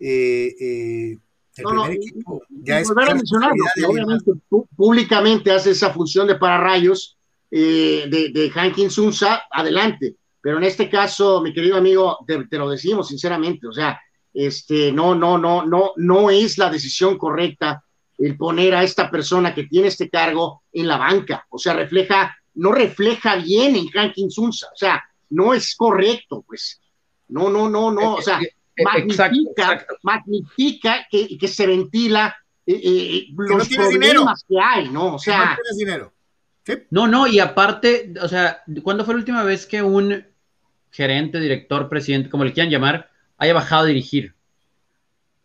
Eh, 0.00 1.18
el 1.56 1.64
primer 1.64 1.90
equipo 1.90 2.42
ya 2.48 2.80
es 2.80 2.90
obviamente 2.90 4.32
públicamente 4.76 5.50
hace 5.50 5.72
esa 5.72 5.92
función 5.92 6.26
de 6.26 6.36
pararrayos 6.36 7.18
de, 7.50 8.30
de 8.32 8.50
Hankin 8.54 8.88
Sunza, 8.88 9.42
adelante 9.50 10.16
pero 10.40 10.58
en 10.58 10.64
este 10.64 10.88
caso, 10.88 11.42
mi 11.42 11.52
querido 11.52 11.76
amigo, 11.76 12.18
te, 12.26 12.58
lo 12.58 12.70
decimos 12.70 13.08
sinceramente, 13.08 13.66
o 13.66 13.72
sea, 13.72 14.00
este, 14.32 14.92
no, 14.92 15.14
no, 15.14 15.36
no, 15.36 15.66
no, 15.66 15.92
no 15.96 16.30
es 16.30 16.56
la 16.56 16.70
decisión 16.70 17.18
correcta 17.18 17.84
el 18.18 18.36
poner 18.36 18.74
a 18.74 18.82
esta 18.82 19.10
persona 19.10 19.54
que 19.54 19.64
tiene 19.64 19.88
este 19.88 20.08
cargo 20.08 20.62
en 20.72 20.88
la 20.88 20.96
banca, 20.96 21.46
o 21.50 21.58
sea, 21.58 21.74
refleja, 21.74 22.36
no 22.54 22.72
refleja 22.72 23.36
bien 23.36 23.76
en 23.76 23.88
Hankin 23.88 24.30
Sunza, 24.30 24.68
o 24.72 24.76
sea, 24.76 25.02
no 25.30 25.54
es 25.54 25.74
correcto, 25.76 26.44
pues, 26.46 26.80
no, 27.28 27.48
no, 27.48 27.68
no, 27.68 27.90
no, 27.90 28.14
o 28.14 28.22
sea, 28.22 28.40
eh, 28.40 28.54
eh, 28.76 28.84
magnifica, 28.84 29.86
magnifica 30.02 31.06
que, 31.10 31.38
que, 31.38 31.48
se 31.48 31.66
ventila 31.66 32.36
eh, 32.66 33.26
los 33.36 33.68
problemas 33.68 34.44
que 34.48 34.56
hay, 34.58 34.88
¿no? 34.88 35.14
O 35.14 35.18
sea, 35.18 35.56
no 35.56 35.76
dinero. 35.76 36.12
No, 36.90 37.08
no, 37.08 37.26
y 37.26 37.40
aparte, 37.40 38.14
o 38.20 38.28
sea, 38.28 38.62
¿cuándo 38.82 39.04
fue 39.04 39.14
la 39.14 39.20
última 39.20 39.42
vez 39.42 39.66
que 39.66 39.82
un 39.82 40.24
gerente, 40.90 41.40
director, 41.40 41.88
presidente, 41.88 42.30
como 42.30 42.44
le 42.44 42.52
quieran 42.52 42.70
llamar, 42.70 43.10
haya 43.38 43.54
bajado 43.54 43.84
a 43.84 43.86
dirigir. 43.86 44.34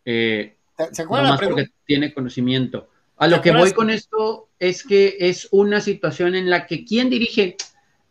Eh, 0.03 0.55
¿Se 0.91 1.01
acuerdan? 1.03 1.37
porque 1.39 1.69
tiene 1.85 2.13
conocimiento. 2.13 2.89
A 3.17 3.27
lo 3.27 3.41
que 3.41 3.51
voy 3.51 3.71
con 3.71 3.89
esto 3.89 4.49
es 4.59 4.83
que 4.83 5.15
es 5.19 5.47
una 5.51 5.79
situación 5.79 6.35
en 6.35 6.49
la 6.49 6.67
que 6.67 6.83
quien 6.83 7.09
dirige, 7.09 7.55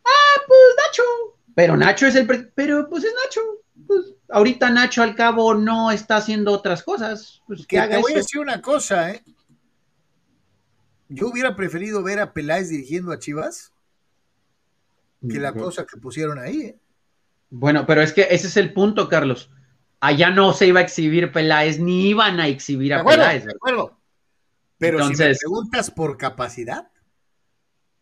ah, 0.03 0.41
pues 0.47 0.59
Nacho, 0.85 1.03
pero 1.55 1.77
Nacho 1.77 2.05
es 2.05 2.15
el, 2.15 2.51
pero 2.53 2.89
pues 2.89 3.05
es 3.05 3.13
Nacho. 3.23 3.41
Pues, 3.87 4.13
ahorita 4.29 4.69
Nacho 4.69 5.01
al 5.01 5.15
cabo 5.15 5.55
no 5.55 5.91
está 5.91 6.17
haciendo 6.17 6.51
otras 6.51 6.83
cosas. 6.83 7.41
Pues 7.47 7.65
que 7.65 7.79
te 7.79 7.97
voy 7.97 8.13
a 8.13 8.17
decir 8.17 8.41
una 8.41 8.61
cosa, 8.61 9.11
¿eh? 9.11 9.23
Yo 11.07 11.29
hubiera 11.29 11.55
preferido 11.55 12.03
ver 12.03 12.19
a 12.19 12.33
Peláez 12.33 12.69
dirigiendo 12.69 13.11
a 13.11 13.19
Chivas 13.19 13.71
que 15.27 15.39
la 15.39 15.53
cosa 15.53 15.85
que 15.85 15.97
pusieron 15.97 16.37
ahí, 16.37 16.61
¿eh? 16.61 16.79
Bueno, 17.49 17.85
pero 17.85 18.01
es 18.01 18.11
que 18.11 18.27
ese 18.29 18.47
es 18.47 18.57
el 18.57 18.73
punto, 18.73 19.07
Carlos. 19.07 19.49
Allá 19.99 20.29
no 20.29 20.51
se 20.51 20.67
iba 20.67 20.81
a 20.81 20.83
exhibir 20.83 21.31
Peláez, 21.31 21.79
ni 21.79 22.09
iban 22.09 22.39
a 22.39 22.47
exhibir 22.47 22.93
a 22.93 23.03
Peláez. 23.03 23.45
De 23.45 23.53
acuerdo. 23.53 23.97
Pero 24.91 25.07
si 25.07 25.15
me 25.15 25.35
preguntas 25.35 25.91
por 25.91 26.17
capacidad. 26.17 26.89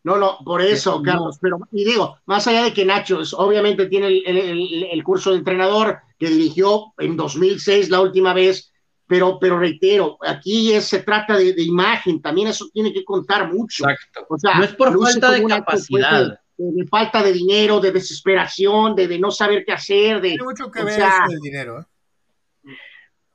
No, 0.03 0.17
no, 0.17 0.39
por 0.43 0.61
eso, 0.61 1.01
Carlos. 1.01 1.37
Pero, 1.41 1.59
y 1.71 1.85
digo, 1.85 2.17
más 2.25 2.45
allá 2.47 2.63
de 2.63 2.73
que 2.73 2.83
Nacho 2.83 3.21
obviamente 3.37 3.87
tiene 3.87 4.07
el, 4.07 5.03
curso 5.03 5.31
de 5.31 5.37
entrenador 5.37 5.99
que 6.19 6.27
dirigió 6.27 6.93
en 6.97 7.15
2006 7.15 7.89
la 7.89 8.01
última 8.01 8.33
vez, 8.33 8.73
pero, 9.07 9.39
pero 9.39 9.57
reitero, 9.57 10.17
aquí 10.27 10.79
se 10.81 11.03
trata 11.03 11.37
de, 11.37 11.53
imagen, 11.57 12.21
también 12.21 12.49
eso 12.49 12.67
tiene 12.73 12.91
que 12.91 13.05
contar 13.05 13.53
mucho. 13.53 13.85
Exacto. 13.87 14.27
no 14.57 14.63
es 14.63 14.73
por 14.73 15.01
falta 15.01 15.31
de 15.31 15.45
capacidad 15.45 16.37
de, 16.57 16.87
falta 16.87 17.23
de 17.23 17.33
dinero, 17.33 17.79
de 17.79 17.91
desesperación, 17.91 18.95
de, 18.95 19.19
no 19.19 19.31
saber 19.31 19.63
qué 19.65 19.73
hacer. 19.73 20.21
De, 20.21 20.29
Tiene 20.29 20.43
mucho 20.43 20.69
que 20.69 20.83
ver 20.83 20.99
eso 20.99 21.29
del 21.29 21.39
dinero. 21.39 21.79
¿eh? 21.79 22.73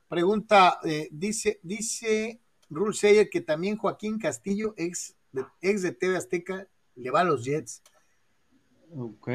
Pregunta, 0.08 0.78
eh, 0.84 1.08
dice, 1.10 1.60
dice 1.62 2.40
Rule 2.70 2.94
Sayer 2.94 3.30
que 3.30 3.40
también 3.40 3.76
Joaquín 3.76 4.18
Castillo, 4.18 4.74
ex 4.76 5.16
de, 5.32 5.44
ex 5.60 5.82
de 5.82 5.92
TV 5.92 6.16
Azteca, 6.16 6.66
le 6.94 7.10
va 7.10 7.20
a 7.20 7.24
los 7.24 7.44
Jets. 7.44 7.82
Ok. 8.94 9.28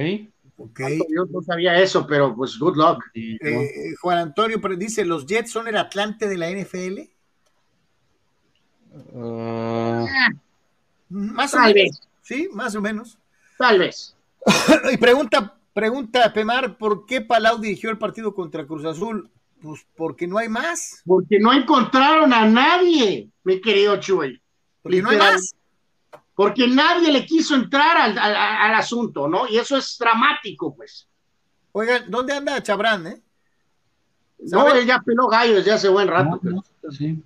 Okay. 0.55 0.99
Yo 1.09 1.25
no 1.25 1.41
sabía 1.41 1.79
eso, 1.81 2.05
pero 2.05 2.35
pues 2.35 2.57
good 2.59 2.77
luck. 2.77 3.03
Eh, 3.15 3.95
Juan 4.01 4.19
Antonio 4.19 4.59
dice, 4.77 5.03
¿los 5.03 5.25
Jets 5.25 5.51
son 5.51 5.67
el 5.67 5.77
Atlante 5.77 6.27
de 6.27 6.37
la 6.37 6.51
NFL? 6.51 6.99
Uh, 9.11 10.05
más 11.09 11.53
o 11.55 11.59
menos. 11.59 12.01
Sí, 12.21 12.49
más 12.53 12.75
o 12.75 12.81
menos. 12.81 13.17
Tal 13.57 13.79
vez. 13.79 14.15
y 14.93 14.97
pregunta, 14.97 15.57
pregunta 15.73 16.31
Pemar, 16.31 16.77
¿por 16.77 17.05
qué 17.05 17.21
Palau 17.21 17.59
dirigió 17.59 17.89
el 17.89 17.97
partido 17.97 18.33
contra 18.35 18.65
Cruz 18.65 18.85
Azul? 18.85 19.29
Pues 19.63 19.85
porque 19.95 20.27
no 20.27 20.37
hay 20.37 20.49
más. 20.49 21.01
Porque 21.05 21.39
no 21.39 21.53
encontraron 21.53 22.33
a 22.33 22.45
nadie, 22.45 23.29
mi 23.45 23.61
querido 23.61 23.95
Chuy. 23.97 24.41
Porque 24.81 25.01
no 25.01 25.09
hay 25.09 25.17
más. 25.17 25.55
Porque 26.35 26.67
nadie 26.67 27.11
le 27.11 27.25
quiso 27.25 27.55
entrar 27.55 27.95
al, 27.97 28.17
al- 28.17 28.35
al 28.35 28.75
asunto, 28.75 29.27
¿no? 29.29 29.47
Y 29.47 29.57
eso 29.57 29.77
es 29.77 29.97
dramático, 29.97 30.75
pues. 30.75 31.07
Oigan, 31.71 32.11
¿dónde 32.11 32.33
anda 32.33 32.61
Chabrán, 32.61 33.07
eh? 33.07 33.21
No, 34.39 34.67
él 34.73 34.85
ya 34.85 34.99
peló 34.99 35.27
gallo 35.27 35.55
desde 35.55 35.71
hace 35.71 35.87
buen 35.87 36.07
rato. 36.09 36.39
pues. 36.41 36.95
Sí. 36.97 37.23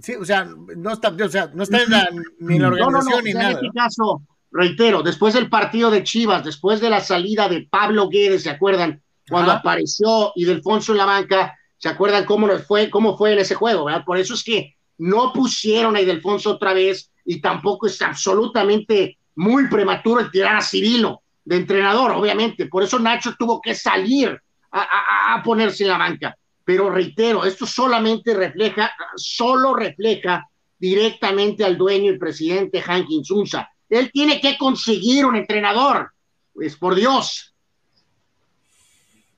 Sí, 0.00 0.14
o 0.14 0.24
sea, 0.24 0.44
no 0.44 0.92
está, 0.92 1.08
o 1.10 1.28
sea, 1.28 1.50
no 1.52 1.64
está 1.64 1.82
en 1.82 1.90
la, 1.90 2.08
ni 2.38 2.56
en 2.56 2.62
la 2.62 2.70
No, 2.70 2.76
no, 2.76 2.90
no, 2.92 2.98
organización 2.98 3.18
o 3.18 3.22
ni 3.24 3.32
sea, 3.32 3.40
en 3.42 3.46
nada. 3.48 3.60
este 3.66 3.78
caso, 3.78 4.22
reitero, 4.52 5.02
después 5.02 5.34
del 5.34 5.50
partido 5.50 5.90
de 5.90 6.04
Chivas, 6.04 6.44
después 6.44 6.80
de 6.80 6.88
la 6.88 7.00
salida 7.00 7.48
de 7.48 7.66
Pablo 7.68 8.08
Guedes, 8.08 8.44
¿se 8.44 8.50
acuerdan? 8.50 9.02
Cuando 9.28 9.50
Ajá. 9.52 9.60
apareció 9.60 10.32
y 10.34 10.44
Delfonso 10.44 10.92
en 10.92 10.98
la 10.98 11.04
banca, 11.04 11.56
¿se 11.76 11.88
acuerdan 11.88 12.24
cómo 12.24 12.46
nos 12.46 12.66
fue, 12.66 12.90
cómo 12.90 13.16
fue 13.16 13.32
en 13.32 13.38
ese 13.40 13.54
juego, 13.54 13.84
verdad? 13.84 14.04
Por 14.04 14.18
eso 14.18 14.34
es 14.34 14.42
que 14.42 14.76
no 14.98 15.32
pusieron 15.32 15.96
a 15.96 16.00
Delfonso 16.00 16.50
otra 16.52 16.72
vez 16.72 17.10
y 17.24 17.40
tampoco 17.40 17.86
es 17.86 18.00
absolutamente 18.02 19.18
muy 19.36 19.68
prematuro 19.68 20.20
el 20.20 20.30
tirar 20.30 20.56
a 20.56 20.62
Cirilo 20.62 21.22
de 21.44 21.56
entrenador, 21.56 22.10
obviamente. 22.12 22.66
Por 22.66 22.82
eso 22.82 22.98
Nacho 22.98 23.34
tuvo 23.38 23.60
que 23.60 23.74
salir 23.74 24.40
a, 24.70 24.80
a- 24.80 25.34
a 25.34 25.42
ponerse 25.42 25.84
en 25.84 25.90
la 25.90 25.98
banca. 25.98 26.36
Pero 26.64 26.90
reitero, 26.90 27.44
esto 27.44 27.64
solamente 27.66 28.34
refleja, 28.34 28.90
solo 29.16 29.74
refleja 29.74 30.46
directamente 30.78 31.64
al 31.64 31.76
dueño 31.78 32.12
y 32.12 32.18
presidente 32.18 32.82
Hankins 32.86 33.30
Unza. 33.30 33.68
Él 33.88 34.10
tiene 34.12 34.40
que 34.40 34.58
conseguir 34.58 35.24
un 35.24 35.36
entrenador. 35.36 36.12
Pues 36.52 36.76
por 36.76 36.94
Dios. 36.94 37.47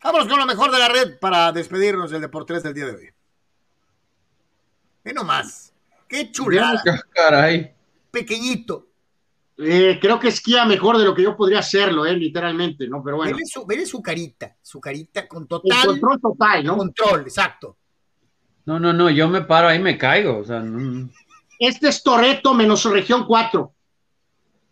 Vámonos 0.02 0.28
con 0.28 0.38
lo 0.38 0.46
mejor 0.46 0.70
de 0.70 0.78
la 0.78 0.88
red 0.88 1.18
para 1.18 1.52
despedirnos 1.52 2.10
del 2.10 2.20
Deportes 2.22 2.62
del 2.62 2.74
día 2.74 2.86
de 2.86 2.94
hoy. 2.96 3.08
Ve 5.04 5.12
nomás. 5.12 5.72
Qué 6.08 6.30
chulada. 6.30 6.82
Caray. 7.14 7.72
Pequeñito. 8.10 8.86
Eh, 9.58 9.98
creo 10.00 10.18
que 10.18 10.28
esquía 10.28 10.64
mejor 10.64 10.96
de 10.96 11.04
lo 11.04 11.14
que 11.14 11.22
yo 11.22 11.36
podría 11.36 11.58
hacerlo, 11.58 12.06
eh, 12.06 12.16
literalmente, 12.16 12.88
¿no? 12.88 13.02
Pero 13.04 13.16
bueno. 13.18 13.32
Vele 13.32 13.44
su, 13.46 13.66
vele 13.66 13.84
su 13.84 14.00
carita, 14.00 14.56
su 14.62 14.80
carita 14.80 15.28
con 15.28 15.42
El 15.42 15.48
total 15.48 15.86
control 15.86 16.20
total, 16.20 16.64
¿no? 16.64 16.76
control, 16.78 17.20
exacto. 17.22 17.76
No, 18.64 18.80
no, 18.80 18.92
no, 18.94 19.10
yo 19.10 19.28
me 19.28 19.42
paro 19.42 19.68
ahí 19.68 19.78
me 19.78 19.98
caigo. 19.98 20.38
O 20.38 20.44
sea, 20.44 20.60
no- 20.60 21.10
Este 21.58 21.88
es 21.88 22.02
Toreto 22.02 22.54
menos 22.54 22.84
región 22.86 23.26
4. 23.26 23.74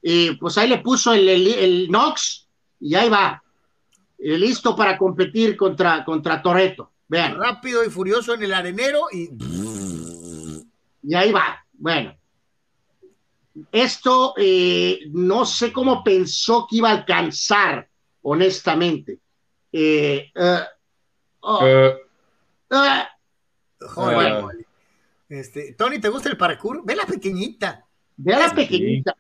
Y 0.02 0.32
pues 0.36 0.56
ahí 0.56 0.68
le 0.68 0.78
puso 0.78 1.12
el, 1.12 1.28
el, 1.28 1.46
el 1.48 1.90
Nox 1.90 2.48
y 2.80 2.94
ahí 2.94 3.10
va. 3.10 3.42
Eh, 4.18 4.36
listo 4.36 4.74
para 4.74 4.98
competir 4.98 5.56
contra, 5.56 6.04
contra 6.04 6.42
Toreto. 6.42 6.92
Vean, 7.08 7.36
Rápido 7.38 7.84
y 7.84 7.88
furioso 7.90 8.34
en 8.34 8.42
el 8.42 8.52
arenero 8.52 9.06
y 9.12 9.30
y 11.02 11.14
ahí 11.14 11.32
va. 11.32 11.64
Bueno, 11.72 12.14
esto 13.72 14.34
eh, 14.36 15.00
no 15.10 15.46
sé 15.46 15.72
cómo 15.72 16.02
pensó 16.04 16.66
que 16.68 16.76
iba 16.76 16.90
a 16.90 16.92
alcanzar, 16.92 17.88
honestamente. 18.22 19.20
Eh, 19.72 20.30
oh. 21.40 21.60
Este, 25.28 25.74
Tony, 25.74 25.98
¿te 26.00 26.08
gusta 26.08 26.28
el 26.28 26.36
parkour? 26.36 26.82
Ve 26.84 26.96
la 26.96 27.04
pequeñita. 27.06 27.84
Ve 28.16 28.32
la 28.32 28.48
Sí. 28.50 28.56
pequeñita. 28.56 29.16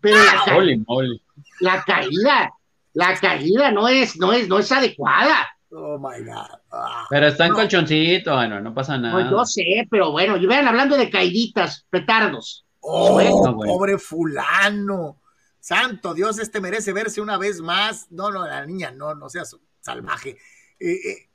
Pero 0.00 0.16
la, 0.22 0.42
ca- 0.44 0.56
holy 0.56 0.84
moly. 0.86 1.22
la 1.60 1.82
caída, 1.84 2.52
la 2.94 3.14
caída 3.16 3.70
no 3.70 3.88
es, 3.88 4.16
no 4.16 4.32
es, 4.32 4.48
no 4.48 4.58
es 4.58 4.72
adecuada. 4.72 5.48
Oh 5.70 5.98
my 5.98 6.24
God. 6.24 6.58
Ah. 6.70 7.06
Pero 7.10 7.26
está 7.26 7.46
en 7.46 7.52
colchoncito, 7.52 8.34
bueno, 8.34 8.60
no 8.60 8.72
pasa 8.72 8.96
nada. 8.96 9.28
yo 9.28 9.44
sé, 9.44 9.86
pero 9.90 10.12
bueno, 10.12 10.36
y 10.36 10.46
vean 10.46 10.68
hablando 10.68 10.96
de 10.96 11.10
caíditas, 11.10 11.86
petardos. 11.90 12.64
Oh, 12.80 13.12
bueno. 13.12 13.56
pobre 13.58 13.98
fulano. 13.98 15.20
Santo 15.58 16.12
Dios, 16.14 16.38
este 16.38 16.60
merece 16.60 16.92
verse 16.92 17.20
una 17.20 17.38
vez 17.38 17.60
más. 17.60 18.06
No, 18.10 18.30
no, 18.30 18.46
la 18.46 18.64
niña, 18.66 18.92
no, 18.92 19.14
no 19.14 19.28
seas 19.28 19.56
salvaje. 19.80 20.36
Eh, 20.78 20.92
eh. 20.92 21.28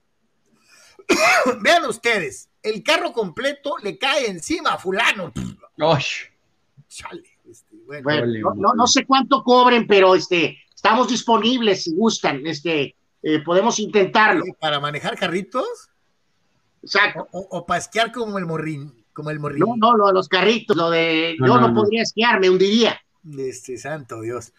Vean 1.62 1.86
ustedes, 1.86 2.50
el 2.62 2.84
carro 2.84 3.12
completo 3.12 3.76
le 3.82 3.98
cae 3.98 4.30
encima 4.30 4.74
a 4.74 4.78
fulano. 4.78 5.34
Chale. 6.88 7.24
este, 7.50 7.76
bueno. 7.86 8.04
Bueno, 8.04 8.24
Ole, 8.24 8.40
no, 8.40 8.54
no, 8.56 8.74
no 8.74 8.88
sé 8.88 9.06
cuánto 9.06 9.44
cobren, 9.44 9.88
pero 9.88 10.16
este, 10.16 10.58
estamos 10.80 11.10
disponibles 11.10 11.84
si 11.84 11.94
gustan, 11.94 12.48
este, 12.48 12.96
eh, 13.22 13.40
podemos 13.44 13.78
intentarlo. 13.80 14.46
para 14.62 14.80
manejar 14.80 15.18
carritos 15.18 15.68
Exacto. 16.82 17.28
o, 17.34 17.40
o 17.52 17.66
para 17.66 17.80
esquiar 17.80 18.14
como 18.14 18.38
el 18.38 18.46
morrín, 18.46 19.04
como 19.12 19.30
el 19.30 19.40
morrín. 19.42 19.60
No, 19.60 19.76
no, 19.76 19.98
lo 19.98 20.08
de 20.08 20.14
los 20.14 20.30
carritos, 20.30 20.78
lo 20.78 20.90
de 20.90 21.36
No, 21.38 21.48
yo 21.48 21.56
no, 21.56 21.62
no, 21.62 21.68
no. 21.70 21.74
podría 21.82 22.04
esquiar, 22.04 22.40
me 22.40 22.50
hundiría. 22.50 22.98
Este, 23.38 23.78
santo 23.78 24.22
Dios. 24.22 24.54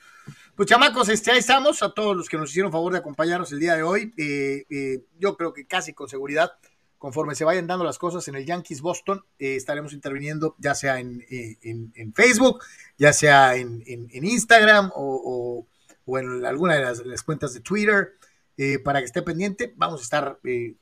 Pues 0.55 0.69
chamacos, 0.69 1.09
este, 1.09 1.31
ahí 1.33 1.39
estamos, 1.39 1.83
a 1.83 1.91
todos 1.95 2.15
los 2.15 2.29
que 2.29 2.37
nos 2.37 2.51
hicieron 2.51 2.71
favor 2.71 2.93
de 2.93 2.99
acompañarnos 2.99 3.51
el 3.53 3.61
día 3.61 3.75
de 3.75 3.83
hoy. 3.83 4.13
Eh, 4.19 4.67
eh, 4.69 5.03
yo 5.19 5.39
creo 5.39 5.55
que 5.55 5.65
casi 5.67 5.95
con 5.95 6.07
seguridad, 6.11 6.53
conforme 6.99 7.35
se 7.35 7.45
vayan 7.47 7.67
dando 7.67 7.83
las 7.87 7.97
cosas 7.97 8.29
en 8.29 8.35
el 8.35 8.45
Yankees 8.45 8.83
Boston, 8.83 9.25
eh, 9.39 9.57
estaremos 9.57 9.95
interviniendo 9.95 10.55
ya 10.59 10.75
sea 10.75 11.01
en, 11.01 11.25
eh, 11.31 11.57
en- 11.63 11.93
en 11.97 12.13
Facebook, 12.13 12.63
ya 12.99 13.15
sea 13.15 13.57
en, 13.57 13.83
en- 13.87 14.09
en 14.13 14.25
Instagram 14.27 14.93
o, 14.95 15.23
o- 15.25 15.67
o 16.05 16.19
en 16.19 16.45
alguna 16.45 16.75
de 16.75 16.83
las, 16.83 17.05
las 17.05 17.23
cuentas 17.23 17.55
de 17.55 17.61
Twitter, 17.61 18.15
eh, 18.57 18.79
para 18.79 19.01
que 19.01 19.07
esté 19.07 19.23
pendiente. 19.23 19.73
Vamos 19.77 20.01
a 20.01 20.05
estar 20.05 20.39
eh, 20.45 20.75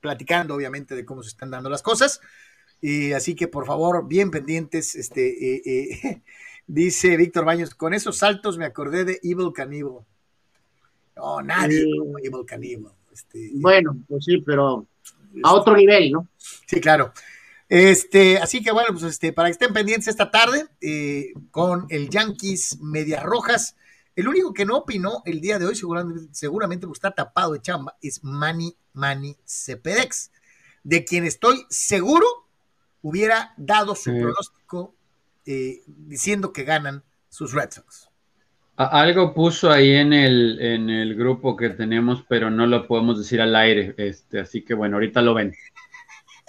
platicando, 0.00 0.54
obviamente, 0.54 0.94
de 0.94 1.04
cómo 1.04 1.22
se 1.22 1.28
están 1.28 1.50
dando 1.50 1.68
las 1.68 1.82
cosas. 1.82 2.20
Y 2.80 3.12
así 3.12 3.34
que, 3.34 3.48
por 3.48 3.66
favor, 3.66 4.08
bien 4.08 4.30
pendientes. 4.30 4.94
Este, 4.94 5.56
eh, 5.56 6.22
dice 6.66 7.16
Víctor 7.16 7.44
Baños, 7.44 7.74
con 7.74 7.94
esos 7.94 8.16
saltos 8.16 8.56
me 8.56 8.64
acordé 8.64 9.04
de 9.04 9.20
Evil 9.22 9.52
Cannibal. 9.54 10.04
No, 11.16 11.42
nadie 11.42 11.84
como 11.98 12.18
Evil 12.18 12.46
Cannibal. 12.46 12.92
Este, 13.12 13.50
Bueno, 13.54 13.96
pues 14.08 14.24
sí, 14.24 14.38
pero 14.38 14.86
a 15.42 15.54
otro 15.54 15.76
nivel, 15.76 16.12
¿no? 16.12 16.28
Sí, 16.66 16.80
claro. 16.80 17.12
Este, 17.68 18.38
así 18.38 18.62
que 18.62 18.72
bueno, 18.72 18.88
pues 18.92 19.04
este, 19.04 19.32
para 19.32 19.48
que 19.48 19.52
estén 19.52 19.72
pendientes 19.72 20.08
esta 20.08 20.30
tarde 20.30 20.66
eh, 20.80 21.32
con 21.50 21.86
el 21.90 22.08
Yankees 22.08 22.78
Medias 22.80 23.22
Rojas. 23.22 23.76
El 24.16 24.28
único 24.28 24.52
que 24.52 24.64
no 24.66 24.78
opinó 24.78 25.22
el 25.24 25.40
día 25.40 25.58
de 25.58 25.66
hoy, 25.66 25.74
seguramente, 25.74 26.28
seguramente 26.32 26.86
está 26.92 27.10
tapado 27.12 27.52
de 27.52 27.60
chamba, 27.62 27.96
es 28.02 28.22
Manny 28.24 28.76
Manny 28.92 29.36
Cepedex, 29.46 30.30
de 30.82 31.04
quien 31.04 31.24
estoy 31.24 31.64
seguro 31.68 32.26
hubiera 33.02 33.54
dado 33.56 33.94
su 33.94 34.10
Sí. 34.10 34.18
pronóstico 34.18 34.94
eh, 35.46 35.82
diciendo 35.86 36.52
que 36.52 36.64
ganan 36.64 37.02
sus 37.28 37.52
Red 37.52 37.70
Sox. 37.70 38.08
Algo 38.76 39.34
puso 39.34 39.70
ahí 39.70 39.92
en 39.92 40.12
el, 40.12 40.58
en 40.60 40.88
el 40.88 41.14
grupo 41.14 41.54
que 41.56 41.70
tenemos, 41.70 42.24
pero 42.28 42.50
no 42.50 42.66
lo 42.66 42.86
podemos 42.86 43.18
decir 43.18 43.40
al 43.40 43.54
aire. 43.54 43.94
Este, 43.98 44.40
así 44.40 44.62
que 44.62 44.74
bueno, 44.74 44.96
ahorita 44.96 45.22
lo 45.22 45.34
ven. 45.34 45.54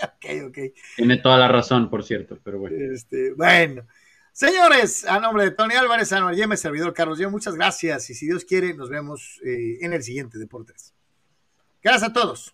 Ok, 0.04 0.48
ok. 0.48 0.58
Tiene 0.96 1.18
toda 1.18 1.38
la 1.38 1.48
razón, 1.48 1.88
por 1.88 2.04
cierto, 2.04 2.40
pero 2.44 2.58
bueno. 2.58 2.76
Este, 2.92 3.34
bueno, 3.34 3.84
señores, 4.32 5.06
a 5.06 5.20
nombre 5.20 5.44
de 5.44 5.52
Tony 5.52 5.76
Álvarez, 5.76 6.12
Anuar 6.14 6.36
Yeme, 6.36 6.58
servidor 6.58 6.94
Carlos 6.94 7.20
Yo, 7.20 7.30
muchas 7.30 7.56
gracias 7.56 8.10
y 8.10 8.14
si 8.14 8.26
Dios 8.26 8.46
quiere, 8.46 8.74
nos 8.74 8.90
vemos 8.90 9.40
eh, 9.44 9.78
en 9.82 9.94
el 9.94 10.04
siguiente 10.04 10.38
Deportes. 10.38 10.94
Gracias 11.84 12.10
a 12.10 12.14
todos. 12.14 12.54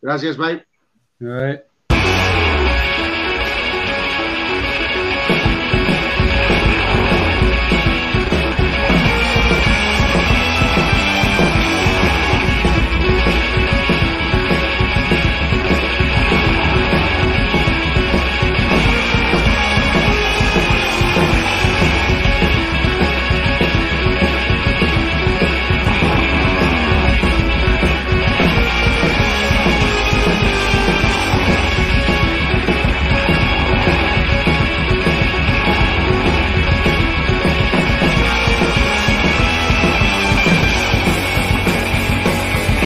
Gracias, 0.00 0.36
right. 0.38 0.64